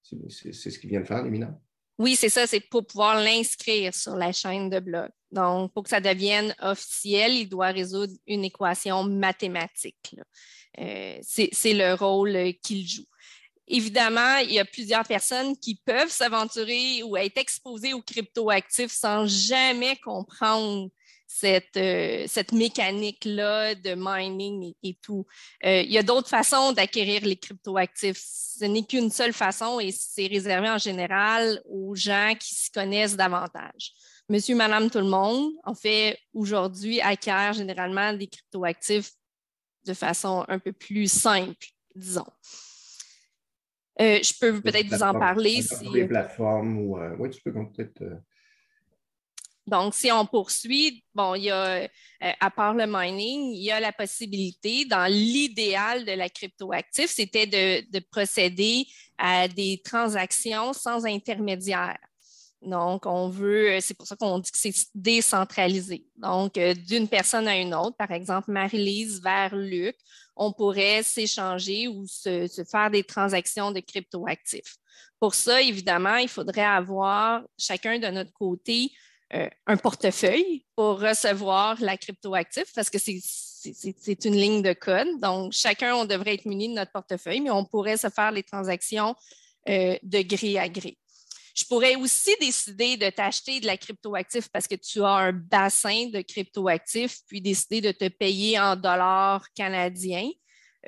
C'est 0.02 0.70
ce 0.70 0.78
qu'ils 0.78 0.88
viennent 0.88 1.04
faire, 1.04 1.22
les 1.22 1.30
mineurs? 1.30 1.54
Oui, 1.98 2.16
c'est 2.16 2.30
ça, 2.30 2.46
c'est 2.46 2.60
pour 2.60 2.86
pouvoir 2.86 3.22
l'inscrire 3.22 3.94
sur 3.94 4.16
la 4.16 4.32
chaîne 4.32 4.70
de 4.70 4.80
blocs. 4.80 5.12
Donc, 5.30 5.72
pour 5.74 5.82
que 5.82 5.90
ça 5.90 6.00
devienne 6.00 6.54
officiel, 6.60 7.34
il 7.34 7.48
doit 7.48 7.68
résoudre 7.68 8.14
une 8.26 8.44
équation 8.44 9.04
mathématique. 9.04 10.16
Euh, 10.80 11.18
c'est 11.20 11.74
le 11.74 11.92
rôle 11.92 12.54
qu'il 12.62 12.88
joue. 12.88 13.04
Évidemment, 13.68 14.38
il 14.38 14.52
y 14.52 14.58
a 14.58 14.64
plusieurs 14.64 15.04
personnes 15.04 15.54
qui 15.56 15.80
peuvent 15.84 16.10
s'aventurer 16.10 17.02
ou 17.02 17.16
être 17.18 17.36
exposées 17.36 17.92
aux 17.92 18.02
cryptoactifs 18.02 18.90
sans 18.90 19.26
jamais 19.26 19.96
comprendre 19.96 20.90
cette, 21.34 21.76
euh, 21.76 22.24
cette 22.28 22.52
mécanique-là 22.52 23.74
de 23.74 23.94
mining 23.96 24.74
et, 24.82 24.96
tout. 25.02 25.26
Euh, 25.64 25.80
il 25.80 25.90
y 25.90 25.98
a 25.98 26.02
d'autres 26.02 26.28
façons 26.28 26.72
d'acquérir 26.72 27.24
les 27.24 27.36
cryptoactifs. 27.36 28.20
Ce 28.22 28.64
n'est 28.64 28.84
qu'une 28.84 29.10
seule 29.10 29.32
façon 29.32 29.80
et 29.80 29.90
c'est 29.92 30.26
réservé 30.26 30.68
en 30.68 30.78
général 30.78 31.60
aux 31.64 31.94
gens 31.94 32.34
qui 32.38 32.54
s'y 32.54 32.70
connaissent 32.70 33.16
davantage. 33.16 33.92
Monsieur, 34.28 34.54
madame, 34.54 34.90
tout 34.90 34.98
le 34.98 35.06
monde, 35.06 35.52
en 35.64 35.74
fait, 35.74 36.18
aujourd'hui, 36.32 37.00
acquiert 37.00 37.54
généralement 37.54 38.12
des 38.12 38.28
cryptoactifs 38.28 39.10
de 39.86 39.94
façon 39.94 40.44
un 40.48 40.58
peu 40.58 40.72
plus 40.72 41.10
simple, 41.10 41.66
disons. 41.94 42.26
Euh, 44.00 44.20
je 44.22 44.32
peux 44.38 44.60
peut-être 44.60 44.86
vous 44.86 45.02
en 45.02 45.12
parler. 45.12 45.62
Si... 45.62 45.88
Les 45.88 46.06
plateformes 46.06 46.78
ou. 46.78 46.98
oui, 47.18 47.30
tu 47.30 47.42
peux 47.42 47.52
peut-être. 47.52 48.02
Donc, 49.66 49.94
si 49.94 50.10
on 50.10 50.26
poursuit, 50.26 51.04
bon, 51.14 51.36
il 51.36 51.44
y 51.44 51.50
a, 51.50 51.82
euh, 51.82 51.88
à 52.40 52.50
part 52.50 52.74
le 52.74 52.84
mining, 52.86 53.52
il 53.54 53.62
y 53.62 53.70
a 53.70 53.78
la 53.78 53.92
possibilité, 53.92 54.84
dans 54.84 55.10
l'idéal 55.10 56.04
de 56.04 56.12
la 56.12 56.28
cryptoactif, 56.28 57.10
c'était 57.10 57.46
de, 57.46 57.98
procéder 58.10 58.86
à 59.18 59.46
des 59.46 59.80
transactions 59.84 60.72
sans 60.72 61.06
intermédiaire. 61.06 61.98
Donc, 62.60 63.06
on 63.06 63.28
veut, 63.28 63.78
c'est 63.80 63.94
pour 63.94 64.06
ça 64.06 64.16
qu'on 64.16 64.38
dit 64.38 64.50
que 64.50 64.58
c'est 64.58 64.74
décentralisé. 64.94 66.06
Donc, 66.16 66.56
euh, 66.58 66.74
d'une 66.74 67.08
personne 67.08 67.46
à 67.46 67.56
une 67.56 67.74
autre, 67.74 67.96
par 67.96 68.10
exemple, 68.10 68.50
Marie-Lise 68.50 69.20
vers 69.22 69.54
Luc, 69.54 69.96
on 70.36 70.52
pourrait 70.52 71.02
s'échanger 71.02 71.88
ou 71.88 72.06
se, 72.06 72.46
se, 72.46 72.64
faire 72.64 72.90
des 72.90 73.04
transactions 73.04 73.70
de 73.70 73.80
cryptoactifs. 73.80 74.76
Pour 75.20 75.34
ça, 75.34 75.60
évidemment, 75.60 76.16
il 76.16 76.28
faudrait 76.28 76.64
avoir 76.64 77.42
chacun 77.58 77.98
de 77.98 78.08
notre 78.08 78.32
côté 78.32 78.90
euh, 79.34 79.48
un 79.66 79.76
portefeuille 79.78 80.64
pour 80.76 81.00
recevoir 81.00 81.80
la 81.80 81.96
cryptoactif 81.96 82.64
parce 82.74 82.90
que 82.90 82.98
c'est 82.98 84.24
une 84.26 84.36
ligne 84.36 84.60
de 84.60 84.74
code. 84.74 85.08
Donc, 85.20 85.52
chacun, 85.52 85.94
on 85.94 86.04
devrait 86.04 86.34
être 86.34 86.44
muni 86.44 86.68
de 86.68 86.74
notre 86.74 86.92
portefeuille, 86.92 87.40
mais 87.40 87.50
on 87.50 87.64
pourrait 87.64 87.96
se 87.96 88.10
faire 88.10 88.30
les 88.30 88.42
transactions 88.42 89.14
euh, 89.68 89.96
de 90.02 90.20
gré 90.22 90.58
à 90.58 90.68
gré. 90.68 90.98
Je 91.54 91.64
pourrais 91.64 91.96
aussi 91.96 92.34
décider 92.40 92.96
de 92.96 93.08
t'acheter 93.10 93.60
de 93.60 93.66
la 93.66 93.76
cryptoactif 93.76 94.48
parce 94.48 94.66
que 94.66 94.74
tu 94.74 95.02
as 95.02 95.14
un 95.14 95.32
bassin 95.32 96.08
de 96.08 96.20
cryptoactifs, 96.20 97.20
puis 97.26 97.40
décider 97.40 97.80
de 97.80 97.92
te 97.92 98.08
payer 98.08 98.58
en 98.58 98.76
dollars 98.76 99.46
canadiens. 99.54 100.28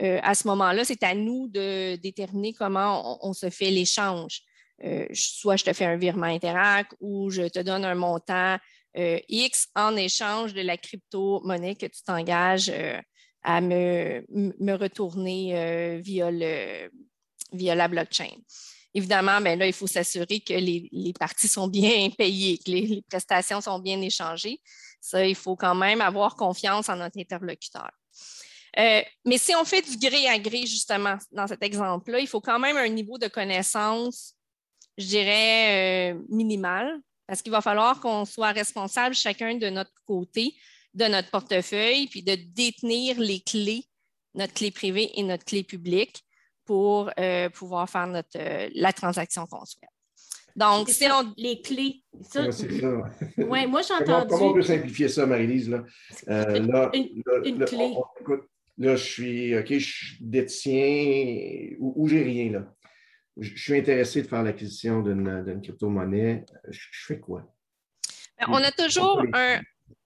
Euh, 0.03 0.21
à 0.23 0.35
ce 0.35 0.47
moment-là, 0.49 0.85
c'est 0.85 1.03
à 1.03 1.15
nous 1.15 1.49
de 1.49 1.97
déterminer 1.97 2.53
comment 2.53 3.19
on 3.27 3.33
se 3.33 3.49
fait 3.49 3.71
l'échange. 3.71 4.43
Euh, 4.83 5.07
soit 5.13 5.57
je 5.57 5.65
te 5.65 5.73
fais 5.73 5.85
un 5.85 5.97
virement 5.97 6.27
Interac 6.27 6.89
ou 7.01 7.31
je 7.31 7.43
te 7.43 7.61
donne 7.61 7.85
un 7.85 7.95
montant 7.95 8.59
euh, 8.97 9.19
X 9.29 9.69
en 9.75 9.97
échange 9.97 10.53
de 10.53 10.63
la 10.63 10.77
crypto-monnaie 10.77 11.77
que 11.77 11.87
tu 11.87 12.03
t'engages 12.05 12.71
euh, 12.71 13.01
à 13.43 13.61
me, 13.61 14.25
retourner 14.77 16.01
via, 16.03 16.31
le, 16.31 16.91
via 17.53 17.75
la 17.75 17.89
blockchain. 17.89 18.31
Évidemment, 18.95 19.41
ben 19.41 19.59
là, 19.59 19.67
il 19.67 19.73
faut 19.73 19.87
s'assurer 19.87 20.41
que 20.41 20.55
les, 20.55 21.13
parties 21.19 21.49
sont 21.49 21.69
bien 21.69 22.09
payées, 22.19 22.59
que 22.59 22.71
les, 22.71 23.03
prestations 23.09 23.61
sont 23.61 23.79
bien 23.79 24.01
échangées. 24.01 24.61
Ça, 25.01 25.27
il 25.27 25.35
faut 25.35 25.57
quand 25.57 25.75
même 25.75 26.01
avoir 26.01 26.37
confiance 26.37 26.89
en 26.89 26.97
notre 26.97 27.19
interlocuteur. 27.19 27.91
mais 28.77 29.39
si 29.39 29.55
on 29.55 29.65
fait 29.67 29.83
du 29.83 29.99
gré 29.99 30.27
à 30.27 30.39
gré, 30.39 30.65
justement, 30.65 31.17
dans 31.31 31.47
cet 31.47 31.63
exemple-là, 31.63 32.21
il 32.21 32.29
faut 32.29 32.41
quand 32.41 32.59
même 32.59 32.79
un 32.79 32.89
niveau 32.89 33.19
de 33.19 33.29
connaissance 33.29 34.34
je 34.99 35.07
dirais, 35.07 36.13
euh, 36.13 36.23
minimal, 36.29 37.01
parce 37.27 37.43
qu'il 37.43 37.53
va 37.53 37.61
falloir 37.61 38.01
qu'on 38.01 38.25
soit 38.25 38.53
responsable 38.53 39.15
chacun 39.15 39.57
de 39.57 39.69
notre 39.69 39.93
côté, 40.07 40.55
de 40.95 41.07
notre 41.07 41.31
portefeuille, 41.31 42.07
puis 42.07 42.23
de 42.23 42.37
détenir 42.55 43.19
les 43.19 43.41
clés, 43.41 43.85
notre 44.35 44.55
clé 44.55 44.71
privée 44.71 45.11
et 45.15 45.23
notre 45.23 45.45
clé 45.45 45.65
publique 45.65 46.25
pour 46.65 47.11
euh, 47.19 47.49
pouvoir 47.51 47.89
faire 47.89 48.07
notre, 48.07 48.39
euh, 48.39 48.69
la 48.75 48.93
transaction 48.93 49.47
qu'on 49.47 49.65
souhaite. 49.65 49.91
Donc, 50.57 50.89
c'est 50.89 51.09
les 51.37 51.61
clés. 51.61 52.05
Ça, 52.23 52.53
c'est 52.53 52.81
ça. 52.81 52.93
Oui, 53.39 53.67
moi, 53.67 53.83
j'ai 53.83 53.95
entendu. 53.95 54.29
Comment, 54.31 54.51
on 54.51 54.55
peut 54.55 54.63
simplifier 54.63 55.09
ça, 55.09 55.27
Marie-Lise? 55.27 55.69
Là? 55.69 55.85
là, 56.29 56.91
une, 56.95 57.65
clé. 57.65 57.93
là, 58.79 58.95
je 58.95 59.05
suis, 59.05 59.59
OK, 59.59 59.73
je 59.77 60.15
détiens 60.21 61.75
ou, 61.81 61.93
ou 61.97 62.07
j'ai 62.07 62.23
rien, 62.23 62.53
là? 62.53 62.73
Je 63.37 63.61
suis 63.61 63.77
intéressé 63.77 64.23
de 64.23 64.29
faire 64.29 64.43
l'acquisition 64.43 65.03
d'une 65.03 65.61
crypto-monnaie, 65.63 66.45
je, 66.69 66.81
fais 67.07 67.19
quoi? 67.19 67.43
Ben, 68.39 68.47
on 68.49 68.63
a 68.63 68.71
toujours 68.73 69.23
un. 69.33 69.61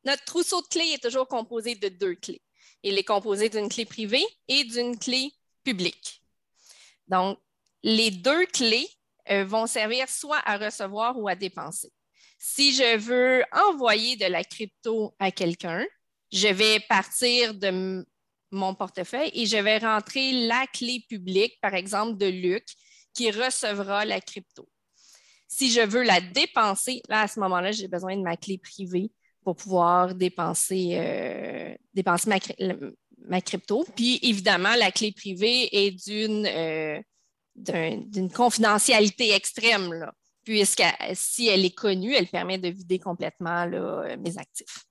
Notre 0.04 0.24
trousseau 0.24 0.62
de 0.62 0.66
clés 0.68 0.94
est 0.94 1.02
toujours 1.02 1.28
composé 1.28 1.74
de 1.74 1.88
deux 1.88 2.14
clés. 2.14 2.42
Il 2.82 2.96
est 2.96 3.04
composé 3.04 3.48
d'une 3.48 3.68
clé 3.68 3.84
privée 3.84 4.24
et 4.46 4.64
d'une 4.64 4.98
clé 4.98 5.32
publique. 5.64 6.22
Donc, 7.06 7.38
les 7.82 8.10
deux 8.10 8.46
clés 8.46 8.88
euh, 9.30 9.44
vont 9.44 9.66
servir 9.66 10.08
soit 10.08 10.40
à 10.44 10.56
recevoir 10.56 11.18
ou 11.18 11.28
à 11.28 11.34
dépenser. 11.34 11.90
Si 12.38 12.72
je 12.72 12.96
veux 12.96 13.42
envoyer 13.52 14.16
de 14.16 14.26
la 14.26 14.44
crypto 14.44 15.14
à 15.18 15.30
quelqu'un, 15.30 15.84
je 16.32 16.48
vais 16.48 16.80
partir 16.88 17.54
de 17.54 18.06
mon 18.50 18.74
portefeuille 18.74 19.30
et 19.34 19.46
je 19.46 19.56
vais 19.56 19.78
rentrer 19.78 20.46
la 20.46 20.66
clé 20.72 21.04
publique, 21.08 21.58
par 21.60 21.74
exemple 21.74 22.16
de 22.16 22.26
Luc, 22.26 22.64
qui 23.18 23.32
recevra 23.32 24.04
la 24.04 24.20
crypto. 24.20 24.68
Si 25.48 25.72
je 25.72 25.80
veux 25.80 26.04
la 26.04 26.20
dépenser, 26.20 27.02
là, 27.08 27.22
à 27.22 27.28
ce 27.28 27.40
moment-là, 27.40 27.72
j'ai 27.72 27.88
besoin 27.88 28.16
de 28.16 28.22
ma 28.22 28.36
clé 28.36 28.58
privée 28.58 29.10
pour 29.42 29.56
pouvoir 29.56 30.14
dépenser, 30.14 30.90
euh, 30.92 31.74
dépenser 31.92 32.30
ma, 33.26 33.40
crypto. 33.40 33.84
Puis, 33.96 34.20
évidemment, 34.22 34.76
la 34.76 34.92
clé 34.92 35.10
privée 35.10 35.68
est 35.72 35.90
d'une 35.90 36.46
euh, 36.46 37.00
confidentialité 38.36 39.34
extrême, 39.34 39.92
là, 39.92 40.12
puisque 40.44 40.84
si 41.14 41.48
elle 41.48 41.64
est 41.64 41.74
connue, 41.74 42.14
elle 42.14 42.28
permet 42.28 42.58
de 42.58 42.68
vider 42.68 43.00
complètement 43.00 43.66
mes 43.66 44.38
actifs. 44.38 44.84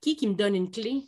Qui 0.00 0.14
qui 0.14 0.28
me 0.28 0.34
donne 0.34 0.54
une 0.54 0.70
clé? 0.70 1.02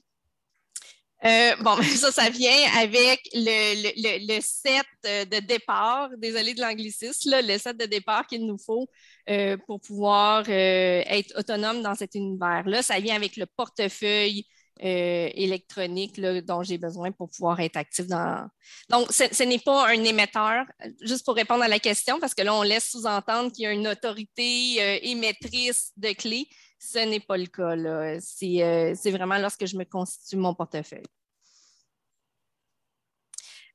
Euh, 1.24 1.54
bon, 1.60 1.76
ça, 1.82 2.10
ça 2.10 2.30
vient 2.30 2.56
avec 2.78 3.20
le, 3.32 4.40
set 4.40 4.84
euh, 5.06 5.24
de 5.24 5.38
départ, 5.38 6.10
désolé 6.18 6.54
de 6.54 6.60
l'anglicisme, 6.60 7.30
le 7.42 7.58
set 7.58 7.76
de 7.76 7.86
départ 7.86 8.26
qu'il 8.26 8.44
nous 8.44 8.58
faut 8.58 8.88
euh, 9.30 9.56
pour 9.66 9.80
pouvoir 9.80 10.48
être 10.48 11.38
autonome 11.38 11.82
dans 11.82 11.94
cet 11.94 12.14
univers-là. 12.14 12.82
Ça 12.82 12.98
vient 12.98 13.14
avec 13.14 13.36
le 13.36 13.46
portefeuille 13.46 14.46
électronique 14.80 16.20
dont 16.20 16.62
j'ai 16.62 16.78
besoin 16.78 17.12
pour 17.12 17.30
pouvoir 17.30 17.60
être 17.60 17.76
actif 17.76 18.06
dans. 18.06 18.48
Donc, 18.88 19.12
ce, 19.12 19.42
n'est 19.44 19.58
pas 19.58 19.88
un 19.88 20.04
émetteur, 20.04 20.64
juste 21.02 21.24
pour 21.24 21.34
répondre 21.34 21.62
à 21.62 21.68
la 21.68 21.78
question, 21.78 22.18
parce 22.18 22.34
que 22.34 22.42
là, 22.42 22.54
on 22.54 22.62
laisse 22.62 22.90
sous-entendre 22.90 23.52
qu'il 23.52 23.64
y 23.64 23.66
a 23.66 23.72
une 23.72 23.86
autorité 23.86 25.08
émettrice 25.08 25.92
de 25.96 26.12
clés 26.12 26.48
ce 26.82 26.98
n'est 26.98 27.20
pas 27.20 27.36
le 27.36 27.46
cas. 27.46 27.76
Euh, 27.76 28.18
c'est 28.20 29.10
vraiment 29.10 29.38
lorsque 29.38 29.66
je 29.66 29.76
me 29.76 29.84
constitue 29.84 30.36
mon 30.36 30.54
portefeuille. 30.54 31.04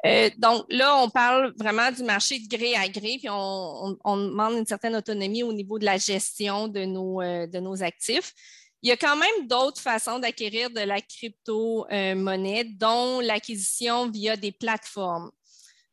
Euh, 0.06 0.30
donc 0.38 0.66
là, 0.70 0.98
on 0.98 1.10
parle 1.10 1.54
vraiment 1.58 1.92
du 1.92 2.04
marché 2.04 2.40
de 2.40 2.48
gré 2.48 2.76
à 2.76 2.88
gré, 2.88 3.18
puis 3.18 3.30
on, 3.30 3.98
demande 4.06 4.58
une 4.58 4.66
certaine 4.66 4.96
autonomie 4.96 5.42
au 5.42 5.54
niveau 5.54 5.80
de 5.80 5.86
la 5.86 5.98
gestion 5.98 6.68
de 6.68 6.86
nos, 6.86 7.22
euh, 7.22 7.48
de 7.48 7.60
nos 7.60 7.82
actifs. 7.82 8.34
Il 8.84 8.90
y 8.90 8.92
a 8.92 8.98
quand 8.98 9.18
même 9.18 9.48
d'autres 9.48 9.82
façons 9.82 10.20
d'acquérir 10.20 10.70
de 10.70 10.82
la 10.82 11.02
crypto-monnaie, 11.02 12.66
dont 12.66 13.20
l'acquisition 13.20 14.10
via 14.10 14.38
des 14.38 14.52
plateformes. 14.52 15.32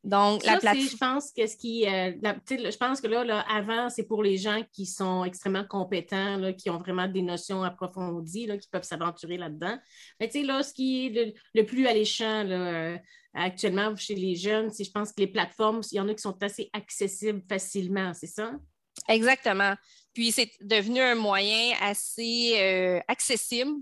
Donc, 0.04 0.44
la 0.44 0.58
plateforme. 0.58 0.88
Je 0.90 0.96
pense 0.98 1.32
que 1.32 1.46
ce 1.46 1.56
qui. 1.56 1.86
Euh, 1.86 2.12
je 2.50 2.76
pense 2.76 3.00
que 3.00 3.06
là, 3.06 3.24
là 3.24 3.40
avant, 3.48 3.88
c'est 3.88 4.02
pour 4.02 4.22
les 4.22 4.36
gens 4.36 4.62
qui 4.70 4.84
sont 4.84 5.24
extrêmement 5.24 5.64
compétents, 5.64 6.36
là, 6.36 6.52
qui 6.52 6.68
ont 6.68 6.76
vraiment 6.76 7.08
des 7.08 7.22
notions 7.22 7.62
approfondies, 7.62 8.46
là, 8.46 8.58
qui 8.58 8.68
peuvent 8.68 8.84
s'aventurer 8.84 9.38
là-dedans. 9.38 9.78
Mais 10.20 10.28
tu 10.28 10.40
sais, 10.40 10.46
là, 10.46 10.62
ce 10.62 10.74
qui 10.74 11.06
est 11.06 11.34
le, 11.54 11.64
plus 11.64 11.86
alléchant 11.86 12.44
là, 12.44 12.56
euh, 12.56 12.98
actuellement 13.32 13.96
chez 13.96 14.14
les 14.14 14.36
jeunes, 14.36 14.70
c'est 14.70 14.84
je 14.84 14.90
pense 14.90 15.10
que 15.10 15.22
les 15.22 15.26
plateformes, 15.26 15.80
il 15.90 15.96
y 15.96 16.00
en 16.00 16.08
a 16.08 16.12
qui 16.12 16.22
sont 16.22 16.42
assez 16.42 16.68
accessibles 16.74 17.42
facilement, 17.48 18.12
c'est 18.12 18.26
ça? 18.26 18.52
Exactement. 19.08 19.74
Puis 20.14 20.32
c'est 20.32 20.50
devenu 20.60 21.00
un 21.00 21.16
moyen 21.16 21.76
assez 21.80 22.54
euh, 22.58 23.00
accessible 23.08 23.72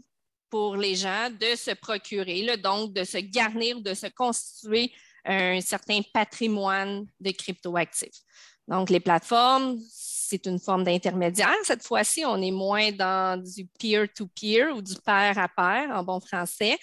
pour 0.51 0.77
les 0.77 0.97
gens 0.97 1.31
de 1.31 1.55
se 1.57 1.73
procurer, 1.73 2.57
donc 2.57 2.93
de 2.93 3.05
se 3.05 3.19
garnir, 3.19 3.81
de 3.81 3.95
se 3.95 4.07
constituer 4.09 4.93
un 5.25 5.61
certain 5.61 6.01
patrimoine 6.13 7.07
de 7.21 7.31
cryptoactifs. 7.31 8.21
Donc, 8.69 8.91
les 8.91 9.01
plateformes, 9.01 9.79
c'est 10.33 10.47
une 10.47 10.59
forme 10.59 10.85
d'intermédiaire. 10.85 11.55
Cette 11.65 11.85
fois-ci, 11.85 12.25
on 12.25 12.41
est 12.41 12.51
moins 12.51 12.91
dans 12.91 13.39
du 13.43 13.67
peer-to-peer 13.67 14.75
ou 14.75 14.81
du 14.81 14.95
pair 14.95 15.39
à 15.39 15.47
pair 15.47 15.91
en 15.95 16.03
bon 16.03 16.21
français. 16.21 16.79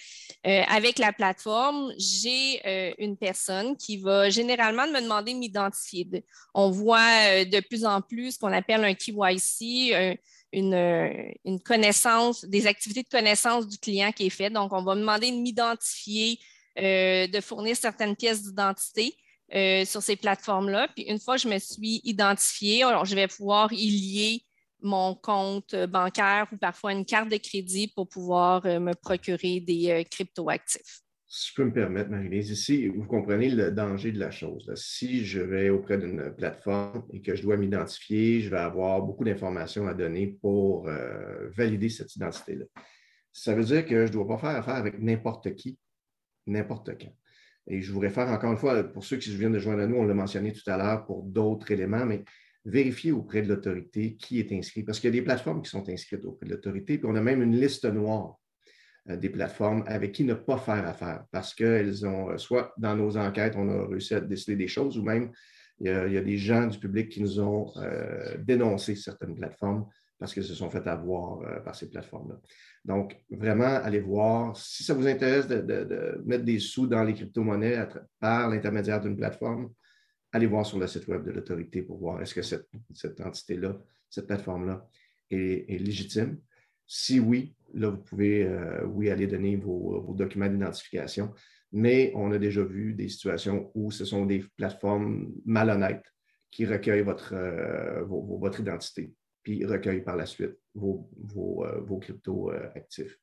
Euh, 0.46 0.62
avec 0.68 1.00
la 1.00 1.12
plateforme, 1.12 1.92
j'ai 1.98 2.64
euh, 2.64 2.92
une 2.98 3.16
personne 3.16 3.76
qui 3.76 3.96
va 3.96 4.30
généralement 4.30 4.86
me 4.86 5.00
demander 5.00 5.34
de 5.34 5.38
m'identifier. 5.38 6.06
On 6.54 6.70
voit 6.70 7.44
de 7.44 7.60
plus 7.60 7.84
en 7.84 8.00
plus 8.00 8.32
ce 8.32 8.38
qu'on 8.38 8.52
appelle 8.52 8.84
un 8.84 8.94
KYC, 8.94 10.18
une, 10.52 11.60
connaissance, 11.64 12.44
des 12.44 12.68
activités 12.68 13.02
de 13.02 13.08
connaissance 13.08 13.66
du 13.66 13.78
client 13.78 14.12
qui 14.12 14.26
est 14.26 14.30
faite. 14.30 14.52
Donc, 14.52 14.72
on 14.72 14.82
va 14.82 14.94
me 14.94 15.00
demander 15.00 15.32
de 15.32 15.36
m'identifier, 15.36 16.38
de 16.76 17.40
fournir 17.40 17.76
certaines 17.76 18.14
pièces 18.14 18.44
d'identité. 18.44 19.16
Euh, 19.52 19.84
sur 19.84 20.00
ces 20.00 20.14
plateformes-là. 20.14 20.86
Puis 20.94 21.06
une 21.08 21.18
fois 21.18 21.34
que 21.34 21.42
je 21.42 21.48
me 21.48 21.58
suis 21.58 22.00
identifiée, 22.04 22.84
alors 22.84 23.04
je 23.04 23.16
vais 23.16 23.26
pouvoir 23.26 23.72
y 23.72 23.90
lier 23.90 24.42
mon 24.80 25.16
compte 25.16 25.74
bancaire 25.74 26.46
ou 26.52 26.56
parfois 26.56 26.92
une 26.92 27.04
carte 27.04 27.28
de 27.28 27.36
crédit 27.36 27.88
pour 27.88 28.08
pouvoir 28.08 28.64
euh, 28.64 28.78
me 28.78 28.94
procurer 28.94 29.58
des 29.58 29.90
euh, 29.90 30.04
cryptoactifs. 30.08 31.00
Si 31.26 31.50
je 31.50 31.54
peux 31.56 31.64
me 31.64 31.72
permettre, 31.72 32.10
Marie-Lise, 32.10 32.50
ici, 32.50 32.86
vous 32.86 33.04
comprenez 33.06 33.50
le 33.50 33.72
danger 33.72 34.12
de 34.12 34.20
la 34.20 34.30
chose. 34.30 34.72
Si 34.76 35.24
je 35.24 35.40
vais 35.40 35.68
auprès 35.68 35.98
d'une 35.98 36.32
plateforme 36.36 37.04
et 37.12 37.20
que 37.20 37.34
je 37.34 37.42
dois 37.42 37.56
m'identifier, 37.56 38.42
je 38.42 38.50
vais 38.50 38.58
avoir 38.58 39.02
beaucoup 39.02 39.24
d'informations 39.24 39.88
à 39.88 39.94
donner 39.94 40.38
pour 40.40 40.88
valider 41.56 41.88
cette 41.88 42.16
identité-là. 42.16 42.64
Ça 43.32 43.54
veut 43.54 43.62
dire 43.62 43.86
que 43.86 44.06
je 44.06 44.10
ne 44.10 44.12
dois 44.12 44.26
pas 44.26 44.38
faire 44.38 44.56
affaire 44.56 44.74
avec 44.74 44.98
n'importe 44.98 45.54
qui, 45.54 45.78
n'importe 46.48 46.98
quand. 47.00 47.14
Et 47.70 47.82
je 47.82 47.92
vous 47.92 48.00
réfère 48.00 48.28
encore 48.28 48.50
une 48.50 48.58
fois, 48.58 48.82
pour 48.82 49.04
ceux 49.04 49.16
qui 49.16 49.34
viennent 49.36 49.52
de 49.52 49.60
joindre 49.60 49.82
à 49.82 49.86
nous, 49.86 49.94
on 49.94 50.04
l'a 50.04 50.12
mentionné 50.12 50.52
tout 50.52 50.68
à 50.68 50.76
l'heure 50.76 51.06
pour 51.06 51.22
d'autres 51.22 51.70
éléments, 51.70 52.04
mais 52.04 52.24
vérifiez 52.64 53.12
auprès 53.12 53.42
de 53.42 53.48
l'autorité 53.48 54.16
qui 54.16 54.40
est 54.40 54.52
inscrit, 54.52 54.82
parce 54.82 54.98
qu'il 54.98 55.08
y 55.08 55.12
a 55.12 55.18
des 55.18 55.22
plateformes 55.22 55.62
qui 55.62 55.70
sont 55.70 55.88
inscrites 55.88 56.24
auprès 56.24 56.46
de 56.46 56.50
l'autorité, 56.50 56.98
puis 56.98 57.08
on 57.08 57.14
a 57.14 57.20
même 57.20 57.42
une 57.42 57.56
liste 57.56 57.84
noire 57.84 58.40
euh, 59.08 59.16
des 59.16 59.30
plateformes 59.30 59.84
avec 59.86 60.10
qui 60.10 60.24
ne 60.24 60.34
pas 60.34 60.58
faire 60.58 60.84
affaire, 60.86 61.24
parce 61.30 61.54
qu'elles 61.54 62.04
ont, 62.04 62.30
euh, 62.30 62.38
soit 62.38 62.74
dans 62.76 62.96
nos 62.96 63.16
enquêtes, 63.16 63.54
on 63.56 63.68
a 63.68 63.86
réussi 63.86 64.14
à 64.14 64.20
décider 64.20 64.56
des 64.56 64.68
choses, 64.68 64.98
ou 64.98 65.04
même 65.04 65.30
il 65.78 65.86
y 65.86 66.18
a, 66.18 66.20
des 66.20 66.36
gens 66.36 66.66
du 66.66 66.78
public 66.78 67.08
qui 67.08 67.22
nous 67.22 67.40
ont 67.40 67.72
euh, 67.76 68.36
dénoncé 68.36 68.96
certaines 68.96 69.34
plateformes 69.34 69.86
parce 70.20 70.34
qu'elles 70.34 70.44
se 70.44 70.54
sont 70.54 70.68
fait 70.68 70.86
avoir 70.86 71.62
par 71.64 71.74
ces 71.74 71.88
plateformes-là. 71.88 72.38
Donc, 72.84 73.16
vraiment, 73.30 73.64
allez 73.64 74.00
voir. 74.00 74.54
Si 74.54 74.84
ça 74.84 74.92
vous 74.92 75.06
intéresse 75.06 75.48
de, 75.48 76.22
mettre 76.26 76.44
des 76.44 76.58
sous 76.58 76.86
dans 76.86 77.02
les 77.02 77.14
crypto-monnaies 77.14 77.88
par 78.20 78.50
l'intermédiaire 78.50 79.00
d'une 79.00 79.16
plateforme, 79.16 79.72
allez 80.32 80.46
voir 80.46 80.64
sur 80.66 80.78
le 80.78 80.86
site 80.86 81.08
web 81.08 81.24
de 81.24 81.32
l'autorité 81.32 81.82
pour 81.82 81.98
voir 81.98 82.20
est-ce 82.20 82.34
que 82.34 82.42
cette, 82.42 82.68
entité-là, 83.20 83.78
cette 84.10 84.26
plateforme-là 84.26 84.86
est, 85.30 85.80
légitime. 85.80 86.38
Si 86.86 87.18
oui, 87.18 87.54
là, 87.72 87.88
vous 87.88 88.02
pouvez, 88.02 88.44
euh, 88.44 88.84
oui, 88.86 89.10
aller 89.10 89.26
donner 89.26 89.56
vos, 89.56 90.14
documents 90.16 90.48
d'identification. 90.48 91.32
Mais 91.72 92.12
on 92.14 92.30
a 92.32 92.38
déjà 92.38 92.62
vu 92.62 92.94
des 92.94 93.08
situations 93.08 93.70
où 93.74 93.90
ce 93.90 94.04
sont 94.04 94.26
des 94.26 94.44
plateformes 94.56 95.32
malhonnêtes 95.46 96.04
qui 96.50 96.66
recueillent 96.66 97.02
votre, 97.02 97.32
euh, 97.34 98.02
votre 98.04 98.60
identité 98.60 99.14
puis 99.42 99.64
recueille 99.64 100.02
par 100.02 100.16
la 100.16 100.26
suite 100.26 100.58
vos, 100.74 101.08
vos, 101.16 101.64
euh, 101.64 101.98
crypto 102.00 102.50
euh, 102.50 102.68
actifs. 102.74 103.18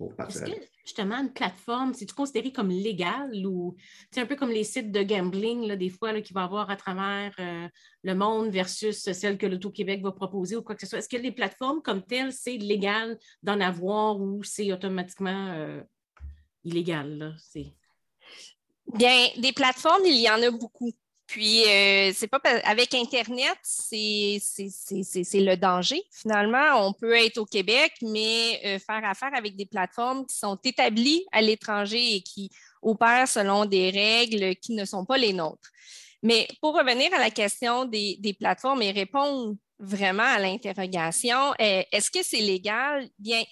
Est-ce 0.00 0.44
que 0.46 0.52
justement 0.82 1.16
une 1.16 1.30
plateforme, 1.30 1.92
c'est-tu 1.92 2.14
considéré 2.14 2.52
comme 2.52 2.70
légal 2.70 3.46
ou 3.46 3.76
c'est 4.10 4.22
un 4.22 4.26
peu 4.26 4.34
comme 4.34 4.48
les 4.48 4.64
sites 4.64 4.90
de 4.90 5.02
gambling, 5.02 5.66
là, 5.66 5.76
des 5.76 5.90
fois, 5.90 6.18
qu'il 6.22 6.32
va 6.32 6.40
y 6.40 6.44
avoir 6.44 6.70
à 6.70 6.76
travers 6.76 7.34
euh, 7.38 7.68
le 8.02 8.14
monde 8.14 8.48
versus 8.48 8.96
celle 9.12 9.36
que 9.36 9.44
l'Auto-Québec 9.44 10.00
va 10.02 10.12
proposer 10.12 10.56
ou 10.56 10.62
quoi 10.62 10.74
que 10.74 10.80
ce 10.80 10.86
soit? 10.86 11.00
Est-ce 11.00 11.08
que 11.08 11.18
les 11.18 11.32
plateformes 11.32 11.82
comme 11.82 12.02
telles, 12.02 12.32
c'est 12.32 12.56
légal 12.56 13.18
d'en 13.42 13.60
avoir 13.60 14.18
ou 14.18 14.42
c'est 14.42 14.72
automatiquement 14.72 15.82
illégal? 16.64 17.18
Là? 17.18 17.34
Bien, 18.94 19.28
des 19.36 19.52
plateformes, 19.52 20.06
il 20.06 20.22
y 20.22 20.30
en 20.30 20.42
a 20.42 20.50
beaucoup. 20.50 20.92
Puis, 21.30 21.62
euh, 21.64 22.10
c'est 22.12 22.26
pas 22.26 22.40
avec 22.64 22.92
Internet, 22.92 23.56
c'est 23.62 24.40
le 24.40 25.54
danger. 25.54 26.02
Finalement, 26.10 26.88
on 26.88 26.92
peut 26.92 27.14
être 27.14 27.38
au 27.38 27.44
Québec, 27.44 27.92
mais 28.02 28.60
euh, 28.64 28.78
faire 28.80 29.08
affaire 29.08 29.32
avec 29.32 29.54
des 29.54 29.66
plateformes 29.66 30.26
qui 30.26 30.36
sont 30.36 30.58
établies 30.64 31.24
à 31.30 31.40
l'étranger 31.40 32.16
et 32.16 32.22
qui 32.22 32.50
opèrent 32.82 33.28
selon 33.28 33.64
des 33.64 33.90
règles 33.90 34.56
qui 34.56 34.74
ne 34.74 34.84
sont 34.84 35.04
pas 35.04 35.18
les 35.18 35.32
nôtres. 35.32 35.70
Mais 36.24 36.48
pour 36.60 36.74
revenir 36.74 37.14
à 37.14 37.20
la 37.20 37.30
question 37.30 37.84
des, 37.84 38.36
plateformes 38.36 38.82
et 38.82 38.90
répondre 38.90 39.54
vraiment 39.78 40.24
à 40.24 40.40
l'interrogation, 40.40 41.52
euh, 41.60 41.84
est-ce 41.92 42.10
que 42.10 42.24
c'est 42.24 42.40
légal? 42.40 43.08
Bien, 43.20 43.44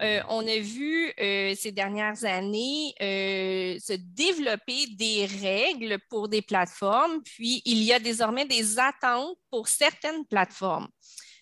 euh, 0.00 0.20
on 0.28 0.46
a 0.46 0.58
vu 0.58 1.12
euh, 1.20 1.54
ces 1.54 1.70
dernières 1.70 2.24
années 2.24 2.94
euh, 3.00 3.78
se 3.78 3.92
développer 3.92 4.88
des 4.88 5.26
règles 5.26 5.98
pour 6.10 6.28
des 6.28 6.42
plateformes, 6.42 7.22
puis 7.22 7.62
il 7.64 7.78
y 7.82 7.92
a 7.92 8.00
désormais 8.00 8.44
des 8.44 8.78
attentes 8.78 9.36
pour 9.50 9.68
certaines 9.68 10.26
plateformes. 10.26 10.88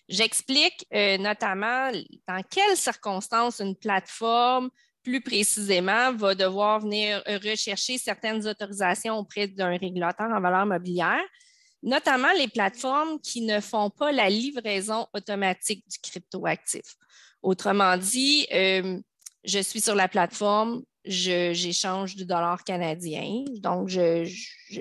J'explique 0.09 0.85
notamment 0.91 1.89
dans 2.27 2.43
quelles 2.43 2.75
circonstances 2.75 3.61
une 3.61 3.75
plateforme, 3.75 4.69
plus 5.01 5.21
précisément, 5.21 6.13
va 6.13 6.35
devoir 6.35 6.81
venir 6.81 7.23
rechercher 7.25 7.97
certaines 7.97 8.45
autorisations 8.45 9.17
auprès 9.17 9.47
d'un 9.47 9.77
régulateur 9.77 10.29
en 10.29 10.41
valeur 10.41 10.65
mobilière, 10.65 11.23
notamment 11.81 12.33
les 12.37 12.49
plateformes 12.49 13.17
qui 13.21 13.41
ne 13.41 13.61
font 13.61 13.89
pas 13.89 14.11
la 14.11 14.29
livraison 14.29 15.07
automatique 15.13 15.85
du 15.89 15.97
cryptoactif. 15.99 16.97
Autrement 17.43 17.97
dit, 17.97 18.47
euh, 18.53 18.99
je 19.43 19.59
suis 19.59 19.81
sur 19.81 19.95
la 19.95 20.07
plateforme, 20.07 20.81
j'échange 21.03 22.15
du 22.15 22.25
dollar 22.25 22.63
canadien. 22.63 23.43
Donc, 23.57 23.89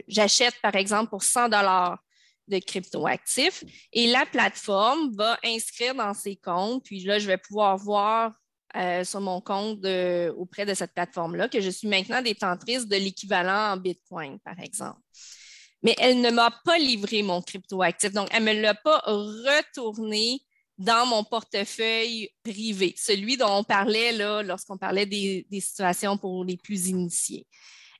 j'achète, 0.06 0.54
par 0.62 0.76
exemple, 0.76 1.10
pour 1.10 1.24
100 1.24 1.48
dollars 1.48 1.98
de 2.46 2.58
cryptoactifs 2.58 3.64
et 3.92 4.06
la 4.06 4.24
plateforme 4.26 5.12
va 5.16 5.38
inscrire 5.44 5.96
dans 5.96 6.14
ses 6.14 6.36
comptes. 6.36 6.84
Puis 6.84 7.00
là, 7.00 7.18
je 7.18 7.26
vais 7.26 7.38
pouvoir 7.38 7.76
voir 7.76 8.32
euh, 8.76 9.02
sur 9.02 9.20
mon 9.20 9.40
compte 9.40 9.84
auprès 10.36 10.64
de 10.64 10.74
cette 10.74 10.94
plateforme-là 10.94 11.48
que 11.48 11.60
je 11.60 11.70
suis 11.70 11.88
maintenant 11.88 12.22
détentrice 12.22 12.86
de 12.86 12.96
l'équivalent 12.96 13.72
en 13.72 13.76
Bitcoin, 13.76 14.38
par 14.38 14.58
exemple. 14.60 15.00
Mais 15.82 15.96
elle 15.98 16.20
ne 16.20 16.30
m'a 16.30 16.52
pas 16.64 16.78
livré 16.78 17.24
mon 17.24 17.42
cryptoactif. 17.42 18.12
Donc, 18.12 18.28
elle 18.30 18.44
ne 18.44 18.52
me 18.52 18.60
l'a 18.60 18.74
pas 18.74 19.02
retourné 19.04 20.40
dans 20.82 21.06
mon 21.06 21.22
portefeuille 21.24 22.28
privé, 22.42 22.94
celui 22.96 23.36
dont 23.36 23.58
on 23.58 23.64
parlait 23.64 24.12
lorsqu'on 24.42 24.76
parlait 24.76 25.06
des, 25.06 25.46
situations 25.60 26.18
pour 26.18 26.44
les 26.44 26.56
plus 26.56 26.88
initiés. 26.88 27.46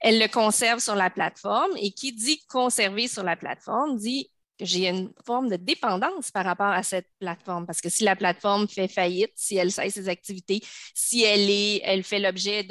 Elle 0.00 0.18
le 0.18 0.26
conserve 0.26 0.80
sur 0.80 0.96
la 0.96 1.10
plateforme 1.10 1.76
et 1.76 1.92
qui 1.92 2.12
dit 2.12 2.44
conserver 2.48 3.06
sur 3.06 3.22
la 3.22 3.36
plateforme 3.36 3.96
dit 3.96 4.30
que 4.58 4.64
j'ai 4.64 4.88
une 4.88 5.12
forme 5.24 5.48
de 5.48 5.54
dépendance 5.56 6.32
par 6.32 6.44
rapport 6.44 6.72
à 6.72 6.82
cette 6.82 7.06
plateforme. 7.20 7.66
Parce 7.66 7.80
que 7.80 7.88
si 7.88 8.02
la 8.02 8.16
plateforme 8.16 8.66
fait 8.68 8.88
faillite, 8.88 9.32
si 9.36 9.56
elle 9.56 9.70
cesse 9.70 9.94
ses 9.94 10.08
activités, 10.08 10.60
si 10.92 11.22
elle, 11.22 11.48
est, 11.48 11.80
elle 11.84 12.02
fait 12.02 12.18
l'objet 12.18 12.64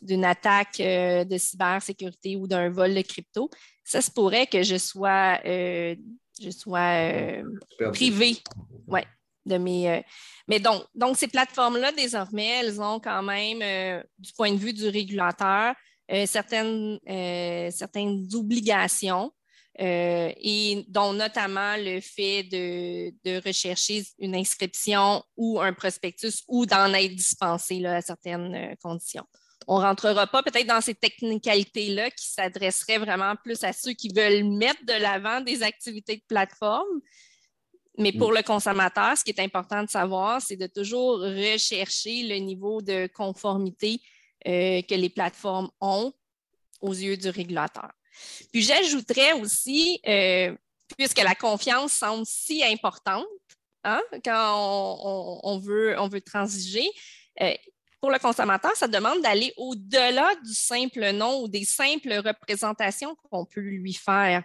d'une 0.00 0.24
attaque 0.24 0.78
euh, 0.78 1.24
de 1.24 1.38
cybersécurité 1.38 2.36
ou 2.36 2.46
d'un 2.46 2.70
vol 2.70 2.94
de 2.94 3.02
crypto, 3.02 3.50
ça 3.84 4.00
se 4.00 4.10
pourrait 4.12 4.46
que 4.46 4.62
je 4.62 4.78
sois 4.78 5.40
euh, 5.44 5.96
je 6.40 6.50
sois 6.50 6.96
euh, 6.96 7.42
privée. 7.92 8.36
Ouais, 8.86 9.06
de 9.44 9.56
mes, 9.56 9.90
euh, 9.90 10.00
mais 10.48 10.60
donc, 10.60 10.84
donc, 10.94 11.16
ces 11.16 11.28
plateformes-là, 11.28 11.92
désormais, 11.92 12.60
elles 12.60 12.80
ont 12.80 13.00
quand 13.00 13.22
même, 13.22 13.60
euh, 13.62 14.02
du 14.18 14.32
point 14.32 14.52
de 14.52 14.58
vue 14.58 14.72
du 14.72 14.88
régulateur, 14.88 15.74
certaines, 16.26 16.98
certaines 17.70 18.28
obligations. 18.34 19.32
et 19.78 20.84
dont 20.88 21.14
notamment 21.14 21.76
le 21.78 22.00
fait 22.00 22.42
de, 22.42 23.10
de, 23.24 23.40
rechercher 23.42 24.04
une 24.18 24.34
inscription 24.34 25.24
ou 25.38 25.58
un 25.58 25.72
prospectus 25.72 26.42
ou 26.48 26.66
d'en 26.66 26.92
être 26.92 27.14
dispensé 27.14 27.82
à 27.86 28.02
certaines 28.02 28.76
conditions. 28.82 29.24
On 29.68 29.78
ne 29.78 29.84
rentrera 29.84 30.26
pas 30.26 30.42
peut-être 30.42 30.66
dans 30.66 30.80
ces 30.80 30.94
technicalités-là 30.94 32.10
qui 32.10 32.26
s'adresseraient 32.26 32.98
vraiment 32.98 33.34
plus 33.36 33.62
à 33.64 33.72
ceux 33.72 33.92
qui 33.92 34.08
veulent 34.08 34.44
mettre 34.44 34.84
de 34.84 35.00
l'avant 35.00 35.40
des 35.40 35.62
activités 35.62 36.16
de 36.16 36.22
plateforme. 36.28 37.00
Mais 37.98 38.12
pour 38.12 38.32
mm. 38.32 38.36
le 38.36 38.42
consommateur, 38.42 39.16
ce 39.16 39.24
qui 39.24 39.30
est 39.30 39.40
important 39.40 39.82
de 39.82 39.90
savoir, 39.90 40.40
c'est 40.40 40.56
de 40.56 40.66
toujours 40.66 41.20
rechercher 41.20 42.22
le 42.24 42.36
niveau 42.36 42.80
de 42.82 43.06
conformité 43.08 44.00
euh, 44.48 44.82
que 44.82 44.94
les 44.94 45.10
plateformes 45.10 45.70
ont 45.80 46.12
aux 46.80 46.94
yeux 46.94 47.16
du 47.16 47.28
régulateur. 47.28 47.90
Puis 48.52 48.62
j'ajouterais 48.62 49.32
aussi, 49.34 50.00
euh, 50.06 50.54
puisque 50.96 51.22
la 51.22 51.34
confiance 51.34 51.92
semble 51.92 52.26
si 52.26 52.62
importante 52.64 53.24
hein, 53.84 54.02
quand 54.24 55.40
on, 55.44 55.58
veut, 55.58 55.98
on 55.98 56.08
veut 56.08 56.20
transiger, 56.20 56.88
euh, 57.40 57.54
pour 58.02 58.10
le 58.10 58.18
consommateur, 58.18 58.74
ça 58.74 58.88
demande 58.88 59.22
d'aller 59.22 59.54
au-delà 59.56 60.34
du 60.44 60.52
simple 60.52 61.12
nom 61.12 61.42
ou 61.42 61.48
des 61.48 61.64
simples 61.64 62.12
représentations 62.14 63.16
qu'on 63.30 63.44
peut 63.44 63.60
lui 63.60 63.94
faire. 63.94 64.42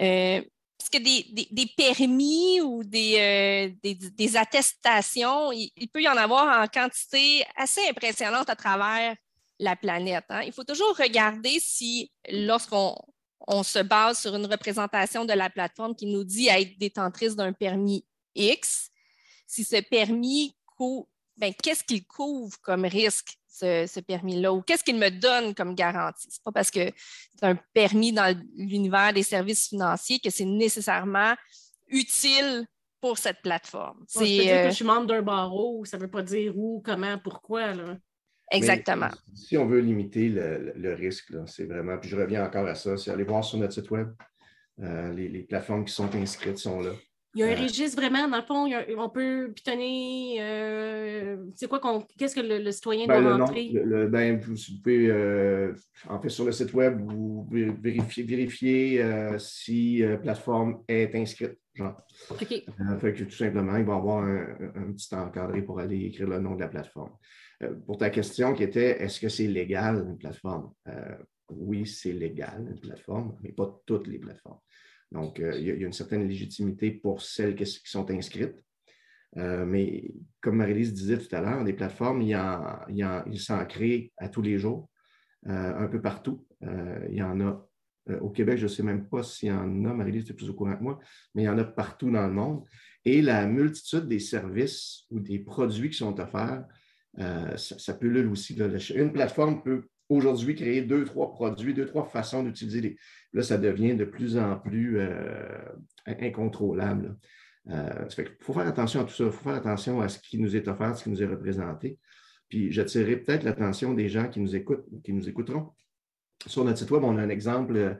Euh, 0.00 0.40
parce 0.78 0.88
que 0.88 0.98
des, 0.98 1.66
permis 1.76 2.62
ou 2.62 2.84
des, 2.84 3.76
des, 3.82 4.36
attestations, 4.38 5.52
il, 5.52 5.88
peut 5.92 6.00
y 6.00 6.08
en 6.08 6.16
avoir 6.16 6.62
en 6.62 6.66
quantité 6.68 7.44
assez 7.56 7.86
impressionnante 7.86 8.48
à 8.48 8.56
travers 8.56 9.14
la 9.58 9.76
planète. 9.76 10.24
Hein. 10.30 10.42
Il 10.46 10.52
faut 10.52 10.64
toujours 10.64 10.96
regarder 10.96 11.58
si, 11.60 12.10
lorsqu'on 12.30 12.96
on 13.46 13.62
se 13.62 13.80
base 13.80 14.20
sur 14.20 14.34
une 14.34 14.46
représentation 14.46 15.26
de 15.26 15.34
la 15.34 15.50
plateforme 15.50 15.94
qui 15.94 16.06
nous 16.06 16.24
dit 16.24 16.48
être 16.48 16.78
détentrice 16.78 17.36
d'un 17.36 17.52
permis 17.52 18.06
X, 18.34 18.90
si 19.46 19.64
ce 19.64 19.82
permis, 19.82 20.56
ben, 21.36 21.52
qu'est-ce 21.62 21.84
qu'il 21.84 22.06
couvre 22.06 22.56
comme 22.62 22.84
risque, 22.84 23.38
ce, 23.48 24.00
permis-là, 24.00 24.52
ou 24.52 24.62
qu'est-ce 24.62 24.84
qu'il 24.84 24.98
me 24.98 25.10
donne 25.10 25.54
comme 25.54 25.74
garantie? 25.74 26.28
Ce 26.30 26.36
n'est 26.36 26.44
pas 26.44 26.52
parce 26.52 26.70
que 26.70 26.90
c'est 27.34 27.46
un 27.46 27.56
permis 27.72 28.12
dans 28.12 28.36
l'univers 28.56 29.12
des 29.12 29.22
services 29.22 29.68
financiers 29.68 30.18
que 30.18 30.30
c'est 30.30 30.44
nécessairement 30.44 31.34
utile 31.88 32.66
pour 33.00 33.18
cette 33.18 33.40
plateforme. 33.42 34.04
C'est 34.08 34.24
dire 34.24 34.44
que 34.44 34.50
euh, 34.50 34.70
je 34.70 34.74
suis 34.74 34.84
membre 34.84 35.06
d'un 35.06 35.22
barreau, 35.22 35.84
ça 35.84 35.96
ne 35.96 36.02
veut 36.02 36.10
pas 36.10 36.22
dire 36.22 36.56
où, 36.56 36.82
comment, 36.84 37.18
pourquoi. 37.18 37.72
Là. 37.72 37.96
Exactement. 38.50 39.10
si 39.34 39.56
on 39.56 39.66
veut 39.66 39.80
limiter 39.80 40.28
le, 40.28 40.94
risque, 40.94 41.32
c'est 41.46 41.64
vraiment, 41.64 41.98
puis 41.98 42.08
je 42.08 42.16
reviens 42.16 42.44
encore 42.44 42.66
à 42.66 42.74
ça, 42.74 42.96
c'est 42.96 43.10
aller 43.10 43.24
voir 43.24 43.44
sur 43.44 43.58
notre 43.58 43.72
site 43.72 43.90
Web. 43.90 44.12
Euh, 44.80 45.12
les, 45.12 45.42
plateformes 45.42 45.84
qui 45.84 45.92
sont 45.92 46.14
inscrites 46.14 46.58
sont 46.58 46.80
là. 46.80 46.92
Il 47.36 47.40
y 47.40 47.42
a 47.44 47.46
un 47.46 47.50
euh, 47.50 47.62
registre 47.62 48.00
vraiment, 48.00 48.28
dans 48.28 48.36
le 48.36 48.42
fond, 48.42 48.68
on 48.98 49.08
peut 49.08 49.52
pitonner. 49.54 50.38
Euh, 50.40 51.36
c'est 51.54 51.68
quoi 51.68 51.80
qu'est-ce 52.18 52.34
que 52.34 52.40
le, 52.40 52.70
citoyen 52.72 53.06
ben, 53.06 53.22
doit 53.22 53.36
rentrer? 53.36 53.72
ben, 54.08 54.40
vous, 54.40 54.54
pouvez, 54.82 55.72
en 56.08 56.20
fait, 56.20 56.28
sur 56.28 56.44
le 56.44 56.52
site 56.52 56.72
Web, 56.74 56.98
vous 57.00 57.46
vérifier, 57.50 58.24
vérifier 58.24 59.04
si 59.38 59.98
la 59.98 60.16
plateforme 60.16 60.82
est 60.88 61.14
inscrite. 61.14 61.58
Genre. 61.74 61.94
OK. 62.30 62.46
fait 63.00 63.12
que 63.12 63.24
tout 63.24 63.30
simplement, 63.30 63.76
il 63.76 63.84
va 63.84 63.92
y 63.92 63.96
avoir 63.96 64.24
un, 64.24 64.46
un, 64.76 64.92
petit 64.92 65.14
encadré 65.14 65.60
pour 65.60 65.78
aller 65.78 66.06
écrire 66.06 66.26
le 66.26 66.40
nom 66.40 66.54
de 66.54 66.60
la 66.60 66.68
plateforme. 66.68 67.12
Euh, 67.62 67.74
pour 67.86 67.96
ta 67.96 68.10
question 68.10 68.52
qui 68.52 68.64
était 68.64 69.02
est-ce 69.02 69.20
que 69.20 69.28
c'est 69.28 69.46
légal 69.46 69.96
une 69.96 70.18
plateforme? 70.18 70.72
Euh, 70.88 71.16
oui, 71.50 71.86
c'est 71.86 72.12
légal 72.12 72.66
une 72.68 72.80
plateforme, 72.80 73.36
mais 73.42 73.52
pas 73.52 73.80
toutes 73.86 74.08
les 74.08 74.18
plateformes. 74.18 74.58
Donc, 75.12 75.40
euh, 75.40 75.56
il 75.58 75.66
y, 75.66 75.70
a 75.70 75.86
une 75.86 75.92
certaine 75.92 76.26
légitimité 76.26 76.90
pour 76.90 77.22
celles 77.22 77.54
qui 77.54 77.66
sont 77.66 78.10
inscrites. 78.10 78.62
mais 79.34 80.14
comme 80.40 80.56
Marie-Lise 80.56 80.94
disait 80.94 81.18
tout 81.18 81.34
à 81.34 81.40
l'heure, 81.40 81.64
des 81.64 81.72
plateformes, 81.72 82.22
il, 82.22 83.38
s'en 83.38 83.64
crée 83.66 84.12
à 84.16 84.28
tous 84.28 84.42
les 84.42 84.58
jours, 84.58 84.88
un 85.44 85.88
peu 85.88 86.00
partout. 86.00 86.46
il 86.62 87.16
y 87.16 87.22
en 87.22 87.40
a 87.40 87.68
au 88.20 88.30
Québec, 88.30 88.56
je 88.58 88.64
ne 88.64 88.68
sais 88.68 88.82
même 88.82 89.08
pas 89.08 89.22
s'il 89.22 89.48
y 89.48 89.52
en 89.52 89.84
a, 89.84 89.92
Marie-Lise, 89.92 90.24
tu 90.24 90.32
es 90.32 90.34
plus 90.34 90.50
au 90.50 90.54
courant 90.54 90.76
que 90.76 90.82
moi, 90.82 90.98
mais 91.34 91.42
il 91.42 91.46
y 91.46 91.48
en 91.48 91.58
a 91.58 91.64
partout 91.64 92.10
dans 92.10 92.26
le 92.26 92.32
monde. 92.32 92.64
Et 93.04 93.22
la 93.22 93.46
multitude 93.46 94.08
des 94.08 94.18
services 94.18 95.04
ou 95.10 95.20
des 95.20 95.38
produits 95.38 95.90
qui 95.90 95.98
sont 95.98 96.18
offerts 96.18 96.66
euh, 97.18 97.56
ça, 97.56 97.94
peut 97.94 98.26
aussi. 98.28 98.54
une 98.94 99.12
plateforme 99.12 99.62
peut 99.62 99.88
aujourd'hui 100.08 100.54
créer 100.54 100.82
deux, 100.82 101.04
trois 101.04 101.32
produits, 101.32 101.74
deux, 101.74 101.86
trois 101.86 102.04
façons 102.04 102.42
d'utiliser 102.42 102.80
les. 102.80 102.96
Là, 103.32 103.42
ça 103.42 103.58
devient 103.58 103.94
de 103.94 104.04
plus 104.04 104.38
en 104.38 104.56
plus 104.58 104.98
euh, 104.98 105.58
incontrôlable. 106.06 107.16
Euh, 107.68 108.06
il 108.18 108.24
faut 108.40 108.52
faire 108.52 108.66
attention 108.66 109.00
à 109.00 109.04
tout 109.04 109.14
ça. 109.14 109.24
Il 109.24 109.32
faut 109.32 109.44
faire 109.44 109.54
attention 109.56 110.00
à 110.00 110.08
ce 110.08 110.18
qui 110.18 110.38
nous 110.38 110.54
est 110.56 110.68
offert, 110.68 110.96
ce 110.96 111.04
qui 111.04 111.10
nous 111.10 111.22
est 111.22 111.26
représenté. 111.26 111.98
Puis 112.48 112.72
j'attirerai 112.72 113.16
peut-être 113.16 113.42
l'attention 113.42 113.94
des 113.94 114.08
gens 114.08 114.28
qui 114.28 114.40
nous 114.40 114.54
écoutent, 114.54 114.86
qui 115.02 115.12
nous 115.12 115.28
écouteront. 115.28 115.72
Sur 116.46 116.64
notre 116.64 116.78
site 116.78 116.90
Web, 116.90 117.02
on 117.02 117.16
a 117.18 117.22
un 117.22 117.28
exemple 117.28 117.98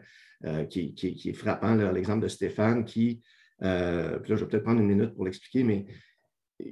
qui, 0.71 0.95
est 1.25 1.33
frappant, 1.33 1.75
l'exemple 1.75 2.23
de 2.23 2.29
Stéphane 2.29 2.85
qui, 2.85 3.23
puis 3.59 3.67
là, 3.67 4.21
je 4.23 4.35
vais 4.35 4.47
peut-être 4.47 4.63
prendre 4.63 4.81
une 4.81 4.87
minute 4.87 5.15
pour 5.15 5.25
l'expliquer, 5.25 5.65
mais 5.65 5.87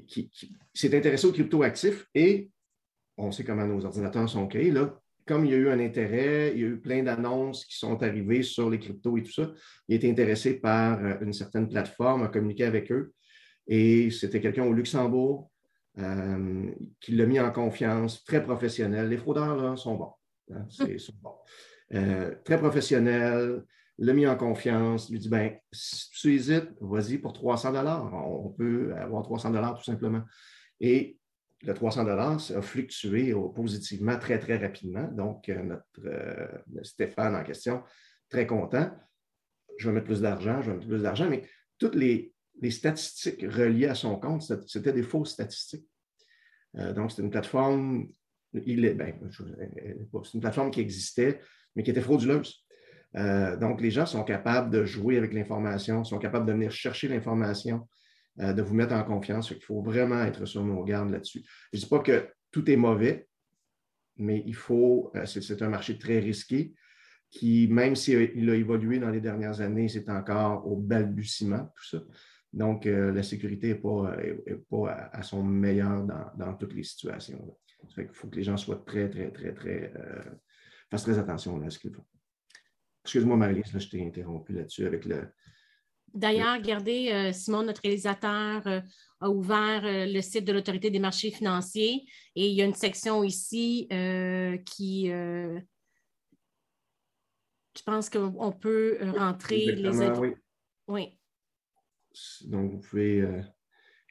qui, 0.07 0.31
s'est 0.73 0.97
intéressé 0.97 1.27
aux 1.27 1.33
cryptoactifs 1.33 2.07
et 2.15 2.51
on 3.17 3.33
sait 3.33 3.45
comment 3.45 3.67
nos 3.67 3.85
ordinateurs 3.85 4.29
sont 4.29 4.47
créés. 4.47 4.71
Là, 4.71 5.01
comme 5.27 5.47
il 5.47 5.53
y 5.53 5.55
a 5.55 5.59
eu 5.59 5.69
un 5.71 5.81
intérêt, 5.81 6.53
il 6.55 6.61
y 6.61 6.65
a 6.65 6.69
eu 6.69 6.81
plein 6.81 7.03
d'annonces 7.03 7.65
qui 7.65 7.77
sont 7.79 8.03
arrivées 8.03 8.43
sur 8.43 8.69
les 8.69 8.79
cryptos 8.79 9.17
et 9.17 9.23
tout 9.23 9.33
ça, 9.33 9.51
il 9.89 9.97
été 9.97 10.11
intéressé 10.11 10.55
par 10.55 11.03
euh, 11.03 11.15
une 11.21 11.33
certaine 11.33 11.69
plateforme, 11.69 12.25
a 12.25 12.29
communiqué 12.29 12.65
avec 12.65 12.93
eux. 12.93 13.13
Et 13.67 14.11
c'était 14.11 14.41
quelqu'un 14.41 14.65
au 14.65 14.73
Luxembourg 14.73 15.51
euh, 15.99 16.71
qui 17.01 17.13
l'a 17.13 17.27
mis 17.27 17.41
en 17.41 17.51
confiance, 17.51 18.25
très 18.25 18.43
professionnel. 18.43 19.09
Les 19.09 19.17
fraudeurs 19.17 19.57
là, 19.57 19.77
sont 19.77 19.95
bons. 19.95 20.13
Hein, 20.53 20.67
sont 20.99 21.15
bons. 21.23 21.37
Euh, 21.95 22.35
très 22.45 22.59
professionnel, 22.59 23.65
l'a 23.99 24.13
mis 24.13 24.27
en 24.27 24.37
confiance, 24.37 25.09
lui 25.11 25.19
dit 25.19 25.29
ben, 25.29 25.53
si 25.73 26.11
tu 26.11 26.35
hésites, 26.35 26.71
vas-y 26.81 27.19
pour 27.19 27.33
300 27.33 27.73
dollars. 27.73 28.13
On 28.13 28.51
peut 28.51 28.93
avoir 28.97 29.23
300 29.23 29.51
dollars 29.51 29.79
tout 29.79 29.85
simplement. 29.85 30.23
Et 30.81 31.17
le 31.67 31.75
300 31.75 32.05
dollars 32.05 32.51
a 32.55 32.63
fluctué 32.63 33.35
positivement 33.55 34.19
très, 34.19 34.39
très 34.39 34.57
rapidement. 34.57 35.09
Donc, 35.09 35.49
euh, 35.49 35.63
notre 35.63 35.85
euh, 36.07 36.83
Stéphane 36.83 37.35
en 37.35 37.43
question, 37.43 37.83
très 38.29 38.47
content. 38.47 38.91
Je 39.79 39.89
vais 39.89 39.95
mettre 39.95 40.07
plus 40.07 40.21
d'argent, 40.21 40.63
je 40.63 40.71
vais 40.71 40.77
mettre 40.77 40.89
plus 40.89 41.03
d'argent, 41.03 41.29
mais 41.29 41.43
toutes 41.79 41.95
les, 41.95 42.33
statistiques 42.71 43.43
reliées 43.43 43.89
à 43.89 43.95
son 43.95 44.17
compte, 44.17 44.43
c'était 44.67 44.93
des 44.93 45.03
fausses 45.03 45.33
statistiques. 45.33 45.89
Euh, 46.77 46.93
donc, 46.93 47.11
c'est 47.11 47.23
une 47.23 47.31
plateforme, 47.31 48.09
il 48.53 48.85
est, 48.85 48.95
ben, 48.95 49.15
c'est 49.33 50.35
une 50.35 50.41
plateforme 50.41 50.71
qui 50.71 50.81
existait, 50.81 51.41
mais 51.75 51.83
qui 51.83 51.91
était 51.91 52.01
frauduleuse. 52.01 52.65
Donc, 53.15 53.81
les 53.81 53.93
gens 53.93 54.07
sont 54.07 54.25
capables 54.25 54.71
de 54.71 54.85
jouer 54.85 55.19
avec 55.19 55.35
l'information, 55.35 56.03
sont 56.03 56.19
capables 56.19 56.47
de 56.47 56.53
venir 56.53 56.73
chercher 56.73 57.07
l'information, 57.07 57.87
euh, 58.41 58.53
de 58.53 58.63
vous 58.63 58.75
mettre 58.75 58.95
en 58.95 59.05
confiance. 59.05 59.51
Il 59.51 59.63
faut 59.63 59.83
vraiment 59.83 60.23
être 60.23 60.47
sur 60.47 60.65
nos 60.65 60.83
gardes 60.85 61.11
là-dessus. 61.11 61.43
Je 61.73 61.79
ne 61.79 61.83
dis 61.83 61.89
pas 61.89 62.01
que 62.01 62.29
tout 62.51 62.69
est 62.71 62.77
mauvais, 62.77 63.29
mais 64.17 64.43
il 64.47 64.55
faut, 64.55 65.13
euh, 65.17 65.27
c'est 65.27 65.63
un 65.63 65.69
marché 65.69 65.99
très 65.99 66.19
risqué 66.19 66.75
qui, 67.31 67.67
même 67.69 67.97
s'il 67.97 68.49
a 68.51 68.55
évolué 68.55 68.99
dans 68.99 69.11
les 69.11 69.21
dernières 69.21 69.61
années, 69.61 69.89
c'est 69.89 70.09
encore 70.09 70.67
au 70.67 70.77
balbutiement, 70.77 71.73
tout 71.75 71.85
ça. 71.85 72.03
Donc, 72.53 72.85
la 72.85 73.25
sécurité 73.25 73.71
n'est 73.71 73.75
pas, 73.75 74.17
pas 74.71 75.11
à, 75.13 75.25
son 75.25 75.43
meilleur 75.43 76.05
dans, 76.05 76.55
toutes 76.55 76.75
les 76.75 76.85
situations. 76.85 77.59
Il 77.97 78.09
faut 78.13 78.29
que 78.29 78.37
les 78.37 78.45
gens 78.45 78.57
soient 78.57 78.85
très, 78.87 79.11
très, 79.11 79.33
très, 79.33 79.53
très, 79.53 79.93
fassent 80.89 81.03
très 81.03 81.19
attention 81.19 81.61
à 81.61 81.71
ce 81.71 81.81
qu'ils 81.81 81.93
font. 81.93 82.05
Excuse-moi, 83.05 83.37
Marie-Lise, 83.37 83.79
je 83.79 83.89
t'ai 83.89 84.07
interrompu 84.07 84.55
là-dessus 84.55 84.87
avec 84.87 85.05
le. 85.05 85.29
D'ailleurs, 86.15 86.55
regardez, 86.55 87.11
euh, 87.13 87.33
Simon, 87.33 87.65
notre 87.65 87.83
réalisateur, 87.83 88.65
euh, 88.67 88.81
a 89.21 89.29
ouvert 89.29 89.85
euh, 89.85 90.07
le 90.07 90.21
site 90.21 90.45
de 90.45 90.53
l'Autorité 90.53 90.91
des 90.91 91.01
marchés 91.01 91.33
financiers 91.33 92.05
et 92.37 92.49
il 92.49 92.55
y 92.55 92.63
a 92.63 92.65
une 92.65 92.75
section 92.75 93.25
ici 93.25 93.89
qui. 94.65 95.07
je 95.09 95.61
pense 97.85 98.09
qu'on 98.11 98.53
peut 98.53 98.99
rentrer 99.17 99.67
les. 99.75 99.89
Oui. 99.89 100.35
oui. 100.87 101.19
Donc, 102.47 102.71
vous 102.71 102.79
pouvez. 102.79 103.25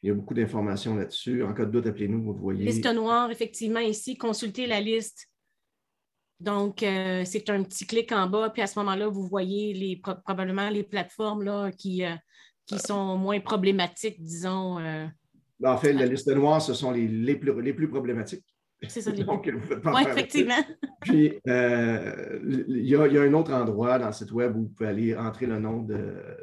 il 0.01 0.08
y 0.08 0.12
a 0.12 0.14
beaucoup 0.14 0.34
d'informations 0.34 0.95
là-dessus. 0.95 1.41
En 1.43 1.54
cas 1.54 1.66
de 1.66 1.72
doute, 1.72 1.88
appelez-nous, 1.88 2.22
vous 2.22 2.34
voyez. 2.34 2.66
Liste 2.66 2.86
noire, 2.93 3.32
effectivement, 3.32 3.80
ici, 3.80 4.18
consultez 4.18 4.68
la 4.68 4.82
liste 4.82 5.30
donc, 6.44 6.84
euh, 6.84 7.24
c'est 7.26 7.50
un 7.50 7.64
petit 7.64 7.88
clic 7.88 8.12
en 8.12 8.28
bas, 8.28 8.50
puis 8.50 8.62
à 8.62 8.68
ce 8.68 8.78
moment-là, 8.80 9.08
vous 9.08 9.26
voyez 9.26 9.74
les, 9.74 9.96
probablement 9.96 10.70
les 10.70 10.84
plateformes 10.84 11.44
là, 11.44 11.72
qui, 11.72 12.04
euh, 12.04 12.16
qui 12.66 12.78
sont 12.80 13.18
moins 13.18 13.39
problématiques, 13.39 14.22
disons. 14.22 14.78
Euh. 14.80 15.08
Ben, 15.60 15.72
en 15.72 15.78
fait, 15.78 15.94
la 15.94 16.06
liste 16.06 16.28
noire, 16.28 16.62
ce 16.62 16.74
sont 16.74 16.91
les, 16.91 17.08
les, 17.08 17.36
plus, 17.36 17.62
les 17.62 17.74
plus 17.74 17.88
problématiques. 17.88 18.46
C'est 18.89 19.00
ça, 19.00 19.12
les 19.12 19.24
Donc, 19.24 19.50
Oui, 19.86 20.02
effectivement. 20.06 20.62
Puis, 21.00 21.39
il 21.46 22.88
y, 22.88 22.96
a, 22.96 23.22
un 23.22 23.34
autre 23.34 23.54
endroit 23.54 23.98
dans 23.98 24.07
le 24.07 24.14
site 24.14 24.32
Web 24.34 24.57
où 24.57 24.64
vous 24.64 24.70
pouvez 24.70 24.90
aller 24.90 25.15
entrer 25.15 25.45
le 25.45 25.60
nom 25.60 25.82
de, 25.82 25.95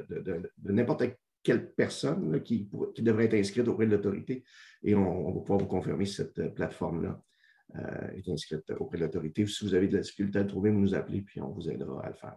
de, 0.08 0.72
n'importe 0.72 1.04
quelle 1.42 1.72
personne 1.72 2.42
qui, 2.42 2.70
qui, 2.94 3.02
devrait 3.02 3.26
être 3.26 3.34
inscrite 3.34 3.68
auprès 3.68 3.86
de 3.86 3.92
l'autorité 3.92 4.44
et 4.82 4.94
on, 4.94 5.28
on, 5.28 5.32
va 5.32 5.40
pouvoir 5.40 5.58
vous 5.58 5.66
confirmer 5.66 6.06
cette 6.06 6.54
plateforme-là. 6.54 7.20
Euh, 7.78 8.16
est 8.16 8.28
inscrite 8.28 8.64
auprès 8.80 8.98
de 8.98 9.04
l'autorité. 9.04 9.46
Si 9.46 9.64
vous 9.64 9.74
avez 9.74 9.86
de 9.86 9.94
la 9.94 10.02
difficulté 10.02 10.40
à 10.40 10.42
le 10.42 10.48
trouver, 10.48 10.70
vous 10.70 10.80
nous 10.80 10.94
appelez, 10.94 11.22
puis 11.22 11.40
on 11.40 11.50
vous 11.50 11.70
aidera 11.70 12.04
à 12.04 12.08
le 12.08 12.14
faire. 12.14 12.36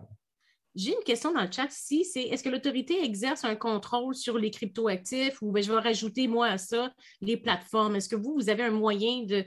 J'ai 0.76 0.92
une 0.92 1.04
question 1.04 1.34
dans 1.34 1.42
le 1.42 1.52
chat 1.52 1.72
ici, 1.72 2.06
c'est 2.06 2.22
est-ce 2.22 2.44
que 2.44 2.50
l'autorité 2.50 3.04
exerce 3.04 3.44
un 3.44 3.56
contrôle 3.56 4.14
sur 4.14 4.38
les 4.38 4.52
cryptoactifs 4.52 5.42
ou 5.42 5.52
ben, 5.52 5.64
je 5.64 5.72
vais 5.72 5.80
rajouter 5.80 6.28
moi 6.28 6.48
à 6.48 6.58
ça 6.60 6.94
les 7.22 7.38
plateformes? 7.38 7.96
Est-ce 7.96 8.10
que 8.10 8.16
vous, 8.16 8.36
vous 8.36 8.50
avez 8.50 8.64
un 8.64 8.72
moyen 8.72 9.24
de, 9.24 9.44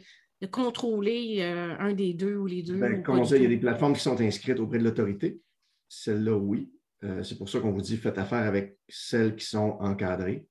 contrôler 0.51 1.39
euh, 1.41 1.77
un 1.79 1.93
des 1.93 2.15
deux 2.15 2.37
ou 2.37 2.47
les 2.47 2.63
deux? 2.63 2.79
Ben, 2.79 3.03
comme 3.03 3.21
on 3.21 3.25
il 3.25 3.43
y 3.43 3.47
a 3.47 3.49
des 3.49 3.59
plateformes 3.59 3.95
qui 3.95 4.03
sont 4.03 4.21
inscrites 4.21 4.59
auprès 4.59 4.79
de 4.79 4.85
l'autorité. 4.85 5.41
Celles-là, 5.89 6.37
oui. 6.37 6.69
Euh, 7.05 7.23
c'est 7.23 7.39
pour 7.39 7.49
ça 7.49 7.61
qu'on 7.61 7.71
vous 7.71 7.83
dit 7.83 7.97
faites 7.97 8.19
affaire 8.19 8.45
avec 8.45 8.77
celles 8.89 9.37
qui 9.37 9.47
sont 9.47 9.77
encadrées. 9.81 10.49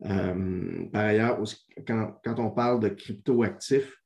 par 0.00 1.04
ailleurs, 1.04 1.42
quand, 1.86 2.20
quand, 2.24 2.38
on 2.38 2.50
parle 2.50 2.80
de 2.80 2.88
cryptoactifs, 2.88 3.98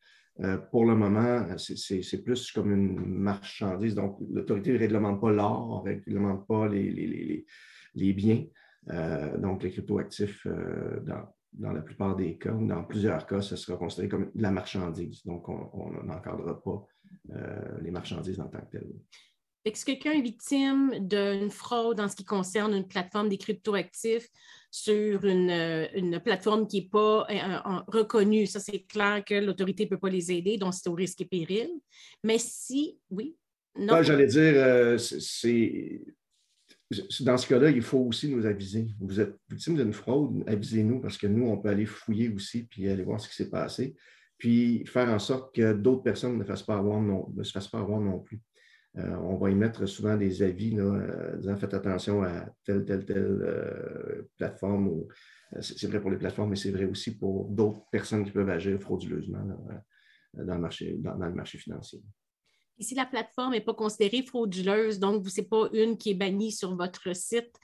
pour 0.70 0.86
le 0.86 0.94
moment, 0.94 1.46
c'est 1.58 2.22
plus 2.22 2.52
comme 2.52 2.72
une 2.72 3.04
marchandise. 3.04 3.94
Donc, 3.94 4.18
l'autorité 4.30 4.72
ne 4.72 4.78
réglemente 4.78 5.20
pas 5.20 5.30
l'or, 5.30 5.82
ne 5.84 5.90
réglemente 5.90 6.46
pas 6.46 6.68
les, 6.68 7.44
biens. 7.94 8.44
donc, 9.38 9.62
les 9.62 9.70
cryptoactifs, 9.70 10.46
dans, 11.52 11.72
la 11.72 11.82
plupart 11.82 12.16
des 12.16 12.38
cas, 12.38 12.52
ou 12.52 12.66
dans 12.66 12.82
plusieurs 12.84 13.26
cas, 13.26 13.42
ce 13.42 13.56
sera 13.56 13.76
considéré 13.76 14.08
comme 14.08 14.30
de 14.34 14.42
la 14.42 14.50
marchandise. 14.50 15.24
Donc, 15.26 15.48
on 15.48 15.90
n'encadrera 16.02 16.62
pas 16.62 16.86
les 17.82 17.90
marchandises 17.90 18.40
en 18.40 18.48
tant 18.48 18.60
que 18.60 18.78
telles. 18.78 18.92
Est-ce 19.64 19.84
que 19.84 19.92
quelqu'un 19.92 20.12
est 20.12 20.22
victime 20.22 20.92
d'une 21.00 21.50
fraude 21.50 22.00
en 22.00 22.08
ce 22.08 22.16
qui 22.16 22.24
concerne 22.24 22.74
une 22.74 22.86
plateforme 22.86 23.28
des 23.28 23.38
cryptoactifs 23.38 24.28
sur 24.72 25.24
une, 25.26 25.50
euh, 25.50 26.18
plateforme 26.18 26.66
qui 26.66 26.80
n'est 26.80 26.88
pas 26.88 27.26
euh, 27.30 27.80
reconnue? 27.86 28.46
Ça, 28.46 28.58
c'est 28.58 28.80
clair 28.80 29.22
que 29.24 29.34
l'autorité 29.34 29.84
ne 29.84 29.90
peut 29.90 29.98
pas 29.98 30.08
les 30.08 30.32
aider, 30.32 30.56
donc 30.56 30.72
c'est 30.74 30.88
au 30.88 30.94
risque 30.94 31.20
et 31.20 31.26
péril. 31.26 31.70
Mais 32.24 32.38
si, 32.38 32.98
oui, 33.10 33.36
non. 33.78 34.02
J'allais 34.02 34.26
dire, 34.26 34.54
euh, 34.56 34.98
c'est 34.98 36.00
dans 37.20 37.38
ce 37.38 37.46
cas-là, 37.46 37.70
il 37.70 37.82
faut 37.82 38.00
aussi 38.00 38.28
nous 38.28 38.44
aviser. 38.44 38.88
Vous 38.98 39.20
êtes 39.20 39.34
victime 39.48 39.76
d'une 39.76 39.92
fraude, 39.92 40.42
avisez-nous 40.46 41.00
parce 41.00 41.16
que 41.16 41.26
nous, 41.26 41.46
on 41.46 41.58
peut 41.58 41.68
aller 41.68 41.86
fouiller 41.86 42.30
aussi 42.30 42.64
puis 42.64 42.88
aller 42.88 43.02
voir 43.02 43.20
ce 43.20 43.28
qui 43.28 43.34
s'est 43.34 43.50
passé, 43.50 43.94
puis 44.38 44.84
faire 44.86 45.08
en 45.08 45.18
sorte 45.18 45.54
que 45.54 45.72
d'autres 45.72 46.02
personnes 46.02 46.38
ne, 46.38 46.44
fassent 46.44 46.62
pas 46.62 46.76
avoir 46.76 47.00
ne 47.00 47.42
se 47.42 47.52
fassent 47.52 47.68
pas 47.68 47.78
avoir 47.78 48.00
non 48.00 48.20
plus. 48.20 48.40
Euh, 48.98 49.16
on 49.16 49.36
va 49.36 49.50
y 49.50 49.54
mettre 49.54 49.86
souvent 49.86 50.16
des 50.16 50.42
avis 50.42 50.72
là, 50.72 50.84
euh, 50.84 51.36
disant 51.36 51.56
faites 51.56 51.72
attention 51.72 52.22
à 52.22 52.46
telle, 52.64 52.84
telle, 52.84 53.06
telle 53.06 53.38
euh, 53.42 54.28
plateforme. 54.36 55.04
c'est 55.60 55.86
vrai 55.86 56.00
pour 56.00 56.10
les 56.10 56.18
plateformes, 56.18 56.50
mais 56.50 56.56
c'est 56.56 56.70
vrai 56.70 56.84
aussi 56.84 57.16
pour 57.16 57.46
d'autres 57.48 57.88
personnes 57.90 58.24
qui 58.24 58.32
peuvent 58.32 58.50
agir 58.50 58.78
frauduleusement 58.78 59.42
dans, 60.34 60.54
le 60.54 60.60
marché, 60.60 60.94
dans, 60.98 61.14
le 61.14 61.34
marché 61.34 61.56
financier. 61.56 62.02
Et 62.78 62.84
si 62.84 62.94
la 62.94 63.06
plateforme 63.06 63.52
n'est 63.52 63.60
pas 63.62 63.74
considérée 63.74 64.22
frauduleuse, 64.22 64.98
donc 64.98 65.26
ce 65.26 65.40
n'est 65.40 65.46
pas 65.46 65.70
une 65.72 65.96
qui 65.96 66.10
est 66.10 66.14
bannie 66.14 66.52
sur 66.52 66.76
votre 66.76 67.14
site, 67.16 67.54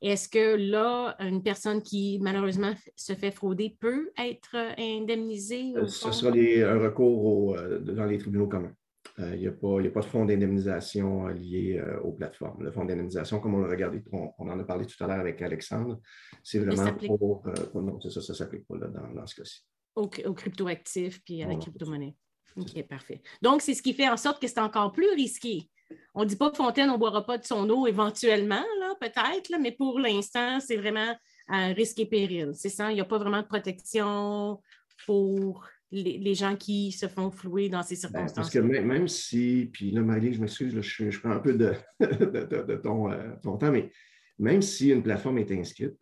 est-ce 0.00 0.28
que 0.28 0.56
là, 0.56 1.14
une 1.20 1.44
personne 1.44 1.80
qui 1.80 2.18
malheureusement 2.20 2.74
se 2.96 3.12
fait 3.12 3.30
frauder 3.30 3.76
peut 3.78 4.10
être 4.18 4.56
indemnisée? 4.76 5.74
Ce 5.86 6.10
sera 6.10 6.32
un 6.32 6.78
recours 6.78 7.56
dans 7.82 8.06
les 8.06 8.18
tribunaux 8.18 8.48
communs. 8.48 8.74
Il 9.18 9.40
n'y 9.40 9.46
a, 9.46 9.52
pas 9.52 10.00
de 10.00 10.04
fonds 10.06 10.24
d'indemnisation 10.24 11.28
euh, 11.28 11.32
lié 11.32 11.78
euh, 11.78 12.00
aux 12.00 12.12
plateformes. 12.12 12.62
Le 12.64 12.72
fonds 12.72 12.84
d'indemnisation, 12.84 13.40
comme 13.40 13.54
on 13.54 13.60
l'a 13.60 13.68
regardé, 13.68 14.02
on, 14.10 14.32
en 14.38 14.58
a 14.58 14.64
parlé 14.64 14.86
tout 14.86 15.02
à 15.04 15.06
l'heure 15.06 15.20
avec 15.20 15.42
Alexandre, 15.42 16.00
c'est 16.42 16.58
vraiment 16.58 16.94
pour, 16.94 17.46
euh, 17.46 17.80
Non, 17.80 18.00
ça, 18.00 18.22
ça 18.22 18.32
ne 18.32 18.36
s'applique 18.36 18.66
pas 18.66 18.76
dans, 18.78 19.26
ce 19.26 19.34
cas-ci. 19.34 19.60
Au, 19.94 20.04
au 20.04 20.34
cryptoactif 20.34 21.22
puis 21.24 21.42
à 21.42 21.48
la 21.48 21.56
crypto-monnaie. 21.56 22.16
OK, 22.56 22.82
parfait. 22.88 23.22
Donc, 23.42 23.60
c'est 23.62 23.74
ce 23.74 23.82
qui 23.82 23.92
fait 23.92 24.08
en 24.08 24.16
sorte 24.16 24.40
que 24.40 24.48
c'est 24.48 24.60
encore 24.60 24.92
plus 24.92 25.10
risqué. 25.10 25.68
On 26.14 26.22
ne 26.22 26.28
dit 26.28 26.36
pas 26.36 26.50
que 26.50 26.56
Fontaine, 26.56 26.88
on 26.88 26.94
ne 26.94 26.98
boira 26.98 27.24
pas 27.24 27.36
de 27.36 27.44
son 27.44 27.68
eau 27.68 27.86
éventuellement, 27.86 28.64
peut-être, 29.00 29.50
mais 29.60 29.72
pour 29.72 29.98
l'instant, 29.98 30.58
c'est 30.60 30.76
vraiment 30.76 31.14
un 31.48 31.72
risque 31.74 31.98
et 31.98 32.06
péril. 32.06 32.52
C'est 32.54 32.70
ça, 32.70 32.90
il 32.90 32.94
n'y 32.94 33.00
a 33.00 33.04
pas 33.04 33.18
vraiment 33.18 33.42
de 33.42 33.46
protection 33.46 34.60
pour 35.04 35.66
les, 35.92 36.34
gens 36.34 36.56
qui 36.56 36.90
se 36.90 37.06
font 37.06 37.30
flouer 37.30 37.68
dans 37.68 37.82
ces 37.82 37.96
circonstances. 37.96 38.30
Ben, 38.30 38.34
parce 38.34 38.50
que 38.50 38.58
même, 38.58 39.08
si, 39.08 39.70
puis 39.72 39.90
là, 39.90 40.00
Marie, 40.00 40.32
je 40.32 40.40
m'excuse, 40.40 40.80
je, 40.80 41.20
prends 41.20 41.32
un 41.32 41.38
peu 41.38 41.54
de, 41.54 41.74
de, 42.00 42.80
euh, 42.84 43.36
ton, 43.42 43.56
temps, 43.58 43.70
mais 43.70 43.90
même 44.38 44.62
si 44.62 44.90
une 44.90 45.02
plateforme 45.02 45.38
est 45.38 45.52
inscrite, 45.52 45.96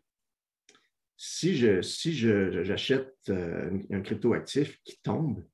si 1.16 1.54
je 1.54 1.82
si 1.82 2.14
j'achète 2.14 3.14
euh, 3.28 3.78
un 3.90 4.00
crypto-actif 4.00 4.78
qui 4.84 5.00
tombe, 5.02 5.44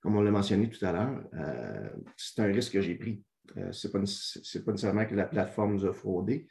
comme 0.00 0.16
on 0.16 0.22
l'a 0.22 0.32
mentionné 0.32 0.68
tout 0.68 0.84
à 0.84 0.92
l'heure, 0.92 1.22
euh, 1.34 1.90
c'est 2.16 2.40
un 2.42 2.46
risque 2.46 2.72
que 2.72 2.80
j'ai 2.80 2.96
pris. 2.96 3.22
ce 3.70 3.86
n'est 3.86 3.92
pas, 3.92 3.98
pas, 3.98 4.72
nécessairement 4.72 5.06
que 5.06 5.14
la 5.14 5.26
plateforme 5.26 5.74
nous 5.74 5.86
a 5.86 5.92
fraudé. 5.92 6.48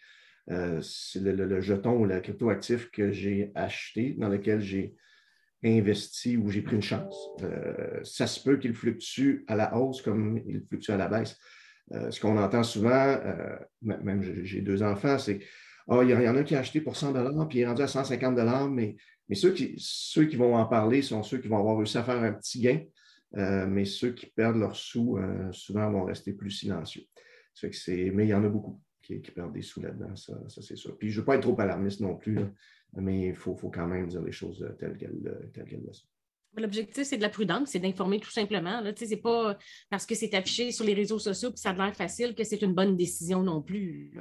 c'est 0.48 1.20
le, 1.20 1.34
le, 1.34 1.62
jeton 1.62 2.00
ou 2.00 2.06
le 2.06 2.20
crypto-actif 2.22 2.90
que 2.92 3.12
j'ai 3.12 3.52
acheté, 3.56 4.14
dans 4.18 4.30
lequel 4.30 4.62
j'ai 4.62 4.96
investi 5.64 6.38
ou 6.38 6.50
j'ai 6.50 6.62
pris 6.62 6.76
une 6.76 6.82
chance. 6.82 7.16
Euh, 7.42 8.00
ça 8.04 8.28
se 8.28 8.42
peut 8.42 8.58
qu'il 8.58 8.74
fluctue 8.74 9.44
à 9.48 9.56
la 9.56 9.76
hausse 9.76 10.02
comme 10.02 10.42
il 10.46 10.62
fluctue 10.68 10.92
à 10.92 10.98
la 10.98 11.08
baisse. 11.08 11.38
Euh, 11.92 12.12
ce 12.12 12.20
qu'on 12.20 12.38
entend 12.38 12.64
souvent, 12.64 12.90
euh, 12.92 13.58
même 13.82 14.22
j'ai 14.22 14.62
deux 14.62 14.84
enfants, 14.84 15.18
c'est 15.18 15.40
oh, 15.88 16.02
il 16.02 16.10
y, 16.10 16.28
en 16.28 16.36
a 16.36 16.44
qui 16.44 16.56
a 16.56 16.60
acheté 16.60 16.82
pour 16.82 16.96
100 16.96 17.14
puis 17.48 17.60
il 17.60 17.62
est 17.62 17.68
rendu 17.68 17.82
à 17.82 17.88
150 17.88 18.70
mais, 18.72 18.96
mais 19.28 19.36
ceux, 19.36 19.54
qui, 19.54 19.76
ceux 19.78 20.26
qui 20.26 20.36
vont 20.36 20.56
en 20.56 20.66
parler 20.66 21.02
sont 21.02 21.24
ceux 21.24 21.40
qui 21.40 21.48
vont 21.48 21.60
avoir 21.60 21.78
réussi 21.78 21.98
à 21.98 22.04
faire 22.04 22.22
un 22.22 22.34
petit 22.34 22.62
gain, 22.62 22.82
mais 23.68 23.84
ceux 23.84 24.14
qui 24.14 24.28
perdent 24.28 24.58
leurs 24.58 24.78
sous, 24.78 25.20
souvent 25.52 25.92
vont 25.92 26.06
rester 26.06 26.32
plus 26.32 26.52
silencieux. 26.52 27.04
mais 27.88 28.26
il 28.26 28.30
y 28.30 28.34
en 28.34 28.46
a 28.46 28.50
beaucoup 28.50 28.80
qui, 29.02 29.20
perdent 29.20 29.54
des 29.54 29.62
sous 29.62 29.82
là-dedans, 29.82 30.16
ça, 30.16 30.34
c'est 30.48 30.78
sûr. 30.78 30.98
Puis 30.98 31.10
je 31.10 31.18
ne 31.18 31.22
veux 31.22 31.26
pas 31.26 31.36
être 31.36 31.42
trop 31.42 31.60
alarmiste 31.60 32.00
non 32.00 32.16
plus 32.16 32.40
mais 32.96 33.30
il 33.30 33.36
faut, 33.36 33.56
quand 33.56 33.88
même 33.88 34.08
dire 34.08 34.22
les 34.22 34.32
choses 34.32 34.62
euh, 34.64 34.74
telles 34.74 34.98
qu'elles 34.98 35.84
le 35.86 35.94
sont. 35.94 36.08
L'objectif, 36.56 37.04
c'est 37.04 37.18
de 37.18 37.24
la 37.24 37.30
prudence, 37.30 37.70
c'est 37.70 37.80
d'informer 37.80 38.20
tout 38.20 38.30
simplement. 38.30 38.84
Ce 38.96 39.06
n'est 39.06 39.18
pas 39.18 39.58
parce 39.90 40.06
que 40.06 40.14
c'est 40.14 40.36
affiché 40.36 40.72
sur 40.72 40.86
les 40.86 40.94
réseaux 40.94 41.18
sociaux 41.18 41.52
que 41.52 41.60
ça 41.60 41.72
a 41.72 41.74
l'air 41.74 41.96
facile 41.96 42.36
que 42.36 42.44
c'est 42.44 42.62
une 42.62 42.74
bonne 42.74 42.96
décision 42.96 43.42
non 43.42 43.62
plus. 43.62 44.14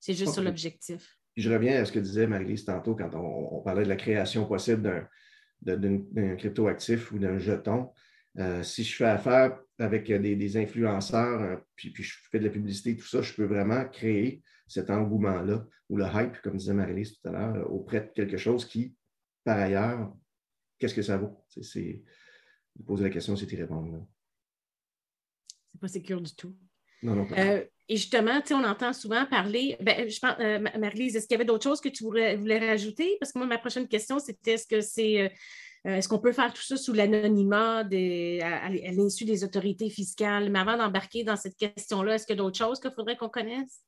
C'est 0.00 0.14
juste 0.14 0.32
ça 0.32 0.42
l'objectif. 0.42 1.18
Je 1.36 1.52
reviens 1.52 1.82
à 1.82 1.84
ce 1.84 1.92
que 1.92 1.98
disait 1.98 2.26
Marie-Lise 2.26 2.64
tantôt 2.64 2.94
quand 2.94 3.10
on, 3.14 3.60
parlait 3.60 3.82
de 3.82 3.88
la 3.88 3.96
création 3.96 4.46
possible 4.46 5.06
d'un 5.60 6.36
cryptoactif 6.36 7.12
ou 7.12 7.18
d'un 7.18 7.38
jeton. 7.38 7.90
Euh, 8.38 8.62
si 8.62 8.82
je 8.82 8.96
fais 8.96 9.04
affaire 9.04 9.58
avec 9.78 10.10
des, 10.10 10.56
influenceurs, 10.56 11.42
euh, 11.42 11.56
puis, 11.76 11.90
puis, 11.90 12.02
je 12.02 12.16
fais 12.30 12.38
de 12.40 12.44
la 12.44 12.50
publicité, 12.50 12.96
tout 12.96 13.06
ça, 13.06 13.22
je 13.22 13.32
peux 13.32 13.44
vraiment 13.44 13.84
créer 13.84 14.42
cet 14.66 14.90
engouement-là, 14.90 15.66
ou 15.88 15.96
le 15.96 16.06
hype, 16.06 16.40
comme 16.42 16.56
disait 16.56 16.74
Marie-Lise 16.74 17.18
tout 17.18 17.28
à 17.28 17.32
l'heure, 17.32 17.54
euh, 17.56 17.64
auprès 17.64 18.00
de 18.00 18.10
quelque 18.14 18.36
chose 18.36 18.64
qui, 18.64 18.94
par 19.44 19.58
ailleurs, 19.58 20.12
qu'est-ce 20.78 20.94
que 20.94 21.02
ça 21.02 21.16
vaut? 21.16 21.44
C'est, 21.60 22.02
poser 22.86 23.04
la 23.04 23.10
question, 23.10 23.36
c'est 23.36 23.50
y 23.52 23.56
répondre. 23.56 24.06
C'est 25.72 25.80
pas 25.80 25.88
sécure 25.88 26.20
du 26.20 26.34
tout. 26.34 26.56
Non, 27.02 27.14
non, 27.14 27.26
euh, 27.36 27.62
et 27.88 27.96
justement, 27.96 28.40
on 28.52 28.64
entend 28.64 28.94
souvent 28.94 29.26
parler. 29.26 29.76
Ben, 29.80 30.08
je 30.08 30.18
pense, 30.18 30.36
euh, 30.40 30.58
Marie-Lise, 30.78 31.16
est-ce 31.16 31.26
qu'il 31.26 31.34
y 31.34 31.36
avait 31.36 31.44
d'autres 31.44 31.64
choses 31.64 31.80
que 31.80 31.90
tu 31.90 32.04
voulais, 32.04 32.36
rajouter? 32.58 33.18
Parce 33.20 33.32
que 33.32 33.38
moi, 33.38 33.46
ma 33.46 33.58
prochaine 33.58 33.86
question, 33.86 34.18
c'était 34.18 34.52
est-ce 34.54 34.66
que 34.66 34.80
c'est. 34.80 35.30
est-ce 35.84 36.08
qu'on 36.08 36.18
peut 36.18 36.32
faire 36.32 36.50
tout 36.54 36.62
ça 36.62 36.78
sous 36.78 36.94
l'anonymat 36.94 37.80
à, 37.80 38.66
à 38.66 38.70
l'insu 38.70 39.26
des 39.26 39.44
autorités 39.44 39.90
fiscales? 39.90 40.50
Mais 40.50 40.60
avant 40.60 40.78
d'embarquer 40.78 41.24
dans 41.24 41.36
cette 41.36 41.58
question-là, 41.58 42.14
est-ce 42.14 42.26
qu'il 42.26 42.36
y 42.36 42.38
a 42.38 42.42
d'autres 42.42 42.56
choses 42.56 42.80
qu'il 42.80 42.92
faudrait 42.92 43.18
qu'on 43.18 43.28
connaisse? 43.28 43.84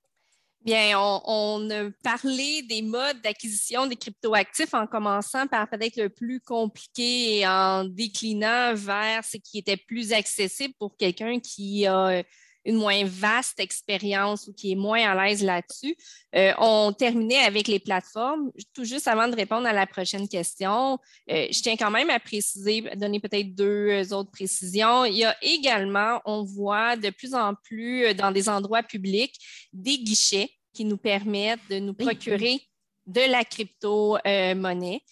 Bien, 0.65 0.99
on, 0.99 1.71
a 1.71 1.91
parlé 2.03 2.63
des 2.63 2.83
modes 2.83 3.21
d'acquisition 3.23 3.87
des 3.87 3.95
cryptoactifs 3.95 4.75
en 4.75 4.89
commençant 4.89 5.47
par 5.47 5.69
peut-être 5.71 5.97
le 5.97 6.09
plus 6.09 6.41
compliqué 6.41 7.39
et 7.39 7.47
en 7.47 7.85
déclinant 7.85 8.75
vers 8.75 9.25
ce 9.25 9.37
qui 9.37 9.59
était 9.59 9.77
plus 9.77 10.13
accessible 10.13 10.75
pour 10.79 10.97
quelqu'un 10.97 11.39
qui 11.39 11.87
a 11.87 12.25
une 12.67 12.77
moins 12.77 13.05
vaste 13.05 13.61
expérience 13.61 14.49
ou 14.49 14.53
qui 14.53 14.73
est 14.73 14.77
moins 14.77 15.03
à 15.09 15.15
l'aise 15.15 15.43
là-dessus. 15.43 15.97
Euh, 16.35 16.53
on 16.59 16.93
terminait 16.93 17.39
avec 17.39 17.69
les 17.69 17.79
plateformes. 17.79 18.51
Tout 18.75 18.85
juste 18.85 19.09
avant 19.09 19.29
de 19.29 19.37
répondre 19.37 19.67
à 19.67 19.73
la 19.73 19.87
prochaine 19.87 20.29
question, 20.29 20.99
euh, 21.31 21.47
je 21.51 21.63
tiens 21.63 21.77
quand 21.77 21.91
même 21.91 22.11
à 22.11 22.21
préciser, 22.21 22.83
donner 22.97 23.21
peut-être 23.21 23.55
deux 23.55 24.13
autres 24.13 24.31
précisions. 24.31 25.05
Il 25.05 25.17
y 25.17 25.25
a 25.25 25.37
également, 25.43 26.21
on 26.25 26.43
voit 26.43 26.97
de 26.97 27.11
plus 27.11 27.35
en 27.35 27.55
plus 27.55 28.15
dans 28.15 28.33
des 28.33 28.49
endroits 28.49 28.83
publics 28.83 29.35
des 29.73 29.99
guichets 29.99 30.51
qui 30.75 30.85
nous 30.85 30.99
permettent 30.99 31.61
de 31.71 31.79
nous 31.79 31.95
procurer 31.95 32.61
de 33.07 33.31
la 33.31 33.45
crypto-monnaie. 33.45 35.03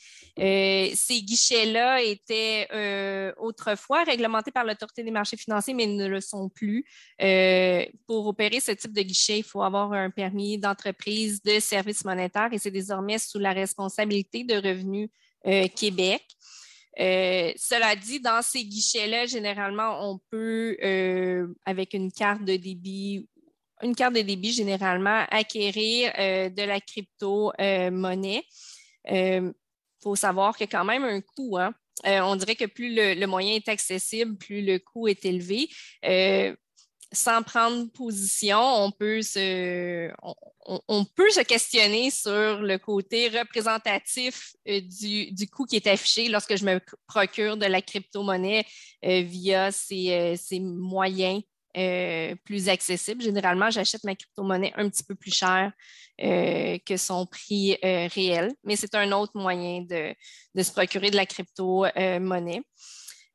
Euh, 0.40 0.90
ces 0.94 1.22
guichets-là 1.22 2.02
étaient 2.02 2.66
euh, 2.72 3.32
autrefois 3.38 4.02
réglementés 4.02 4.50
par 4.50 4.64
l'autorité 4.64 5.04
des 5.04 5.12
marchés 5.12 5.36
financiers, 5.36 5.74
mais 5.74 5.86
ne 5.86 6.08
le 6.08 6.20
sont 6.20 6.48
plus. 6.48 6.84
Euh, 7.22 7.84
pour 8.06 8.26
opérer 8.26 8.58
ce 8.58 8.72
type 8.72 8.92
de 8.92 9.02
guichet, 9.02 9.38
il 9.38 9.44
faut 9.44 9.62
avoir 9.62 9.92
un 9.92 10.10
permis 10.10 10.58
d'entreprise 10.58 11.40
de 11.42 11.60
services 11.60 12.04
monétaires 12.04 12.52
et 12.52 12.58
c'est 12.58 12.72
désormais 12.72 13.18
sous 13.18 13.38
la 13.38 13.52
responsabilité 13.52 14.44
de 14.44 14.54
Revenu 14.54 15.10
Québec. 15.76 16.22
cela 16.96 17.94
dit, 17.96 18.18
dans 18.18 18.40
ces 18.40 18.64
guichets-là, 18.64 19.26
généralement, 19.26 20.10
on 20.10 20.18
peut, 20.30 20.74
avec 21.66 21.92
une 21.92 22.10
carte 22.10 22.44
de 22.44 22.56
débit 22.56 23.28
une 23.84 23.94
carte 23.94 24.14
de 24.14 24.22
débit, 24.22 24.52
généralement, 24.52 25.24
acquérir 25.30 26.12
de 26.16 26.62
la 26.62 26.80
crypto-monnaie 26.80 28.42
faut 30.04 30.14
savoir 30.14 30.56
qu'il 30.56 30.66
y 30.66 30.68
a 30.68 30.78
quand 30.78 30.84
même 30.84 31.04
un 31.04 31.20
coût. 31.20 31.58
Hein. 31.58 31.74
Euh, 32.06 32.20
on 32.20 32.36
dirait 32.36 32.56
que 32.56 32.66
plus 32.66 32.94
le, 32.94 33.26
moyen 33.26 33.54
est 33.54 33.68
accessible, 33.68 34.36
plus 34.36 34.62
le 34.62 34.78
coût 34.78 35.08
est 35.08 35.24
élevé. 35.24 35.68
Euh, 36.04 36.54
sans 37.12 37.42
prendre 37.42 37.90
position, 37.92 38.58
on 38.58 38.90
peut, 38.90 39.22
se, 39.22 40.10
on, 40.88 41.04
peut 41.04 41.30
se 41.30 41.40
questionner 41.42 42.10
sur 42.10 42.60
le 42.60 42.76
côté 42.76 43.28
représentatif 43.28 44.54
euh, 44.68 44.80
du, 44.80 45.48
coût 45.48 45.64
qui 45.64 45.76
est 45.76 45.86
affiché 45.86 46.28
lorsque 46.28 46.56
je 46.56 46.64
me 46.64 46.80
procure 47.06 47.56
de 47.56 47.66
la 47.66 47.80
crypto-monnaie 47.80 48.66
euh, 49.04 49.22
via 49.22 49.70
ces, 49.70 50.34
ces 50.36 50.58
moyens 50.58 51.40
plus 52.44 52.68
accessibles. 52.68 53.22
Généralement, 53.22 53.70
j'achète 53.70 54.04
ma 54.04 54.14
crypto-monnaie 54.14 54.72
un 54.76 54.88
petit 54.88 55.04
peu 55.04 55.14
plus 55.14 55.34
cher 55.34 55.72
que 56.18 56.96
son 56.96 57.26
prix 57.26 57.76
réel, 57.82 58.52
mais 58.62 58.76
c'est 58.76 58.94
un 58.94 59.10
autre 59.12 59.32
moyen 59.34 59.82
de, 59.82 60.14
se 60.62 60.72
procurer 60.72 61.10
de 61.10 61.16
la 61.16 61.26
crypto-monnaie. 61.26 62.62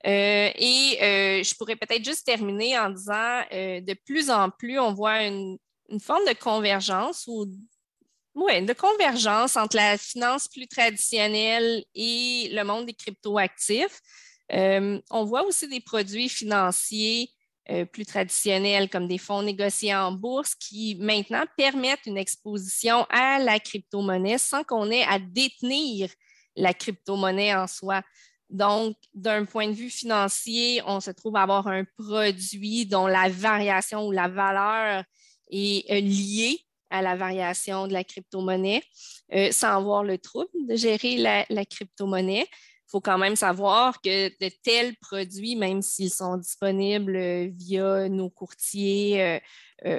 Euh, 0.05 0.49
et 0.55 0.97
euh, 1.01 1.43
je 1.43 1.55
pourrais 1.55 1.75
peut-être 1.75 2.05
juste 2.05 2.25
terminer 2.25 2.77
en 2.79 2.89
disant, 2.89 3.41
euh, 3.51 3.81
de 3.81 3.93
plus 4.05 4.29
en 4.29 4.49
plus, 4.49 4.79
on 4.79 4.93
voit 4.93 5.23
une, 5.23 5.57
forme 5.99 6.25
de 6.25 6.33
convergence 6.33 7.25
ou 7.27 7.45
de 7.45 8.73
convergence 8.73 9.57
entre 9.57 9.75
la 9.75 9.97
finance 9.97 10.47
plus 10.47 10.67
traditionnelle 10.67 11.83
et 11.95 12.49
le 12.53 12.63
monde 12.63 12.85
des 12.85 12.93
cryptoactifs. 12.93 13.99
on 14.51 15.25
voit 15.25 15.43
aussi 15.45 15.67
des 15.67 15.79
produits 15.81 16.29
financiers 16.29 17.31
plus 17.91 18.05
traditionnels 18.05 18.89
comme 18.89 19.07
des 19.07 19.17
fonds 19.17 19.43
négociés 19.43 19.95
en 19.95 20.11
bourse 20.11 20.55
qui 20.55 20.95
maintenant 20.99 21.43
permettent 21.55 22.05
une 22.05 22.17
exposition 22.17 23.05
à 23.09 23.39
la 23.39 23.59
crypto-monnaie 23.59 24.37
sans 24.37 24.63
qu'on 24.63 24.89
ait 24.89 25.03
à 25.03 25.19
détenir 25.19 26.09
la 26.55 26.73
crypto-monnaie 26.73 27.55
en 27.55 27.67
soi. 27.67 28.01
Donc, 28.49 28.97
d'un 29.13 29.45
point 29.45 29.67
de 29.67 29.73
vue 29.73 29.91
financier, 29.91 30.81
on 30.85 30.99
se 30.99 31.11
trouve 31.11 31.35
à 31.35 31.43
avoir 31.43 31.67
un 31.67 31.83
produit 31.97 32.85
dont 32.85 33.05
la 33.05 33.29
variation 33.29 34.07
ou 34.07 34.11
la 34.11 34.27
valeur 34.27 35.03
est 35.51 35.91
euh, 35.91 35.99
liée 35.99 36.59
à 36.89 37.03
la 37.03 37.15
variation 37.15 37.87
de 37.87 37.93
la 37.93 38.03
crypto-monnaie, 38.03 38.81
euh, 39.33 39.51
sans 39.51 39.77
avoir 39.77 40.03
le 40.03 40.17
trouble 40.17 40.49
de 40.67 40.75
gérer 40.75 41.17
la, 41.17 41.65
crypto-monnaie. 41.65 42.47
Il 42.89 42.93
faut 42.93 43.01
quand 43.01 43.19
même 43.19 43.35
savoir 43.35 44.01
que 44.01 44.29
de 44.29 44.51
tels 44.63 44.95
produits, 44.97 45.55
même 45.55 45.83
s'ils 45.83 46.11
sont 46.11 46.37
disponibles 46.37 47.15
euh, 47.15 47.47
via 47.53 48.09
nos 48.09 48.31
courtiers 48.31 49.39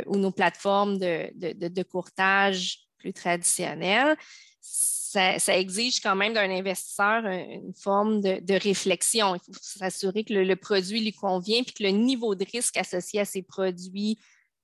ou 0.06 0.16
nos 0.16 0.32
plateformes 0.32 0.98
de, 0.98 1.82
courtage 1.84 2.80
plus 2.98 3.12
traditionnelles, 3.12 4.16
ça, 4.60 5.56
exige 5.56 6.00
quand 6.00 6.16
même 6.16 6.34
d'un 6.34 6.50
investisseur 6.50 7.24
une 7.26 7.74
forme 7.74 8.20
de, 8.20 8.62
réflexion. 8.62 9.36
Il 9.36 9.40
faut 9.40 9.52
s'assurer 9.60 10.24
que 10.24 10.34
le, 10.34 10.56
produit 10.56 11.00
lui 11.00 11.12
convient 11.12 11.60
et 11.60 11.64
que 11.64 11.82
le 11.82 11.90
niveau 11.90 12.34
de 12.34 12.44
risque 12.44 12.76
associé 12.76 13.20
à 13.20 13.24
ces 13.24 13.42
produits 13.42 14.18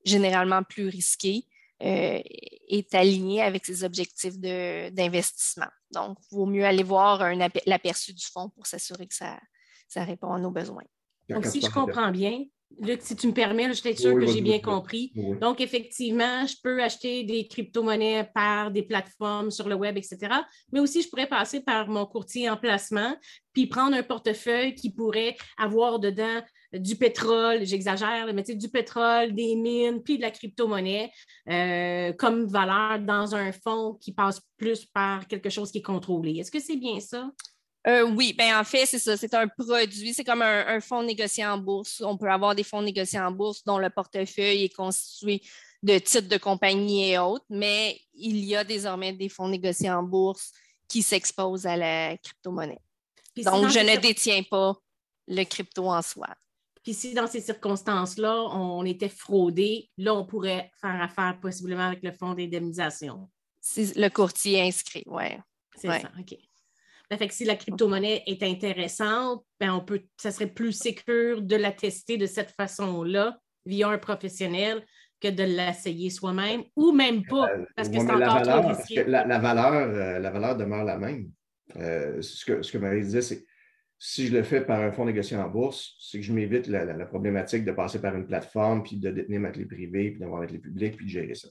généralement 0.04 0.62
plus 0.62 0.88
risqués 0.88 1.46
euh, 1.82 2.20
est 2.68 2.94
aligné 2.94 3.42
avec 3.42 3.64
ses 3.66 3.84
objectifs 3.84 4.38
d'investissement. 4.38 5.68
Donc, 5.90 6.18
il 6.30 6.36
vaut 6.36 6.46
mieux 6.46 6.64
aller 6.64 6.82
voir 6.82 7.22
l'aperçu 7.66 8.12
du 8.14 8.24
fonds 8.24 8.48
pour 8.50 8.66
s'assurer 8.66 9.06
que 9.06 9.14
ça, 9.14 9.38
ça 9.88 10.04
répond 10.04 10.32
à 10.32 10.38
nos 10.38 10.50
besoins. 10.50 10.84
Donc, 11.28 11.44
si 11.44 11.60
je 11.60 11.70
comprends 11.70 12.10
bien, 12.10 12.44
Luc, 12.80 13.00
si 13.00 13.16
tu 13.16 13.28
me 13.28 13.32
permets, 13.32 13.68
je 13.68 13.74
suis 13.74 13.96
sûr 13.96 14.14
que 14.14 14.26
j'ai 14.26 14.40
bien 14.40 14.58
compris. 14.58 15.12
Donc, 15.40 15.60
effectivement, 15.60 16.46
je 16.46 16.56
peux 16.62 16.82
acheter 16.82 17.24
des 17.24 17.46
crypto-monnaies 17.46 18.30
par 18.34 18.70
des 18.70 18.82
plateformes 18.82 19.50
sur 19.50 19.68
le 19.68 19.76
web, 19.76 19.96
etc. 19.96 20.18
Mais 20.72 20.80
aussi, 20.80 21.02
je 21.02 21.08
pourrais 21.08 21.28
passer 21.28 21.60
par 21.60 21.88
mon 21.88 22.06
courtier 22.06 22.50
en 22.50 22.56
placement, 22.56 23.16
puis 23.52 23.66
prendre 23.66 23.96
un 23.96 24.02
portefeuille 24.02 24.74
qui 24.74 24.90
pourrait 24.90 25.36
avoir 25.56 26.00
dedans 26.00 26.42
du 26.72 26.96
pétrole, 26.96 27.64
j'exagère, 27.64 28.32
mais 28.32 28.42
du 28.42 28.68
pétrole, 28.68 29.34
des 29.34 29.54
mines, 29.54 30.02
puis 30.02 30.16
de 30.16 30.22
la 30.22 30.30
crypto-monnaie 30.30 31.10
euh, 31.48 32.12
comme 32.14 32.46
valeur 32.46 32.98
dans 33.00 33.34
un 33.34 33.52
fonds 33.52 33.94
qui 34.00 34.12
passe 34.12 34.40
plus 34.56 34.84
par 34.84 35.26
quelque 35.26 35.50
chose 35.50 35.70
qui 35.70 35.78
est 35.78 35.82
contrôlé. 35.82 36.38
Est-ce 36.38 36.50
que 36.50 36.60
c'est 36.60 36.76
bien 36.76 37.00
ça? 37.00 37.30
Euh, 37.86 38.02
oui, 38.02 38.34
ben 38.36 38.58
en 38.58 38.64
fait, 38.64 38.84
c'est 38.84 38.98
ça. 38.98 39.16
C'est 39.16 39.32
un 39.34 39.46
produit. 39.46 40.12
C'est 40.12 40.24
comme 40.24 40.42
un, 40.42 40.80
fonds 40.80 41.04
négocié 41.04 41.46
en 41.46 41.56
bourse. 41.56 42.02
On 42.04 42.16
peut 42.16 42.28
avoir 42.28 42.54
des 42.54 42.64
fonds 42.64 42.82
négociés 42.82 43.20
en 43.20 43.30
bourse 43.30 43.62
dont 43.64 43.78
le 43.78 43.90
portefeuille 43.90 44.64
est 44.64 44.74
constitué 44.74 45.40
de 45.84 45.98
titres 45.98 46.28
de 46.28 46.36
compagnie 46.36 47.12
et 47.12 47.18
autres, 47.18 47.44
mais 47.48 48.00
il 48.14 48.44
y 48.44 48.56
a 48.56 48.64
désormais 48.64 49.12
des 49.12 49.28
fonds 49.28 49.48
négociés 49.48 49.90
en 49.90 50.02
bourse 50.02 50.50
qui 50.88 51.02
s'exposent 51.02 51.66
à 51.66 51.76
la 51.76 52.16
crypto-monnaie. 52.16 52.80
Donc, 53.36 53.68
je 53.68 53.78
ne 53.78 54.00
détiens 54.00 54.42
pas 54.42 54.74
le 55.28 55.44
crypto 55.44 55.86
en 55.86 56.02
soi. 56.02 56.28
Puis 56.86 56.94
si 56.94 57.14
dans 57.14 57.26
ces 57.26 57.40
circonstances-là, 57.40 58.44
on 58.52 58.84
était 58.84 59.08
fraudé, 59.08 59.90
là, 59.98 60.14
on 60.14 60.24
pourrait 60.24 60.70
faire 60.80 61.02
affaire 61.02 61.36
possiblement 61.42 61.88
avec 61.88 62.04
le 62.04 62.12
fonds 62.12 62.32
d'indemnisation. 62.32 63.28
C'est 63.60 63.96
le 63.96 64.08
courtier 64.08 64.62
inscrit, 64.62 65.02
oui. 65.06 65.24
C'est 65.74 65.88
ça, 65.88 66.12
OK. 66.16 66.38
Ben, 67.10 67.18
fait 67.18 67.26
que 67.26 67.34
si 67.34 67.44
la 67.44 67.56
crypto-monnaie 67.56 68.22
est 68.26 68.40
intéressante, 68.44 69.44
ben 69.58 69.72
on 69.72 69.80
peut, 69.80 70.02
ça 70.16 70.30
serait 70.30 70.46
plus 70.46 70.80
sûr 70.80 71.42
de 71.42 71.56
la 71.56 71.72
tester 71.72 72.18
de 72.18 72.26
cette 72.26 72.52
façon-là 72.52 73.36
via 73.64 73.88
un 73.88 73.98
professionnel 73.98 74.86
que 75.20 75.26
de 75.26 75.42
l'essayer 75.42 76.10
soi-même 76.10 76.62
ou 76.76 76.92
même 76.92 77.24
pas, 77.24 77.50
euh, 77.50 77.64
parce 77.74 77.88
que 77.88 77.98
c'est 77.98 78.04
encore 78.04 78.18
la 78.18 78.34
valeur, 78.34 78.62
trop 78.62 78.68
risqué. 78.68 79.04
La, 79.06 79.38
valeur, 79.40 79.72
euh, 79.72 80.18
la 80.20 80.30
valeur 80.30 80.56
demeure 80.56 80.84
la 80.84 80.98
même. 80.98 81.32
Euh, 81.74 82.22
ce, 82.22 82.44
que, 82.44 82.62
ce 82.62 82.70
que 82.70 82.78
Marie 82.78 83.02
disait, 83.02 83.22
c'est 83.22 83.44
si 83.98 84.26
je 84.26 84.32
le 84.32 84.42
fais 84.42 84.60
par 84.60 84.80
un 84.80 84.92
fonds 84.92 85.06
négocié 85.06 85.36
en 85.36 85.48
bourse, 85.48 85.96
c'est 85.98 86.18
que 86.18 86.24
je 86.24 86.32
m'évite 86.32 86.66
la, 86.66 87.06
problématique 87.06 87.64
de 87.64 87.72
passer 87.72 88.00
par 88.00 88.14
une 88.14 88.26
plateforme, 88.26 88.82
puis 88.82 88.96
de 88.96 89.10
détenir 89.10 89.40
ma 89.40 89.50
clé 89.50 89.64
privée, 89.64 90.10
puis 90.10 90.20
d'avoir 90.20 90.40
ma 90.40 90.46
clé 90.46 90.58
publique, 90.58 90.96
puis 90.96 91.06
de 91.06 91.10
gérer 91.10 91.34
ça. 91.34 91.48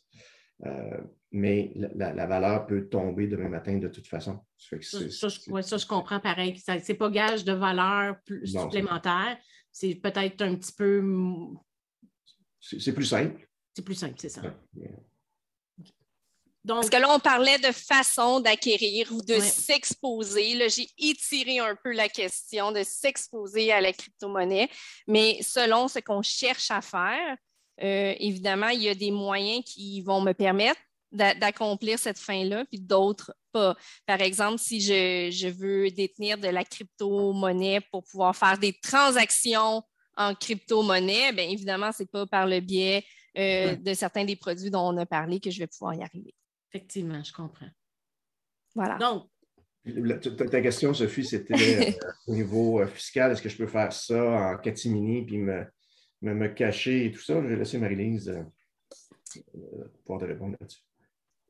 Euh, 0.65 1.01
mais 1.31 1.73
la, 1.75 2.25
valeur 2.27 2.65
peut 2.65 2.87
tomber 2.87 3.27
demain 3.27 3.49
matin 3.49 3.77
de 3.77 3.87
toute 3.87 4.07
façon. 4.07 4.39
Ça, 4.57 4.77
je, 4.77 5.87
comprends 5.87 6.19
pareil. 6.19 6.57
Ce 6.57 6.71
n'est 6.71 6.97
pas 6.97 7.09
gage 7.09 7.43
de 7.43 7.51
valeur 7.51 8.15
supplémentaire. 8.43 9.37
C'est 9.71 9.95
peut-être 9.95 10.41
un 10.41 10.55
petit 10.55 10.71
peu. 10.71 11.03
C'est 12.61 12.93
plus 12.93 13.05
simple. 13.05 13.47
C'est 13.73 13.83
plus 13.83 13.95
simple, 13.95 14.15
c'est 14.17 14.29
ça. 14.29 14.41
Donc, 16.65 16.77
Parce 16.77 16.89
que 16.89 16.97
là, 16.97 17.13
on 17.13 17.19
parlait 17.19 17.59
de 17.59 17.71
façon 17.71 18.39
d'acquérir 18.39 19.11
ou 19.11 19.21
de 19.21 19.39
s'exposer. 19.39 20.55
Là, 20.55 20.67
j'ai 20.67 20.89
étiré 20.97 21.59
un 21.59 21.75
peu 21.75 21.91
la 21.91 22.09
question 22.09 22.71
de 22.71 22.81
s'exposer 22.81 23.71
à 23.71 23.81
la 23.81 23.93
crypto-monnaie, 23.93 24.67
mais 25.07 25.37
selon 25.43 25.87
ce 25.87 25.99
qu'on 25.99 26.23
cherche 26.23 26.71
à 26.71 26.81
faire, 26.81 27.37
euh, 27.83 28.15
évidemment, 28.19 28.69
il 28.69 28.81
y 28.81 28.89
a 28.89 28.95
des 28.95 29.11
moyens 29.11 29.63
qui 29.63 30.01
vont 30.01 30.21
me 30.21 30.33
permettre 30.33 30.81
d'accomplir 31.11 31.99
cette 31.99 32.17
fin-là, 32.17 32.65
puis 32.65 32.79
d'autres 32.79 33.35
pas. 33.51 33.77
Par 34.07 34.21
exemple, 34.21 34.57
si 34.57 34.81
je, 34.81 35.47
veux 35.49 35.91
détenir 35.91 36.39
de 36.39 36.47
la 36.47 36.63
crypto-monnaie 36.63 37.79
pour 37.91 38.03
pouvoir 38.05 38.35
faire 38.35 38.57
des 38.57 38.73
transactions 38.73 39.83
en 40.17 40.33
crypto-monnaie, 40.33 41.31
bien 41.31 41.47
évidemment, 41.47 41.91
ce 41.91 42.01
n'est 42.01 42.07
pas 42.07 42.25
par 42.25 42.47
le 42.47 42.59
biais 42.59 43.05
euh, 43.37 43.75
de 43.75 43.93
certains 43.93 44.25
des 44.25 44.35
produits 44.35 44.71
dont 44.71 44.89
on 44.89 44.97
a 44.97 45.05
parlé 45.05 45.39
que 45.39 45.51
je 45.51 45.59
vais 45.59 45.67
pouvoir 45.67 45.93
y 45.93 46.01
arriver. 46.01 46.33
Effectivement, 46.75 47.23
je 47.23 47.31
comprends. 47.31 47.69
Voilà. 48.75 48.97
Donc, 48.97 49.29
ta, 50.51 50.61
question, 50.61 50.93
Sophie, 50.93 51.23
c'était 51.23 51.53
euh, 51.53 51.91
au 52.27 52.33
niveau 52.33 52.85
fiscal, 52.87 53.31
est-ce 53.31 53.41
que 53.41 53.47
je 53.47 53.55
peux 53.55 53.67
faire 53.67 53.93
ça 53.93 54.21
en 54.21 54.57
catimini 54.57 55.25
puis 55.25 55.37
me, 55.37 55.65
me, 56.21 56.47
cacher 56.49 57.05
et 57.05 57.11
tout 57.13 57.21
ça? 57.21 57.41
Je 57.41 57.47
vais 57.47 57.55
laisser 57.55 57.77
Marie-Lise 57.77 58.27
euh, 58.27 58.43
euh, 59.55 59.85
pouvoir 60.03 60.19
te 60.19 60.25
répondre 60.25 60.57
là-dessus. 60.59 60.81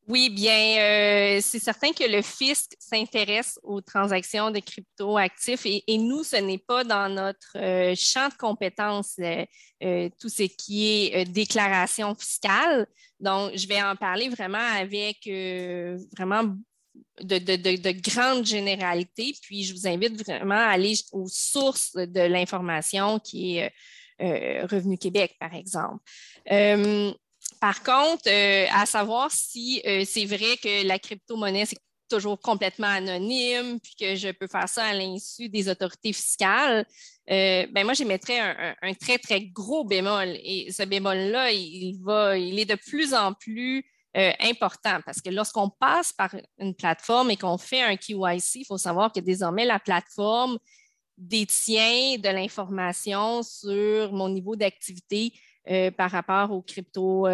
Oui, 0.07 0.29
bien, 0.29 0.77
euh, 0.77 1.39
c'est 1.41 1.59
certain 1.59 1.91
que 1.91 2.03
le 2.03 2.21
fisc 2.21 2.75
s'intéresse 2.77 3.59
aux 3.63 3.81
transactions 3.81 4.51
de 4.51 4.59
crypto-actifs 4.59 5.65
et, 5.65 5.97
nous, 5.97 6.23
ce 6.23 6.35
n'est 6.35 6.59
pas 6.59 6.83
dans 6.83 7.09
notre 7.09 7.95
champ 7.95 8.29
de 8.29 8.35
compétences 8.35 9.15
tout 10.19 10.29
ce 10.29 10.43
qui 10.43 10.87
est 10.87 11.25
déclaration 11.25 12.13
fiscale. 12.13 12.85
Donc, 13.19 13.53
je 13.55 13.67
vais 13.67 13.81
en 13.81 13.95
parler 13.95 14.29
vraiment 14.29 14.57
avec 14.57 15.27
vraiment 16.15 16.55
de, 17.21 17.39
de, 17.39 17.55
de, 17.55 17.91
grandes 17.91 18.45
généralités. 18.45 19.33
Puis, 19.41 19.63
je 19.63 19.73
vous 19.73 19.87
invite 19.87 20.21
vraiment 20.23 20.55
à 20.55 20.71
aller 20.71 20.93
aux 21.13 21.27
sources 21.27 21.93
de 21.93 22.21
l'information 22.21 23.19
qui 23.19 23.57
est 23.57 23.73
euh, 24.21 24.65
Revenu 24.67 24.97
Québec, 24.97 25.35
par 25.39 25.53
exemple. 25.53 26.03
Euh, 27.53 27.57
par 27.59 27.83
contre, 27.83 28.27
euh, 28.27 28.65
à 28.71 28.85
savoir 28.85 29.31
si 29.31 29.81
c'est 30.05 30.25
vrai 30.25 30.57
que 30.61 30.85
la 30.85 30.99
crypto-monnaie, 30.99 31.65
c'est 31.65 31.79
toujours 32.09 32.39
complètement 32.39 32.87
anonyme, 32.87 33.79
puis 33.79 33.95
que 33.99 34.15
je 34.15 34.31
peux 34.31 34.47
faire 34.47 34.69
ça 34.69 34.85
à 34.85 34.93
l'insu 34.93 35.49
des 35.49 35.67
autorités 35.69 36.13
fiscales, 36.13 36.85
ben 37.27 37.83
moi, 37.83 37.93
j'émettrais 37.93 38.39
un, 38.39 38.75
un, 38.81 38.93
très, 38.93 39.17
très 39.17 39.41
gros 39.41 39.83
bémol. 39.83 40.37
Et 40.43 40.71
ce 40.71 40.83
bémol-là, 40.83 41.51
il, 41.51 41.99
va, 42.03 42.37
il 42.37 42.59
est 42.59 42.65
de 42.65 42.75
plus 42.75 43.15
en 43.15 43.33
plus 43.33 43.83
important 44.13 44.99
parce 45.05 45.19
que 45.19 45.29
lorsqu'on 45.31 45.69
passe 45.69 46.13
par 46.13 46.33
une 46.59 46.75
plateforme 46.75 47.31
et 47.31 47.37
qu'on 47.37 47.57
fait 47.57 47.81
un 47.81 47.97
KYC, 47.97 48.55
il 48.55 48.65
faut 48.65 48.77
savoir 48.77 49.11
que 49.11 49.19
désormais, 49.19 49.65
la 49.65 49.79
plateforme 49.79 50.59
détient 51.17 52.17
de 52.17 52.29
l'information 52.29 53.41
sur 53.43 54.11
mon 54.11 54.29
niveau 54.29 54.55
d'activité 54.55 55.33
par 55.97 56.11
rapport 56.11 56.51
aux 56.51 56.61
crypto, 56.61 57.27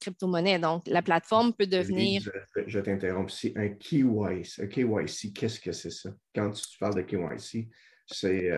crypto-monnaies. 0.00 0.58
Donc, 0.58 0.82
la 0.86 1.02
plateforme 1.02 1.52
peut 1.52 1.66
devenir. 1.66 2.22
Je, 2.22 2.62
je 2.66 2.80
t'interromps 2.80 3.32
ici. 3.32 3.52
Un 3.56 3.68
KYC, 3.68 4.60
un 4.60 4.66
KYC, 4.66 5.32
qu'est-ce 5.32 5.60
que 5.60 5.72
c'est 5.72 5.90
ça? 5.90 6.10
Quand 6.34 6.50
tu 6.50 6.78
parles 6.78 6.96
de 6.96 7.02
KYC, 7.02 7.68
c'est. 8.06 8.50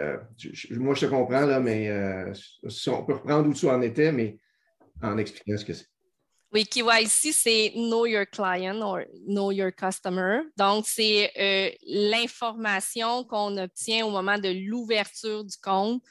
moi, 0.70 0.94
je 0.94 1.06
te 1.06 1.06
comprends, 1.06 1.46
là, 1.46 1.60
mais 1.60 1.90
on 2.86 3.04
peut 3.04 3.14
reprendre 3.14 3.48
où 3.48 3.54
tu 3.54 3.68
en 3.68 3.80
étais, 3.82 4.12
mais 4.12 4.38
en 5.02 5.18
expliquant 5.18 5.56
ce 5.56 5.64
que 5.64 5.72
c'est. 5.72 5.86
Oui, 6.52 6.64
KYC, 6.66 7.32
c'est 7.32 7.72
Know 7.76 8.06
Your 8.06 8.26
Client 8.26 8.80
ou 8.82 8.98
Know 9.28 9.52
Your 9.52 9.70
Customer. 9.72 10.40
Donc, 10.56 10.84
c'est 10.88 11.30
euh, 11.38 11.70
l'information 11.86 13.22
qu'on 13.22 13.56
obtient 13.56 14.04
au 14.04 14.10
moment 14.10 14.36
de 14.36 14.48
l'ouverture 14.68 15.44
du 15.44 15.56
compte 15.62 16.02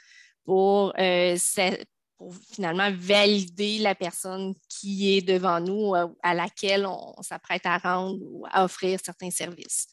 pour, 0.45 0.93
euh, 0.97 1.35
pour, 2.19 2.35
finalement 2.53 2.91
valider 2.93 3.79
la 3.79 3.95
personne 3.95 4.53
qui 4.67 5.17
est 5.17 5.21
devant 5.21 5.59
nous, 5.59 5.95
euh, 5.95 6.07
à 6.21 6.33
laquelle 6.33 6.85
on 6.85 7.21
s'apprête 7.21 7.65
à 7.65 7.77
rendre 7.77 8.19
ou 8.21 8.45
à 8.51 8.63
offrir 8.63 8.99
certains 9.03 9.31
services. 9.31 9.87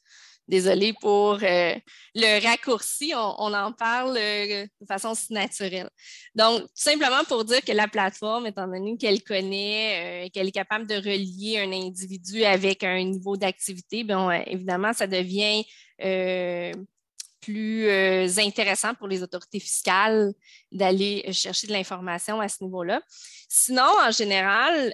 Désolée 0.48 0.92
pour 1.00 1.38
euh, 1.42 1.74
le 2.14 2.46
raccourci, 2.46 3.12
on, 3.16 3.52
en 3.52 3.72
parle 3.72 4.16
euh, 4.16 4.66
de 4.80 4.86
façon 4.86 5.14
si 5.14 5.32
naturelle. 5.32 5.88
Donc, 6.34 6.62
tout 6.62 6.68
simplement 6.74 7.24
pour 7.24 7.44
dire 7.44 7.62
que 7.64 7.72
la 7.72 7.88
plateforme, 7.88 8.46
étant 8.46 8.68
donné 8.68 8.96
qu'elle 8.96 9.24
connaît, 9.24 10.30
qu'elle 10.32 10.48
est 10.48 10.52
capable 10.52 10.86
de 10.86 10.96
relier 10.96 11.58
un 11.58 11.72
individu 11.72 12.44
avec 12.44 12.84
un 12.84 13.02
niveau 13.02 13.36
d'activité, 13.36 14.04
bien, 14.04 14.30
évidemment, 14.46 14.92
ça 14.92 15.08
devient 15.08 15.64
plus 17.47 18.39
intéressant 18.39 18.94
pour 18.94 19.09
les 19.09 19.23
autorités 19.23 19.60
fiscales 19.60 20.35
d'aller 20.73 21.32
chercher 21.32 21.66
de 21.68 21.73
l'information 21.73 22.40
à 22.40 22.48
ce 22.48 22.64
niveau-là. 22.64 23.01
Sinon, 23.48 23.89
en 24.05 24.10
général, 24.10 24.93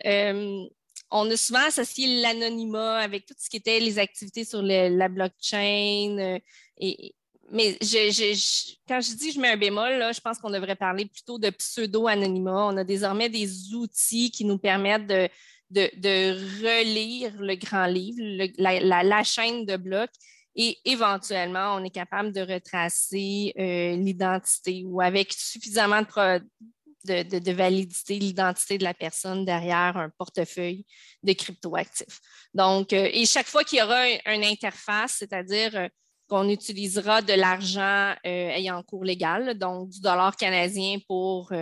on 1.12 1.30
a 1.30 1.36
souvent 1.36 1.64
associé 1.66 2.20
l'anonymat 2.22 2.96
avec 2.96 3.26
tout 3.26 3.34
ce 3.38 3.48
qui 3.48 3.58
était 3.58 3.78
les 3.78 3.98
activités 3.98 4.44
sur 4.44 4.62
la 4.62 5.08
blockchain. 5.08 6.16
Euh, 6.18 6.38
mais 7.50 7.78
quand 8.88 9.00
je 9.00 9.16
dis 9.16 9.32
je 9.32 9.38
mets 9.38 9.50
un 9.50 9.56
bémol, 9.58 9.98
là, 9.98 10.12
je 10.12 10.20
pense 10.20 10.38
qu'on 10.38 10.50
devrait 10.50 10.74
parler 10.74 11.04
plutôt 11.04 11.38
de 11.38 11.50
pseudo-anonymat. 11.50 12.68
On 12.68 12.76
a 12.78 12.84
désormais 12.84 13.28
des 13.28 13.74
outils 13.74 14.30
qui 14.30 14.46
nous 14.46 14.56
permettent 14.56 15.06
de, 15.06 15.28
relire 16.62 17.32
le 17.38 17.54
grand 17.56 17.86
livre, 17.86 18.18
la, 18.56 19.22
chaîne 19.22 19.66
de 19.66 19.76
blocs, 19.76 20.10
et 20.54 20.78
éventuellement, 20.84 21.74
on 21.76 21.84
est 21.84 21.90
capable 21.90 22.32
de 22.32 22.40
retracer 22.40 23.52
euh, 23.58 23.96
l'identité 23.96 24.84
ou 24.84 25.00
avec 25.00 25.32
suffisamment 25.32 26.02
de, 27.04 27.22
de, 27.38 27.52
validité 27.52 28.18
l'identité 28.18 28.78
de 28.78 28.84
la 28.84 28.94
personne 28.94 29.44
derrière 29.44 29.96
un 29.96 30.10
portefeuille 30.10 30.84
de 31.22 31.32
cryptoactifs. 31.32 32.20
Donc, 32.54 32.92
euh, 32.92 33.08
et 33.12 33.24
chaque 33.26 33.46
fois 33.46 33.64
qu'il 33.64 33.78
y 33.78 33.82
aura 33.82 34.08
une 34.08 34.44
interface, 34.44 35.16
c'est-à-dire 35.18 35.74
euh, 35.74 35.88
qu'on 36.32 36.48
utilisera 36.48 37.20
de 37.20 37.34
l'argent 37.34 38.14
euh, 38.24 38.48
ayant 38.56 38.82
cours 38.82 39.04
légal, 39.04 39.58
donc 39.58 39.90
du 39.90 40.00
dollar 40.00 40.34
canadien 40.34 40.96
pour 41.06 41.52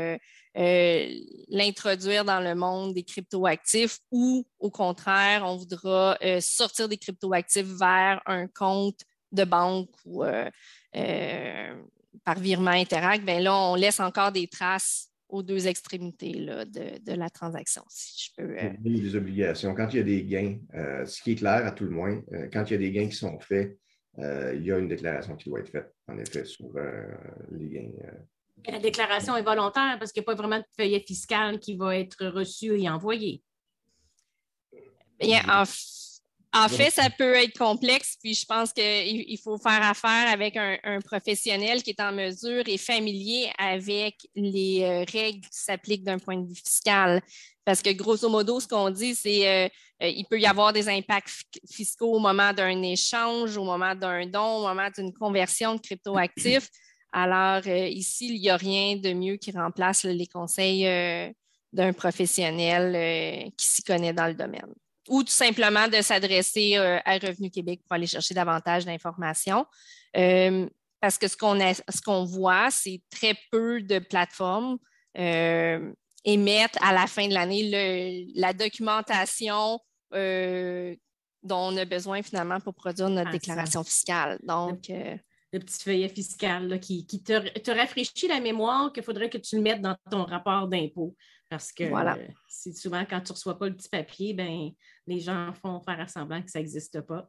l'introduire 0.54 2.24
dans 2.24 2.40
le 2.40 2.54
monde 2.54 2.94
des 2.94 3.02
cryptoactifs 3.02 3.98
ou 4.12 4.46
au 4.58 4.70
contraire, 4.70 5.42
on 5.44 5.56
voudra 5.56 6.16
sortir 6.40 6.88
des 6.88 6.98
cryptoactifs 6.98 7.66
vers 7.66 8.20
un 8.26 8.46
compte 8.46 9.00
de 9.32 9.44
banque 9.44 9.90
ou 10.04 10.24
par 12.24 12.38
virement 12.38 12.72
Interact, 12.72 13.24
bien 13.24 13.40
là, 13.40 13.56
on 13.56 13.74
laisse 13.74 14.00
encore 14.00 14.32
des 14.32 14.48
traces 14.48 15.10
aux 15.30 15.42
deux 15.42 15.66
extrémités 15.66 16.32
de, 16.32 17.12
la 17.12 17.30
transaction, 17.30 17.82
si 17.88 18.30
je 18.36 18.42
peux. 18.42 18.56
Euh, 18.58 19.16
obligations. 19.16 19.74
Quand 19.74 19.88
il 19.92 19.96
y 19.96 20.00
a 20.00 20.04
des 20.04 20.24
gains, 20.24 20.58
euh, 20.74 21.04
ce 21.06 21.22
qui 21.22 21.32
est 21.32 21.36
clair 21.36 21.66
à 21.66 21.72
tout 21.72 21.84
le 21.84 21.90
moins, 21.90 22.20
euh, 22.32 22.48
quand 22.52 22.64
il 22.68 22.72
y 22.72 22.76
a 22.76 22.78
des 22.78 22.92
gains 22.92 23.06
qui 23.06 23.16
sont 23.16 23.38
faits, 23.38 23.78
il 24.18 24.62
y 24.62 24.72
a 24.72 24.78
une 24.78 24.88
déclaration 24.88 25.36
qui 25.36 25.48
doit 25.48 25.60
être 25.60 25.70
faite, 25.70 25.94
en 26.08 26.18
effet, 26.18 26.44
sur 26.44 26.68
les 27.52 27.68
gains. 27.68 27.90
La 28.66 28.78
déclaration 28.78 29.36
est 29.36 29.42
volontaire 29.42 29.96
parce 29.98 30.12
qu'il 30.12 30.20
n'y 30.20 30.24
a 30.24 30.30
pas 30.32 30.34
vraiment 30.34 30.58
de 30.58 30.64
feuillet 30.76 31.00
fiscal 31.00 31.58
qui 31.60 31.76
va 31.76 31.96
être 31.96 32.26
reçu 32.26 32.78
et 32.78 32.88
envoyé. 32.90 33.42
Bien, 35.18 35.42
en 35.48 35.64
en 36.52 36.68
fait, 36.68 36.90
ça 36.90 37.08
peut 37.10 37.34
être 37.34 37.56
complexe, 37.56 38.16
puis 38.20 38.34
je 38.34 38.44
pense 38.44 38.72
qu'il 38.72 39.38
faut 39.38 39.56
faire 39.56 39.82
affaire 39.82 40.32
avec 40.32 40.56
un, 40.56 40.98
professionnel 41.04 41.82
qui 41.82 41.90
est 41.90 42.00
en 42.00 42.12
mesure 42.12 42.64
et 42.66 42.76
familier 42.76 43.52
avec 43.56 44.16
les 44.34 44.82
euh, 44.82 45.04
règles 45.12 45.42
qui 45.42 45.58
s'appliquent 45.58 46.02
d'un 46.02 46.18
point 46.18 46.36
de 46.36 46.48
vue 46.48 46.56
fiscal. 46.56 47.22
Parce 47.70 47.82
que 47.82 47.92
grosso 47.92 48.28
modo, 48.28 48.58
ce 48.60 48.66
qu'on 48.66 48.90
dit, 48.90 49.14
c'est 49.14 49.30
qu'il 49.30 49.46
euh, 49.46 49.68
euh, 50.02 50.08
il 50.08 50.24
peut 50.24 50.40
y 50.40 50.46
avoir 50.46 50.72
des 50.72 50.88
impacts 50.88 51.30
fiscaux 51.70 52.14
au 52.14 52.18
moment 52.18 52.52
d'un 52.52 52.82
échange, 52.82 53.56
au 53.56 53.64
moment 53.64 53.94
d'un 53.94 54.26
don, 54.26 54.58
au 54.58 54.62
moment 54.62 54.88
d'une 54.96 55.12
conversion 55.12 55.74
de 55.74 55.80
cryptoactifs. 55.80 56.68
Alors, 57.12 57.66
ici, 57.66 58.28
il 58.34 58.40
n'y 58.40 58.50
a 58.50 58.56
rien 58.56 58.96
de 58.96 59.12
mieux 59.12 59.36
qui 59.36 59.50
remplace 59.50 60.04
les 60.04 60.26
conseils 60.26 60.84
d'un 61.72 61.92
professionnel 61.92 63.52
qui 63.56 63.66
s'y 63.66 63.82
connaît 63.82 64.12
dans 64.12 64.26
le 64.26 64.34
domaine 64.34 64.72
ou 65.10 65.24
tout 65.24 65.32
simplement 65.32 65.88
de 65.88 66.00
s'adresser 66.02 66.76
euh, 66.76 66.98
à 67.04 67.14
Revenu 67.14 67.50
Québec 67.50 67.80
pour 67.86 67.94
aller 67.94 68.06
chercher 68.06 68.32
davantage 68.32 68.84
d'informations. 68.84 69.66
Euh, 70.16 70.68
parce 71.00 71.18
que 71.18 71.28
ce 71.28 71.36
qu'on 71.36 71.58
ce 71.58 72.00
qu'on 72.02 72.24
voit, 72.24 72.70
c'est 72.70 73.02
très 73.10 73.34
peu 73.50 73.82
de 73.82 73.98
plateformes 73.98 74.78
euh, 75.18 75.92
émettent 76.24 76.78
à 76.82 76.92
la 76.92 77.06
fin 77.06 77.28
de 77.28 77.34
l'année 77.34 78.28
la 78.34 78.52
documentation 78.52 79.80
dont 81.42 81.72
on 81.72 81.76
a 81.76 81.84
besoin 81.84 82.22
finalement 82.22 82.60
pour 82.60 82.74
produire 82.74 83.08
notre 83.08 83.28
ah, 83.28 83.32
déclaration 83.32 83.82
fiscale. 83.82 84.38
Donc, 84.42 84.88
le, 84.88 85.58
petit 85.58 85.82
feuillet 85.82 86.08
fiscal 86.08 86.78
qui, 86.80 87.06
te, 87.06 87.58
te, 87.58 87.70
rafraîchit 87.70 88.28
la 88.28 88.40
mémoire 88.40 88.92
qu'il 88.92 89.02
faudrait 89.02 89.30
que 89.30 89.38
tu 89.38 89.56
le 89.56 89.62
mettes 89.62 89.80
dans 89.80 89.96
ton 90.10 90.24
rapport 90.24 90.68
d'impôt. 90.68 91.16
Parce 91.48 91.72
que 91.72 91.84
voilà. 91.84 92.16
c'est 92.48 92.72
souvent 92.72 93.04
quand 93.04 93.20
tu 93.20 93.32
ne 93.32 93.34
reçois 93.34 93.58
pas 93.58 93.68
le 93.68 93.74
petit 93.74 93.88
papier, 93.88 94.34
ben, 94.34 94.70
les 95.06 95.18
gens 95.18 95.52
font 95.54 95.80
faire 95.80 96.08
semblant 96.08 96.40
que 96.42 96.50
ça 96.50 96.60
n'existe 96.60 97.00
pas. 97.00 97.28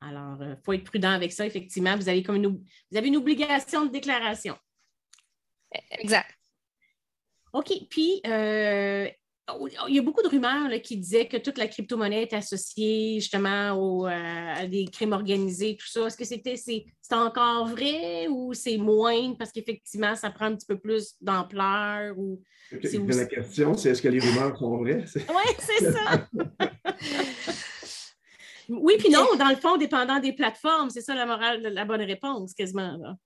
Alors, 0.00 0.38
il 0.40 0.48
euh, 0.48 0.56
faut 0.64 0.72
être 0.72 0.84
prudent 0.84 1.10
avec 1.10 1.32
ça. 1.32 1.44
Effectivement, 1.44 1.96
vous 1.96 2.08
avez, 2.08 2.22
comme 2.22 2.36
une, 2.36 2.46
vous 2.46 2.96
avez 2.96 3.08
une 3.08 3.16
obligation 3.16 3.84
de 3.84 3.90
déclaration. 3.90 4.56
Exact. 5.90 6.37
OK. 7.58 7.72
Puis, 7.90 8.20
euh, 8.24 9.08
il 9.88 9.94
y 9.94 9.98
a 9.98 10.02
beaucoup 10.02 10.22
de 10.22 10.28
rumeurs 10.28 10.70
qui 10.82 10.96
disaient 10.96 11.26
que 11.26 11.38
toute 11.38 11.58
la 11.58 11.66
crypto-monnaie 11.66 12.22
est 12.22 12.32
associée 12.34 13.18
justement 13.18 14.06
euh, 14.06 14.10
à 14.10 14.66
des 14.66 14.84
crimes 14.84 15.12
organisés, 15.12 15.76
tout 15.76 15.88
ça. 15.88 16.06
Est-ce 16.06 16.16
que 16.16 16.24
c'était 16.24 16.56
c'est, 16.56 16.84
encore 17.10 17.66
vrai 17.66 18.28
ou 18.28 18.52
c'est 18.54 18.76
moins 18.76 19.34
parce 19.34 19.50
qu'effectivement, 19.50 20.14
ça 20.14 20.30
prend 20.30 20.46
un 20.46 20.54
petit 20.54 20.66
peu 20.66 20.78
plus 20.78 21.14
d'ampleur? 21.20 22.16
Ou 22.16 22.40
La 22.70 23.24
question, 23.24 23.74
c'est 23.74 23.90
est-ce 23.90 24.02
que 24.02 24.08
les 24.08 24.20
rumeurs 24.20 24.56
sont 24.56 24.76
vraies? 24.76 25.04
Oui, 25.16 25.54
c'est 25.58 25.90
ça. 25.90 26.28
oui, 28.68 28.96
puis 28.98 29.10
non, 29.10 29.26
dans 29.36 29.48
le 29.48 29.56
fond, 29.56 29.78
dépendant 29.78 30.20
des 30.20 30.32
plateformes, 30.32 30.90
c'est 30.90 31.00
ça 31.00 31.14
la 31.14 31.26
morale, 31.26 31.62
la 31.62 31.84
bonne 31.84 32.02
réponse 32.02 32.54
quasiment. 32.54 33.16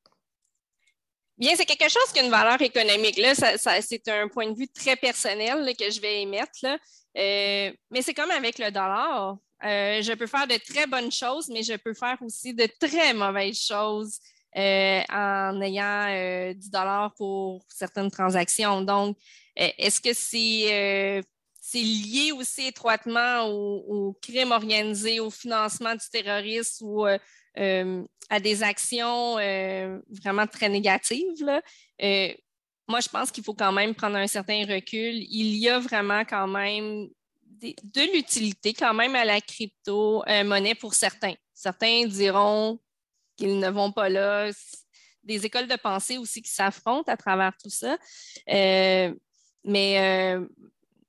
Bien, 1.43 1.57
c'est 1.57 1.65
quelque 1.65 1.89
chose 1.91 2.13
qui 2.13 2.21
a 2.21 2.23
une 2.23 2.31
valeur 2.31 2.63
économique. 2.63 3.19
Là, 3.19 3.35
c'est 3.35 4.09
un 4.09 4.29
point 4.29 4.49
de 4.49 4.57
vue 4.57 4.69
très 4.69 4.95
personnel 4.95 5.75
que 5.77 5.91
je 5.91 6.01
vais 6.01 6.23
émettre. 6.23 6.65
Euh, 6.65 7.73
mais 7.91 8.01
c'est 8.01 8.15
comme 8.15 8.31
avec 8.31 8.61
le 8.61 8.71
dollar. 8.71 9.39
Euh, 9.65 10.01
je 10.03 10.13
peux 10.13 10.29
faire 10.29 10.47
de 10.47 10.57
très 10.59 10.87
bonnes 10.87 11.11
choses, 11.11 11.49
mais 11.49 11.65
je 11.65 11.73
peux 11.75 11.95
faire 11.95 12.17
aussi 12.23 12.55
de 12.55 12.69
très 12.79 13.13
mauvaises 13.13 13.61
choses 13.61 14.21
euh, 14.57 15.01
en 15.11 15.61
ayant 15.63 16.55
du 16.55 16.71
dollar 16.71 17.13
pour 17.17 17.65
certaines 17.69 18.13
transactions. 18.13 18.81
Donc, 18.83 19.19
est-ce 19.57 20.01
que 20.01 20.13
c'est 20.15 21.83
lié 21.83 22.31
aussi 22.31 22.69
étroitement 22.69 23.49
au, 23.49 24.17
crime 24.23 24.53
organisé, 24.53 25.19
au 25.19 25.31
financement 25.31 25.97
du 25.97 26.09
terrorisme 26.09 26.87
ou 26.87 27.05
à 27.55 28.41
des 28.41 28.63
actions 28.63 29.39
euh, 29.39 29.99
vraiment 30.09 30.47
très 30.47 30.71
négatives. 30.71 31.61
Euh, 32.03 32.35
moi, 32.89 33.01
je 33.01 33.09
pense 33.09 33.31
qu'il 33.31 33.45
faut 33.45 33.55
quand 33.55 33.73
même 33.73 33.95
prendre 33.95 34.17
un 34.17 34.27
certain 34.27 34.65
recul. 34.67 35.15
Il 35.15 35.57
y 35.57 35.69
a 35.69 35.79
vraiment 35.79 36.25
quand 36.25 36.47
même 36.47 37.09
de 37.61 38.15
l'utilité 38.15 38.73
quand 38.73 38.95
même 38.95 39.15
à 39.15 39.27
la 39.27 39.41
crypto-monnaie 39.41 40.75
pour 40.75 40.95
certains. 40.95 41.35
Certains 41.55 42.07
diront 42.07 42.81
qu'ils 43.37 43.59
ne 43.59 43.69
vont 43.69 43.93
pas 43.93 44.09
là. 44.09 44.51
Des 45.23 45.45
écoles 45.47 45.69
de 45.69 45.77
pensée 45.77 46.19
aussi 46.19 46.43
qui 46.43 46.51
s'affrontent 46.51 47.13
à 47.13 47.17
travers 47.17 47.53
tout 47.63 47.71
ça. 47.71 47.99
mais 49.65 50.39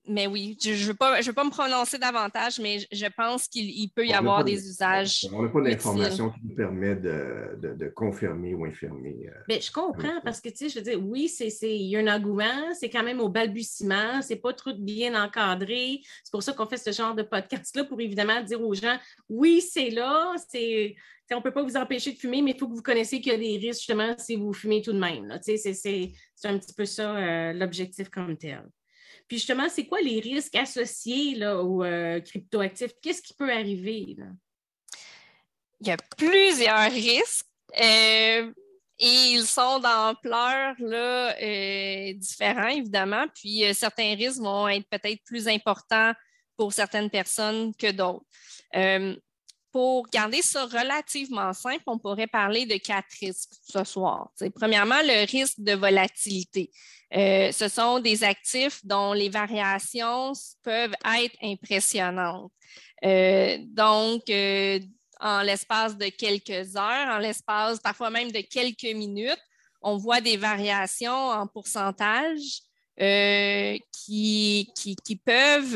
mais 0.05 0.27
oui, 0.27 0.57
je 0.61 0.71
ne 0.71 0.87
veux, 0.87 0.93
pas, 0.93 1.21
veux 1.21 1.33
pas 1.33 1.45
me 1.45 1.49
prononcer 1.49 1.97
davantage, 1.97 2.59
mais 2.59 2.79
je, 2.91 3.05
pense 3.15 3.47
qu'il 3.47 3.89
peut 3.91 4.05
y 4.05 4.13
avoir 4.13 4.43
des 4.43 4.67
usages. 4.67 5.25
On 5.31 5.43
n'a 5.43 5.49
pas 5.49 5.61
d'informations 5.61 6.29
qui 6.29 6.39
nous 6.43 6.55
permet 6.55 6.95
de, 6.95 7.57
de, 7.57 7.87
confirmer 7.87 8.53
ou 8.53 8.65
infirmer. 8.65 9.29
Euh, 9.29 9.39
mais 9.47 9.61
je 9.61 9.71
comprends 9.71 10.19
parce 10.23 10.41
que, 10.41 10.49
tu 10.49 10.57
sais, 10.57 10.69
je 10.69 10.75
veux 10.75 10.83
dire, 10.83 11.01
oui, 11.01 11.31
il 11.61 11.87
y 11.87 11.95
a 11.95 11.99
un 11.99 12.07
engouement, 12.07 12.73
c'est 12.73 12.89
quand 12.89 13.03
même 13.03 13.21
au 13.21 13.29
balbutiement, 13.29 14.21
c'est 14.21 14.35
pas 14.35 14.51
trop 14.51 14.73
bien 14.73 15.21
encadré. 15.21 16.01
C'est 16.23 16.31
pour 16.31 16.43
ça 16.43 16.51
qu'on 16.51 16.67
fait 16.67 16.77
ce 16.77 16.91
genre 16.91 17.15
de 17.15 17.23
podcast-là 17.23 17.85
pour 17.85 18.01
évidemment 18.01 18.41
dire 18.41 18.61
aux 18.61 18.73
gens, 18.73 18.97
oui, 19.29 19.61
c'est 19.61 19.89
là, 19.89 20.33
c'est. 20.49 20.95
On 21.31 21.37
ne 21.37 21.41
peut 21.41 21.51
pas 21.53 21.63
vous 21.63 21.77
empêcher 21.77 22.11
de 22.11 22.19
fumer, 22.19 22.43
mais 22.43 22.51
il 22.51 22.59
faut 22.59 22.67
que 22.67 22.75
vous 22.75 22.83
connaissiez 22.83 23.19
qu'il 23.19 23.31
y 23.31 23.35
a 23.35 23.39
des 23.39 23.57
risques 23.57 23.79
justement 23.79 24.13
si 24.19 24.35
vous 24.35 24.53
fumez 24.53 24.83
tout 24.83 24.93
de 24.93 24.99
même. 24.99 25.39
C'est 25.41 25.57
un 26.43 26.59
petit 26.59 26.73
peu 26.75 26.85
ça 26.85 27.15
euh, 27.15 27.53
l'objectif 27.53 28.09
comme 28.09 28.37
tel. 28.37 28.63
Puis 29.27 29.37
justement, 29.37 29.69
c'est 29.69 29.85
quoi 29.85 30.01
les 30.01 30.19
risques 30.19 30.55
associés 30.55 31.45
aux 31.45 31.83
euh, 31.83 32.19
cryptoactifs? 32.19 32.93
Qu'est-ce 33.01 33.21
qui 33.21 33.33
peut 33.33 33.51
arriver? 33.51 34.15
Il 35.79 35.87
y 35.87 35.91
a 35.91 35.97
plusieurs 36.17 36.91
risques. 36.91 37.47
Euh, 37.79 38.51
et 38.99 39.31
ils 39.31 39.45
sont 39.45 39.79
d'ampleur 39.79 40.75
euh, 40.79 42.13
différents, 42.13 42.67
évidemment. 42.67 43.25
Puis 43.33 43.63
certains 43.73 44.15
risques 44.15 44.39
vont 44.39 44.67
être 44.67 44.87
peut-être 44.87 45.23
plus 45.23 45.47
importants 45.47 46.13
pour 46.55 46.71
certaines 46.71 47.09
personnes 47.09 47.73
que 47.75 47.91
d'autres. 47.91 48.25
pour 49.71 50.07
garder 50.09 50.43
ça 50.43 50.65
relativement 50.65 51.51
simple, 51.53 51.83
on 51.87 51.97
pourrait 51.97 52.27
parler 52.27 52.67
de 52.67 52.77
quatre 52.77 53.09
risques 53.19 53.49
ce 53.63 53.83
soir. 53.83 54.29
premièrement, 54.55 55.01
le 55.01 55.25
risque 55.25 55.59
de 55.59 55.73
volatilité. 55.73 56.69
Euh, 57.15 57.51
ce 57.51 57.67
sont 57.67 57.99
des 57.99 58.23
actifs 58.23 58.83
dont 58.83 59.13
les 59.13 59.29
variations 59.29 60.33
peuvent 60.63 60.95
être 61.19 61.35
impressionnantes. 61.43 62.51
Euh, 63.05 63.57
donc, 63.67 64.23
euh, 64.29 64.79
en 65.19 65.41
l'espace 65.41 65.95
de 65.97 66.07
quelques 66.07 66.75
heures, 66.75 67.09
en 67.09 67.19
l'espace 67.19 67.79
parfois 67.79 68.09
même 68.09 68.31
de 68.31 68.41
quelques 68.41 68.95
minutes, 68.95 69.41
on 69.81 69.97
voit 69.97 70.21
des 70.21 70.37
variations 70.37 71.29
en 71.29 71.45
pourcentage 71.45 72.61
qui, 72.97 74.71
qui, 74.75 75.15
peuvent 75.25 75.73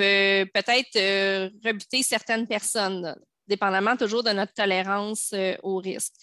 peut-être 0.53 1.47
rebuter 1.65 2.03
certaines 2.03 2.47
personnes, 2.47 3.15
dépendamment 3.47 3.97
toujours 3.97 4.23
de 4.23 4.29
notre 4.31 4.53
tolérance 4.53 5.33
au 5.63 5.77
risque. 5.77 6.13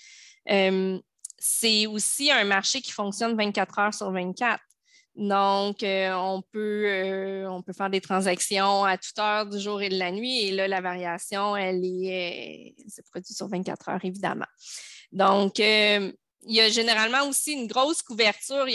c'est 1.38 1.86
aussi 1.86 2.30
un 2.30 2.44
marché 2.44 2.80
qui 2.80 2.92
fonctionne 2.92 3.36
24 3.36 3.78
heures 3.78 3.94
sur 3.94 4.10
24. 4.12 4.60
Donc, 5.16 5.84
euh, 5.84 6.12
on, 6.12 6.42
peut, 6.42 6.86
euh, 6.86 7.48
on 7.48 7.62
peut 7.62 7.72
faire 7.72 7.90
des 7.90 8.00
transactions 8.00 8.84
à 8.84 8.98
toute 8.98 9.18
heure 9.18 9.46
du 9.46 9.60
jour 9.60 9.80
et 9.80 9.88
de 9.88 9.96
la 9.96 10.10
nuit. 10.10 10.40
Et 10.40 10.50
là, 10.50 10.66
la 10.66 10.80
variation, 10.80 11.56
elle 11.56 11.82
est, 11.84 12.74
se 12.88 13.00
produit 13.02 13.32
sur 13.32 13.46
24 13.48 13.90
heures, 13.90 14.04
évidemment. 14.04 14.46
Donc, 15.12 15.60
euh, 15.60 16.10
il 16.46 16.56
y 16.56 16.60
a 16.60 16.68
généralement 16.68 17.28
aussi 17.28 17.52
une 17.52 17.68
grosse 17.68 18.02
couverture. 18.02 18.68
Il 18.68 18.74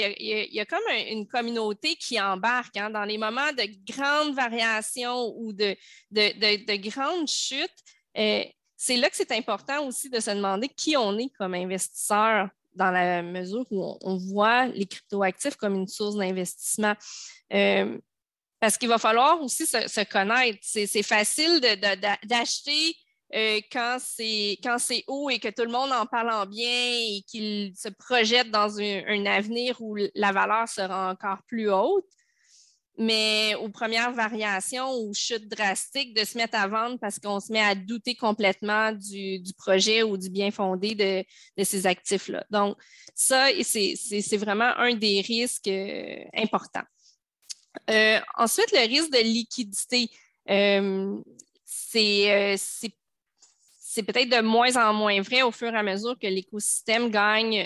y 0.53 0.59
a, 0.59 0.65
comme 0.65 0.79
une 1.09 1.27
communauté 1.27 1.95
qui 1.97 2.19
embarque 2.19 2.77
hein, 2.77 2.89
dans 2.89 3.03
les 3.03 3.17
moments 3.17 3.51
de 3.51 3.93
grandes 3.93 4.33
variations 4.33 5.33
ou 5.37 5.51
de, 5.51 5.75
de, 6.09 6.65
de 6.65 6.89
grandes 6.89 7.27
chutes. 7.27 7.69
c'est 8.15 8.97
là 8.97 9.09
que 9.09 9.15
c'est 9.17 9.33
important 9.33 9.85
aussi 9.85 10.09
de 10.09 10.19
se 10.19 10.31
demander 10.31 10.69
qui 10.69 10.95
on 10.95 11.17
est 11.19 11.31
comme 11.37 11.53
investisseur 11.53 12.49
dans 12.79 12.91
la 12.91 13.21
mesure 13.21 13.65
où 13.71 13.97
on, 14.01 14.17
voit 14.17 14.67
les 14.67 14.85
cryptoactifs 14.85 15.57
comme 15.57 15.75
une 15.75 15.87
source 15.87 16.15
d'investissement. 16.15 16.95
Euh, 17.53 17.97
parce 18.59 18.77
qu'il 18.77 18.87
va 18.87 18.97
falloir 18.97 19.41
aussi 19.41 19.67
se, 19.67 20.03
connaître. 20.05 20.59
C'est 20.61 21.03
facile 21.03 21.59
d'acheter 22.23 22.95
euh, 23.35 23.59
quand 23.71 23.97
c'est 23.99 25.03
haut 25.07 25.29
et 25.29 25.39
que 25.39 25.49
tout 25.49 25.63
le 25.63 25.71
monde 25.71 25.91
en 25.91 26.05
parle 26.05 26.31
en 26.31 26.45
bien 26.45 26.69
et 26.69 27.21
qu'il 27.27 27.73
se 27.75 27.89
projette 27.89 28.49
dans 28.49 28.79
un, 28.79 29.25
avenir 29.25 29.75
où 29.81 29.97
la 30.15 30.31
valeur 30.31 30.67
sera 30.67 31.11
encore 31.11 31.39
plus 31.47 31.69
haute 31.69 32.05
mais 32.99 33.55
aux 33.55 33.69
premières 33.69 34.11
variations 34.11 34.93
ou 34.93 35.13
chutes 35.13 35.47
drastiques, 35.47 36.13
de 36.13 36.25
se 36.25 36.37
mettre 36.37 36.57
à 36.57 36.67
vendre 36.67 36.99
parce 36.99 37.17
qu'on 37.17 37.39
se 37.39 37.51
met 37.51 37.61
à 37.61 37.73
douter 37.73 38.13
complètement 38.13 38.91
du, 38.91 39.41
projet 39.57 40.03
ou 40.03 40.17
du 40.17 40.29
bien 40.29 40.51
fondé 40.51 40.95
de, 40.95 41.63
ces 41.63 41.87
actifs-là. 41.87 42.45
Donc, 42.51 42.77
ça, 43.15 43.47
c'est 43.63 44.37
vraiment 44.37 44.77
un 44.77 44.95
des 44.95 45.21
risques 45.21 45.69
euh, 45.69 46.17
importants. 46.35 46.83
Euh, 47.89 48.19
ensuite, 48.35 48.71
le 48.73 48.85
risque 48.85 49.11
de 49.11 49.23
liquidité. 49.23 50.09
Euh, 50.49 51.17
c'est 51.91 52.91
peut-être 54.03 54.29
de 54.29 54.41
moins 54.41 54.75
en 54.75 54.93
moins 54.93 55.21
vrai 55.21 55.41
au 55.41 55.51
fur 55.51 55.73
et 55.73 55.77
à 55.77 55.83
mesure 55.83 56.17
que 56.19 56.27
l'écosystème 56.27 57.09
gagne 57.09 57.65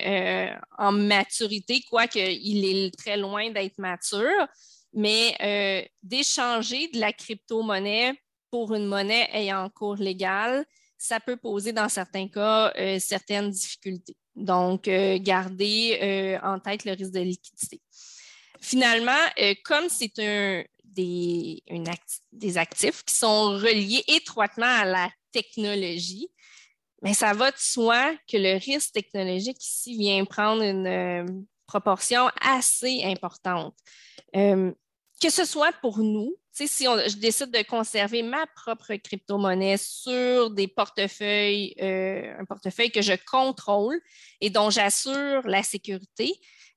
en 0.78 0.92
maturité, 0.92 1.84
quoique 1.90 2.20
il 2.20 2.66
est 2.66 2.98
très 2.98 3.18
loin 3.18 3.52
d'être 3.52 3.78
mature 3.78 4.48
mais 4.94 5.36
euh, 5.42 5.88
d'échanger 6.04 6.88
de 6.90 7.00
la 7.00 7.12
crypto-monnaie 7.12 8.14
pour 8.52 8.74
une 8.76 8.86
monnaie 8.86 9.28
ayant 9.34 9.68
cours 9.70 9.96
légal, 9.96 10.66
ça 10.98 11.20
peut 11.20 11.36
poser 11.36 11.74
dans 11.74 11.90
certains 11.90 12.28
cas 12.28 12.72
euh, 12.78 13.00
certaines 13.00 13.50
difficultés. 13.50 14.16
Donc, 14.36 14.88
euh, 14.88 15.18
garder 15.20 16.40
en 16.44 16.60
tête 16.60 16.86
le 16.86 16.94
risque 16.94 17.12
de 17.12 17.20
liquidité. 17.20 17.82
Finalement, 18.62 19.12
comme 19.66 19.90
c'est 19.90 20.18
un, 20.20 20.64
des, 20.86 21.62
actifs 22.56 23.04
qui 23.04 23.16
sont 23.16 23.52
reliés 23.52 24.04
étroitement 24.08 24.66
à 24.66 24.86
la 24.86 25.10
technologie, 25.32 26.30
mais 27.02 27.14
ça 27.14 27.34
va 27.34 27.52
de 27.52 27.58
soi 27.58 28.16
que 28.32 28.38
le 28.38 28.58
risque 28.58 28.94
technologique 28.94 29.62
ici 29.62 29.98
vient 29.98 30.24
prendre 30.24 30.64
une 30.64 31.46
proportion 31.68 32.30
assez 32.42 33.04
importante 33.04 33.76
que 35.24 35.30
ce 35.30 35.46
soit 35.46 35.72
pour 35.80 36.00
nous, 36.00 36.36
si 36.52 36.68
je 36.68 37.16
décide 37.16 37.50
de 37.50 37.64
conserver 37.64 38.24
ma 38.24 38.46
propre 38.48 38.94
crypto-monnaie 38.96 39.78
sur 39.78 40.52
des 40.52 40.68
portefeuilles, 40.68 41.74
euh, 41.82 42.36
un 42.40 42.44
portefeuille 42.44 42.92
que 42.92 43.02
je 43.02 43.14
contrôle 43.32 43.98
et 44.42 44.50
dont 44.50 44.70
j'assure 44.70 45.48
la 45.48 45.64
sécurité, 45.64 46.34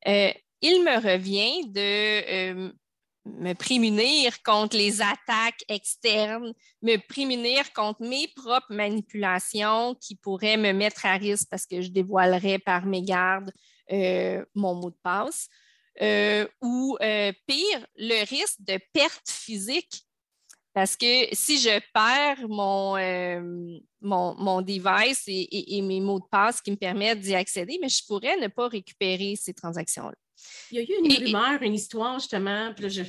euh, 0.06 0.31
il 0.60 0.85
me 0.85 0.94
revient 0.94 1.68
de 1.70 1.81
euh, 1.81 2.73
me 3.24 3.52
prémunir 3.55 4.40
contre 4.44 4.77
les 4.77 5.02
attaques 5.02 5.64
externes, 5.68 6.55
me 6.82 6.98
prémunir 6.98 7.73
contre 7.73 8.02
mes 8.02 8.28
propres 8.28 8.73
manipulations 8.73 9.97
qui 9.97 10.14
pourraient 10.14 10.56
me 10.56 10.73
mettre 10.73 11.05
à 11.05 11.16
risque 11.16 11.48
parce 11.51 11.66
que 11.66 11.81
je 11.82 11.89
dévoilerais 11.89 12.60
par 12.60 12.86
mégarde 12.86 13.51
mon 14.55 14.74
mot 14.74 14.90
de 14.90 14.97
passe. 15.02 15.48
Euh, 16.02 16.47
ou 16.60 16.97
euh, 17.01 17.32
pire, 17.47 17.86
le 17.97 18.28
risque 18.28 18.60
de 18.60 18.78
perte 18.93 19.28
physique. 19.28 20.02
Parce 20.74 20.94
que 20.94 21.35
si 21.35 21.59
je 21.59 21.81
perds 21.94 22.47
mon, 22.48 22.98
euh, 22.98 23.78
mon, 24.02 24.60
device 24.60 25.24
et, 25.27 25.81
mes 25.81 26.01
mots 26.01 26.20
de 26.20 26.27
passe 26.31 26.60
qui 26.60 26.70
me 26.70 26.77
permettent 26.77 27.20
d'y 27.20 27.35
accéder, 27.35 27.78
mais 27.81 27.89
je 27.89 28.05
pourrais 28.06 28.36
ne 28.36 28.48
pas 28.48 28.68
récupérer 28.68 29.36
ces 29.36 29.55
transactions-là. 29.55 30.14
Il 30.70 30.77
y 30.77 30.81
a 30.81 30.82
eu 30.82 31.02
une 31.02 31.12
rumeur, 31.14 31.62
une 31.62 31.73
histoire 31.73 32.18
justement, 32.18 32.74
puis 32.74 32.90
je, 32.90 33.05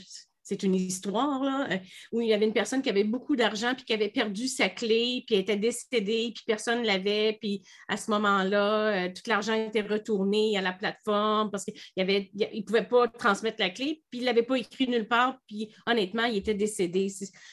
c'est 0.48 0.64
une 0.64 0.76
histoire, 0.76 1.68
euh, 1.70 1.76
où 2.14 2.22
il 2.22 2.30
y 2.30 2.34
avait 2.34 2.46
une 2.46 2.54
personne 2.54 2.82
qui 2.82 2.90
avait 2.90 3.04
beaucoup 3.04 3.36
d'argent, 3.36 3.76
puis 3.76 3.84
qui 3.84 3.92
avait 3.92 4.08
perdu 4.08 4.48
sa 4.48 4.70
clé, 4.70 5.26
puis 5.28 5.36
elle 5.36 5.42
était 5.42 5.58
décédée, 5.58 6.32
puis 6.34 6.44
personne 6.48 6.84
ne 6.84 6.88
l'avait, 6.88 7.38
puis 7.42 7.64
à 7.90 7.98
ce 7.98 8.10
moment-là, 8.12 9.08
euh, 9.08 9.10
tout 9.10 9.24
l'argent 9.28 9.54
était 9.54 9.82
retourné 9.82 10.58
à 10.58 10.62
la 10.62 10.72
plateforme 10.72 11.52
parce 11.52 11.66
qu'il 11.66 11.76
ne 11.98 12.62
pouvait 12.62 12.88
pas 12.88 13.10
transmettre 13.10 13.58
la 13.60 13.72
clé, 13.72 14.02
puis 14.10 14.20
il 14.20 14.22
ne 14.22 14.28
l'avait 14.28 14.44
pas 14.44 14.56
écrit 14.56 14.88
nulle 14.88 15.10
part, 15.10 15.38
puis 15.48 15.76
honnêtement, 15.86 16.24
il 16.24 16.38
était 16.38 16.54
décédé. 16.54 17.08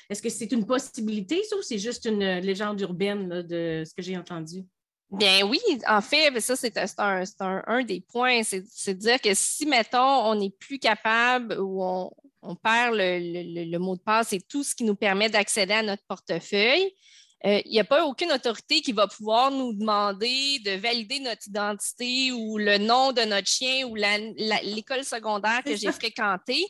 Est-ce 0.09 0.23
que 0.23 0.29
c'est 0.29 0.53
une 0.53 0.65
possibilité, 0.65 1.43
ça, 1.43 1.57
ou 1.57 1.63
c'est 1.63 1.79
juste 1.79 2.05
une 2.05 2.39
légende 2.39 2.81
urbaine 2.81 3.43
de 3.43 3.83
ce 3.85 3.93
que 3.93 4.03
j'ai 4.03 4.17
entendu? 4.17 4.65
Bien 5.11 5.47
oui, 5.47 5.61
en 5.87 6.01
fait, 6.01 6.31
ben, 6.31 6.41
ça, 6.41 6.57
c'est 6.57 6.77
un, 6.77 7.85
des 7.85 8.01
points, 8.01 8.43
c'est 8.43 8.95
de 8.95 8.99
dire 8.99 9.21
que 9.21 9.33
si, 9.35 9.67
mettons, 9.67 9.99
on 9.99 10.35
n'est 10.35 10.51
plus 10.51 10.79
capable 10.79 11.59
ou 11.61 11.83
on, 11.83 12.11
on 12.45 12.55
perd 12.55 12.95
le, 12.97 13.79
mot 13.79 13.97
de 13.97 14.01
passe 14.01 14.33
et 14.33 14.41
tout 14.41 14.63
ce 14.63 14.75
qui 14.75 14.85
nous 14.85 14.95
permet 14.95 15.29
d'accéder 15.29 15.75
à 15.75 15.83
notre 15.83 16.03
portefeuille. 16.07 16.93
Euh, 17.47 17.61
il 17.67 17.73
n'y 17.73 17.81
a 17.81 17.85
pas 17.85 18.07
aucune 18.07 18.33
autorité 18.33 18.81
qui 18.81 18.93
va 18.93 19.07
pouvoir 19.07 19.51
nous 19.51 19.75
demander 19.75 20.61
de 20.61 20.79
valider 20.79 21.21
notre 21.21 21.47
identité 21.47 22.33
ou 22.33 22.57
le 22.57 22.79
nom 22.79 23.13
de 23.13 23.21
notre 23.23 23.47
chien 23.47 23.87
ou 23.87 23.95
l'école 23.97 25.05
secondaire 25.05 25.63
que 25.63 25.77
j'ai 25.77 25.93
fréquentée 25.93 26.65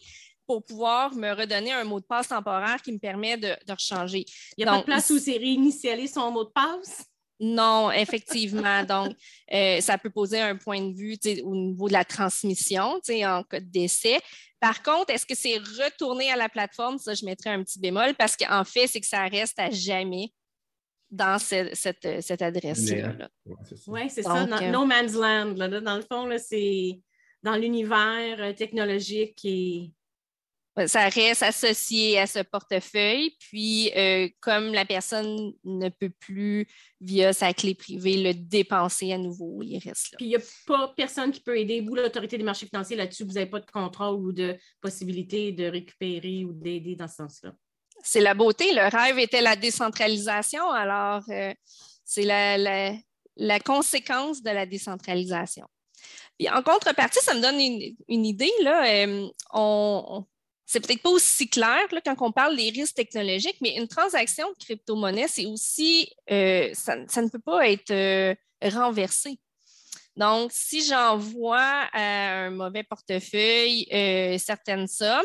pour 0.47 0.65
pouvoir 0.65 1.15
me 1.15 1.33
redonner 1.33 1.73
un 1.73 1.85
mot 1.85 2.01
de 2.01 2.05
passe 2.05 2.29
temporaire 2.29 2.83
qui 2.83 2.93
me 2.93 2.99
permet 2.99 3.37
de, 3.37 3.57
de 3.67 3.73
rechanger. 3.73 4.25
Il 4.57 4.65
n'y 4.65 4.69
a 4.69 4.73
pas 4.73 4.79
de 4.81 4.85
place 4.85 5.11
où 5.11 5.19
c'est 5.19 5.37
réinitialiser 5.37 6.15
son 6.15 6.31
mot 6.33 6.45
de 6.45 6.51
passe? 6.51 7.05
Non, 7.41 7.91
effectivement. 7.91 8.85
Donc, 8.89 9.15
euh, 9.53 9.81
ça 9.81 9.99
peut 9.99 10.11
poser 10.11 10.41
un 10.41 10.57
point 10.57 10.81
de 10.81 10.95
vue 10.95 11.17
au 11.43 11.55
niveau 11.55 11.89
de 11.89 11.93
la 11.93 12.05
transmission 12.05 13.01
en 13.09 13.43
cas 13.43 13.61
de 13.61 13.71
décès. 13.71 14.21
Par 14.61 14.83
contre, 14.83 15.13
est-ce 15.13 15.27
que 15.27 15.35
c'est 15.35 15.59
retourné 15.59 16.31
à 16.31 16.37
la 16.37 16.49
plateforme? 16.49 16.99
Ça, 16.99 17.15
je 17.15 17.25
mettrais 17.25 17.51
un 17.51 17.63
petit 17.63 17.79
bémol 17.79 18.15
parce 18.15 18.37
qu'en 18.37 18.65
fait, 18.65 18.87
c'est 18.87 19.01
que 19.01 19.07
ça 19.07 19.27
reste 19.27 19.59
à 19.59 19.71
jamais 19.71 20.33
dans 21.11 21.39
cette, 21.39 21.77
cette, 21.77 22.43
adresse-là. 22.43 23.29
Oui, 23.87 24.09
c'est 24.09 24.23
ça. 24.23 24.43
Euh, 24.43 24.71
no 24.71 24.85
man's 24.85 25.15
land. 25.15 25.53
Dans 25.53 25.97
le 25.97 26.03
fond, 26.03 26.29
c'est 26.39 27.01
dans 27.43 27.57
l'univers 27.57 28.37
euh, 28.41 28.53
technologique 28.53 29.39
et 29.45 29.93
ça 30.87 31.09
reste 31.09 31.43
associé 31.43 32.19
à 32.19 32.27
ce 32.27 32.41
portefeuille. 32.41 33.37
Puis, 33.39 33.93
euh, 33.97 34.29
comme 34.41 34.73
la 34.73 34.85
personne 34.85 35.53
ne 35.63 35.89
peut 35.89 36.11
plus, 36.11 36.67
via 37.01 37.33
sa 37.33 37.53
clé 37.55 37.75
privée, 37.75 38.23
le 38.23 38.35
dépenser 38.35 39.13
à 39.13 39.19
nouveau, 39.19 39.63
il 39.63 39.79
reste 39.79 40.13
là. 40.13 40.17
Puis, 40.17 40.27
il 40.27 40.29
n'y 40.31 40.37
a 40.37 40.41
pas 40.67 40.93
personne 40.97 41.31
qui 41.31 41.41
peut 41.41 41.57
aider. 41.57 41.81
Vous, 41.81 41.95
l'autorité 41.95 42.39
des 42.39 42.45
marchés 42.45 42.67
financiers, 42.67 42.97
là-dessus, 42.97 43.25
vous 43.25 43.33
n'avez 43.33 43.51
pas 43.51 43.61
de 43.61 43.71
contrôle 43.71 44.17
ou 44.17 44.33
de 44.33 44.57
possibilité 44.81 45.53
de 45.53 45.67
récupérer 45.67 46.45
ou 46.45 46.53
d'aider 46.53 46.97
dans 46.97 47.09
ce 47.09 47.17
sens-là. 47.17 47.53
C'est 48.03 48.21
la 48.21 48.35
beauté. 48.35 48.73
Le 48.73 48.89
rêve 48.89 49.19
était 49.19 49.41
la 49.41 49.57
décentralisation. 49.57 50.71
Alors, 50.71 51.23
euh, 51.29 51.55
c'est 52.05 52.23
la, 52.23 52.59
la, 53.37 53.61
conséquence 53.61 54.43
de 54.43 54.51
la 54.51 54.67
décentralisation. 54.67 55.67
Puis 56.39 56.51
en 56.51 56.63
contrepartie, 56.63 57.21
ça 57.21 57.35
me 57.35 57.41
donne 57.41 57.61
une, 58.09 58.27
idée. 58.27 58.51
Là, 58.63 59.07
euh, 59.07 59.29
on, 59.53 60.27
c'est 60.67 60.81
peut-être 60.81 61.03
pas 61.03 61.11
aussi 61.11 61.49
clair 61.49 61.81
quand 62.05 62.17
on 62.21 62.33
parle 62.33 62.57
des 62.57 62.71
risques 62.71 62.95
technologiques, 62.95 63.59
mais 63.61 63.77
une 63.77 63.89
transaction 63.89 64.49
de 64.51 64.65
crypto-monnaie, 64.65 65.29
c'est 65.29 65.47
aussi, 65.47 66.11
euh, 66.31 66.71
ça, 66.73 66.97
ne 66.97 67.29
peut 67.29 67.39
pas 67.39 67.69
être 67.69 67.91
euh, 67.91 68.35
renversé. 68.63 69.39
Donc, 70.17 70.53
si 70.53 70.85
j'envoie 70.85 71.89
à 71.93 72.47
un 72.47 72.51
mauvais 72.51 72.85
portefeuille 72.85 73.87
euh, 73.93 74.39
certaines 74.39 74.87
sommes 74.87 75.23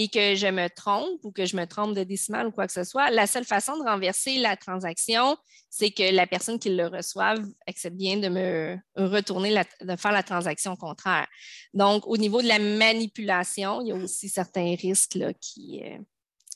et 0.00 0.06
que 0.06 0.36
je 0.36 0.46
me 0.46 0.68
trompe 0.68 1.24
ou 1.24 1.32
que 1.32 1.44
je 1.44 1.56
me 1.56 1.66
trompe 1.66 1.92
de 1.92 2.04
décimal 2.04 2.46
ou 2.46 2.52
quoi 2.52 2.68
que 2.68 2.72
ce 2.72 2.84
soit, 2.84 3.10
la 3.10 3.26
seule 3.26 3.44
façon 3.44 3.76
de 3.76 3.82
renverser 3.82 4.38
la 4.38 4.56
transaction, 4.56 5.36
c'est 5.70 5.90
que 5.90 6.14
la 6.14 6.24
personne 6.24 6.60
qui 6.60 6.70
le 6.70 6.86
reçoive 6.86 7.44
accepte 7.66 7.96
bien 7.96 8.16
de 8.16 8.28
me 8.28 8.78
retourner, 8.94 9.60
de 9.80 9.96
faire 9.96 10.12
la 10.12 10.22
transaction 10.22 10.76
contraire. 10.76 11.26
Donc, 11.74 12.06
au 12.06 12.16
niveau 12.16 12.40
de 12.40 12.46
la 12.46 12.60
manipulation, 12.60 13.80
il 13.80 13.88
y 13.88 13.90
a 13.90 13.96
aussi 13.96 14.28
certains 14.28 14.76
risques 14.76 15.16
euh, 15.16 15.32
qui 15.40 15.82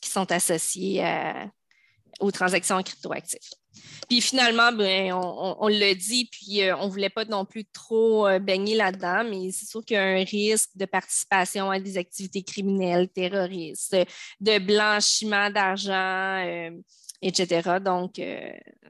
sont 0.05 0.31
associés 0.31 1.05
aux 2.21 2.31
transactions 2.31 2.81
cryptoactives. 2.81 3.41
Puis 4.09 4.21
finalement, 4.21 4.73
ben, 4.73 5.13
on, 5.13 5.69
l'a 5.69 5.95
dit, 5.95 6.29
puis 6.31 6.63
euh, 6.63 6.77
on 6.77 6.87
ne 6.87 6.91
voulait 6.91 7.11
pas 7.11 7.25
non 7.25 7.45
plus 7.45 7.65
trop 7.65 8.27
euh, 8.27 8.39
baigner 8.39 8.75
là-dedans, 8.75 9.25
mais 9.25 9.51
c'est 9.53 9.67
sûr 9.67 9.85
qu'il 9.85 9.97
y 9.97 9.99
a 9.99 10.03
un 10.03 10.25
risque 10.25 10.71
de 10.77 10.85
participation 10.85 11.71
à 11.71 11.81
des 11.81 11.97
activités 11.99 12.43
criminelles, 12.43 13.09
terroristes, 13.09 13.97
de 14.41 14.59
blanchiment 14.59 15.51
d'argent, 15.51 16.45
euh, 16.47 16.71
etc. 17.23 17.79
Donc, 17.83 18.21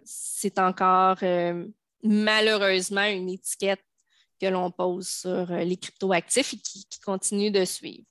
c'est 0.04 0.59
encore 0.59 1.18
malheureusement 2.02 3.04
une 3.04 3.28
étiquette 3.28 3.84
que 4.40 4.46
l'on 4.46 4.70
pose 4.70 5.06
sur 5.06 5.46
les 5.52 5.76
cryptoactifs 5.76 6.54
et 6.54 6.56
qui 6.56 6.86
continue 7.04 7.50
de 7.50 7.64
suivre. 7.64 8.04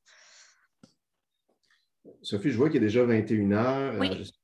Sophie, 2.21 2.51
je 2.51 2.57
vois 2.57 2.69
qu'il 2.69 2.77
est 2.77 2.87
déjà 2.87 3.03
21 3.03 3.51
heures. 3.51 3.93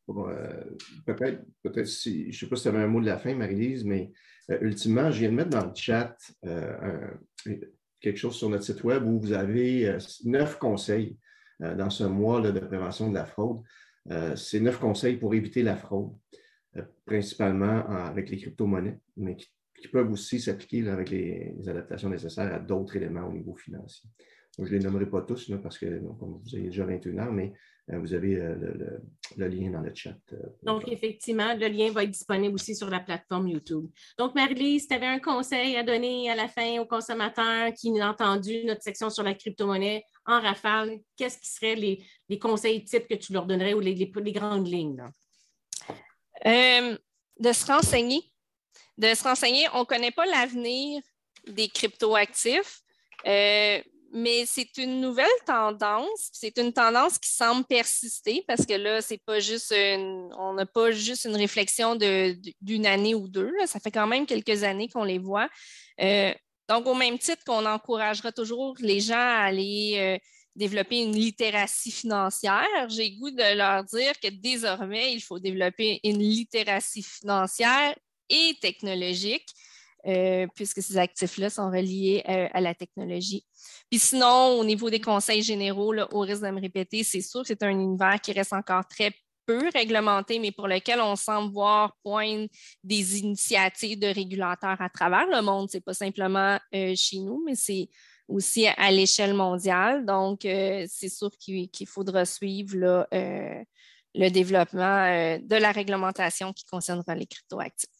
Euh, 0.09 0.63
peut-être, 1.05 1.43
peut-être 1.63 1.87
si, 1.87 2.23
je 2.23 2.27
ne 2.27 2.31
sais 2.31 2.47
pas 2.47 2.55
si 2.55 2.63
tu 2.63 2.67
avais 2.69 2.79
un 2.79 2.87
mot 2.87 3.01
de 3.01 3.05
la 3.05 3.17
fin, 3.17 3.35
Marie-Lise, 3.35 3.85
mais 3.85 4.11
euh, 4.49 4.57
ultimement, 4.61 5.11
je 5.11 5.19
viens 5.19 5.29
de 5.29 5.35
mettre 5.35 5.49
dans 5.49 5.65
le 5.65 5.75
chat 5.75 6.15
euh, 6.45 7.07
quelque 7.99 8.17
chose 8.17 8.35
sur 8.35 8.49
notre 8.49 8.63
site 8.63 8.83
web 8.83 9.05
où 9.05 9.19
vous 9.19 9.33
avez 9.33 9.97
neuf 10.25 10.57
conseils 10.57 11.17
dans 11.59 11.89
ce 11.89 12.03
mois 12.03 12.39
de 12.41 12.59
prévention 12.59 13.09
de 13.09 13.15
la 13.15 13.25
fraude. 13.25 13.61
c'est 14.35 14.59
neuf 14.59 14.77
conseils 14.77 15.17
pour 15.17 15.33
éviter 15.33 15.63
la 15.63 15.75
fraude, 15.75 16.11
principalement 17.05 17.87
avec 17.89 18.29
les 18.29 18.37
crypto-monnaies, 18.37 18.99
mais 19.17 19.35
qui, 19.35 19.87
peuvent 19.91 20.11
aussi 20.11 20.39
s'appliquer 20.39 20.87
avec 20.87 21.09
les, 21.09 21.55
adaptations 21.67 22.09
nécessaires 22.09 22.53
à 22.53 22.59
d'autres 22.59 22.95
éléments 22.95 23.27
au 23.27 23.33
niveau 23.33 23.55
financier. 23.55 24.07
Je 24.59 24.63
ne 24.63 24.77
les 24.77 24.79
nommerai 24.79 25.05
pas 25.05 25.21
tous 25.21 25.51
parce 25.61 25.77
que 25.77 25.85
vous 25.85 26.41
avez 26.53 26.63
déjà 26.63 26.85
21 26.85 27.17
heures, 27.19 27.31
mais 27.31 27.53
euh, 27.91 27.99
vous 27.99 28.13
avez 28.13 28.35
euh, 28.35 28.55
le, 29.37 29.47
lien 29.47 29.69
dans 29.69 29.81
le 29.81 29.93
chat. 29.93 30.17
Euh, 30.33 30.37
Donc, 30.63 30.87
effectivement, 30.87 31.53
le 31.53 31.67
lien 31.67 31.91
va 31.91 32.03
être 32.03 32.11
disponible 32.11 32.55
aussi 32.55 32.75
sur 32.75 32.89
la 32.89 32.99
plateforme 32.99 33.47
YouTube. 33.47 33.87
Donc, 34.17 34.35
Marie-Lise, 34.35 34.87
tu 34.87 34.95
avais 34.95 35.05
un 35.05 35.19
conseil 35.19 35.77
à 35.77 35.83
donner 35.83 36.29
à 36.29 36.35
la 36.35 36.47
fin 36.47 36.79
aux 36.79 36.85
consommateurs 36.85 37.71
qui 37.73 37.91
n'ont 37.91 38.07
entendu 38.07 38.65
notre 38.65 38.81
section 38.81 39.09
sur 39.09 39.23
la 39.23 39.35
crypto-monnaie 39.35 40.03
en 40.25 40.41
rafale. 40.41 40.99
Qu'est-ce 41.15 41.37
qui 41.37 41.47
seraient 41.47 41.75
les, 41.75 42.39
conseils 42.39 42.83
types 42.83 43.07
que 43.07 43.15
tu 43.15 43.31
leur 43.31 43.45
donnerais 43.45 43.73
ou 43.73 43.79
les, 43.79 44.11
grandes 44.31 44.67
lignes? 44.67 45.03
de 46.45 47.53
se 47.53 47.65
renseigner. 47.71 48.21
De 48.97 49.13
se 49.13 49.23
renseigner. 49.23 49.67
On 49.73 49.81
ne 49.81 49.85
connaît 49.85 50.11
pas 50.11 50.25
l'avenir 50.25 51.01
des 51.47 51.67
crypto-actifs 51.69 52.81
mais 54.13 54.45
c'est 54.45 54.77
une 54.77 55.01
nouvelle 55.01 55.27
tendance. 55.45 56.29
C'est 56.31 56.57
une 56.57 56.73
tendance 56.73 57.17
qui 57.17 57.29
semble 57.29 57.65
persister 57.65 58.43
parce 58.47 58.65
que 58.65 58.73
là, 58.73 59.01
c'est 59.01 59.21
pas 59.25 59.39
juste 59.39 59.73
on 60.37 60.53
n'a 60.53 60.65
pas 60.65 60.91
juste 60.91 61.25
une 61.25 61.35
réflexion 61.35 61.95
d'une 61.95 62.85
année 62.85 63.15
ou 63.15 63.27
deux. 63.27 63.51
Ça 63.65 63.79
fait 63.79 63.91
quand 63.91 64.07
même 64.07 64.25
quelques 64.25 64.63
années 64.63 64.89
qu'on 64.89 65.03
les 65.03 65.19
voit. 65.19 65.49
Euh, 66.01 66.33
donc, 66.69 66.85
au 66.85 66.95
même 66.95 67.17
titre 67.17 67.43
qu'on 67.45 67.65
encouragera 67.65 68.31
toujours 68.31 68.75
les 68.79 68.99
gens 68.99 69.15
à 69.15 69.45
aller 69.45 69.95
euh, 69.97 70.17
développer 70.55 71.01
une 71.01 71.15
littératie 71.15 71.91
financière, 71.91 72.89
j'ai 72.89 73.11
goût 73.11 73.31
de 73.31 73.57
leur 73.57 73.83
dire 73.85 74.19
que 74.19 74.27
désormais, 74.27 75.13
il 75.13 75.21
faut 75.21 75.39
développer 75.39 75.99
une 76.03 76.19
littératie 76.19 77.03
financière 77.03 77.95
et 78.29 78.57
technologique. 78.61 79.47
Euh, 80.07 80.47
puisque 80.55 80.81
ces 80.81 80.97
actifs-là 80.97 81.49
sont 81.49 81.69
reliés 81.69 82.23
à 82.53 82.61
la 82.61 82.73
technologie. 82.73 83.45
Puis 83.89 83.99
sinon, 83.99 84.57
au 84.57 84.63
niveau 84.63 84.89
des 84.89 85.01
conseils 85.01 85.41
généraux, 85.41 85.93
au 86.11 86.19
risque 86.21 86.43
de 86.43 86.49
me 86.49 86.61
répéter, 86.61 87.03
c'est 87.03 87.19
sûr 87.19 87.41
que 87.41 87.47
c'est 87.47 87.61
un 87.63 87.71
univers 87.71 88.21
qui 88.21 88.31
reste 88.31 88.53
encore 88.53 88.87
très 88.87 89.11
peu 89.47 89.69
réglementé, 89.73 90.37
mais 90.39 90.51
pour 90.51 90.67
lequel 90.67 90.99
on 91.01 91.15
semble 91.15 91.51
voir 91.53 91.97
poindre 92.03 92.47
des 92.83 93.19
initiatives 93.19 93.97
de 93.97 94.07
régulateurs 94.07 94.79
à 94.79 94.89
travers 94.89 95.25
le 95.27 95.41
monde. 95.41 95.71
Ce 95.71 95.77
n'est 95.77 95.81
pas 95.81 95.93
simplement 95.93 96.59
euh, 96.75 96.93
chez 96.95 97.19
nous, 97.19 97.41
mais 97.45 97.55
c'est 97.55 97.89
aussi 98.27 98.67
à, 98.67 98.91
l'échelle 98.91 99.33
mondiale. 99.33 100.05
Donc, 100.05 100.45
euh, 100.45 100.85
c'est 100.89 101.09
sûr 101.09 101.31
qu'il 101.39 101.87
faudra 101.87 102.25
suivre 102.25 103.07
euh, 103.13 103.63
le 104.13 104.29
développement 104.29 105.39
de 105.39 105.55
la 105.55 105.71
réglementation 105.71 106.51
qui 106.51 106.65
concernera 106.65 107.15
les 107.15 107.25
cryptoactifs. 107.25 107.96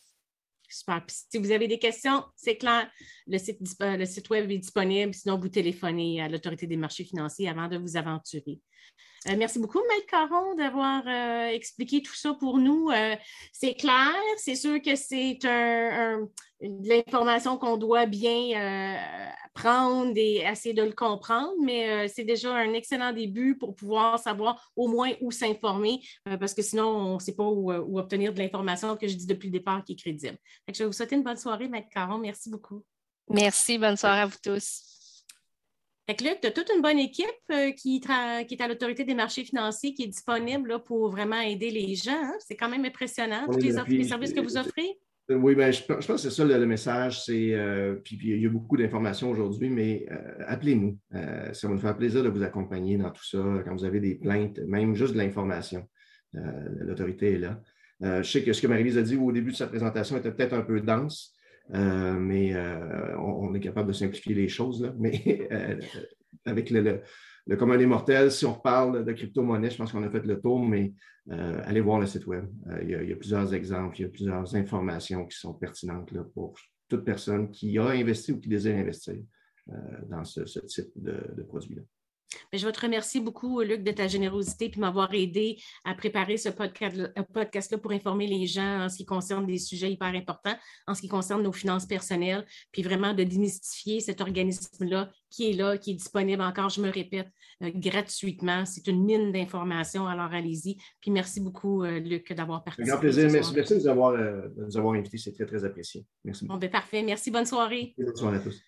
Super. 0.69 1.03
si 1.07 1.37
vous 1.37 1.51
avez 1.51 1.67
des 1.67 1.79
questions, 1.79 2.23
c'est 2.35 2.57
clair, 2.57 2.89
le 3.25 3.37
site, 3.37 3.59
le 3.79 4.05
site 4.05 4.29
web 4.29 4.51
est 4.51 4.57
disponible. 4.57 5.13
Sinon, 5.13 5.39
vous 5.39 5.47
téléphonez 5.47 6.21
à 6.21 6.27
l'Autorité 6.27 6.67
des 6.67 6.77
marchés 6.77 7.05
financiers 7.05 7.47
avant 7.47 7.67
de 7.67 7.77
vous 7.77 7.95
aventurer. 7.95 8.59
Euh, 9.27 9.35
merci 9.37 9.59
beaucoup, 9.59 9.79
Maître 9.89 10.07
Caron, 10.07 10.55
d'avoir 10.55 11.03
euh, 11.07 11.47
expliqué 11.47 12.01
tout 12.01 12.15
ça 12.15 12.33
pour 12.33 12.59
nous. 12.59 12.89
Euh, 12.91 13.15
c'est 13.51 13.73
clair, 13.73 14.13
c'est 14.37 14.55
sûr 14.55 14.81
que 14.81 14.95
c'est 14.95 15.39
de 15.41 16.27
l'information 16.61 17.57
qu'on 17.57 17.77
doit 17.77 18.05
bien 18.05 18.97
prendre 19.53 20.13
et 20.15 20.37
essayer 20.37 20.73
de 20.73 20.83
le 20.83 20.91
comprendre, 20.91 21.53
mais 21.63 22.07
c'est 22.07 22.23
déjà 22.23 22.55
un 22.55 22.73
excellent 22.73 23.11
début 23.11 23.57
pour 23.57 23.75
pouvoir 23.75 24.19
savoir 24.19 24.71
au 24.75 24.87
moins 24.87 25.11
où 25.21 25.31
s'informer, 25.31 26.01
parce 26.39 26.53
que 26.53 26.61
sinon, 26.61 26.87
on 26.87 27.13
ne 27.15 27.19
sait 27.19 27.35
pas 27.35 27.43
où, 27.43 27.71
obtenir 27.97 28.33
de 28.33 28.39
l'information 28.39 28.95
que 28.97 29.07
je 29.07 29.15
dis 29.15 29.27
depuis 29.27 29.47
le 29.47 29.53
départ 29.53 29.83
qui 29.83 29.93
est 29.93 29.95
crédible. 29.95 30.37
je 30.67 30.79
vais 30.79 30.85
vous 30.85 30.93
souhaiter 30.93 31.15
une 31.15 31.23
bonne 31.23 31.37
soirée, 31.37 31.67
Maître 31.67 31.89
Caron. 31.93 32.17
Merci 32.17 32.49
beaucoup. 32.49 32.83
Merci, 33.29 33.77
bonne 33.77 33.97
soirée 33.97 34.21
à 34.21 34.25
vous 34.25 34.37
tous. 34.41 34.96
Fait 36.09 36.15
que 36.15 36.23
tu 36.23 36.47
as 36.47 36.51
toute 36.51 36.71
une 36.73 36.81
bonne 36.81 36.99
équipe 36.99 37.27
euh, 37.51 37.71
qui, 37.71 37.99
qui, 37.99 38.07
est 38.07 38.61
à 38.61 38.67
l'autorité 38.69 39.03
des 39.03 39.13
marchés 39.13 39.43
financiers 39.43 39.93
qui 39.93 40.03
est 40.03 40.07
disponible 40.07 40.81
pour 40.85 41.09
vraiment 41.09 41.41
aider 41.41 41.69
les 41.69 41.95
gens. 41.95 42.13
Hein. 42.13 42.35
C'est 42.39 42.55
quand 42.55 42.69
même 42.69 42.85
impressionnant, 42.85 43.45
tous 43.45 43.59
les, 43.59 43.73
services 43.73 44.31
que 44.31 44.39
vous 44.39 44.55
offrez. 44.55 44.87
Euh, 45.29 45.35
oui, 45.35 45.53
ben, 45.53 45.69
je, 45.69 45.83
pense 45.83 46.07
que 46.07 46.17
c'est 46.17 46.29
ça 46.29 46.45
le, 46.45 46.65
message. 46.65 47.25
C'est, 47.25 47.53
euh, 47.53 47.95
puis, 47.95 48.17
il 48.23 48.41
y 48.41 48.45
a 48.45 48.49
beaucoup 48.49 48.77
d'informations 48.77 49.29
aujourd'hui, 49.29 49.69
mais 49.69 50.05
appelez-nous. 50.47 50.97
ça 51.51 51.67
va 51.67 51.73
nous 51.73 51.79
faire 51.79 51.97
plaisir 51.97 52.23
de 52.23 52.29
vous 52.29 52.43
accompagner 52.43 52.97
dans 52.97 53.11
tout 53.11 53.25
ça. 53.25 53.43
Quand 53.65 53.75
vous 53.75 53.83
avez 53.83 53.99
des 53.99 54.15
plaintes, 54.15 54.59
même 54.59 54.95
juste 54.95 55.11
de 55.11 55.17
l'information, 55.17 55.89
l'autorité 56.31 57.33
est 57.33 57.39
là. 57.39 57.61
je 58.21 58.31
sais 58.31 58.43
que 58.43 58.53
ce 58.53 58.61
que 58.61 58.67
Marie-Lise 58.67 58.97
a 58.97 59.01
dit 59.01 59.17
au 59.17 59.33
début 59.33 59.51
de 59.51 59.57
sa 59.57 59.67
présentation 59.67 60.15
était 60.15 60.31
peut-être 60.31 60.53
un 60.53 60.61
peu 60.61 60.79
dense. 60.79 61.36
Euh, 61.73 62.13
mais 62.13 62.53
euh, 62.53 63.17
on, 63.17 63.53
est 63.53 63.59
capable 63.59 63.89
de 63.89 63.93
simplifier 63.93 64.35
les 64.35 64.47
choses. 64.47 64.93
Mais 64.97 65.47
euh, 65.51 65.79
avec 66.45 66.69
le, 66.69 67.01
commun 67.57 67.77
des 67.77 67.85
mortels, 67.85 68.31
si 68.31 68.45
on 68.45 68.53
parle 68.53 69.03
de 69.03 69.11
crypto-monnaie, 69.11 69.69
je 69.69 69.77
pense 69.77 69.91
qu'on 69.91 70.03
a 70.03 70.09
fait 70.09 70.25
le 70.25 70.39
tour, 70.39 70.59
mais 70.65 70.93
allez 71.29 71.81
voir 71.81 71.99
le 71.99 72.05
site 72.05 72.25
web. 72.25 72.45
Il 72.81 72.89
y, 72.89 73.11
a, 73.11 73.15
plusieurs 73.15 73.53
exemples, 73.53 73.99
il 73.99 74.03
y 74.03 74.05
a 74.05 74.09
plusieurs 74.09 74.55
informations 74.55 75.25
qui 75.25 75.37
sont 75.37 75.53
pertinentes 75.53 76.13
pour 76.33 76.57
toute 76.87 77.03
personne 77.03 77.51
qui 77.51 77.77
a 77.77 77.87
investi 77.87 78.31
ou 78.31 78.39
qui 78.39 78.47
désire 78.47 78.77
investir 78.77 79.15
dans 80.07 80.23
ce, 80.23 80.41
type 80.59 80.87
de, 80.95 81.19
de 81.35 81.43
produit-là. 81.43 81.81
Je 82.53 82.65
veux 82.65 82.71
te 82.71 82.81
remercier 82.81 83.21
beaucoup, 83.21 83.61
Luc, 83.61 83.83
de 83.83 83.91
ta 83.91 84.07
générosité 84.07 84.71
et 84.75 84.79
m'avoir 84.79 85.13
aidé 85.13 85.57
à 85.85 85.93
préparer 85.93 86.37
ce 86.37 86.49
euh, 86.49 87.23
podcast-là 87.33 87.77
pour 87.77 87.91
informer 87.91 88.27
les 88.27 88.45
gens 88.45 88.85
en 88.85 88.89
ce 88.89 88.97
qui 88.97 89.05
concerne 89.05 89.45
des 89.45 89.57
sujets 89.57 89.91
hyper 89.91 90.07
importants, 90.07 90.55
en 90.87 90.93
ce 90.93 91.01
qui 91.01 91.07
concerne 91.07 91.43
nos 91.43 91.51
finances 91.51 91.85
personnelles, 91.85 92.45
puis 92.71 92.81
vraiment 92.81 93.13
de 93.13 93.23
démystifier 93.23 93.99
cet 93.99 94.21
organisme-là 94.21 95.09
qui 95.29 95.49
est 95.49 95.53
là, 95.53 95.77
qui 95.77 95.91
est 95.91 95.95
disponible 95.95 96.41
encore, 96.41 96.69
je 96.69 96.81
me 96.81 96.89
répète, 96.89 97.27
euh, 97.63 97.71
gratuitement. 97.73 98.65
C'est 98.65 98.87
une 98.87 99.03
mine 99.03 99.31
d'informations, 99.31 100.07
alors 100.07 100.33
allez-y. 100.33 100.77
Puis 101.01 101.11
merci 101.11 101.41
beaucoup, 101.41 101.83
euh, 101.83 101.99
Luc, 101.99 102.31
d'avoir 102.33 102.63
participé. 102.63 102.89
Un 102.89 102.93
grand 102.93 103.01
plaisir. 103.01 103.29
Merci, 103.31 103.53
merci 103.53 103.73
de, 103.73 103.79
nous 103.79 103.87
avoir, 103.87 104.13
de 104.13 104.65
nous 104.65 104.77
avoir 104.77 104.93
invités. 104.93 105.17
C'est 105.17 105.33
très, 105.33 105.45
très 105.45 105.65
apprécié. 105.65 106.05
Merci. 106.23 106.45
Bon, 106.45 106.57
ben, 106.57 106.69
parfait. 106.69 107.03
Merci. 107.03 107.31
Bonne 107.31 107.45
soirée. 107.45 107.93
Bonne 107.97 108.15
soirée 108.15 108.37
à 108.37 108.39
tous. 108.39 108.61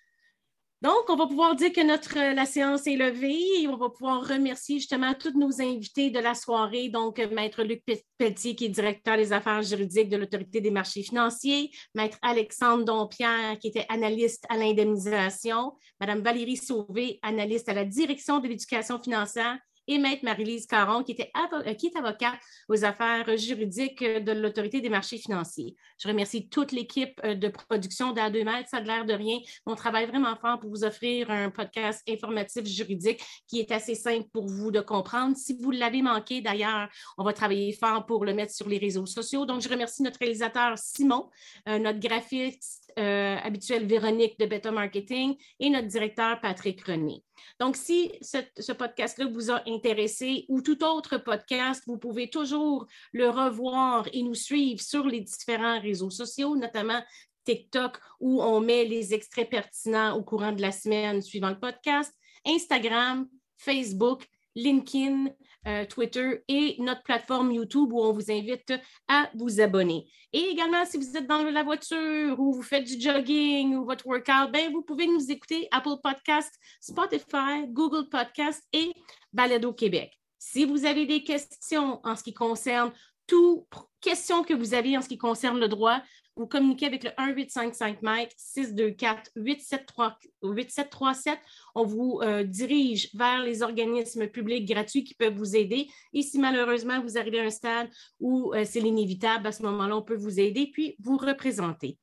Donc, 0.82 1.10
on 1.10 1.18
va 1.18 1.28
pouvoir 1.28 1.56
dire 1.56 1.74
que 1.74 1.86
notre, 1.86 2.18
euh, 2.18 2.34
la 2.34 2.46
séance 2.46 2.88
est 2.88 2.96
levée 2.96 3.62
et 3.62 3.68
on 3.68 3.76
va 3.76 3.90
pouvoir 3.90 4.26
remercier 4.26 4.80
justement 4.80 5.14
tous 5.14 5.38
nos 5.38 5.62
invités 5.62 6.10
de 6.10 6.20
la 6.20 6.34
soirée. 6.34 6.88
Donc, 6.88 7.20
Maître 7.34 7.64
Luc 7.64 7.84
Pelletier, 8.18 8.56
qui 8.56 8.66
est 8.66 8.70
directeur 8.70 9.18
des 9.18 9.34
affaires 9.34 9.62
juridiques 9.62 10.08
de 10.08 10.16
l'Autorité 10.16 10.62
des 10.62 10.72
marchés 10.72 11.04
financiers, 11.04 11.70
Maître 11.96 12.18
Alexandre 12.22 12.86
Dompierre, 12.86 13.60
qui 13.60 13.68
était 13.68 13.86
analyste 13.90 14.46
à 14.48 14.56
l'indemnisation, 14.56 15.74
Madame 16.00 16.22
Valérie 16.22 16.56
Sauvé, 16.56 17.20
analyste 17.24 17.68
à 17.68 17.74
la 17.74 17.84
direction 17.84 18.40
de 18.40 18.48
l'éducation 18.48 19.00
financière, 19.00 19.60
et 19.90 19.98
Maître 19.98 20.24
Marie-Lise 20.24 20.68
Caron, 20.68 21.04
qui, 21.04 21.14
était 21.14 21.32
euh, 21.36 21.64
est 21.64 21.96
avocate 21.98 22.40
aux 22.70 22.86
affaires 22.86 23.36
juridiques 23.38 24.04
de 24.04 24.32
l'Autorité 24.32 24.82
des 24.82 24.90
marchés 24.90 25.18
financiers. 25.18 25.76
Je 25.98 26.08
remercie 26.08 26.48
toute 26.48 26.72
l'équipe 26.72 27.20
euh, 27.26 27.34
de 27.34 27.48
production 27.48 28.14
d'A2 28.14 28.46
Mètres. 28.46 28.70
Ça 28.70 28.78
a 28.78 28.82
l'air 28.82 29.04
de 29.04 29.14
rien. 29.14 29.40
On 29.66 29.74
travaille 29.74 30.06
vraiment 30.06 30.36
fort 30.36 30.60
pour 30.60 30.70
vous 30.70 30.84
offrir 30.84 31.32
un 31.32 31.50
podcast 31.50 32.08
informatif 32.08 32.66
juridique 32.66 33.20
qui 33.48 33.60
est 33.60 33.72
assez 33.72 33.96
simple 33.96 34.28
pour 34.32 34.46
vous 34.46 34.70
de 34.70 34.80
comprendre. 34.80 35.36
Si 35.36 35.58
vous 35.60 35.72
l'avez 35.72 36.04
manqué, 36.04 36.42
d'ailleurs, 36.42 36.88
on 37.18 37.24
va 37.24 37.34
travailler 37.34 37.74
fort 37.74 38.06
pour 38.06 38.26
le 38.26 38.34
mettre 38.36 38.54
sur 38.54 38.70
les 38.70 38.78
réseaux 38.78 39.08
sociaux. 39.08 39.48
Donc, 39.48 39.62
je 39.62 39.70
remercie 39.70 40.04
notre 40.04 40.20
réalisateur 40.20 40.78
Simon, 40.78 41.32
euh, 41.68 41.80
notre 41.80 42.00
graphiste 42.00 42.94
habituel 42.96 43.86
Véronique 43.86 44.38
de 44.40 44.46
Beta 44.46 44.72
Marketing 44.72 45.38
et 45.58 45.70
notre 45.70 45.88
directeur 45.88 46.42
Patrick 46.42 46.84
René. 46.84 47.24
Donc, 47.60 47.76
si 47.76 48.12
ce, 48.22 48.72
podcast-là 48.72 49.26
vous 49.26 49.52
a 49.52 49.62
intéressé 49.68 50.46
ou 50.48 50.62
tout 50.62 50.84
autre 50.84 51.18
podcast, 51.18 51.84
vous 51.88 51.98
pouvez 51.98 52.30
toujours 52.30 52.88
le 53.12 53.30
revoir 53.30 54.08
et 54.14 54.24
nous 54.24 54.36
suivre 54.36 54.82
sur 54.82 55.06
les 55.06 55.22
différents 55.22 55.80
réseaux 55.80 56.10
sociaux, 56.10 56.56
notamment 56.56 57.02
TikTok, 57.46 57.98
où 58.20 58.42
on 58.42 58.60
met 58.60 58.86
les 58.86 59.14
extraits 59.14 59.50
pertinents 59.50 60.16
au 60.16 60.24
courant 60.24 60.52
de 60.52 60.62
la 60.62 60.72
semaine 60.72 61.22
suivant 61.22 61.50
le 61.50 61.60
podcast, 61.60 62.14
Instagram, 62.46 63.28
Facebook, 63.58 64.26
LinkedIn, 64.56 65.28
euh, 65.68 65.86
Twitter 65.86 66.44
et 66.48 66.76
notre 66.80 67.04
plateforme 67.04 67.52
YouTube 67.52 67.92
où 67.92 68.02
on 68.02 68.14
vous 68.14 68.32
invite 68.32 68.74
à 69.08 69.30
vous 69.36 69.60
abonner. 69.60 70.08
Et 70.32 70.40
également, 70.40 70.86
si 70.86 70.98
vous 70.98 71.18
êtes 71.18 71.28
dans 71.28 71.44
la 71.44 71.64
voiture 71.64 72.40
ou 72.40 72.54
vous 72.54 72.62
faites 72.62 72.86
du 72.86 73.00
jogging 73.00 73.76
ou 73.76 73.86
votre 73.86 74.08
workout, 74.08 74.52
ben, 74.52 74.72
vous 74.72 74.82
pouvez 74.82 75.08
nous 75.08 75.32
écouter 75.32 75.68
Apple 75.72 75.98
Podcast, 76.04 76.54
Spotify, 76.80 77.68
Google 77.68 78.10
Podcast 78.10 78.64
et 78.74 78.94
Balado 79.34 79.74
Québec. 79.74 80.18
Si 80.38 80.66
vous 80.66 80.86
avez 80.86 81.06
des 81.06 81.24
questions 81.24 82.00
en 82.04 82.16
ce 82.16 82.24
qui 82.24 82.34
concerne 82.34 82.92
tout 83.28 83.68
questions 84.02 84.44
que 84.44 84.54
vous 84.54 84.74
avez 84.74 84.98
en 84.98 85.02
ce 85.02 85.08
qui 85.08 85.18
concerne 85.18 85.60
le 85.60 85.68
droit, 85.68 86.02
vous 86.40 86.48
communiquez 86.48 86.86
avec 86.86 87.04
le 87.04 87.12
1855 87.18 88.02
Mike 88.02 88.32
624 88.38 89.32
8737. 89.36 91.38
On 91.76 91.84
vous 91.84 92.22
euh, 92.24 92.46
dirige 92.46 93.10
vers 93.14 93.44
les 93.44 93.62
organismes 93.62 94.26
publics 94.28 94.66
gratuits 94.66 95.04
qui 95.04 95.16
peuvent 95.16 95.34
vous 95.34 95.58
aider. 95.58 95.90
Et 96.14 96.22
si 96.22 96.40
malheureusement 96.40 97.02
vous 97.02 97.18
arrivez 97.18 97.42
à 97.42 97.44
un 97.44 97.50
stade 97.50 97.90
où 98.22 98.54
euh, 98.54 98.64
c'est 98.64 98.80
l'inévitable, 98.80 99.48
à 99.48 99.52
ce 99.52 99.64
moment-là, 99.64 99.98
on 99.98 100.02
peut 100.02 100.16
vous 100.16 100.40
aider 100.40 100.70
puis 100.72 100.96
vous 101.00 101.18
représenter. 101.18 101.98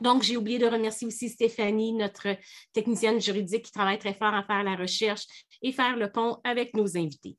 Donc, 0.00 0.22
j'ai 0.22 0.36
oublié 0.36 0.58
de 0.58 0.66
remercier 0.66 1.06
aussi 1.06 1.28
Stéphanie, 1.28 1.94
notre 1.94 2.28
technicienne 2.72 3.20
juridique 3.20 3.64
qui 3.64 3.72
travaille 3.72 3.98
très 3.98 4.14
fort 4.14 4.34
à 4.34 4.44
faire 4.44 4.62
la 4.62 4.76
recherche 4.76 5.26
et 5.62 5.72
faire 5.72 5.96
le 5.96 6.12
pont 6.12 6.38
avec 6.44 6.74
nos 6.74 6.96
invités. 6.96 7.36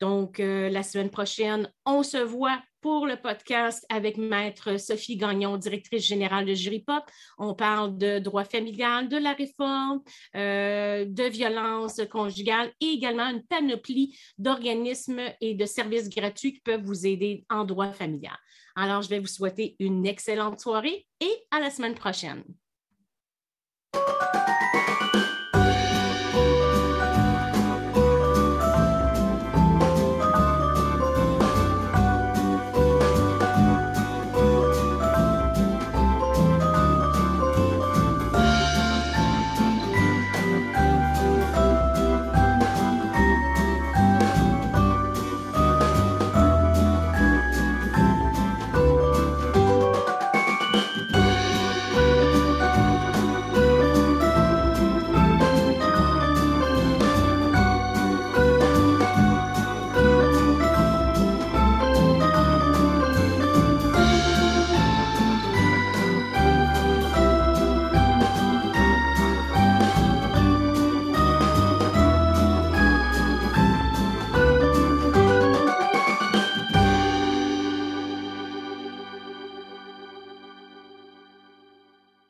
Donc, 0.00 0.40
euh, 0.40 0.68
la 0.68 0.82
semaine 0.82 1.10
prochaine, 1.10 1.72
on 1.86 2.02
se 2.02 2.18
voit 2.18 2.60
pour 2.82 3.06
le 3.06 3.16
podcast 3.16 3.84
avec 3.88 4.16
Maître 4.16 4.78
Sophie 4.78 5.16
Gagnon, 5.16 5.56
directrice 5.56 6.06
générale 6.06 6.44
de 6.44 6.54
Jury-Pop. 6.54 7.02
On 7.38 7.54
parle 7.54 7.96
de 7.96 8.18
droit 8.18 8.44
familial, 8.44 9.08
de 9.08 9.16
la 9.16 9.32
réforme, 9.32 10.02
euh, 10.36 11.04
de 11.04 11.24
violence 11.24 12.00
conjugale 12.10 12.70
et 12.80 12.86
également 12.86 13.28
une 13.28 13.42
panoplie 13.42 14.16
d'organismes 14.38 15.22
et 15.40 15.54
de 15.54 15.66
services 15.66 16.08
gratuits 16.08 16.52
qui 16.52 16.60
peuvent 16.60 16.84
vous 16.84 17.06
aider 17.06 17.44
en 17.50 17.64
droit 17.64 17.92
familial. 17.92 18.36
Alors, 18.76 19.02
je 19.02 19.08
vais 19.08 19.18
vous 19.18 19.26
souhaiter 19.26 19.74
une 19.80 20.06
excellente 20.06 20.60
soirée 20.60 21.06
et 21.20 21.32
à 21.50 21.58
la 21.58 21.70
semaine 21.70 21.94
prochaine. 21.94 22.44